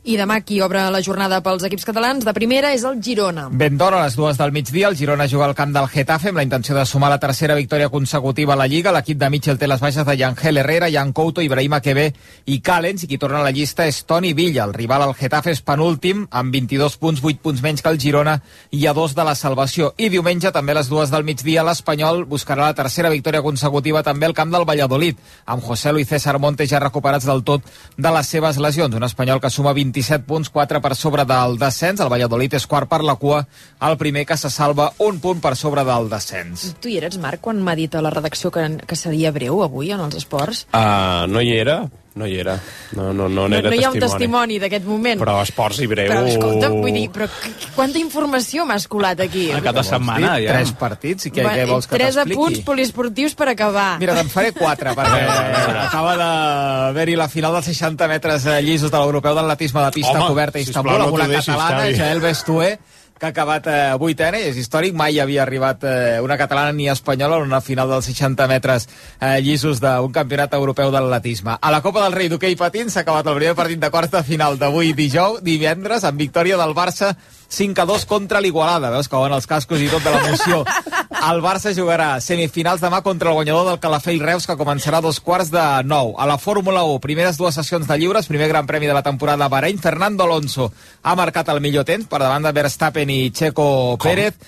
I 0.00 0.14
demà 0.16 0.38
qui 0.40 0.62
obre 0.64 0.80
la 0.88 1.02
jornada 1.04 1.42
pels 1.44 1.66
equips 1.66 1.84
catalans 1.84 2.24
de 2.24 2.32
primera 2.32 2.70
és 2.72 2.86
el 2.88 3.02
Girona. 3.04 3.50
Ben 3.52 3.74
d'hora, 3.76 3.98
a 4.00 4.06
les 4.06 4.14
dues 4.16 4.38
del 4.38 4.50
migdia, 4.50 4.88
el 4.88 4.94
Girona 4.96 5.26
juga 5.28 5.44
al 5.44 5.54
camp 5.54 5.74
del 5.74 5.88
Getafe 5.92 6.30
amb 6.30 6.38
la 6.40 6.44
intenció 6.46 6.72
de 6.74 6.86
sumar 6.88 7.10
la 7.12 7.18
tercera 7.20 7.54
victòria 7.54 7.90
consecutiva 7.92 8.54
a 8.54 8.56
la 8.56 8.66
Lliga. 8.66 8.94
L'equip 8.96 9.18
de 9.20 9.28
Mitchell 9.28 9.58
té 9.60 9.68
les 9.68 9.80
baixes 9.80 10.06
de 10.08 10.14
Yangel 10.16 10.56
Herrera, 10.56 10.88
Jan 10.88 11.12
Couto, 11.12 11.42
Ibrahima 11.44 11.82
Kebe 11.84 12.06
i 12.46 12.56
Callens, 12.64 13.04
i 13.04 13.10
qui 13.10 13.18
torna 13.20 13.42
a 13.42 13.44
la 13.44 13.50
llista 13.52 13.84
és 13.84 13.98
Toni 14.08 14.32
Villa. 14.32 14.64
El 14.64 14.72
rival 14.72 15.04
al 15.04 15.12
Getafe 15.18 15.52
és 15.52 15.60
penúltim, 15.60 16.24
amb 16.30 16.56
22 16.56 16.96
punts, 16.96 17.20
8 17.20 17.44
punts 17.44 17.60
menys 17.60 17.84
que 17.84 17.92
el 17.92 18.00
Girona 18.00 18.38
i 18.70 18.86
a 18.86 18.96
dos 18.96 19.12
de 19.14 19.28
la 19.28 19.36
salvació. 19.36 19.92
I 20.00 20.08
diumenge, 20.08 20.48
també 20.48 20.72
a 20.72 20.80
les 20.80 20.88
dues 20.88 21.12
del 21.12 21.28
migdia, 21.28 21.66
l'Espanyol 21.68 22.24
buscarà 22.24 22.70
la 22.70 22.78
tercera 22.78 23.12
victòria 23.12 23.44
consecutiva 23.44 24.00
també 24.02 24.24
al 24.24 24.38
camp 24.38 24.56
del 24.56 24.64
Valladolid, 24.64 25.20
amb 25.44 25.60
José 25.60 25.92
Luis 25.92 26.08
César 26.08 26.38
Montes 26.40 26.72
ja 26.72 26.80
recuperats 26.80 27.28
del 27.28 27.44
tot 27.44 27.68
de 27.98 28.16
les 28.16 28.32
seves 28.32 28.56
lesions. 28.56 28.96
Un 28.96 29.04
espanyol 29.04 29.44
que 29.44 29.52
suma 29.52 29.76
27 29.90 30.24
punts, 30.26 30.50
4 30.50 30.80
per 30.80 30.94
sobre 30.96 31.24
del 31.26 31.58
descens. 31.58 32.00
El 32.00 32.10
Valladolid 32.12 32.54
és 32.54 32.66
quart 32.70 32.88
per 32.90 33.02
la 33.04 33.16
cua, 33.20 33.42
el 33.86 33.96
primer 34.00 34.24
que 34.26 34.38
se 34.38 34.50
salva 34.50 34.90
un 35.02 35.20
punt 35.20 35.42
per 35.42 35.56
sobre 35.58 35.84
del 35.86 36.08
descens. 36.10 36.70
Tu 36.80 36.92
hi 36.92 36.98
eres, 37.02 37.18
Marc, 37.18 37.42
quan 37.44 37.62
m'ha 37.64 37.76
dit 37.78 37.94
a 37.94 38.04
la 38.04 38.12
redacció 38.14 38.52
que, 38.54 38.66
que 38.86 38.98
seria 38.98 39.34
breu 39.34 39.64
avui 39.66 39.90
en 39.94 40.02
els 40.06 40.20
esports? 40.22 40.66
Uh, 40.70 41.26
no 41.30 41.42
hi 41.42 41.56
era, 41.58 41.82
no 42.18 42.26
hi 42.26 42.34
era. 42.42 42.56
No, 42.96 43.12
no, 43.12 43.28
no, 43.28 43.28
No, 43.28 43.48
n'era 43.48 43.70
no 43.70 43.76
hi 43.76 43.84
ha 43.84 43.90
un 43.90 43.94
testimoni. 43.94 44.00
testimoni 44.10 44.58
d'aquest 44.58 44.84
moment. 44.84 45.20
Però 45.22 45.36
esports 45.44 45.78
i 45.80 45.86
breu... 45.86 46.08
Però 46.10 46.24
escolta, 46.26 46.68
vull 46.74 46.92
dir, 46.92 47.04
però 47.14 47.28
qu- 47.30 47.68
quanta 47.76 48.00
informació 48.02 48.64
m'has 48.66 48.88
colat 48.90 49.20
aquí? 49.22 49.46
Ah, 49.54 49.60
cada 49.62 49.84
setmana, 49.86 50.32
ja. 50.42 50.56
Tres 50.58 50.72
partits, 50.80 51.28
i 51.30 51.32
què, 51.32 51.44
què 51.46 51.66
vols 51.70 51.86
que 51.86 51.94
Tres 51.96 52.18
t'expliqui? 52.18 52.40
apunts 52.40 52.64
poliesportius 52.66 53.36
per 53.38 53.48
acabar. 53.54 53.86
Mira, 54.02 54.16
te'n 54.18 54.28
faré 54.32 54.50
quatre, 54.56 54.92
perquè 54.98 55.22
acaba 55.86 56.16
d'haver-hi 56.20 57.16
la 57.20 57.28
final 57.30 57.54
dels 57.56 57.70
60 57.70 58.08
metres 58.10 58.46
eh, 58.46 58.58
llisos 58.66 58.90
de 58.90 58.98
l'europeu 58.98 59.34
d'atletisme 59.38 59.84
de 59.86 59.90
pista 60.00 60.16
Home, 60.18 60.26
coberta 60.34 60.58
a 60.58 60.66
Istanbul, 60.66 61.00
amb 61.06 61.14
una 61.14 61.28
catalana. 61.30 61.86
Jael 61.96 62.20
Bestué, 62.26 62.72
que 63.20 63.26
ha 63.26 63.34
acabat 63.34 63.66
eh, 63.68 63.78
vuitena, 64.00 64.38
i 64.40 64.48
és 64.48 64.56
històric, 64.56 64.94
mai 64.96 65.18
havia 65.20 65.42
arribat 65.44 65.84
eh, 65.84 66.20
una 66.24 66.38
catalana 66.40 66.72
ni 66.72 66.88
espanyola 66.88 67.36
en 67.38 67.50
una 67.50 67.60
final 67.60 67.92
dels 67.92 68.08
60 68.08 68.46
metres 68.48 68.88
eh, 69.20 69.36
llisos 69.44 69.82
d'un 69.84 70.14
campionat 70.14 70.56
europeu 70.56 70.88
d'atletisme. 70.90 71.58
A 71.60 71.70
la 71.70 71.82
Copa 71.84 72.06
del 72.06 72.16
Rei 72.16 72.30
d'hoquei 72.32 72.56
patins 72.56 72.96
s'ha 72.96 73.04
acabat 73.04 73.28
el 73.28 73.36
primer 73.36 73.58
partit 73.58 73.82
de 73.82 73.92
quarta 73.92 74.24
final 74.24 74.56
d'avui 74.58 74.94
dijous, 74.96 75.44
divendres, 75.44 76.08
amb 76.08 76.24
victòria 76.24 76.56
del 76.56 76.72
Barça 76.72 77.12
5 77.50 77.82
a 77.82 77.86
2 77.86 78.06
contra 78.06 78.40
l'Igualada. 78.40 78.92
Veus 78.94 79.10
que 79.10 79.18
van 79.18 79.34
els 79.34 79.48
cascos 79.50 79.82
i 79.82 79.90
tot 79.90 80.04
de 80.06 80.14
l'emoció. 80.14 80.62
El 81.30 81.42
Barça 81.44 81.74
jugarà 81.76 82.14
semifinals 82.24 82.80
demà 82.80 83.02
contra 83.04 83.28
el 83.28 83.36
guanyador 83.36 83.66
del 83.66 83.80
Calafell 83.82 84.22
Reus, 84.24 84.46
que 84.48 84.56
començarà 84.56 85.02
a 85.02 85.04
dos 85.04 85.18
quarts 85.20 85.50
de 85.52 85.64
nou. 85.84 86.14
A 86.16 86.24
la 86.24 86.38
Fórmula 86.40 86.86
1, 86.88 86.96
primeres 87.04 87.36
dues 87.36 87.58
sessions 87.58 87.84
de 87.84 87.98
lliures, 88.00 88.30
primer 88.30 88.48
gran 88.48 88.64
premi 88.70 88.88
de 88.88 88.94
la 88.96 89.02
temporada 89.04 89.44
a 89.44 89.52
Bahrein, 89.52 89.82
Fernando 89.82 90.24
Alonso 90.24 90.70
ha 91.02 91.16
marcat 91.18 91.50
el 91.52 91.60
millor 91.60 91.84
temps 91.84 92.08
per 92.08 92.22
davant 92.22 92.46
de 92.46 92.54
Verstappen 92.56 93.12
i 93.12 93.20
Checo 93.36 93.98
Pérez. 94.00 94.40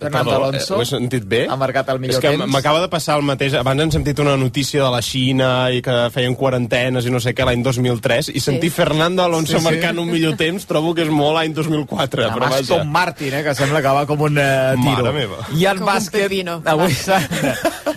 Fernando 0.00 0.30
Perdó, 0.30 0.44
Alonso 0.48 0.74
eh, 0.74 0.78
ho 0.78 0.82
he 0.82 0.86
sentit 0.88 1.24
bé? 1.28 1.42
ha 1.50 1.56
marcat 1.60 1.88
el 1.92 1.98
millor 2.00 2.16
És 2.16 2.20
que 2.24 2.30
temps. 2.32 2.48
m'acaba 2.50 2.80
de 2.80 2.88
passar 2.88 3.18
el 3.20 3.24
mateix. 3.28 3.54
Abans 3.60 3.82
hem 3.84 3.90
sentit 3.92 4.18
una 4.24 4.36
notícia 4.40 4.82
de 4.82 4.90
la 4.90 5.02
Xina 5.04 5.70
i 5.76 5.82
que 5.84 5.96
feien 6.14 6.34
quarantenes 6.34 7.04
i 7.06 7.10
no 7.12 7.20
sé 7.20 7.34
què 7.36 7.44
l'any 7.44 7.62
2003 7.62 8.30
i 8.34 8.40
sentir 8.40 8.70
Fernando 8.72 9.22
Alonso 9.22 9.52
Sí, 9.52 9.58
sí. 9.58 9.64
marcant 9.64 9.98
un 10.00 10.08
millor 10.10 10.36
temps 10.40 10.64
trobo 10.66 10.94
que 10.94 11.02
és 11.04 11.10
molt 11.12 11.36
l'any 11.36 11.52
2004. 11.54 12.24
Amb 12.26 12.34
però 12.38 12.48
vaja. 12.50 12.62
Aston 12.64 12.88
Martin, 12.90 13.34
eh, 13.34 13.42
que 13.44 13.54
sembla 13.54 13.82
que 13.84 13.88
va 14.00 14.06
com 14.06 14.20
un 14.26 14.38
eh, 14.38 14.74
tiro. 14.80 15.04
Mare 15.04 15.12
meva. 15.12 15.44
I 15.54 15.66
en 15.66 15.78
Com 15.78 15.86
bàsquet, 15.92 16.32
avui 16.64 16.92
s'han 16.94 17.26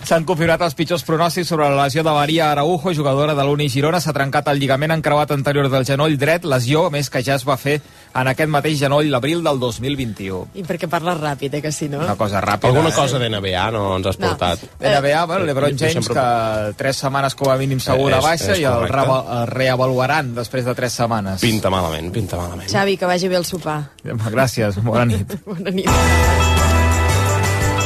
s'han 0.04 0.24
confirmat 0.28 0.60
els 0.66 0.74
pitjors 0.76 1.02
pronòstics 1.06 1.48
sobre 1.48 1.68
la 1.70 1.84
lesió 1.86 2.02
de 2.04 2.10
Maria 2.12 2.50
Araujo, 2.52 2.92
jugadora 2.92 3.34
de 3.34 3.44
l'Uni 3.44 3.68
Girona. 3.72 4.00
S'ha 4.00 4.12
trencat 4.12 4.48
el 4.52 4.58
lligament 4.60 4.92
encreuat 4.92 5.30
anterior 5.32 5.70
del 5.72 5.86
genoll 5.88 6.18
dret, 6.20 6.44
lesió, 6.44 6.86
a 6.86 6.90
més, 6.92 7.08
que 7.10 7.22
ja 7.24 7.36
es 7.38 7.46
va 7.48 7.56
fer 7.56 7.78
en 8.14 8.28
aquest 8.28 8.50
mateix 8.50 8.78
genoll 8.78 9.08
l'abril 9.10 9.42
del 9.42 9.58
2021. 9.62 10.48
I 10.54 10.62
perquè 10.66 10.88
parles 10.90 11.16
ràpid, 11.20 11.54
eh, 11.54 11.62
que 11.62 11.72
si 11.72 11.88
no? 11.88 11.93
Una 11.98 12.16
cosa 12.16 12.40
ràpida. 12.40 12.68
Alguna 12.68 12.88
eh? 12.90 12.94
cosa 12.94 13.18
de 13.18 13.28
NBA 13.30 13.70
no 13.70 13.96
ens 13.96 14.06
has 14.06 14.18
No. 14.18 14.28
portat? 14.28 14.58
NBA, 14.80 15.24
bueno, 15.26 15.44
l'Ebron 15.44 15.78
James, 15.78 15.92
sempre- 15.94 16.14
que 16.14 16.74
tres 16.76 16.96
setmanes 16.96 17.34
com 17.34 17.50
a 17.50 17.56
mínim 17.56 17.80
segur 17.80 18.10
de 18.10 18.16
És- 18.18 18.24
baixa 18.24 18.52
és 18.52 18.58
i 18.60 18.64
el 18.64 18.88
reva- 18.88 19.24
el 19.40 19.46
reavaluaran 19.46 20.34
després 20.34 20.64
de 20.64 20.74
tres 20.74 20.92
setmanes. 20.92 21.40
Pinta 21.40 21.70
malament, 21.70 22.12
pinta 22.12 22.36
malament. 22.36 22.70
Xavi, 22.70 22.96
que 22.96 23.06
vagi 23.06 23.28
bé 23.28 23.36
el 23.36 23.44
sopar. 23.44 23.90
Gràcies, 24.04 24.82
bona 24.82 25.04
nit. 25.04 25.38
Bona 25.46 25.70
nit. 25.70 25.86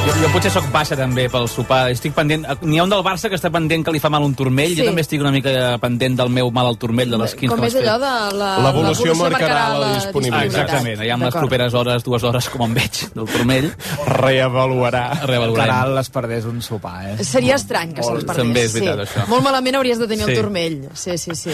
Jo, 0.09 0.15
jo 0.23 0.29
potser 0.33 0.49
sóc 0.49 0.65
baixa 0.73 0.97
també 0.97 1.27
pel 1.29 1.45
sopar. 1.53 1.91
Estic 1.93 2.15
pendent... 2.17 2.47
N'hi 2.65 2.79
ha 2.81 2.85
un 2.87 2.89
del 2.89 3.03
Barça 3.05 3.29
que 3.29 3.37
està 3.37 3.51
pendent 3.53 3.83
que 3.85 3.93
li 3.93 4.01
fa 4.01 4.09
mal 4.09 4.25
un 4.25 4.33
turmell. 4.33 4.71
Sí. 4.73 4.79
Jo 4.81 4.87
també 4.89 5.03
estic 5.05 5.21
una 5.21 5.33
mica 5.35 5.51
pendent 5.83 6.15
del 6.17 6.31
meu 6.33 6.49
mal 6.55 6.71
al 6.71 6.79
turmell 6.81 7.13
de 7.13 7.19
les 7.21 7.35
15 7.37 7.53
Com 7.53 7.67
és 7.67 7.77
allò 7.77 7.97
de 8.01 8.13
la... 8.41 8.49
L'evolució 8.65 9.13
marcarà 9.19 9.59
la 9.77 9.91
disponibilitat. 9.99 10.41
Ah, 10.41 10.47
exactament. 10.49 11.03
Ja 11.05 11.19
amb 11.19 11.27
les 11.27 11.37
properes 11.37 11.77
hores, 11.77 12.07
dues 12.07 12.25
hores, 12.25 12.49
com 12.55 12.65
em 12.65 12.79
veig, 12.79 13.03
del 13.19 13.29
turmell. 13.35 13.69
Reavaluarà. 14.15 15.03
Reavaluarem. 15.29 15.61
Caral 15.75 16.01
es 16.01 16.09
perdés 16.15 16.49
un 16.49 16.65
sopar, 16.65 16.95
eh? 17.11 17.19
Seria 17.29 17.61
estrany 17.61 17.93
que 17.99 18.01
se'ls 18.01 18.23
Molt. 18.23 18.31
perdés. 18.31 18.47
També 18.47 18.65
és 18.65 18.79
veritat, 18.79 19.05
sí. 19.05 19.11
això. 19.13 19.27
Molt 19.35 19.45
malament 19.45 19.77
hauries 19.83 20.01
de 20.01 20.09
tenir 20.09 20.25
Sí. 20.25 20.33
el 20.33 20.41
turmell. 20.41 20.79
Sí, 20.97 21.19
sí, 21.21 21.37
sí. 21.37 21.53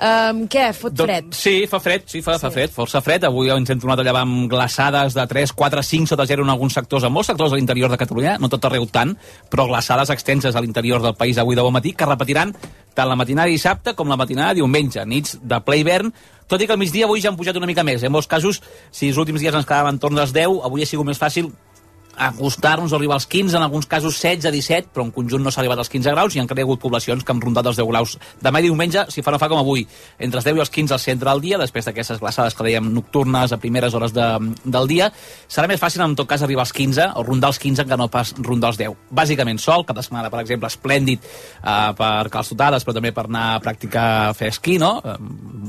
Um, 0.00 0.46
què, 0.48 0.70
fot 0.72 0.96
fred? 0.96 1.28
Doncs, 1.28 1.44
sí, 1.44 1.54
fa 1.68 1.82
fred, 1.84 2.08
sí, 2.08 2.24
fa, 2.24 2.38
fa 2.40 2.48
fred, 2.54 2.72
força 2.72 3.04
fred. 3.04 3.28
Avui 3.28 3.52
ens 3.52 3.68
hem 3.68 3.84
tornat 3.84 4.00
a 4.00 4.08
llevar 4.08 4.24
amb 4.24 4.48
glaçades 4.48 5.12
de 5.20 5.28
3, 5.36 5.52
4, 5.52 5.84
5 5.84 6.14
sota 6.14 6.24
zero 6.24 6.48
en 6.48 6.56
alguns 6.56 6.80
sectors, 6.80 7.04
en 7.04 7.12
molts 7.12 7.28
sectors 7.28 7.52
a 7.52 7.60
l'interior 7.60 7.89
de 7.92 7.98
Catalunya, 8.00 8.36
no 8.40 8.50
tot 8.52 8.64
arreu 8.68 8.86
tant, 8.90 9.16
però 9.50 9.66
glaçades 9.68 10.12
extenses 10.14 10.56
a 10.56 10.62
l'interior 10.62 11.02
del 11.02 11.16
país 11.18 11.38
avui 11.38 11.58
de 11.58 11.64
bon 11.66 11.74
matí, 11.74 11.92
que 11.92 12.08
repetiran 12.08 12.54
tant 12.94 13.08
la 13.08 13.16
matinada 13.16 13.48
de 13.48 13.56
dissabte 13.58 13.94
com 13.94 14.08
la 14.08 14.18
matinada 14.20 14.54
de 14.54 14.62
diumenge, 14.62 15.04
nits 15.06 15.38
de 15.42 15.60
ple 15.64 15.80
hivern, 15.80 16.12
tot 16.50 16.62
i 16.62 16.66
que 16.66 16.74
al 16.74 16.80
migdia 16.82 17.06
avui 17.06 17.22
ja 17.22 17.30
han 17.30 17.38
pujat 17.38 17.56
una 17.56 17.68
mica 17.70 17.84
més. 17.86 18.02
En 18.02 18.12
molts 18.12 18.28
casos, 18.30 18.58
si 18.90 19.12
els 19.12 19.18
últims 19.22 19.40
dies 19.40 19.54
ens 19.54 19.66
quedaven 19.66 19.94
entorn 19.94 20.18
dels 20.18 20.34
10, 20.34 20.64
avui 20.66 20.82
ha 20.82 20.88
sigut 20.90 21.06
més 21.06 21.20
fàcil 21.20 21.52
acostar-nos 22.16 22.92
arribar 22.92 23.14
als 23.14 23.26
15, 23.26 23.56
en 23.56 23.62
alguns 23.62 23.86
casos 23.86 24.20
16, 24.20 24.52
17, 24.52 24.90
però 24.94 25.04
en 25.06 25.12
conjunt 25.14 25.42
no 25.42 25.50
s'ha 25.50 25.62
arribat 25.62 25.78
als 25.78 25.90
15 25.92 26.12
graus 26.14 26.36
i 26.36 26.40
han 26.42 26.48
cregut 26.50 26.80
poblacions 26.80 27.24
que 27.24 27.32
han 27.32 27.40
rondat 27.40 27.66
els 27.70 27.78
10 27.80 27.88
graus. 27.88 28.16
Demà 28.42 28.60
i 28.60 28.68
diumenge, 28.68 29.06
si 29.08 29.22
fa 29.22 29.32
no 29.32 29.38
fa 29.40 29.48
com 29.48 29.60
avui, 29.60 29.86
entre 30.18 30.40
els 30.40 30.48
10 30.48 30.58
i 30.58 30.64
els 30.64 30.72
15 30.74 30.96
al 30.96 31.02
centre 31.02 31.30
del 31.30 31.42
dia, 31.44 31.58
després 31.60 31.88
d'aquestes 31.88 32.20
glaçades 32.20 32.56
que 32.56 32.66
dèiem 32.66 32.90
nocturnes 32.92 33.52
a 33.52 33.60
primeres 33.60 33.94
hores 33.94 34.14
de, 34.16 34.26
del 34.64 34.90
dia, 34.90 35.10
serà 35.48 35.68
més 35.70 35.80
fàcil 35.80 36.04
en 36.04 36.16
tot 36.18 36.28
cas 36.28 36.42
arribar 36.42 36.66
als 36.66 36.74
15 36.76 37.10
o 37.16 37.24
rondar 37.26 37.52
els 37.54 37.60
15 37.62 37.86
que 37.88 38.00
no 38.00 38.08
pas 38.12 38.34
rondar 38.38 38.72
els 38.74 38.80
10. 38.80 38.96
Bàsicament 39.10 39.60
sol, 39.62 39.86
cada 39.88 40.04
setmana, 40.04 40.30
per 40.30 40.42
exemple, 40.42 40.70
esplèndid 40.70 41.24
eh, 41.24 41.92
per 41.96 42.28
calçotades, 42.32 42.84
però 42.84 42.96
també 42.96 43.14
per 43.16 43.26
anar 43.28 43.46
a 43.54 43.62
practicar 43.64 44.06
a 44.28 44.34
fer 44.36 44.50
esquí, 44.54 44.78
no? 44.78 44.96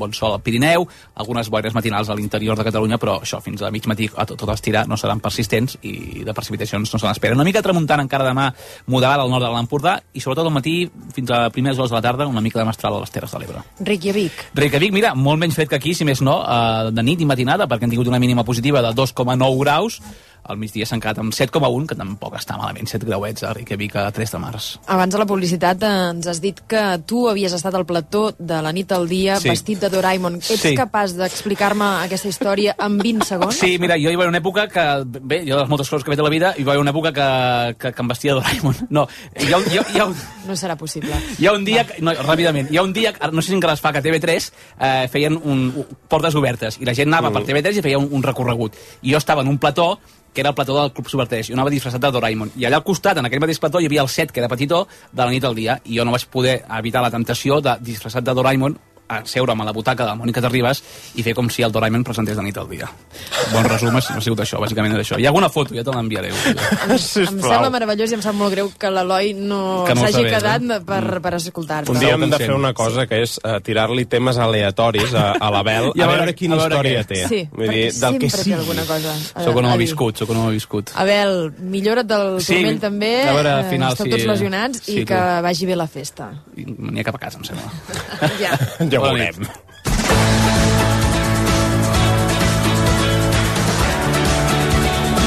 Bon 0.01 0.13
sol 0.13 0.35
al 0.35 0.43
Pirineu, 0.43 0.87
algunes 1.21 1.49
boires 1.51 1.75
matinals 1.77 2.09
a 2.09 2.17
l'interior 2.17 2.57
de 2.57 2.65
Catalunya, 2.67 2.99
però 3.01 3.19
això 3.21 3.41
fins 3.43 3.61
a 3.61 3.71
mig 3.71 3.87
matí 3.89 4.09
a 4.15 4.25
tot, 4.25 4.39
tot 4.39 4.51
estirar 4.53 4.87
no 4.89 4.97
seran 4.97 5.21
persistents 5.23 5.77
i 5.81 6.23
de 6.25 6.30
precipitacions 6.37 6.93
no 6.93 6.99
se 6.99 7.07
n'espera. 7.07 7.35
Una 7.35 7.45
mica 7.47 7.61
tramuntant 7.61 8.03
encara 8.03 8.27
demà 8.27 8.49
moderada 8.87 9.25
al 9.25 9.31
nord 9.31 9.45
de 9.45 9.51
l'Empordà 9.53 9.97
i 10.13 10.23
sobretot 10.23 10.47
al 10.47 10.55
matí 10.55 10.75
fins 11.15 11.31
a 11.31 11.43
primeres 11.53 11.79
hores 11.79 11.91
de 11.91 11.97
la 11.97 12.03
tarda 12.05 12.27
una 12.27 12.41
mica 12.41 12.59
de 12.59 12.65
mestral 12.65 12.97
a 12.97 13.03
les 13.03 13.11
Terres 13.11 13.31
de 13.31 13.41
l'Ebre. 13.41 13.63
Reykjavik. 13.79 14.45
Reykjavik, 14.57 14.93
mira, 14.95 15.13
molt 15.15 15.41
menys 15.41 15.57
fred 15.57 15.69
que 15.71 15.79
aquí, 15.79 15.95
si 15.97 16.07
més 16.07 16.21
no, 16.25 16.41
eh, 16.43 16.91
de 16.91 17.05
nit 17.05 17.21
i 17.21 17.29
matinada, 17.29 17.67
perquè 17.67 17.87
han 17.87 17.93
tingut 17.93 18.11
una 18.11 18.19
mínima 18.19 18.45
positiva 18.47 18.81
de 18.81 18.93
2,9 18.97 19.59
graus. 19.61 20.01
Al 20.43 20.57
migdia 20.57 20.87
s'han 20.89 20.99
quedat 20.99 21.19
amb 21.21 21.31
7,1, 21.37 21.85
que 21.87 21.95
tampoc 21.95 22.33
està 22.35 22.55
malament, 22.57 22.87
7 22.89 23.05
grauets 23.05 23.43
a 23.45 23.51
Reykjavik 23.53 23.93
a 24.01 24.07
3 24.11 24.31
de 24.33 24.39
març. 24.41 24.69
Abans 24.89 25.13
de 25.13 25.19
la 25.21 25.27
publicitat 25.29 25.83
ens 25.85 26.25
has 26.27 26.39
dit 26.41 26.57
que 26.67 26.81
tu 27.05 27.27
havies 27.29 27.53
estat 27.53 27.75
al 27.77 27.85
plató 27.85 28.31
de 28.39 28.57
la 28.65 28.71
nit 28.73 28.91
al 28.91 29.07
dia 29.07 29.35
Sí. 29.39 29.49
vestit 29.49 29.79
de 29.79 29.89
Doraemon. 29.89 30.35
Ets 30.41 30.59
Sí. 30.61 30.73
capaç 30.75 31.13
d'explicar-me 31.15 31.85
aquesta 32.07 32.27
història 32.27 32.75
en 32.79 32.97
20 32.97 33.23
segons? 33.25 33.55
Sí, 33.55 33.77
mira, 33.79 33.95
jo 34.01 34.09
hi 34.09 34.15
va 34.15 34.23
haver 34.23 34.29
una 34.29 34.39
època 34.41 34.67
que... 34.67 35.19
Bé, 35.21 35.43
jo 35.47 35.55
de 35.55 35.61
les 35.61 35.69
moltes 35.69 35.87
coses 35.89 36.03
que 36.03 36.11
he 36.11 36.13
fet 36.15 36.19
a 36.19 36.23
la 36.23 36.29
vida, 36.33 36.53
hi 36.57 36.63
va 36.63 36.71
haver 36.73 36.81
una 36.81 36.91
època 36.91 37.13
que, 37.13 37.75
que, 37.77 37.93
que 37.93 38.01
em 38.01 38.07
vestia 38.07 38.33
de 38.33 38.39
Doraemon. 38.41 38.75
No, 38.89 39.07
hi 39.39 39.53
ha, 39.53 39.57
un- 39.57 39.71
hi 39.71 39.77
ha, 39.77 39.85
hi 39.93 39.99
ha, 39.99 40.05
un- 40.05 40.15
No 40.47 40.53
serà 40.55 40.75
possible. 40.75 41.13
hi 41.37 41.45
ha 41.45 41.53
un 41.53 41.63
dia... 41.63 41.85
Que, 41.85 42.01
no, 42.01 42.11
ràpidament. 42.13 42.71
Hi 42.71 42.77
ha 42.77 42.81
un 42.83 42.93
dia, 42.93 43.13
que- 43.13 43.29
no 43.31 43.41
sé 43.43 43.49
si 43.49 43.53
encara 43.53 43.73
es 43.73 43.79
fa, 43.81 43.91
que 43.93 43.99
a 43.99 44.03
TV3 44.03 44.51
eh, 44.79 45.07
feien 45.11 45.37
un, 45.37 45.69
un, 45.75 45.85
portes 46.09 46.33
obertes 46.35 46.79
i 46.81 46.85
la 46.85 46.95
gent 46.95 47.07
anava 47.13 47.29
Mm. 47.29 47.33
per 47.33 47.43
TV3 47.45 47.77
i 47.77 47.81
feia 47.85 47.99
un, 47.99 48.09
un 48.11 48.23
recorregut. 48.23 48.73
I 49.03 49.11
jo 49.13 49.17
estava 49.17 49.41
en 49.43 49.47
un 49.47 49.59
plató 49.59 49.99
que 50.33 50.41
era 50.41 50.49
el 50.51 50.55
plató 50.55 50.77
del 50.79 50.93
Club 50.93 51.09
Subverteix. 51.09 51.49
Jo 51.49 51.57
anava 51.57 51.73
disfressat 51.73 52.01
de 52.01 52.11
Doraemon. 52.11 52.53
I 52.55 52.67
allà 52.67 52.79
al 52.81 52.87
costat, 52.87 53.19
en 53.19 53.27
aquell 53.27 53.41
mateix 53.43 53.59
plató, 53.59 53.81
hi 53.81 53.89
havia 53.89 54.05
el 54.05 54.09
set, 54.09 54.31
que 54.31 54.39
era 54.43 54.49
petitó, 54.51 54.85
de 55.11 55.23
la 55.23 55.31
nit 55.31 55.45
al 55.45 55.55
dia. 55.55 55.79
I 55.85 55.99
jo 55.99 56.05
no 56.05 56.15
vaig 56.15 56.27
poder 56.31 56.61
evitar 56.79 57.03
la 57.03 57.11
temptació 57.11 57.59
de, 57.61 57.75
disfressat 57.81 58.23
de 58.23 58.35
Doraemon, 58.37 58.77
a 59.11 59.21
seure'm 59.27 59.61
a 59.61 59.65
la 59.67 59.73
butaca 59.75 60.05
de 60.05 60.09
la 60.11 60.15
Mònica 60.19 60.41
Terribas 60.43 60.81
i 61.19 61.23
fer 61.25 61.33
com 61.37 61.49
si 61.51 61.63
el 61.65 61.71
Doraemon 61.75 62.03
presentés 62.07 62.37
de 62.39 62.43
nit 62.45 62.57
al 62.57 62.69
dia. 62.71 62.87
Bon 63.51 63.65
resum, 63.67 63.95
ha 63.97 64.01
sigut 64.23 64.39
això, 64.45 64.59
bàsicament 64.63 64.95
és 64.95 65.03
això. 65.05 65.19
Hi 65.19 65.25
ha 65.27 65.31
alguna 65.33 65.49
foto, 65.51 65.75
ja 65.75 65.83
te 65.83 65.91
l'enviaré. 65.95 66.31
Em 66.31 66.97
sembla 66.97 67.69
meravellós 67.73 68.11
i 68.11 68.17
em 68.17 68.23
sap 68.23 68.35
molt 68.37 68.53
greu 68.55 68.71
que 68.79 68.89
l'Eloi 68.91 69.33
no 69.37 69.83
Que 69.87 69.95
no 69.95 70.01
s'hagi 70.05 70.21
sabés, 70.21 70.33
quedat 70.37 70.65
eh? 70.77 70.79
per, 70.87 71.03
per 71.23 71.33
escoltar-te. 71.37 71.91
Un 71.91 71.99
dia 72.01 72.13
hem 72.15 72.25
de 72.31 72.39
fer 72.41 72.51
una 72.55 72.73
cosa 72.77 73.05
que 73.09 73.21
és 73.25 73.37
uh, 73.43 73.57
tirar-li 73.63 74.05
temes 74.11 74.37
aleatoris 74.41 75.13
a, 75.17 75.25
a 75.39 75.51
l'Abel 75.53 75.91
I 75.95 76.03
a 76.05 76.09
veure 76.11 76.33
quina 76.37 76.55
a 76.55 76.61
veure 76.63 76.75
història 76.75 77.03
què. 77.03 77.07
té. 77.11 77.21
Sí, 77.31 77.41
Vull 77.55 77.69
dir, 77.71 77.83
del 77.89 77.97
sempre 77.99 78.27
que 78.27 78.31
té 78.37 78.43
sigui. 78.45 78.55
alguna 78.59 78.85
cosa 78.89 79.13
a, 79.35 79.43
Sóc 79.45 79.59
un 79.61 79.65
a 79.67 79.71
home 79.73 79.81
viscut, 79.83 80.21
sóc 80.23 80.29
un 80.33 80.41
home 80.43 80.55
viscut. 80.55 80.91
Abel, 81.01 81.35
millora't 81.59 82.07
del 82.07 82.39
Sí, 82.41 82.55
turmell 82.55 82.79
també. 82.83 83.11
a 83.27 83.33
veure, 83.35 83.49
eh, 83.49 83.59
al 83.65 83.69
final, 83.71 83.91
Esteu 83.97 84.07
sí. 84.07 84.13
tots 84.15 84.27
lesionats 84.31 84.81
Sí, 84.85 84.97
i 85.01 85.05
que 85.05 85.17
tu. 85.19 85.41
vagi 85.47 85.65
bé 85.69 85.75
la 85.79 85.87
festa. 85.87 86.29
N'hi 86.55 87.01
ha 87.01 87.07
cap 87.07 87.17
a 87.19 87.23
casa, 87.25 87.39
em 87.41 87.45
sembla. 87.49 87.71
Ja. 88.41 88.55
Ja 88.91 89.00
bona 89.01 89.17
ho. 89.17 89.19
Nit. 89.25 89.61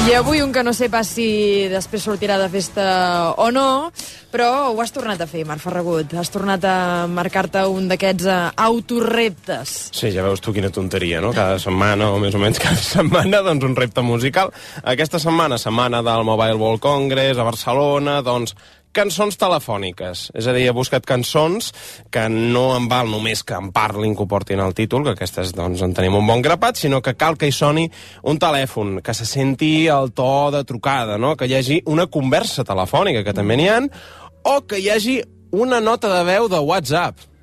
I 0.05 0.13
avui 0.13 0.37
un 0.37 0.51
que 0.53 0.61
no 0.61 0.69
sé 0.69 0.85
pas 0.93 1.07
si 1.09 1.65
després 1.65 2.03
sortirà 2.05 2.35
de 2.37 2.45
festa 2.53 2.83
o 3.41 3.47
no, 3.49 3.89
però 4.29 4.67
ho 4.69 4.81
has 4.83 4.91
tornat 4.93 5.23
a 5.23 5.25
fer, 5.25 5.41
Marc 5.49 5.63
Ferragut. 5.63 6.13
Has 6.13 6.29
tornat 6.29 6.61
a 6.69 6.75
marcar-te 7.09 7.63
un 7.65 7.87
d'aquests 7.89 8.27
eh, 8.29 8.35
autoreptes. 8.67 9.73
Sí, 9.97 10.11
ja 10.13 10.21
veus 10.27 10.45
tu 10.45 10.53
quina 10.53 10.69
tonteria, 10.69 11.23
no? 11.25 11.33
Cada 11.33 11.57
setmana, 11.57 12.11
o 12.13 12.21
més 12.21 12.37
o 12.37 12.41
menys 12.43 12.61
cada 12.61 12.77
setmana, 12.99 13.41
doncs 13.47 13.65
un 13.65 13.73
repte 13.79 14.05
musical. 14.05 14.53
Aquesta 14.83 15.17
setmana, 15.23 15.57
setmana 15.57 16.03
del 16.05 16.21
Mobile 16.29 16.61
World 16.61 16.85
Congress 16.85 17.41
a 17.41 17.49
Barcelona, 17.49 18.19
doncs 18.21 18.53
cançons 18.95 19.37
telefòniques. 19.39 20.29
És 20.33 20.47
a 20.47 20.55
dir, 20.55 20.65
he 20.69 20.75
buscat 20.75 21.05
cançons 21.07 21.71
que 22.13 22.25
no 22.31 22.65
en 22.77 22.87
val 22.91 23.11
només 23.11 23.43
que 23.43 23.57
en 23.57 23.71
parlin, 23.75 24.15
que 24.15 24.23
ho 24.23 24.29
portin 24.31 24.63
al 24.63 24.75
títol, 24.77 25.05
que 25.05 25.15
aquestes 25.17 25.53
doncs 25.55 25.83
en 25.85 25.93
tenim 25.97 26.15
un 26.17 26.27
bon 26.27 26.43
grapat, 26.45 26.79
sinó 26.79 27.01
que 27.03 27.15
cal 27.19 27.37
que 27.37 27.49
hi 27.51 27.55
soni 27.55 27.85
un 28.23 28.39
telèfon, 28.41 28.99
que 29.05 29.13
se 29.13 29.27
senti 29.29 29.87
el 29.91 30.13
to 30.15 30.49
de 30.55 30.63
trucada, 30.65 31.19
no? 31.21 31.35
que 31.35 31.49
hi 31.49 31.59
hagi 31.59 31.81
una 31.85 32.07
conversa 32.07 32.65
telefònica, 32.67 33.25
que 33.27 33.35
també 33.35 33.59
n'hi 33.59 33.69
han, 33.71 33.91
o 34.45 34.59
que 34.65 34.79
hi 34.79 34.91
hagi 34.93 35.21
una 35.55 35.79
nota 35.81 36.11
de 36.11 36.23
veu 36.27 36.49
de 36.51 36.59
WhatsApp. 36.59 37.34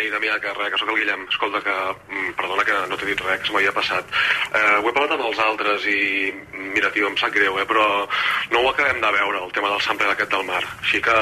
Ei, 0.00 0.08
Damià, 0.08 0.38
que 0.40 0.52
res, 0.56 0.70
que 0.72 0.78
sóc 0.80 0.88
el 0.88 1.02
Guillem. 1.02 1.26
Escolta, 1.28 1.60
que 1.60 1.74
mm, 2.08 2.32
perdona 2.38 2.64
que 2.64 2.76
no 2.88 2.96
t'he 2.96 3.10
dit 3.10 3.20
res, 3.20 3.40
que 3.42 3.50
se 3.50 3.52
m'havia 3.52 3.74
passat. 3.76 4.14
Eh, 4.56 4.78
ho 4.80 4.88
he 4.88 4.94
parlat 4.96 5.12
amb 5.18 5.26
els 5.28 5.42
altres 5.44 5.84
i, 5.92 6.32
mira, 6.72 6.90
tio, 6.94 7.10
em 7.10 7.18
sap 7.20 7.34
greu, 7.36 7.58
eh, 7.60 7.66
però 7.68 7.84
no 8.54 8.62
ho 8.62 8.70
acabem 8.70 9.02
de 9.04 9.12
veure, 9.18 9.44
el 9.44 9.52
tema 9.52 9.68
del 9.68 9.84
sample 9.84 10.08
d'aquest 10.08 10.32
del 10.32 10.48
mar. 10.48 10.62
Així 10.80 11.02
que, 11.04 11.18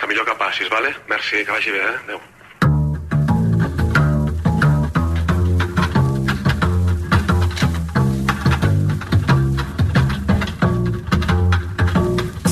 que 0.00 0.10
millor 0.10 0.28
que 0.28 0.36
passis, 0.36 0.68
vale? 0.68 0.92
Merci, 1.08 1.44
que 1.44 1.56
vagi 1.56 1.72
bé, 1.72 1.80
eh? 1.80 1.96
Adéu. 2.04 2.20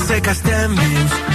Sé 0.07 0.21
que 0.21 0.31
estem 0.33 0.75
vius. 0.81 1.32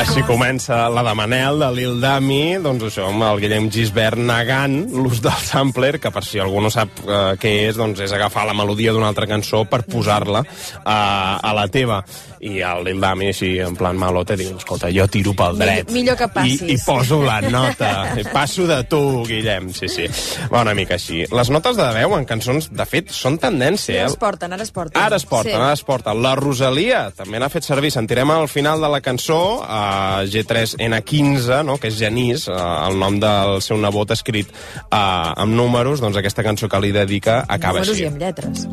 Així 0.00 0.22
comença 0.26 0.86
la 0.92 1.02
de 1.04 1.12
Manel, 1.16 1.60
de 1.60 1.68
Lil 1.76 1.98
Dami, 2.02 2.56
doncs 2.64 2.86
això, 2.88 3.06
amb 3.10 3.24
el 3.26 3.40
Guillem 3.42 3.68
Gisbert 3.72 4.18
negant 4.20 4.78
l'ús 4.96 5.20
del 5.24 5.36
sampler, 5.44 5.98
que 6.00 6.10
per 6.12 6.22
si 6.24 6.40
algú 6.40 6.62
no 6.64 6.70
sap 6.72 7.02
eh, 7.04 7.20
què 7.40 7.52
és, 7.68 7.76
doncs 7.78 8.00
és 8.06 8.12
agafar 8.16 8.46
la 8.48 8.56
melodia 8.56 8.94
d'una 8.96 9.10
altra 9.12 9.28
cançó 9.30 9.62
per 9.68 9.82
posar-la 9.88 10.40
eh, 10.44 10.82
a 10.84 11.52
la 11.56 11.66
teva. 11.72 12.00
I 12.40 12.62
el 12.64 12.86
Lil 12.86 13.00
Dami, 13.02 13.26
així, 13.34 13.50
en 13.60 13.74
plan 13.76 13.98
malote, 14.00 14.32
diu, 14.40 14.54
escolta, 14.56 14.88
jo 14.92 15.04
tiro 15.12 15.34
pel 15.36 15.58
dret. 15.60 15.90
Millor 15.92 16.16
que 16.16 16.30
passis. 16.32 16.62
I, 16.64 16.78
I 16.78 16.78
poso 16.80 17.18
la 17.20 17.36
nota. 17.44 17.90
I 18.16 18.24
passo 18.32 18.64
de 18.68 18.78
tu, 18.88 19.00
Guillem, 19.28 19.68
sí, 19.76 19.90
sí. 19.92 20.06
Va 20.48 20.62
una 20.64 20.72
mica 20.78 20.96
així. 20.96 21.26
Les 21.28 21.52
notes 21.52 21.76
de 21.76 21.90
veu 21.98 22.16
en 22.16 22.24
cançons, 22.28 22.70
de 22.72 22.86
fet, 22.88 23.12
són 23.12 23.36
tendència. 23.42 24.06
Ara 24.06 24.14
es 24.14 24.16
porten, 24.24 24.56
ara 24.56 24.64
es 24.64 24.72
porten. 24.72 25.02
Ara 25.04 25.20
es 25.20 25.28
porten, 25.28 25.52
Sí. 25.52 25.58
ara 25.60 25.74
es 25.76 25.84
porten. 25.84 26.22
La 26.24 26.32
Rosalia 26.40 27.02
també 27.16 27.38
n'ha 27.38 27.52
fet 27.52 27.68
servir. 27.68 27.92
Sentirem 27.92 28.32
al 28.32 28.48
final 28.48 28.80
de 28.80 28.88
la 28.88 29.02
cançó 29.04 29.29
a 29.38 30.24
G3N15, 30.26 31.62
no? 31.64 31.76
que 31.78 31.90
és 31.90 31.98
Genís, 32.00 32.48
eh, 32.48 32.56
el 32.88 32.98
nom 32.98 33.18
del 33.22 33.60
seu 33.64 33.78
nebot 33.80 34.10
escrit 34.14 34.50
eh, 34.50 34.96
amb 34.96 35.54
números, 35.54 36.02
doncs 36.02 36.18
aquesta 36.20 36.44
cançó 36.46 36.68
que 36.68 36.80
li 36.82 36.92
dedica 36.92 37.44
acaba 37.46 37.80
Números 37.80 37.94
així. 37.94 38.04
i 38.04 38.10
amb 38.10 38.20
lletres. 38.20 38.66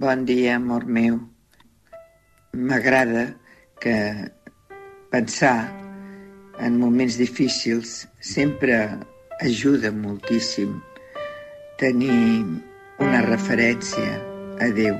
Bon 0.00 0.24
dia, 0.24 0.56
amor 0.56 0.86
meu. 0.86 1.20
M'agrada 2.56 3.34
que 3.80 3.96
pensar 5.10 5.70
en 6.60 6.78
moments 6.78 7.16
difícils 7.20 8.06
sempre 8.20 8.76
ajuda 9.40 9.92
moltíssim 9.92 10.78
tenir 11.80 12.44
una 13.00 13.22
referència 13.24 14.18
a 14.60 14.68
Déu. 14.76 14.98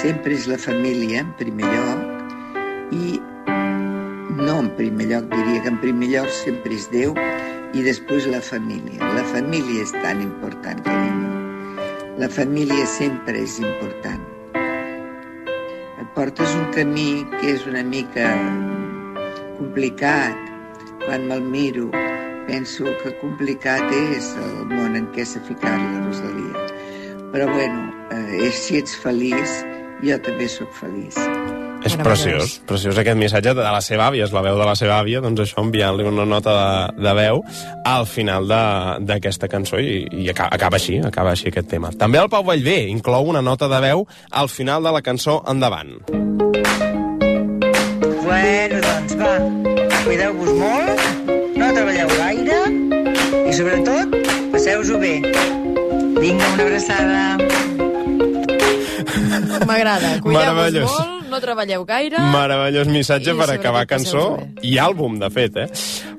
Sempre 0.00 0.32
és 0.32 0.46
la 0.48 0.56
família 0.56 1.20
en 1.20 1.34
primer 1.36 1.68
lloc 1.68 2.94
i 2.96 3.18
no 4.38 4.54
en 4.62 4.70
primer 4.78 5.10
lloc, 5.10 5.28
diria 5.34 5.60
que 5.64 5.72
en 5.74 5.78
primer 5.82 6.08
lloc 6.14 6.32
sempre 6.32 6.72
és 6.78 6.88
Déu 6.94 7.12
i 7.76 7.84
després 7.84 8.30
la 8.32 8.40
família. 8.40 9.12
La 9.12 9.26
família 9.28 9.84
és 9.84 9.92
tan 9.98 10.24
important, 10.24 10.80
carinyo. 10.86 11.36
La 12.22 12.32
família 12.32 12.88
sempre 12.88 13.44
és 13.44 13.58
important. 13.60 14.24
Et 14.56 16.08
portes 16.16 16.56
un 16.56 16.70
camí 16.72 17.26
que 17.36 17.58
és 17.58 17.68
una 17.68 17.84
mica 17.84 18.30
complicat. 19.60 20.46
Quan 21.04 21.28
me'l 21.28 21.44
miro, 21.44 21.90
penso 22.48 22.88
que 23.02 23.12
complicat 23.20 23.84
és 23.92 24.32
el 24.40 24.64
món 24.72 24.96
en 24.98 25.06
què 25.14 25.24
s'ha 25.28 25.42
ficat 25.46 25.78
la 25.78 26.02
Rosalia. 26.06 26.66
Però 27.32 27.46
bueno, 27.52 27.90
eh, 28.10 28.48
si 28.56 28.78
ets 28.80 28.96
feliç, 29.02 29.60
jo 30.02 30.16
també 30.24 30.48
sóc 30.48 30.72
feliç. 30.80 31.18
És 31.86 31.94
preciós, 31.94 32.56
preciós 32.66 32.96
aquest 32.98 33.16
missatge 33.20 33.52
de 33.54 33.62
la 33.62 33.78
seva 33.84 34.08
àvia, 34.10 34.24
és 34.26 34.32
la 34.34 34.42
veu 34.42 34.56
de 34.58 34.64
la 34.66 34.74
seva 34.76 34.96
àvia, 34.98 35.20
doncs 35.22 35.44
això 35.44 35.62
enviant-li 35.62 36.04
una 36.08 36.24
nota 36.26 36.50
de, 36.56 37.02
de 37.06 37.12
veu 37.14 37.38
al 37.86 38.04
final 38.10 38.48
de- 38.50 38.98
d'aquesta 39.06 39.46
cançó 39.48 39.78
i, 39.78 40.02
i 40.10 40.26
acaba, 40.28 40.50
acaba 40.58 40.76
així, 40.80 40.98
acaba 40.98 41.36
així 41.36 41.52
aquest 41.52 41.70
tema. 41.70 41.92
També 41.94 42.18
el 42.18 42.28
Pau 42.32 42.42
Vallvé 42.44 42.80
inclou 42.90 43.30
una 43.30 43.40
nota 43.46 43.68
de 43.70 43.78
veu 43.86 44.06
al 44.30 44.48
final 44.50 44.82
de 44.82 44.92
la 44.98 45.02
cançó 45.06 45.38
Endavant. 45.46 45.94
Bueno, 46.10 46.67
i 53.58 53.60
sobretot 53.60 54.12
passeu-vos-ho 54.52 54.98
bé. 55.02 55.16
Vinga, 56.22 56.46
una 56.54 56.62
abraçada. 56.62 57.38
M'agrada. 59.66 60.20
Cuideu-vos 60.22 60.54
Meravellós. 60.54 60.92
molt, 60.92 61.26
no 61.28 61.40
treballeu 61.42 61.84
gaire. 61.84 62.22
Meravellós 62.30 62.86
missatge 62.86 63.34
per 63.34 63.50
acabar 63.50 63.82
cançó 63.90 64.38
i 64.62 64.78
àlbum, 64.78 65.18
de 65.18 65.30
fet, 65.34 65.58
eh? 65.58 65.66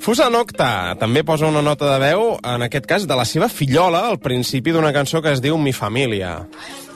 Fusa 0.03 0.27
Nocta 0.29 0.97
també 0.99 1.23
posa 1.23 1.47
una 1.47 1.63
nota 1.63 1.87
de 1.93 1.99
veu, 2.09 2.35
en 2.43 2.67
aquest 2.67 2.85
cas, 2.85 3.07
de 3.07 3.15
la 3.15 3.23
seva 3.23 3.47
fillola 3.47 4.09
al 4.09 4.19
principi 4.19 4.75
d'una 4.75 4.91
cançó 4.91 5.21
que 5.21 5.31
es 5.31 5.39
diu 5.39 5.57
Mi 5.57 5.71
Família. 5.71 6.41
Me 6.43 6.88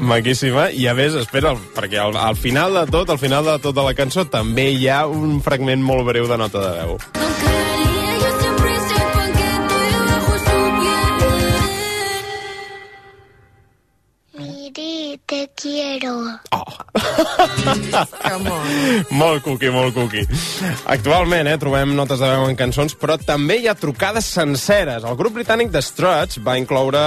Ma 0.00 0.14
maquíssima, 0.14 0.68
i 0.70 0.86
a 0.90 0.94
més, 0.98 1.16
espera, 1.18 1.54
perquè 1.76 2.00
al, 2.02 2.16
al 2.16 2.38
final 2.38 2.76
de 2.80 2.86
tot, 2.92 3.10
al 3.10 3.20
final 3.20 3.46
de 3.48 3.58
tota 3.62 3.86
la 3.86 3.94
cançó, 3.98 4.26
també 4.28 4.70
hi 4.74 4.88
ha 4.88 5.04
un 5.06 5.40
fragment 5.44 5.82
molt 5.84 6.06
breu 6.08 6.28
de 6.30 6.40
nota 6.40 6.64
de 6.64 6.76
veu. 6.80 6.98
Miri, 6.98 7.67
te 15.26 15.50
quiero. 15.54 16.18
molt 19.20 19.42
cuqui, 19.44 19.70
molt 19.72 19.94
cuqui. 19.96 20.22
Actualment, 20.86 21.48
eh, 21.48 21.58
trobem 21.60 21.94
notes 21.96 22.20
de 22.20 22.30
veu 22.30 22.44
en 22.48 22.56
cançons, 22.58 22.94
però 22.98 23.18
també 23.20 23.58
hi 23.58 23.68
ha 23.68 23.74
trucades 23.78 24.26
senceres. 24.38 25.04
El 25.04 25.16
grup 25.20 25.32
britànic 25.38 25.68
The 25.74 25.82
Struts 25.84 26.34
va 26.44 26.58
incloure 26.60 27.02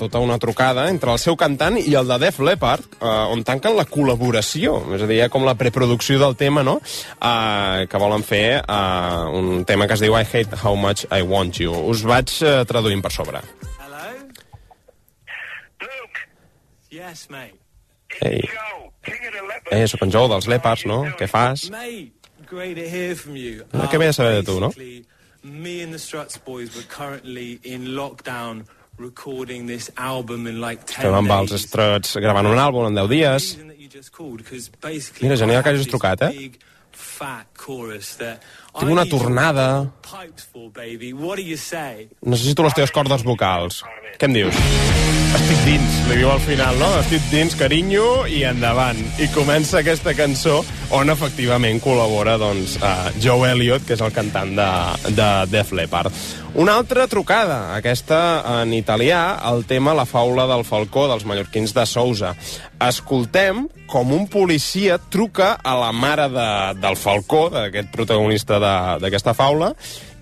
tota 0.00 0.18
una 0.22 0.38
trucada 0.42 0.88
entre 0.90 1.10
el 1.14 1.20
seu 1.22 1.36
cantant 1.36 1.78
i 1.80 1.94
el 1.98 2.06
de 2.10 2.18
Def 2.22 2.36
Leppard, 2.40 2.84
eh, 3.00 3.34
on 3.34 3.44
tanquen 3.44 3.76
la 3.78 3.88
col·laboració, 3.88 4.68
és 4.96 5.02
a 5.02 5.10
dir, 5.10 5.22
com 5.30 5.46
la 5.46 5.56
preproducció 5.58 6.18
del 6.22 6.36
tema, 6.36 6.62
no?, 6.62 6.80
eh, 6.80 7.86
que 7.90 8.02
volen 8.02 8.22
fer 8.26 8.60
eh, 8.60 9.40
un 9.40 9.64
tema 9.64 9.86
que 9.86 9.98
es 9.98 10.04
diu 10.04 10.16
I 10.16 10.24
Hate 10.24 10.54
How 10.62 10.76
Much 10.76 11.00
I 11.10 11.22
Want 11.22 11.60
You. 11.60 11.72
Us 11.90 12.04
vaig 12.06 12.28
eh, 12.42 12.64
traduint 12.68 13.02
per 13.02 13.12
sobre. 13.14 13.42
Ei, 18.20 18.40
eh, 19.70 19.86
sóc 19.86 20.02
en 20.02 20.10
Joe 20.10 20.28
dels 20.28 20.48
Leopards, 20.50 20.84
no? 20.90 21.04
Què 21.18 21.28
fas? 21.30 21.68
No, 23.72 23.86
què 23.90 24.00
ve 24.02 24.10
a 24.10 24.16
saber 24.16 24.40
de 24.40 24.46
tu, 24.48 24.58
no? 24.62 24.72
Me 25.42 25.80
and 25.82 25.94
the 25.94 25.98
Struts 25.98 26.36
boys 26.36 26.74
were 26.76 26.84
currently 26.90 27.60
in 27.62 27.94
lockdown 27.96 28.66
recording 28.98 29.66
this 29.66 29.90
album 29.96 30.46
in 30.46 30.60
like 30.60 30.84
10 30.84 31.06
Estem 31.06 31.14
amb 31.22 31.32
els 31.38 31.54
days. 31.54 31.66
Struts 31.68 32.16
gravant 32.20 32.50
un 32.50 32.60
àlbum 32.60 32.90
en 32.90 32.98
10 32.98 33.08
dies. 33.14 33.46
Mira, 35.22 35.36
genial 35.40 35.62
que 35.62 35.72
hagis 35.72 35.88
trucat, 35.88 36.26
eh? 36.28 36.34
big 36.36 36.58
fat 36.92 37.46
chorus 37.56 38.16
that 38.16 38.42
Tinc 38.78 38.92
una 38.92 39.06
tornada. 39.10 39.66
Necessito 42.22 42.66
les 42.66 42.76
teves 42.78 42.94
cordes 42.94 43.26
vocals. 43.26 43.82
Què 44.18 44.28
em 44.28 44.36
dius? 44.36 44.64
Estic 45.30 45.60
dins, 45.62 45.96
li 46.08 46.16
diu 46.18 46.30
al 46.32 46.40
final, 46.42 46.74
no? 46.80 46.88
Estic 46.98 47.22
dins, 47.30 47.54
carinyo, 47.58 48.26
i 48.26 48.42
endavant. 48.48 48.98
I 49.22 49.28
comença 49.34 49.78
aquesta 49.80 50.14
cançó 50.18 50.60
on 50.96 51.10
efectivament 51.12 51.78
col·labora 51.82 52.34
doncs, 52.40 52.74
uh, 52.82 53.10
Joe 53.22 53.52
Elliott, 53.52 53.86
que 53.86 53.94
és 53.94 54.02
el 54.02 54.14
cantant 54.14 54.56
de, 54.58 54.68
de 55.14 55.28
Def 55.52 55.70
Leppard. 55.76 56.14
Una 56.58 56.74
altra 56.80 57.06
trucada, 57.06 57.76
aquesta 57.76 58.18
en 58.58 58.74
italià, 58.74 59.38
el 59.52 59.62
tema 59.70 59.94
La 59.94 60.06
faula 60.08 60.48
del 60.50 60.64
falcó 60.66 61.06
dels 61.06 61.22
mallorquins 61.28 61.74
de 61.76 61.86
Sousa. 61.86 62.34
Escoltem 62.82 63.68
com 63.90 64.10
un 64.14 64.26
policia 64.30 64.98
truca 65.10 65.52
a 65.62 65.76
la 65.78 65.92
mare 65.94 66.26
de, 66.30 66.50
del 66.82 66.98
falcó, 66.98 67.48
d'aquest 67.54 67.90
protagonista 67.94 68.59
d'aquesta 68.60 69.34
faula, 69.34 69.72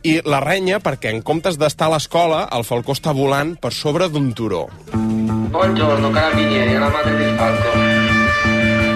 i 0.06 0.20
la 0.24 0.38
renya 0.40 0.78
perquè 0.78 1.10
en 1.10 1.22
comptes 1.26 1.58
d'estar 1.58 1.88
a 1.88 1.96
l'escola, 1.96 2.44
el 2.54 2.64
falcó 2.64 2.94
està 2.94 3.12
volant 3.12 3.56
per 3.58 3.72
sobre 3.74 4.08
d'un 4.08 4.30
turó. 4.32 4.68
Buongiorno 4.94 6.10
carabinieri, 6.14 6.78
la 6.78 6.88
madre 6.88 7.16
del 7.16 7.34
falco. 7.36 7.72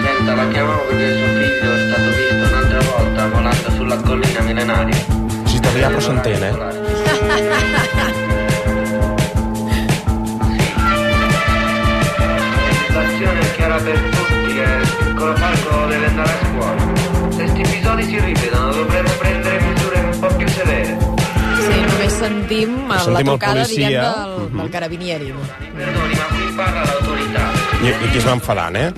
Senta, 0.04 0.34
la 0.34 0.48
chiamavo 0.48 0.82
perché 0.88 1.16
suo 1.18 1.26
figlio 1.34 1.74
è 1.74 1.78
stato 1.88 2.08
visto 2.16 2.44
un'altra 2.46 2.80
volta 2.92 3.28
volando 3.28 3.70
sulla 3.76 3.96
collina 3.96 4.40
millenaria. 4.40 5.00
És 5.44 5.54
italià 5.54 5.88
però 5.88 6.00
s'entén, 6.00 6.42
eh? 6.42 6.52
La 6.52 6.70
situazione 12.86 13.40
è 13.40 13.54
chiara 13.56 13.76
per 13.76 13.98
tutti 13.98 14.58
e 14.58 14.64
il 14.80 14.96
piccolo 14.98 15.34
falco 15.36 15.86
deve 15.86 16.06
andare 16.06 16.30
a 16.30 16.38
scuola. 16.46 16.91
Episodi 17.92 18.04
si 18.04 18.24
ripetono 18.24 18.72
dovremo 18.72 19.10
prendere 19.18 19.60
misure 19.60 19.98
un 20.00 20.18
po' 20.18 20.34
più 20.36 20.48
severe. 20.48 20.96
Sí, 21.62 21.80
només 21.84 22.12
sentim 22.16 22.88
la 22.88 22.98
Sentim 22.98 23.26
trucada, 23.26 23.52
policia. 23.62 23.86
diguem, 23.86 24.48
del, 24.48 24.60
del 24.60 24.70
carabinieri. 24.70 25.34
Perdoni, 25.76 26.14
ma 26.16 26.24
qui 26.32 26.54
parla 26.56 26.82
l'autorità. 26.84 27.44
I, 27.82 27.86
i 27.86 27.92
aquí 28.08 28.16
es 28.16 28.24
va 28.24 28.32
enfadant, 28.32 28.76
eh? 28.76 28.92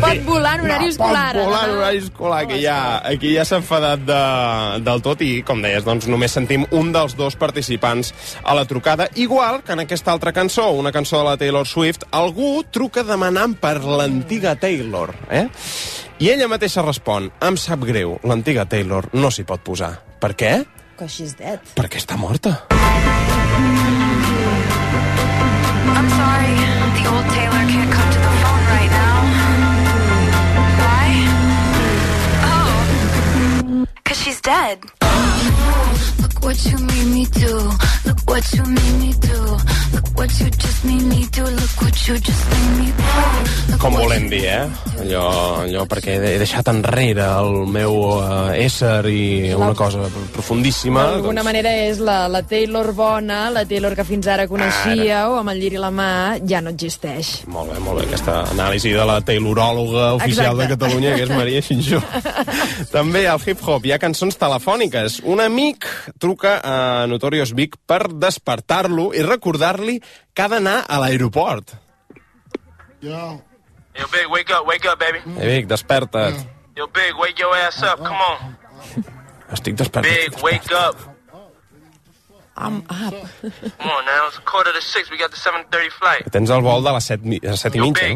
Pot 0.00 0.24
volar 0.26 0.54
en 0.58 0.66
horari 0.66 0.88
escolar. 0.92 1.34
Pot 1.36 1.44
volar 1.46 1.62
en 1.68 1.76
horari 1.76 2.02
escolar, 2.02 2.40
que 2.48 2.60
ja, 2.62 2.76
aquí 3.08 3.34
ja 3.36 3.44
s'ha 3.48 3.60
enfadat 3.60 4.04
de, 4.08 4.20
del 4.86 5.02
tot 5.04 5.22
i, 5.24 5.30
com 5.46 5.62
deies, 5.64 5.84
doncs 5.86 6.08
només 6.10 6.34
sentim 6.34 6.66
un 6.70 6.92
dels 6.94 7.16
dos 7.18 7.36
participants 7.40 8.12
a 8.42 8.56
la 8.58 8.64
trucada. 8.68 9.08
Igual 9.14 9.62
que 9.66 9.76
en 9.76 9.84
aquesta 9.84 10.12
altra 10.12 10.32
cançó, 10.32 10.70
una 10.78 10.92
cançó 10.92 11.18
de 11.22 11.28
la 11.30 11.36
Taylor 11.40 11.66
Swift, 11.68 12.06
algú 12.10 12.62
truca 12.70 13.04
demanant 13.06 13.56
per 13.60 13.78
l'antiga 13.82 14.54
Taylor, 14.56 15.14
eh? 15.30 15.48
I 16.22 16.28
ella 16.30 16.46
mateixa 16.46 16.84
respon, 16.86 17.32
em 17.42 17.56
sap 17.58 17.82
greu, 17.88 18.18
l'antiga 18.22 18.68
Taylor 18.70 19.08
no 19.16 19.30
s'hi 19.34 19.42
pot 19.48 19.64
posar. 19.66 19.96
Per 20.22 20.36
què? 20.38 20.52
Because 20.94 21.16
she's 21.16 21.34
dead. 21.34 21.58
Perquè 21.74 21.98
està 21.98 22.14
morta. 22.20 22.60
I'm 25.92 26.08
sorry, 26.14 26.54
the 26.94 27.04
old 27.10 27.26
Taylor 27.34 27.64
can't 27.72 27.92
come 27.92 28.11
because 34.12 34.24
she's 34.24 34.40
dead. 34.42 35.01
Look 36.42 36.50
what 36.50 36.64
you 36.72 36.78
made 36.78 37.06
me 37.14 37.24
do. 37.26 37.54
Look 38.04 38.18
what 38.26 38.52
you 38.52 38.64
made 38.64 38.98
me 38.98 39.14
do. 39.14 39.38
Look 39.94 40.18
what 40.18 40.40
you 40.40 40.50
just 40.50 40.84
made 40.84 41.02
me 41.02 41.24
do. 41.30 41.44
Look 41.44 41.82
what 41.82 42.08
you 42.08 42.18
just 42.18 42.50
made 42.50 42.82
me 42.82 42.90
do. 42.90 43.78
Com 43.78 43.94
volem 43.94 44.28
dir, 44.30 44.44
eh? 44.46 44.66
Allò, 45.02 45.22
allò 45.62 45.84
perquè 45.90 46.16
he 46.18 46.36
deixat 46.38 46.68
enrere 46.70 47.24
el 47.26 47.66
meu 47.70 47.94
uh, 48.18 48.50
ésser 48.54 49.06
i 49.10 49.52
una 49.54 49.72
cosa 49.78 50.02
profundíssima. 50.34 51.04
D'alguna 51.16 51.42
manera 51.46 51.70
és 51.86 52.02
la, 52.02 52.26
la 52.30 52.42
Taylor 52.46 52.90
bona, 52.94 53.44
la 53.54 53.64
Taylor 53.66 53.94
que 53.98 54.06
fins 54.06 54.26
ara 54.30 54.48
coneixíeu, 54.50 55.36
amb 55.38 55.54
el 55.54 55.62
lliri 55.62 55.78
a 55.78 55.84
la 55.86 55.90
mà, 55.94 56.10
ja 56.46 56.62
no 56.62 56.74
existeix. 56.74 57.32
Molt 57.50 57.70
bé, 57.72 57.80
molt 57.82 58.00
bé, 58.00 58.06
aquesta 58.10 58.40
anàlisi 58.52 58.94
de 58.94 59.06
la 59.06 59.18
tayloròloga 59.26 60.12
oficial 60.18 60.54
Exacte. 60.54 60.62
de 60.62 60.70
Catalunya, 60.74 61.14
que 61.16 61.26
és 61.26 61.34
Maria 61.34 61.64
Xinjó. 61.66 62.02
També 62.96 63.24
al 63.30 63.42
hip-hop 63.42 63.86
hi 63.86 63.94
ha 63.94 64.00
cançons 64.02 64.38
telefòniques. 64.38 65.20
Un 65.26 65.42
amic 65.42 65.90
truca 66.22 66.31
a 66.40 67.06
Notorious 67.08 67.52
Big 67.54 67.76
per 67.86 68.08
despertar-lo 68.14 69.12
i 69.14 69.22
recordar-li 69.22 69.98
que 70.32 70.42
ha 70.42 70.48
d'anar 70.48 70.84
a 70.88 70.98
l'aeroport. 71.02 71.74
Yo. 73.00 73.42
Yo, 73.94 74.06
Big, 74.10 74.26
wake 74.30 74.50
up, 74.52 74.66
wake 74.66 74.86
up, 74.88 74.98
baby. 74.98 75.18
Eh, 75.38 75.46
Vic, 75.46 75.66
desperta't. 75.68 76.46
Yo, 76.76 76.86
Big, 76.88 77.12
wake 77.18 77.38
your 77.38 77.54
ass 77.56 77.82
up. 77.82 77.98
Come 78.00 78.16
on. 78.16 78.56
Estic 79.52 79.74
despertat. 79.76 80.08
Big, 80.08 80.42
wake 80.42 80.72
up. 80.72 80.96
I'm 82.56 82.82
up. 82.88 83.12
Come 83.78 83.90
on 83.90 84.04
now. 84.04 84.28
It's 84.28 84.38
a 84.38 84.42
quarter 84.44 84.72
to 84.72 84.80
six. 84.80 85.10
We 85.10 85.16
got 85.18 85.30
the 85.30 85.36
7.30 85.36 85.90
flight. 85.98 86.30
Tens 86.32 86.50
el 86.50 86.60
vol 86.62 86.82
de 86.84 86.92
les 86.92 87.04
7, 87.04 87.24
mi- 87.24 87.40
a 87.42 87.50
les 87.50 87.60
7 87.60 87.76
i 87.76 87.80
Yo, 87.80 87.86
mitja, 87.86 88.06
Big, 88.06 88.14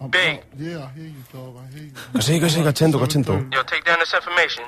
no? 0.00 0.08
Big, 0.08 0.10
Big. 0.10 0.40
Yeah, 0.58 0.84
I 0.84 0.98
hear 0.98 1.08
you, 1.08 1.22
dog. 1.32 1.56
I 1.60 1.68
hear 1.74 1.84
you. 1.84 1.92
Que 2.14 2.22
sí, 2.22 2.40
que 2.40 2.48
sí, 2.50 2.62
que 2.62 2.68
et 2.70 2.76
sento, 2.76 2.98
que 2.98 3.04
et 3.04 3.12
sento. 3.12 3.32
Yo, 3.52 3.64
take 3.64 3.82
down 3.84 3.98
this 4.00 4.12
information. 4.14 4.64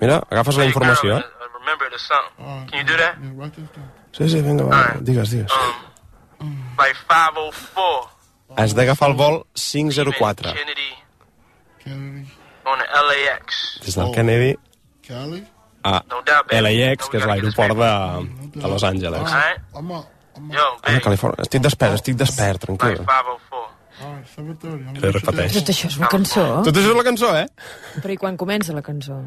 Mira, 0.00 0.22
agafes 0.30 0.56
la 0.56 0.64
informació, 0.66 1.18
eh? 1.18 1.24
Uh, 1.60 1.64
Remember 1.64 1.86
it 1.86 1.94
or 1.94 1.98
something. 1.98 2.70
Can 2.70 2.78
you 2.80 2.86
do 2.86 2.96
that? 2.96 3.14
Yeah, 3.20 3.32
write 3.36 3.54
this 3.54 3.68
down. 3.76 3.90
Sí, 4.12 4.28
sí, 4.28 4.40
vinga, 4.42 4.64
va, 4.64 4.96
digues, 5.00 5.30
digues. 5.30 5.52
Like 6.78 6.96
504 7.06 8.08
Has 8.56 8.74
d'agafar 8.74 9.10
el 9.10 9.14
vol 9.16 9.42
504. 9.54 10.52
Kennedy 10.56 10.90
Kennedy. 11.84 12.26
on 12.66 12.78
the 12.78 12.86
LAX. 13.08 13.78
Des 13.84 13.94
del 13.94 14.10
Kennedy 14.14 14.56
Cali? 15.06 15.44
a 15.84 16.02
No 16.08 16.22
doubt. 16.22 16.50
LAX, 16.52 17.08
que 17.08 17.18
és 17.18 17.24
l'aeroport 17.26 17.76
de, 17.76 17.92
de 18.60 18.68
Los 18.68 18.82
Angeles. 18.84 19.20
All 19.20 19.26
right? 19.26 19.60
I'm. 19.74 19.90
Yo, 20.50 20.64
Ah, 20.82 20.96
Califòrnia. 21.04 21.42
Estic 21.44 21.60
despert, 21.62 21.94
estic 21.98 22.16
despert, 22.16 22.60
tranquil. 22.64 22.96
504. 23.04 23.60
All 24.00 24.14
right, 24.14 24.26
7.30. 24.32 24.88
I'm 24.88 24.94
Li 25.02 25.10
repeteix. 25.12 25.52
Tot 25.58 25.68
això 25.74 25.88
és 25.90 25.96
una 26.00 26.08
cançó. 26.08 26.44
Tot 26.64 26.76
això 26.80 26.90
és 26.94 26.96
la 26.96 27.04
cançó, 27.04 27.32
eh? 27.36 27.46
Però 28.00 28.14
i 28.14 28.16
quan 28.16 28.36
comença 28.40 28.72
la 28.72 28.80
cançó? 28.82 29.18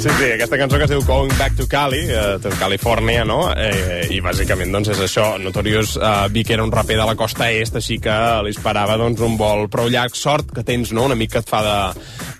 Sí, 0.00 0.08
sí, 0.08 0.30
aquesta 0.32 0.56
cançó 0.56 0.78
que 0.80 0.86
es 0.86 0.92
diu 0.94 1.02
Going 1.04 1.34
Back 1.36 1.58
to 1.58 1.66
Cali, 1.68 1.98
eh, 2.08 2.38
to 2.40 2.48
Califòrnia, 2.56 3.20
no? 3.28 3.50
Eh, 3.52 4.06
I 4.16 4.22
bàsicament, 4.24 4.72
doncs, 4.72 4.88
és 4.94 5.02
això. 5.04 5.34
Notorious 5.36 5.98
eh, 6.00 6.28
Vic 6.32 6.54
era 6.54 6.64
un 6.64 6.72
raper 6.72 6.96
de 6.96 7.04
la 7.04 7.14
costa 7.20 7.50
est, 7.52 7.76
així 7.76 7.98
que 8.00 8.16
li 8.46 8.54
esperava, 8.54 8.96
doncs, 8.96 9.20
un 9.20 9.36
vol 9.36 9.66
prou 9.68 9.92
llarg. 9.92 10.16
Sort 10.16 10.54
que 10.56 10.64
tens, 10.64 10.94
no?, 10.96 11.04
una 11.04 11.18
mica 11.20 11.36
que 11.36 11.44
et 11.44 11.52
fa 11.52 11.60
de, 11.66 11.76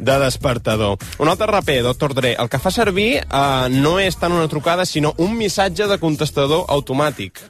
de 0.00 0.18
despertador. 0.24 0.96
Un 1.20 1.28
altre 1.28 1.50
raper, 1.52 1.82
Dr. 1.84 2.16
Dre, 2.16 2.32
el 2.40 2.48
que 2.48 2.62
fa 2.64 2.72
servir 2.72 3.10
eh, 3.20 3.68
no 3.76 3.98
és 4.00 4.16
tant 4.16 4.32
una 4.32 4.48
trucada, 4.48 4.88
sinó 4.88 5.12
un 5.18 5.36
missatge 5.36 5.84
de 5.90 6.00
contestador 6.00 6.64
automàtic. 6.72 7.44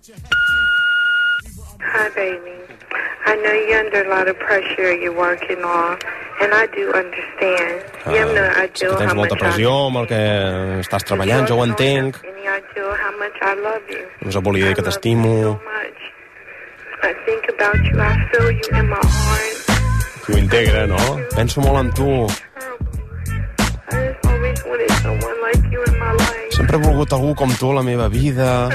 Hi, 1.79 2.11
baby. 2.19 2.60
I 3.31 3.35
know 3.43 3.55
you're 3.69 3.81
under 3.85 4.01
a 4.07 4.11
lot 4.17 4.27
of 4.29 4.37
pressure 4.47 4.91
you're 5.03 5.15
working 5.27 5.63
on, 5.63 5.93
and 6.43 6.51
I 6.53 6.65
do 6.77 6.85
understand. 7.03 7.77
you 8.11 8.19
have 8.23 8.33
no 8.35 8.43
Sé 8.43 8.65
idea 8.65 8.89
que 8.91 8.97
tens 8.99 9.11
how 9.13 9.15
molta 9.21 9.35
much 9.35 9.43
I 9.43 9.45
pressió 9.45 9.71
amb 9.87 9.97
el 10.01 10.07
que 10.11 10.21
estàs 10.85 11.05
treballant, 11.05 11.47
jo 11.49 11.55
ho 11.61 11.65
entenc. 11.65 12.17
any 12.25 12.47
idea 12.59 12.89
how 13.03 13.13
much 13.23 13.37
I 13.41 13.53
love 13.67 13.85
you. 13.95 14.05
Només 14.23 14.37
et 14.37 14.43
volia 14.49 14.67
dir 14.67 14.75
que 14.75 14.83
t'estimo. 14.83 15.61
I 17.03 17.13
think 17.27 17.45
about 17.55 17.79
you, 17.87 17.97
I 18.01 18.13
feel 18.31 18.51
you 18.51 18.69
in 18.81 18.87
my 18.89 18.97
heart. 18.97 19.57
Ho 20.29 20.33
integra, 20.37 20.87
no? 20.87 20.99
Penso 21.37 21.61
molt 21.61 21.79
en 21.85 21.91
tu. 21.95 22.09
I 23.93 23.97
just 23.97 24.27
always 24.27 24.61
wanted 24.67 24.91
someone 25.03 25.37
like 25.47 25.63
you 25.73 25.81
in 25.87 25.95
my 25.99 26.13
life. 26.19 26.51
Sempre 26.57 26.77
he 26.77 26.83
volgut 26.83 27.13
algú 27.13 27.35
com 27.35 27.51
tu 27.59 27.71
a 27.71 27.75
la 27.75 27.83
meva 27.83 28.09
vida. 28.09 28.69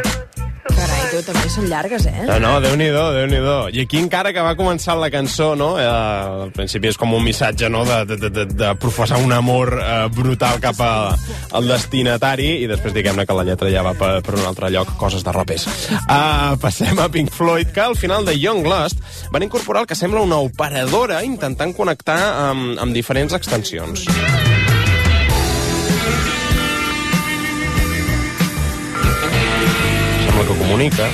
Carai, 0.75 0.94
tu, 1.15 1.23
també 1.31 1.49
són 1.51 1.67
llargues, 1.71 2.05
eh? 2.09 2.25
No, 2.27 2.37
no, 2.41 2.53
Déu-n'hi-do, 2.63 3.03
déu 3.15 3.27
nhi 3.29 3.39
déu 3.43 3.69
I 3.75 3.83
aquí 3.85 3.99
encara 4.01 4.33
que 4.35 4.43
va 4.43 4.55
començar 4.57 4.97
la 4.99 5.09
cançó, 5.13 5.53
no? 5.59 5.75
Eh, 5.79 5.85
al 5.85 6.51
principi 6.55 6.89
és 6.91 6.99
com 6.99 7.13
un 7.15 7.23
missatge, 7.23 7.69
no?, 7.71 7.83
de, 7.87 8.01
de, 8.09 8.17
de, 8.25 8.31
de, 8.37 8.45
de 8.53 8.71
professar 8.81 9.21
un 9.23 9.33
amor 9.35 9.75
eh, 9.79 10.07
brutal 10.15 10.59
cap 10.63 10.81
a, 10.83 10.91
al 11.55 11.71
destinatari 11.71 12.51
i 12.63 12.69
després 12.71 12.95
diguem-ne 12.95 13.27
que 13.27 13.37
la 13.37 13.45
lletra 13.47 13.71
ja 13.73 13.85
va 13.85 13.95
per, 13.97 14.11
per 14.25 14.37
un 14.37 14.45
altre 14.47 14.71
lloc, 14.73 14.95
coses 14.99 15.23
de 15.25 15.35
rapers. 15.35 15.67
Uh, 16.05 16.55
passem 16.61 16.99
a 16.99 17.09
Pink 17.11 17.33
Floyd, 17.35 17.71
que 17.75 17.83
al 17.85 17.97
final 17.99 18.27
de 18.27 18.35
Young 18.39 18.65
Lust 18.67 19.01
van 19.31 19.45
incorporar 19.45 19.85
el 19.85 19.91
que 19.91 19.99
sembla 19.99 20.25
una 20.25 20.41
operadora 20.43 21.23
intentant 21.27 21.75
connectar 21.77 22.19
amb, 22.49 22.75
amb 22.81 22.95
diferents 22.95 23.35
extensions. 23.37 24.07
Comunica. 30.75 31.07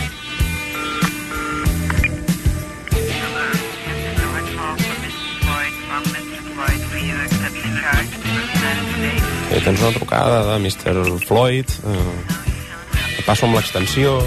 I 9.51 9.59
tens 9.61 9.81
una 9.81 9.91
trucada 9.91 10.53
de 10.53 10.59
Mr. 10.59 11.19
Floyd. 11.27 11.69
Eh, 11.85 13.23
Passo 13.25 13.45
amb 13.45 13.59
l'extensió... 13.59 14.17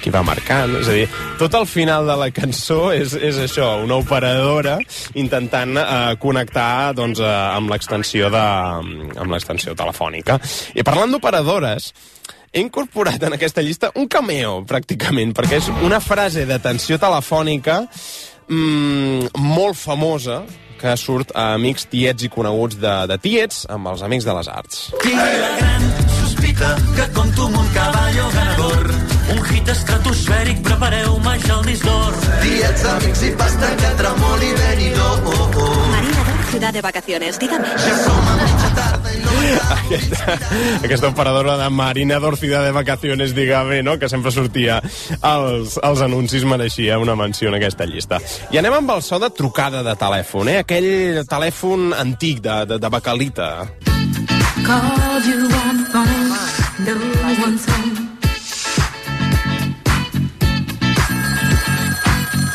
qui 0.00 0.12
va 0.12 0.22
marcant, 0.26 0.76
és 0.80 0.88
a 0.88 0.96
dir, 0.96 1.06
tot 1.40 1.54
el 1.58 1.66
final 1.68 2.08
de 2.08 2.16
la 2.20 2.30
cançó 2.34 2.90
és, 2.96 3.14
és 3.14 3.40
això, 3.44 3.72
una 3.84 3.98
operadora 4.00 4.78
intentant 5.20 5.76
eh, 5.80 5.90
connectar 6.22 6.94
doncs, 6.98 7.20
eh, 7.22 7.34
amb 7.56 7.72
l'extensió 7.72 8.30
de, 8.32 8.46
amb 9.20 9.34
l'extensió 9.34 9.76
telefònica. 9.78 10.40
I 10.74 10.86
parlant 10.86 11.12
d'operadores, 11.14 11.92
he 12.52 12.64
incorporat 12.64 13.22
en 13.28 13.36
aquesta 13.36 13.62
llista 13.62 13.92
un 14.00 14.08
cameo, 14.10 14.60
pràcticament, 14.66 15.34
perquè 15.36 15.60
és 15.60 15.70
una 15.86 16.00
frase 16.02 16.46
d'atenció 16.48 16.98
telefònica 16.98 17.84
mm, 18.48 19.30
molt 19.38 19.78
famosa 19.78 20.42
que 20.80 20.96
surt 20.96 21.34
a 21.36 21.52
amics 21.54 21.86
tiets 21.92 22.24
i 22.24 22.32
coneguts 22.32 22.80
de, 22.80 22.94
de 23.10 23.18
tiets 23.20 23.66
amb 23.70 23.92
els 23.92 24.06
amics 24.06 24.28
de 24.28 24.38
les 24.40 24.48
arts. 24.48 24.86
La 25.12 25.28
gran 25.36 26.09
sospita 26.60 26.76
que 26.94 27.12
conto 27.12 27.46
amb 27.46 27.56
un 27.56 27.68
caballo 27.68 28.28
ganador. 28.34 28.90
Un 29.30 29.44
hit 29.46 29.68
estratosfèric, 29.68 30.62
prepareu-me 30.62 31.34
ja 31.46 31.58
el 31.58 31.66
disc 31.66 31.84
d'or. 31.84 32.14
Diets, 32.42 32.84
amics 32.84 33.22
i 33.22 33.30
pasta 33.38 33.70
que 33.76 33.90
tremoli 34.00 34.52
venidor. 34.58 35.22
Oh, 35.24 35.50
oh. 35.56 35.86
Marina 35.90 36.24
Dor, 36.24 36.44
ciudad 36.50 36.72
de 36.72 36.82
vacaciones, 36.82 37.38
dígame. 37.38 37.68
Aquesta, 39.50 40.38
aquesta 40.84 41.08
operadora 41.08 41.56
de 41.56 41.70
Marina 41.70 42.18
Dorcida 42.18 42.62
de 42.62 42.70
Vacaciones, 42.70 43.34
dígame, 43.34 43.82
no? 43.82 43.98
que 43.98 44.08
sempre 44.08 44.30
sortia 44.30 44.82
als, 45.22 45.78
als 45.82 46.00
anuncis, 46.00 46.44
mereixia 46.44 46.98
una 46.98 47.16
menció 47.16 47.48
en 47.48 47.58
aquesta 47.58 47.86
llista. 47.86 48.20
I 48.50 48.60
anem 48.60 48.78
amb 48.82 48.94
el 48.94 49.02
so 49.02 49.18
de 49.18 49.30
trucada 49.34 49.82
de 49.86 49.96
telèfon, 49.98 50.52
eh? 50.52 50.58
aquell 50.62 51.24
telèfon 51.26 51.94
antic 51.96 52.44
de, 52.44 52.64
de, 52.66 52.78
de 52.78 52.92
Bacalita. 52.92 53.50
Called 54.66 55.24
you 55.24 55.48
on 55.64 55.76
the 55.78 55.86
phone, 55.92 56.28
no 56.86 56.94
one's 57.42 57.64
home. 57.66 58.08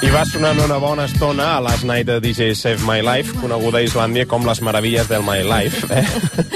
I 0.06 0.12
va 0.14 0.22
sonant 0.30 0.60
una 0.62 0.78
bona 0.78 1.06
estona 1.10 1.56
a 1.56 1.62
Last 1.62 1.84
Night 1.84 2.06
de 2.08 2.20
DJ 2.22 2.54
Save 2.56 2.84
My 2.86 3.02
Life, 3.02 3.34
coneguda 3.42 3.80
a 3.80 3.86
Islàndia 3.88 4.28
com 4.30 4.46
les 4.46 4.62
meravilles 4.62 5.10
del 5.10 5.26
My 5.26 5.42
Life. 5.42 5.88
Eh? 5.90 6.06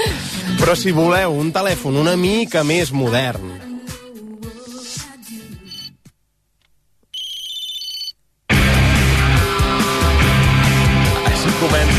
Però 0.60 0.76
si 0.78 0.92
voleu 0.94 1.34
un 1.34 1.50
telèfon 1.52 1.98
una 1.98 2.14
mica 2.20 2.62
més 2.64 2.92
modern, 2.94 3.69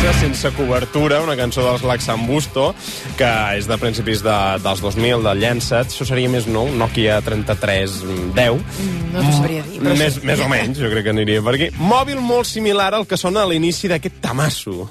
Comença 0.02 0.20
sense 0.20 0.50
cobertura, 0.58 1.20
una 1.22 1.36
cançó 1.38 1.62
dels 1.62 1.84
Laxambusto, 1.86 2.72
que 3.20 3.28
és 3.54 3.68
de 3.70 3.78
principis 3.78 4.24
de, 4.26 4.34
dels 4.64 4.82
2000, 4.82 5.22
del 5.28 5.44
Llançat. 5.44 5.94
Això 5.94 6.08
seria 6.10 6.32
més 6.34 6.50
nou, 6.50 6.72
Nokia 6.74 7.20
3310. 7.22 8.66
No 9.14 9.22
t'ho 9.22 9.38
sabria 9.38 9.62
dir, 9.70 9.78
però 9.78 9.94
més, 10.02 10.18
sí. 10.18 10.26
més 10.26 10.42
o 10.42 10.50
menys, 10.50 10.82
jo 10.82 10.90
crec 10.90 11.06
que 11.06 11.14
aniria 11.14 11.46
per 11.46 11.54
aquí. 11.54 11.70
Mòbil 11.78 12.18
molt 12.18 12.50
similar 12.50 12.96
al 12.98 13.06
que 13.06 13.22
sona 13.28 13.46
a 13.46 13.54
l'inici 13.54 13.94
d'aquest 13.94 14.24
tamasso. 14.26 14.90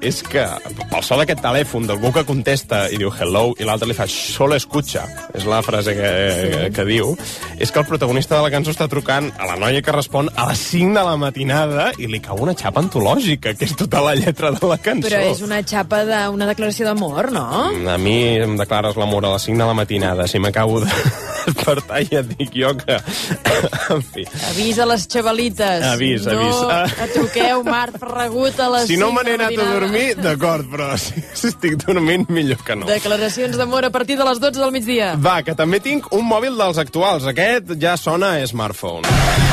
És 0.00 0.22
que 0.24 0.40
el 0.40 1.02
so 1.04 1.16
d'aquest 1.20 1.42
telèfon 1.44 1.86
d'algú 1.88 2.10
que 2.14 2.24
contesta 2.28 2.86
i 2.92 2.98
diu 3.00 3.12
hello 3.12 3.50
i 3.60 3.66
l'altre 3.68 3.88
li 3.90 3.96
fa 3.96 4.06
solo 4.08 4.56
escucha, 4.56 5.04
és 5.36 5.44
la 5.48 5.60
frase 5.64 5.94
que, 5.96 6.10
sí. 6.36 6.70
que 6.76 6.86
diu, 6.88 7.12
és 7.60 7.70
que 7.70 7.82
el 7.82 7.88
protagonista 7.88 8.38
de 8.38 8.44
la 8.46 8.52
cançó 8.52 8.72
està 8.72 8.88
trucant 8.90 9.30
a 9.36 9.48
la 9.50 9.58
noia 9.60 9.82
que 9.84 9.94
respon 9.94 10.30
a 10.34 10.48
les 10.50 10.62
5 10.72 10.96
de 10.96 11.04
la 11.06 11.16
matinada 11.20 11.90
i 12.00 12.08
li 12.10 12.22
cau 12.24 12.40
una 12.40 12.56
xapa 12.56 12.82
antològica, 12.82 13.54
que 13.56 13.68
és 13.68 13.76
tota 13.76 14.02
la 14.04 14.16
lletra 14.18 14.54
de 14.56 14.72
la 14.72 14.78
cançó. 14.80 15.08
Però 15.10 15.20
és 15.28 15.44
una 15.44 15.60
xapa 15.62 16.02
d'una 16.08 16.48
declaració 16.48 16.88
d'amor, 16.88 17.30
no? 17.36 17.46
A 17.90 17.98
mi 18.00 18.16
em 18.40 18.56
declares 18.60 18.96
l'amor 19.00 19.28
a 19.28 19.34
les 19.36 19.48
5 19.50 19.60
de 19.60 19.68
la 19.68 19.76
matinada, 19.76 20.28
si 20.30 20.40
m'acabo 20.40 20.80
de 20.84 20.88
despertar 21.46 22.02
ja 22.08 22.22
et 22.22 22.32
dic 22.38 22.56
jo 22.56 22.72
que... 22.78 22.98
en 23.94 24.02
fi. 24.02 24.24
Avisa 24.50 24.86
les 24.88 25.06
xavalites. 25.10 25.84
Avís, 25.92 26.26
no 26.26 26.36
avís. 26.38 26.60
Ah. 26.70 26.84
atoqueu 27.06 27.64
Marc 27.66 27.98
Ferragut 28.00 28.60
a 28.60 28.68
les 28.76 28.88
Si 28.90 28.98
no 29.00 29.10
5 29.10 29.16
me 29.16 29.24
n'he 29.26 29.36
anat 29.38 29.50
a 29.50 29.56
matinada. 29.56 29.89
Dormir, 29.90 30.16
d'acord, 30.16 30.66
però 30.70 30.96
si, 31.00 31.22
si 31.34 31.50
estic 31.50 31.78
dormint, 31.84 32.28
millor 32.30 32.62
que 32.66 32.76
no. 32.78 32.88
Declaracions 32.90 33.58
d'amor 33.58 33.88
a 33.88 33.94
partir 33.94 34.18
de 34.20 34.26
les 34.28 34.42
12 34.42 34.62
del 34.62 34.74
migdia. 34.74 35.14
Va, 35.18 35.40
que 35.46 35.56
també 35.58 35.82
tinc 35.84 36.10
un 36.16 36.26
mòbil 36.28 36.58
dels 36.60 36.80
actuals. 36.82 37.26
Aquest 37.30 37.74
ja 37.80 37.96
sona 38.00 38.36
a 38.38 38.46
smartphone. 38.46 39.49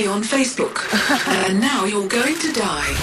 Me 0.00 0.08
on 0.08 0.22
Facebook, 0.22 0.76
and 1.46 1.60
now 1.60 1.84
you're 1.84 2.08
going 2.08 2.36
to 2.38 2.52
die. 2.52 2.94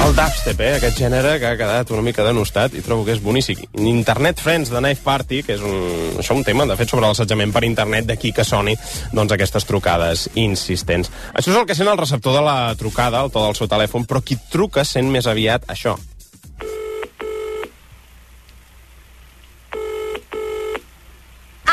El 0.00 0.14
dubstep, 0.16 0.60
eh? 0.64 0.70
aquest 0.78 0.98
gènere 0.98 1.34
que 1.38 1.46
ha 1.46 1.56
quedat 1.60 1.90
una 1.92 2.02
mica 2.02 2.24
denostat 2.24 2.74
i 2.74 2.82
trobo 2.82 3.04
que 3.04 3.12
és 3.14 3.20
boníssim. 3.22 3.60
Internet 3.86 4.40
Friends 4.40 4.72
de 4.72 4.80
Knife 4.80 5.04
Party, 5.04 5.42
que 5.46 5.58
és 5.58 5.62
un, 5.62 6.16
això 6.22 6.34
un 6.34 6.46
tema, 6.46 6.66
de 6.66 6.76
fet, 6.80 6.90
sobre 6.90 7.06
l'assetjament 7.06 7.52
per 7.54 7.66
internet, 7.68 8.08
d'aquí 8.08 8.32
que 8.34 8.46
soni 8.48 8.74
doncs, 9.12 9.36
aquestes 9.36 9.68
trucades 9.68 10.30
insistents. 10.34 11.12
Això 11.34 11.52
és 11.52 11.60
el 11.60 11.68
que 11.68 11.76
sent 11.76 11.92
el 11.92 12.00
receptor 12.00 12.40
de 12.40 12.46
la 12.46 12.72
trucada, 12.80 13.20
el 13.20 13.30
to 13.30 13.44
del 13.44 13.58
seu 13.60 13.68
telèfon, 13.70 14.08
però 14.08 14.24
qui 14.24 14.40
truca 14.50 14.88
sent 14.88 15.12
més 15.12 15.28
aviat 15.30 15.68
això. 15.68 15.98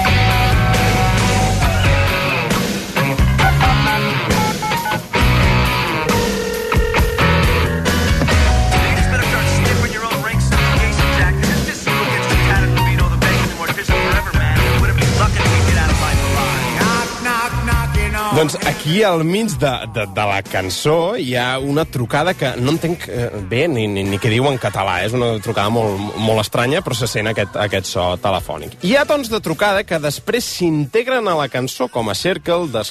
Doncs 18.35 18.57
aquí 18.67 19.05
al 19.07 19.23
mig 19.23 19.53
de, 19.63 19.71
de, 19.95 20.09
de 20.11 20.23
la 20.27 20.41
cançó 20.43 21.15
hi 21.15 21.37
ha 21.39 21.61
una 21.63 21.85
trucada 21.87 22.33
que 22.35 22.49
no 22.59 22.73
entenc 22.75 23.05
eh, 23.07 23.29
bé 23.47 23.69
ni, 23.71 23.85
ni, 23.87 24.03
ni 24.03 24.19
què 24.19 24.27
diu 24.33 24.49
en 24.51 24.59
català. 24.59 24.97
És 25.07 25.15
una 25.15 25.37
trucada 25.39 25.71
molt, 25.71 26.17
molt 26.19 26.43
estranya, 26.43 26.81
però 26.83 26.99
se 26.99 27.07
sent 27.07 27.31
aquest, 27.31 27.55
aquest 27.55 27.87
so 27.87 28.09
telefònic. 28.19 28.75
Hi 28.83 28.97
ha 28.99 29.05
tons 29.07 29.31
de 29.31 29.39
trucada 29.39 29.85
que 29.87 30.01
després 30.03 30.49
s'integren 30.57 31.31
a 31.31 31.37
la 31.39 31.47
cançó 31.47 31.87
com 31.87 32.11
a 32.11 32.17
Circle 32.19 32.67
de. 32.75 32.83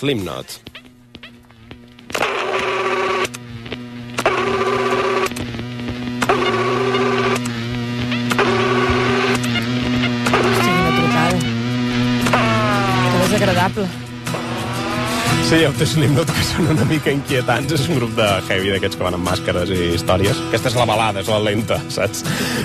Que 13.11 13.27
desagradable. 13.27 14.02
Sí, 15.53 15.59
té 15.77 15.85
Slipknot, 15.85 16.31
que 16.33 16.43
són 16.47 16.71
una 16.73 16.85
mica 16.89 17.11
inquietants. 17.13 17.75
És 17.75 17.83
un 17.85 17.99
grup 17.99 18.15
de 18.17 18.25
heavy, 18.47 18.71
d'aquests 18.73 18.97
que 18.97 19.05
van 19.05 19.13
amb 19.13 19.27
màscares 19.27 19.69
i 19.69 19.91
històries. 19.93 20.39
Aquesta 20.47 20.71
és 20.71 20.77
la 20.79 20.87
balada, 20.89 21.21
és 21.21 21.29
la 21.29 21.37
lenta, 21.45 21.77
saps? 21.93 22.23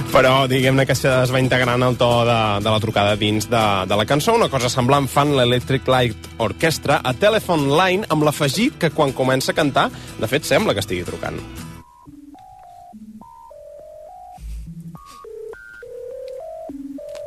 Però 0.08 0.46
diguem-ne 0.48 0.86
que 0.88 0.96
es 0.96 1.34
va 1.34 1.42
integrant 1.42 1.84
el 1.84 1.98
to 2.00 2.08
de, 2.24 2.38
de 2.64 2.72
la 2.72 2.80
trucada 2.80 3.18
dins 3.20 3.50
de, 3.52 3.64
de 3.92 4.00
la 4.00 4.08
cançó. 4.08 4.38
Una 4.40 4.48
cosa 4.48 4.72
semblant 4.72 5.04
fan 5.04 5.36
l'Electric 5.36 5.84
Light 5.84 6.30
Orchestra 6.40 7.02
a 7.04 7.12
Telephone 7.12 7.68
Line 7.76 8.08
amb 8.08 8.24
l'afegit 8.24 8.80
que 8.80 8.88
quan 8.96 9.12
comença 9.12 9.52
a 9.52 9.58
cantar, 9.60 9.90
de 10.16 10.32
fet, 10.32 10.48
sembla 10.48 10.72
que 10.72 10.80
estigui 10.80 11.04
trucant. 11.04 11.36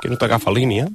Que 0.02 0.10
no 0.10 0.18
t'agafa 0.18 0.58
línia. 0.58 0.90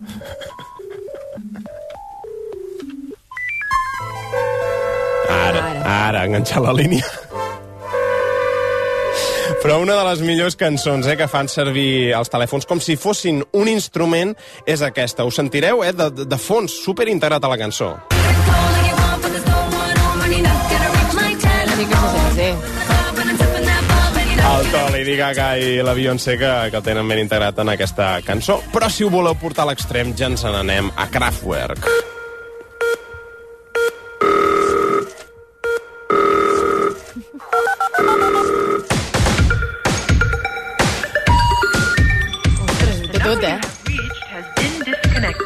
Ara, 5.86 6.24
enganxat 6.26 6.62
la 6.64 6.74
línia. 6.74 7.06
Però 9.62 9.78
una 9.82 9.94
de 9.98 10.04
les 10.08 10.20
millors 10.22 10.56
cançons 10.58 11.06
eh, 11.06 11.14
que 11.18 11.28
fan 11.30 11.48
servir 11.50 12.12
els 12.14 12.30
telèfons 12.30 12.66
com 12.66 12.80
si 12.82 12.96
fossin 12.98 13.40
un 13.56 13.70
instrument 13.70 14.34
és 14.66 14.82
aquesta. 14.82 15.24
Ho 15.26 15.30
sentireu, 15.34 15.84
eh, 15.86 15.92
de, 15.96 16.10
de 16.26 16.38
fons, 16.38 16.74
super 16.84 17.08
integrat 17.10 17.44
a 17.46 17.50
la 17.50 17.58
cançó. 17.58 17.94
El 24.46 24.68
to 24.72 24.82
Lady 24.94 25.16
Gaga 25.18 25.46
i 25.58 25.78
la 25.84 25.94
Beyoncé 25.94 26.36
que, 26.38 26.52
que 26.70 26.78
el 26.78 26.84
tenen 26.86 27.08
ben 27.10 27.22
integrat 27.24 27.58
en 27.62 27.74
aquesta 27.74 28.16
cançó. 28.26 28.60
Però 28.74 28.90
si 28.90 29.06
ho 29.06 29.10
voleu 29.10 29.38
portar 29.38 29.66
a 29.66 29.72
l'extrem, 29.72 30.14
ja 30.18 30.30
ens 30.30 30.46
n'anem 30.46 30.90
a 30.94 31.10
Kraftwerk. 31.10 31.86
Té 31.86 32.15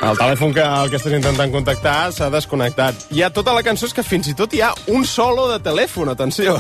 El 0.01 0.17
telèfon 0.17 0.55
que, 0.57 0.63
el 0.65 0.89
que 0.89 0.97
estàs 0.97 1.13
intentant 1.13 1.51
contactar 1.53 2.09
s'ha 2.17 2.31
desconnectat. 2.33 3.03
Hi 3.13 3.21
ha 3.21 3.29
tota 3.37 3.53
la 3.53 3.61
cançó 3.67 3.85
és 3.85 3.93
que 3.93 4.05
fins 4.07 4.31
i 4.31 4.35
tot 4.37 4.55
hi 4.57 4.63
ha 4.65 4.71
un 4.89 5.05
solo 5.05 5.45
de 5.51 5.59
telèfon, 5.61 6.09
atenció. 6.09 6.57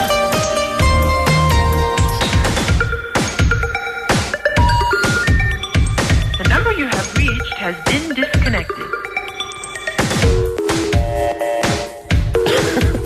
The 6.36 6.48
number 6.52 6.72
you 6.76 6.84
have 6.92 7.08
reached 7.16 7.56
has 7.64 7.80
been 7.88 8.12
disconnected. 8.20 8.88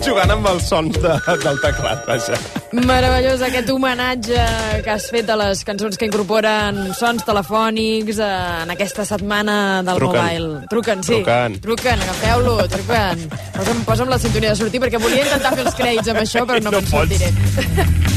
Jugant 0.03 0.35
amb 0.35 0.51
els 0.51 0.67
sons 0.67 0.99
de, 0.99 1.15
del 1.47 1.63
teclat, 1.63 2.03
vaja. 2.11 2.64
Meravellós 2.75 3.39
aquest 3.45 3.69
homenatge 3.71 4.41
que 4.83 4.91
has 4.91 5.05
fet 5.13 5.29
a 5.31 5.37
les 5.39 5.61
cançons 5.67 5.95
que 5.95 6.09
incorporen 6.09 6.81
sons 6.97 7.23
telefònics 7.23 8.19
eh, 8.19 8.31
en 8.65 8.73
aquesta 8.73 9.05
setmana 9.07 9.55
del 9.85 10.01
Truquen. 10.01 10.19
mobile. 10.25 10.67
Truquen, 10.73 11.03
sí. 11.07 11.21
Truquen. 11.21 11.59
Truquen, 11.63 12.03
agafeu-lo, 12.07 12.57
truquen. 12.75 13.23
Posa'm, 13.55 13.85
posa'm 13.87 14.11
la 14.11 14.19
sintonia 14.19 14.51
de 14.51 14.59
sortir 14.59 14.83
perquè 14.83 14.99
volia 14.99 15.23
intentar 15.23 15.55
fer 15.55 15.65
els 15.69 15.79
crèdits 15.79 16.11
amb 16.11 16.23
això, 16.25 16.43
però 16.49 16.59
no, 16.61 16.75
No 16.75 16.81
me'n 16.81 16.91
sortiré. 16.91 17.31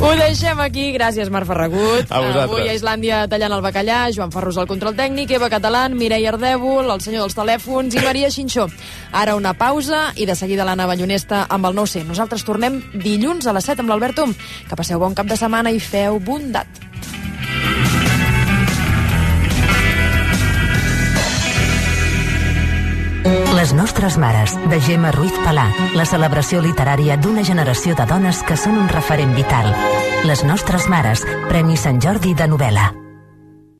Ho 0.00 0.10
deixem 0.18 0.58
aquí. 0.60 0.88
Gràcies, 0.92 1.30
Marc 1.30 1.46
Ferragut. 1.48 2.10
A 2.10 2.20
vosaltres. 2.20 2.44
Avui 2.44 2.68
a 2.68 2.74
Islàndia 2.76 3.22
tallant 3.30 3.54
el 3.56 3.62
bacallà, 3.64 4.00
Joan 4.14 4.32
Ferrus 4.34 4.58
al 4.58 4.66
control 4.68 4.96
tècnic, 4.98 5.30
Eva 5.38 5.48
Catalán, 5.52 5.94
Mireia 5.96 6.32
Ardèvol, 6.34 6.90
el 6.90 7.00
senyor 7.04 7.24
dels 7.24 7.36
telèfons 7.38 7.94
i 7.94 8.02
Maria 8.04 8.30
Xinxó. 8.34 8.66
Ara 9.12 9.36
una 9.38 9.54
pausa 9.54 10.08
i 10.16 10.26
de 10.26 10.36
seguida 10.36 10.66
l'Anna 10.66 10.88
Ballonesta 10.90 11.46
amb 11.48 11.70
el 11.70 11.78
9C. 11.78 12.04
Nosaltres 12.08 12.44
tornem 12.44 12.82
dilluns 12.94 13.46
a 13.46 13.54
les 13.56 13.70
7 13.70 13.84
amb 13.84 13.94
l'Albert 13.94 14.18
Um. 14.24 14.34
Que 14.68 14.76
passeu 14.76 15.00
bon 15.00 15.14
cap 15.14 15.26
de 15.26 15.38
setmana 15.38 15.72
i 15.74 15.80
feu 15.80 16.20
bondat. 16.20 16.68
Les 23.64 23.72
nostres 23.72 24.18
mares, 24.18 24.52
de 24.68 24.78
Gemma 24.78 25.10
Ruiz 25.10 25.32
Palà, 25.40 25.62
la 25.96 26.04
celebració 26.04 26.58
literària 26.60 27.14
d'una 27.16 27.40
generació 27.48 27.94
de 27.96 28.04
dones 28.10 28.42
que 28.44 28.58
són 28.60 28.76
un 28.76 28.90
referent 28.92 29.32
vital. 29.38 29.70
Les 30.28 30.44
nostres 30.44 30.84
mares, 30.92 31.24
Premi 31.48 31.80
Sant 31.80 32.02
Jordi 32.04 32.34
de 32.36 32.50
novel·la. 32.52 32.90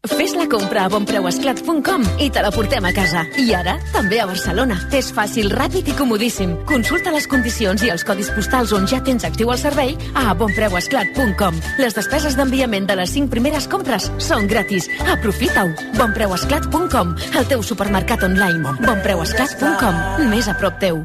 Fes 0.04 0.34
la 0.36 0.44
compra 0.52 0.84
a 0.84 0.90
bonpreuesclat.com 0.92 2.02
i 2.20 2.28
te 2.30 2.42
la 2.44 2.50
portem 2.52 2.84
a 2.84 2.92
casa. 2.92 3.24
I 3.40 3.54
ara, 3.56 3.78
també 3.92 4.20
a 4.20 4.26
Barcelona. 4.28 4.76
És 4.92 5.08
fàcil, 5.16 5.48
ràpid 5.54 5.88
i 5.88 5.96
comodíssim. 5.96 6.52
Consulta 6.68 7.14
les 7.14 7.28
condicions 7.30 7.84
i 7.86 7.92
els 7.94 8.04
codis 8.04 8.28
postals 8.36 8.74
on 8.76 8.84
ja 8.90 9.00
tens 9.04 9.24
actiu 9.24 9.52
el 9.54 9.60
servei 9.60 9.96
a 10.20 10.34
bonpreuesclat.com. 10.36 11.62
Les 11.80 11.96
despeses 11.96 12.36
d'enviament 12.36 12.90
de 12.90 12.98
les 13.00 13.16
5 13.16 13.32
primeres 13.32 13.68
compres 13.70 14.10
són 14.18 14.48
gratis. 14.50 14.90
Aprofita-ho. 15.08 15.72
bonpreuesclat.com, 15.96 17.16
el 17.40 17.48
teu 17.48 17.64
supermercat 17.64 18.28
online. 18.28 18.76
bonpreuesclat.com, 18.84 20.28
més 20.28 20.48
a 20.52 20.58
prop 20.60 20.80
teu. 20.80 21.04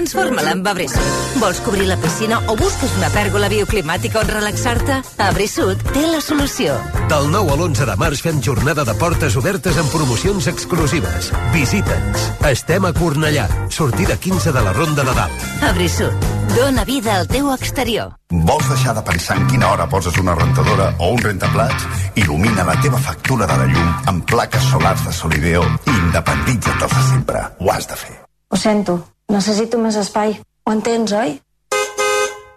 Transforma-la 0.00 0.52
en 0.52 0.66
Abrisud. 0.66 0.98
Vols 1.40 1.60
cobrir 1.60 1.86
la 1.86 1.96
piscina 2.00 2.38
o 2.48 2.54
busques 2.56 2.92
una 2.96 3.10
pèrgola 3.12 3.50
bioclimàtica 3.52 4.22
on 4.22 4.30
relaxar-te? 4.32 4.94
Abrisud 5.20 5.82
té 5.92 6.06
la 6.08 6.22
solució. 6.24 6.78
Del 7.10 7.28
9 7.28 7.52
a 7.52 7.56
l'11 7.58 7.84
de 7.90 7.96
març 8.00 8.22
fem 8.24 8.38
jornada 8.40 8.86
de 8.88 8.94
portes 8.96 9.36
obertes 9.36 9.76
amb 9.76 9.92
promocions 9.92 10.48
exclusives. 10.48 11.28
Visita'ns. 11.52 12.24
Estem 12.48 12.88
a 12.88 12.94
Cornellà. 12.96 13.44
Sortida 13.68 14.16
15 14.16 14.56
de 14.56 14.64
la 14.64 14.72
Ronda 14.72 15.04
de 15.04 15.18
Dalt. 15.20 15.44
Abrisud. 15.68 16.16
Dóna 16.56 16.86
vida 16.88 17.18
al 17.18 17.28
teu 17.28 17.52
exterior. 17.52 18.16
Vols 18.32 18.72
deixar 18.72 18.96
de 18.96 19.04
pensar 19.04 19.36
en 19.36 19.46
quina 19.52 19.68
hora 19.68 19.90
poses 19.92 20.16
una 20.16 20.32
rentadora 20.34 20.94
o 20.96 21.12
un 21.12 21.20
rentaplats? 21.28 21.84
Il·lumina 22.16 22.64
la 22.64 22.80
teva 22.80 23.04
factura 23.04 23.44
de 23.44 23.60
la 23.60 23.68
llum 23.68 23.94
amb 24.08 24.24
plaques 24.24 24.64
solars 24.72 25.04
de 25.04 25.12
Solideo 25.12 25.68
i 25.84 25.92
independitza't 26.06 26.80
dels 26.80 26.96
de 26.96 27.08
sempre. 27.12 27.48
Ho 27.60 27.68
has 27.76 27.84
de 27.84 28.00
fer. 28.00 28.16
Ho 28.48 28.56
sento, 28.56 28.96
necessito 29.30 29.78
més 29.78 29.96
espai. 30.00 30.36
Ho 30.66 30.74
entens, 30.74 31.14
oi? 31.16 31.38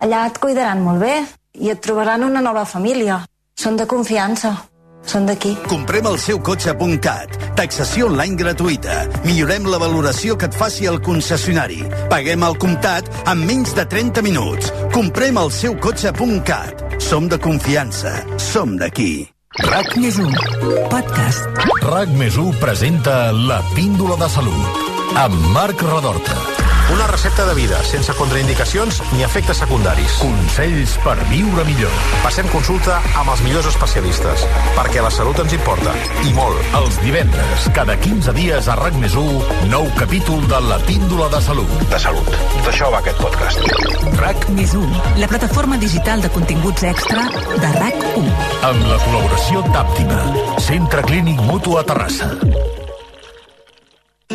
Allà 0.03 0.25
et 0.27 0.37
cuidaran 0.41 0.83
molt 0.83 1.01
bé 1.03 1.15
i 1.63 1.71
et 1.71 1.81
trobaran 1.81 2.25
una 2.25 2.41
nova 2.43 2.65
família. 2.67 3.21
Són 3.55 3.77
de 3.79 3.87
confiança. 3.87 4.55
Són 5.07 5.25
d'aquí. 5.27 5.51
Comprem 5.67 6.07
el 6.07 6.17
seu 6.19 6.39
cotxe.cat. 6.39 7.35
Taxació 7.59 8.07
online 8.07 8.39
gratuïta. 8.39 9.01
Millorem 9.27 9.67
la 9.67 9.79
valoració 9.81 10.37
que 10.39 10.47
et 10.47 10.55
faci 10.55 10.87
el 10.89 11.01
concessionari. 11.03 11.81
Paguem 12.11 12.43
al 12.47 12.55
comptat 12.59 13.11
en 13.27 13.43
menys 13.47 13.75
de 13.75 13.85
30 13.91 14.23
minuts. 14.25 14.71
Comprem 14.95 15.39
el 15.43 15.51
seu 15.51 15.75
cotxe.cat. 15.83 16.87
Som 17.03 17.27
de 17.31 17.39
confiança. 17.39 18.15
Som 18.39 18.77
d'aquí. 18.79 19.27
RAC 19.67 19.91
més 20.01 20.15
1, 20.17 20.31
podcast. 20.89 21.61
RAC 21.83 22.15
més 22.17 22.39
1 22.41 22.57
presenta 22.63 23.27
La 23.35 23.61
Píndola 23.75 24.17
de 24.17 24.31
Salut 24.33 24.83
amb 25.19 25.37
Marc 25.53 25.81
Redorta. 25.85 26.52
Una 26.91 27.07
recepta 27.07 27.45
de 27.45 27.53
vida, 27.53 27.81
sense 27.83 28.13
contraindicacions 28.13 29.01
ni 29.13 29.23
efectes 29.23 29.57
secundaris. 29.57 30.17
Consells 30.19 30.97
per 31.03 31.15
viure 31.29 31.63
millor. 31.65 31.93
Passem 32.23 32.47
consulta 32.51 32.97
amb 33.19 33.31
els 33.31 33.43
millors 33.45 33.69
especialistes, 33.71 34.43
perquè 34.75 35.01
la 35.01 35.11
salut 35.13 35.39
ens 35.43 35.55
importa, 35.55 35.95
i 36.27 36.33
molt. 36.35 36.59
Els 36.81 36.99
divendres, 37.05 37.69
cada 37.77 37.95
15 37.99 38.35
dies 38.35 38.67
a 38.67 38.77
RAC 38.79 38.99
més 38.99 39.15
1, 39.15 39.41
nou 39.71 39.87
capítol 39.97 40.43
de 40.51 40.61
La 40.67 40.79
Píndola 40.83 41.31
de 41.33 41.41
Salut. 41.45 41.73
De 41.93 42.01
salut. 42.03 42.29
D'això 42.67 42.91
va 42.93 43.01
aquest 43.01 43.23
podcast. 43.23 43.63
RAC 44.19 44.47
més 44.57 44.75
1, 44.77 45.01
la 45.23 45.31
plataforma 45.31 45.79
digital 45.81 46.21
de 46.21 46.31
continguts 46.35 46.83
extra 46.91 47.25
de 47.55 47.73
RAC1. 47.79 48.31
Amb 48.69 48.87
la 48.91 49.01
col·laboració 49.07 49.65
d'Àptima, 49.71 50.23
Centre 50.61 51.05
Clínic 51.07 51.41
Mutu 51.47 51.79
a 51.79 51.87
Terrassa. 51.87 52.33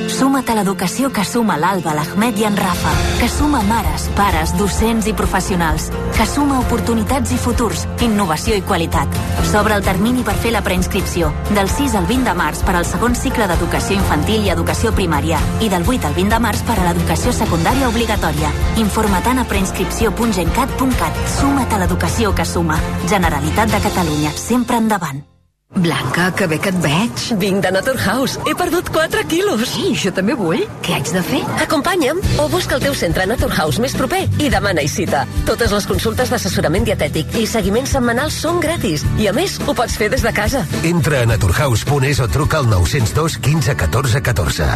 Suma't 0.08 0.48
a 0.50 0.54
l'educació 0.58 1.10
que 1.14 1.24
suma 1.24 1.56
l'Alba, 1.60 1.92
l'Ahmed 1.94 2.38
i 2.40 2.44
en 2.48 2.56
Rafa, 2.56 2.90
que 3.20 3.28
suma 3.28 3.60
mares, 3.66 4.08
pares, 4.16 4.54
docents 4.58 5.06
i 5.06 5.14
professionals, 5.14 5.88
que 6.16 6.26
suma 6.26 6.58
oportunitats 6.58 7.32
i 7.34 7.38
futurs, 7.38 7.84
innovació 8.02 8.56
i 8.58 8.64
qualitat. 8.66 9.14
S'obre 9.50 9.76
el 9.78 9.86
termini 9.86 10.24
per 10.26 10.34
fer 10.42 10.52
la 10.54 10.64
preinscripció, 10.66 11.30
del 11.54 11.70
6 11.70 11.96
al 12.00 12.10
20 12.10 12.30
de 12.30 12.36
març 12.40 12.64
per 12.66 12.76
al 12.78 12.86
segon 12.88 13.16
cicle 13.18 13.46
d'educació 13.50 13.98
infantil 14.00 14.44
i 14.46 14.52
educació 14.54 14.92
primària, 14.96 15.40
i 15.62 15.70
del 15.72 15.86
8 15.86 16.10
al 16.10 16.18
20 16.18 16.34
de 16.34 16.42
març 16.48 16.66
per 16.66 16.78
a 16.78 16.90
l'educació 16.90 17.32
secundària 17.32 17.88
obligatòria. 17.88 18.52
Informa't 18.82 19.38
a 19.38 19.48
preinscripció.gencat.cat. 19.48 21.24
Suma't 21.38 21.72
a 21.74 21.82
l'educació 21.84 22.34
que 22.34 22.46
suma. 22.46 22.78
Generalitat 23.08 23.74
de 23.74 23.82
Catalunya, 23.88 24.36
sempre 24.36 24.82
endavant. 24.82 25.26
Blanca, 25.74 26.32
que 26.34 26.46
bé 26.46 26.58
que 26.58 26.70
et 26.72 26.78
veig. 26.82 27.24
Vinc 27.38 27.62
de 27.62 27.70
Naturhaus. 27.70 28.38
He 28.48 28.54
perdut 28.56 28.88
4 28.90 29.22
quilos. 29.28 29.62
Sí, 29.68 29.92
jo 29.94 30.10
també 30.14 30.34
vull. 30.34 30.64
Què 30.82 30.96
haig 30.96 31.10
de 31.12 31.22
fer? 31.22 31.42
Acompanya'm 31.62 32.20
o 32.40 32.48
busca 32.48 32.78
el 32.78 32.82
teu 32.82 32.96
centre 32.96 33.26
Naturhaus 33.28 33.78
més 33.78 33.94
proper 33.94 34.24
i 34.40 34.48
demana-hi 34.50 34.88
cita. 34.88 35.26
Totes 35.46 35.74
les 35.76 35.86
consultes 35.86 36.32
d'assessorament 36.32 36.88
dietètic 36.88 37.36
i 37.38 37.46
seguiments 37.46 37.92
setmanals 37.94 38.38
són 38.42 38.62
gratis. 38.64 39.04
I 39.20 39.28
a 39.28 39.34
més, 39.36 39.58
ho 39.66 39.74
pots 39.76 39.98
fer 40.00 40.08
des 40.14 40.24
de 40.24 40.32
casa. 40.32 40.64
Entra 40.88 41.22
a 41.22 41.28
naturhaus.es 41.28 42.22
o 42.24 42.30
truca 42.32 42.62
al 42.62 42.70
902 42.72 43.38
15 43.44 43.76
14 43.76 44.22
14. 44.24 44.70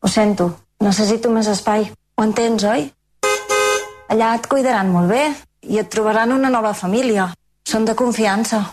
Ho 0.00 0.08
sento, 0.08 0.50
necessito 0.80 1.30
més 1.30 1.52
espai. 1.52 1.90
Ho 2.16 2.24
entens, 2.24 2.64
oi? 2.64 2.88
Allà 4.08 4.32
et 4.38 4.48
cuidaran 4.48 4.88
molt 4.88 5.12
bé 5.12 5.22
i 5.68 5.78
et 5.82 5.92
trobaran 5.92 6.32
una 6.32 6.50
nova 6.50 6.72
família. 6.74 7.28
Són 7.66 7.84
de 7.84 7.94
confiança. 7.98 8.64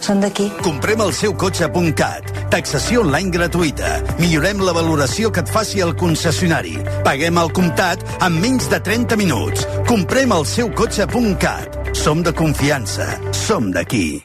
Són 0.00 0.22
d'aquí. 0.22 0.48
Comprem 0.64 1.02
el 1.04 1.12
seu 1.14 1.34
cotxe.cat. 1.38 2.32
Taxació 2.52 3.04
online 3.04 3.32
gratuïta. 3.34 3.92
Millorem 4.20 4.62
la 4.64 4.74
valoració 4.76 5.30
que 5.30 5.44
et 5.44 5.52
faci 5.52 5.82
el 5.84 5.94
concessionari. 5.98 6.76
Paguem 7.06 7.38
al 7.38 7.52
comptat 7.54 8.04
en 8.20 8.40
menys 8.42 8.68
de 8.72 8.80
30 8.80 9.18
minuts. 9.20 9.66
Comprem 9.88 10.34
el 10.34 10.46
seu 10.48 10.72
cotxe.cat. 10.74 11.80
Som 11.94 12.22
de 12.26 12.34
confiança. 12.34 13.08
Som 13.32 13.72
d'aquí. 13.72 14.22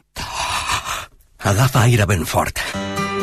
Agafa 1.48 1.86
aire 1.88 2.06
ben 2.10 2.26
fort. 2.26 2.60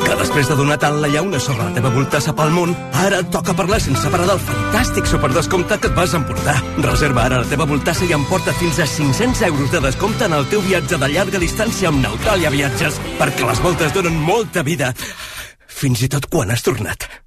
Que 0.04 0.16
després 0.20 0.50
de 0.50 0.56
donar 0.58 0.76
tant 0.82 1.00
la 1.00 1.08
llauna 1.08 1.40
sobre 1.40 1.64
la 1.64 1.72
teva 1.76 1.90
voltassa 1.94 2.34
pel 2.36 2.52
món, 2.54 2.74
ara 3.00 3.22
et 3.24 3.30
toca 3.32 3.56
parlar 3.56 3.80
sense 3.82 4.12
parar 4.12 4.28
del 4.28 4.42
fantàstic 4.44 5.08
superdescompte 5.08 5.80
que 5.80 5.90
et 5.90 5.96
vas 5.96 6.14
emportar. 6.18 6.56
Reserva 6.84 7.24
ara 7.24 7.40
la 7.42 7.50
teva 7.50 7.68
voltassa 7.70 8.04
i 8.04 8.12
emporta 8.16 8.54
fins 8.60 8.78
a 8.78 8.86
500 8.90 9.48
euros 9.48 9.72
de 9.72 9.82
descompte 9.88 10.28
en 10.28 10.36
el 10.36 10.48
teu 10.52 10.62
viatge 10.68 11.00
de 11.00 11.12
llarga 11.16 11.42
distància 11.42 11.90
amb 11.90 12.04
Neutralia 12.04 12.52
Viatges, 12.54 13.00
perquè 13.18 13.48
les 13.48 13.64
voltes 13.64 13.96
donen 13.96 14.20
molta 14.30 14.62
vida, 14.62 14.94
fins 15.66 16.04
i 16.04 16.12
tot 16.12 16.28
quan 16.30 16.52
has 16.52 16.66
tornat. 16.66 17.23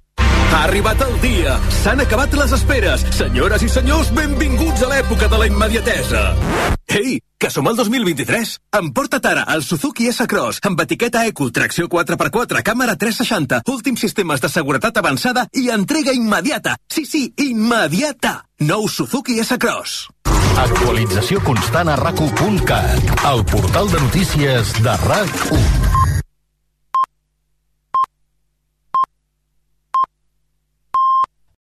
Ha 0.48 0.64
arribat 0.64 1.00
el 1.04 1.14
dia! 1.20 1.58
S'han 1.82 2.00
acabat 2.00 2.32
les 2.38 2.52
esperes! 2.56 3.04
Senyores 3.14 3.62
i 3.64 3.68
senyors, 3.68 4.08
benvinguts 4.16 4.84
a 4.84 4.88
l'època 4.90 5.28
de 5.28 5.40
la 5.40 5.48
immediatesa! 5.50 6.22
Ei, 6.88 7.18
que 7.36 7.50
som 7.52 7.68
al 7.68 7.76
2023! 7.76 8.54
Emporta't 8.80 9.28
ara 9.28 9.44
el 9.52 9.62
Suzuki 9.66 10.08
S-Cross 10.08 10.62
amb 10.64 10.80
etiqueta 10.86 11.26
Eco, 11.28 11.50
tracció 11.52 11.88
4x4, 11.92 12.62
càmera 12.64 12.96
360, 12.96 13.60
últims 13.68 14.00
sistemes 14.06 14.40
de 14.40 14.48
seguretat 14.48 14.96
avançada 14.96 15.44
i 15.52 15.68
entrega 15.74 16.16
immediata! 16.16 16.78
Sí, 16.88 17.04
sí, 17.04 17.26
immediata! 17.44 18.38
Nou 18.64 18.88
Suzuki 18.88 19.36
S-Cross. 19.44 20.08
Actualització 20.58 21.44
constant 21.44 21.92
a 21.92 21.98
rac 22.00 22.18
el 22.18 23.44
portal 23.52 23.92
de 23.92 24.00
notícies 24.00 24.72
de 24.82 24.96
RAC1. 25.04 25.77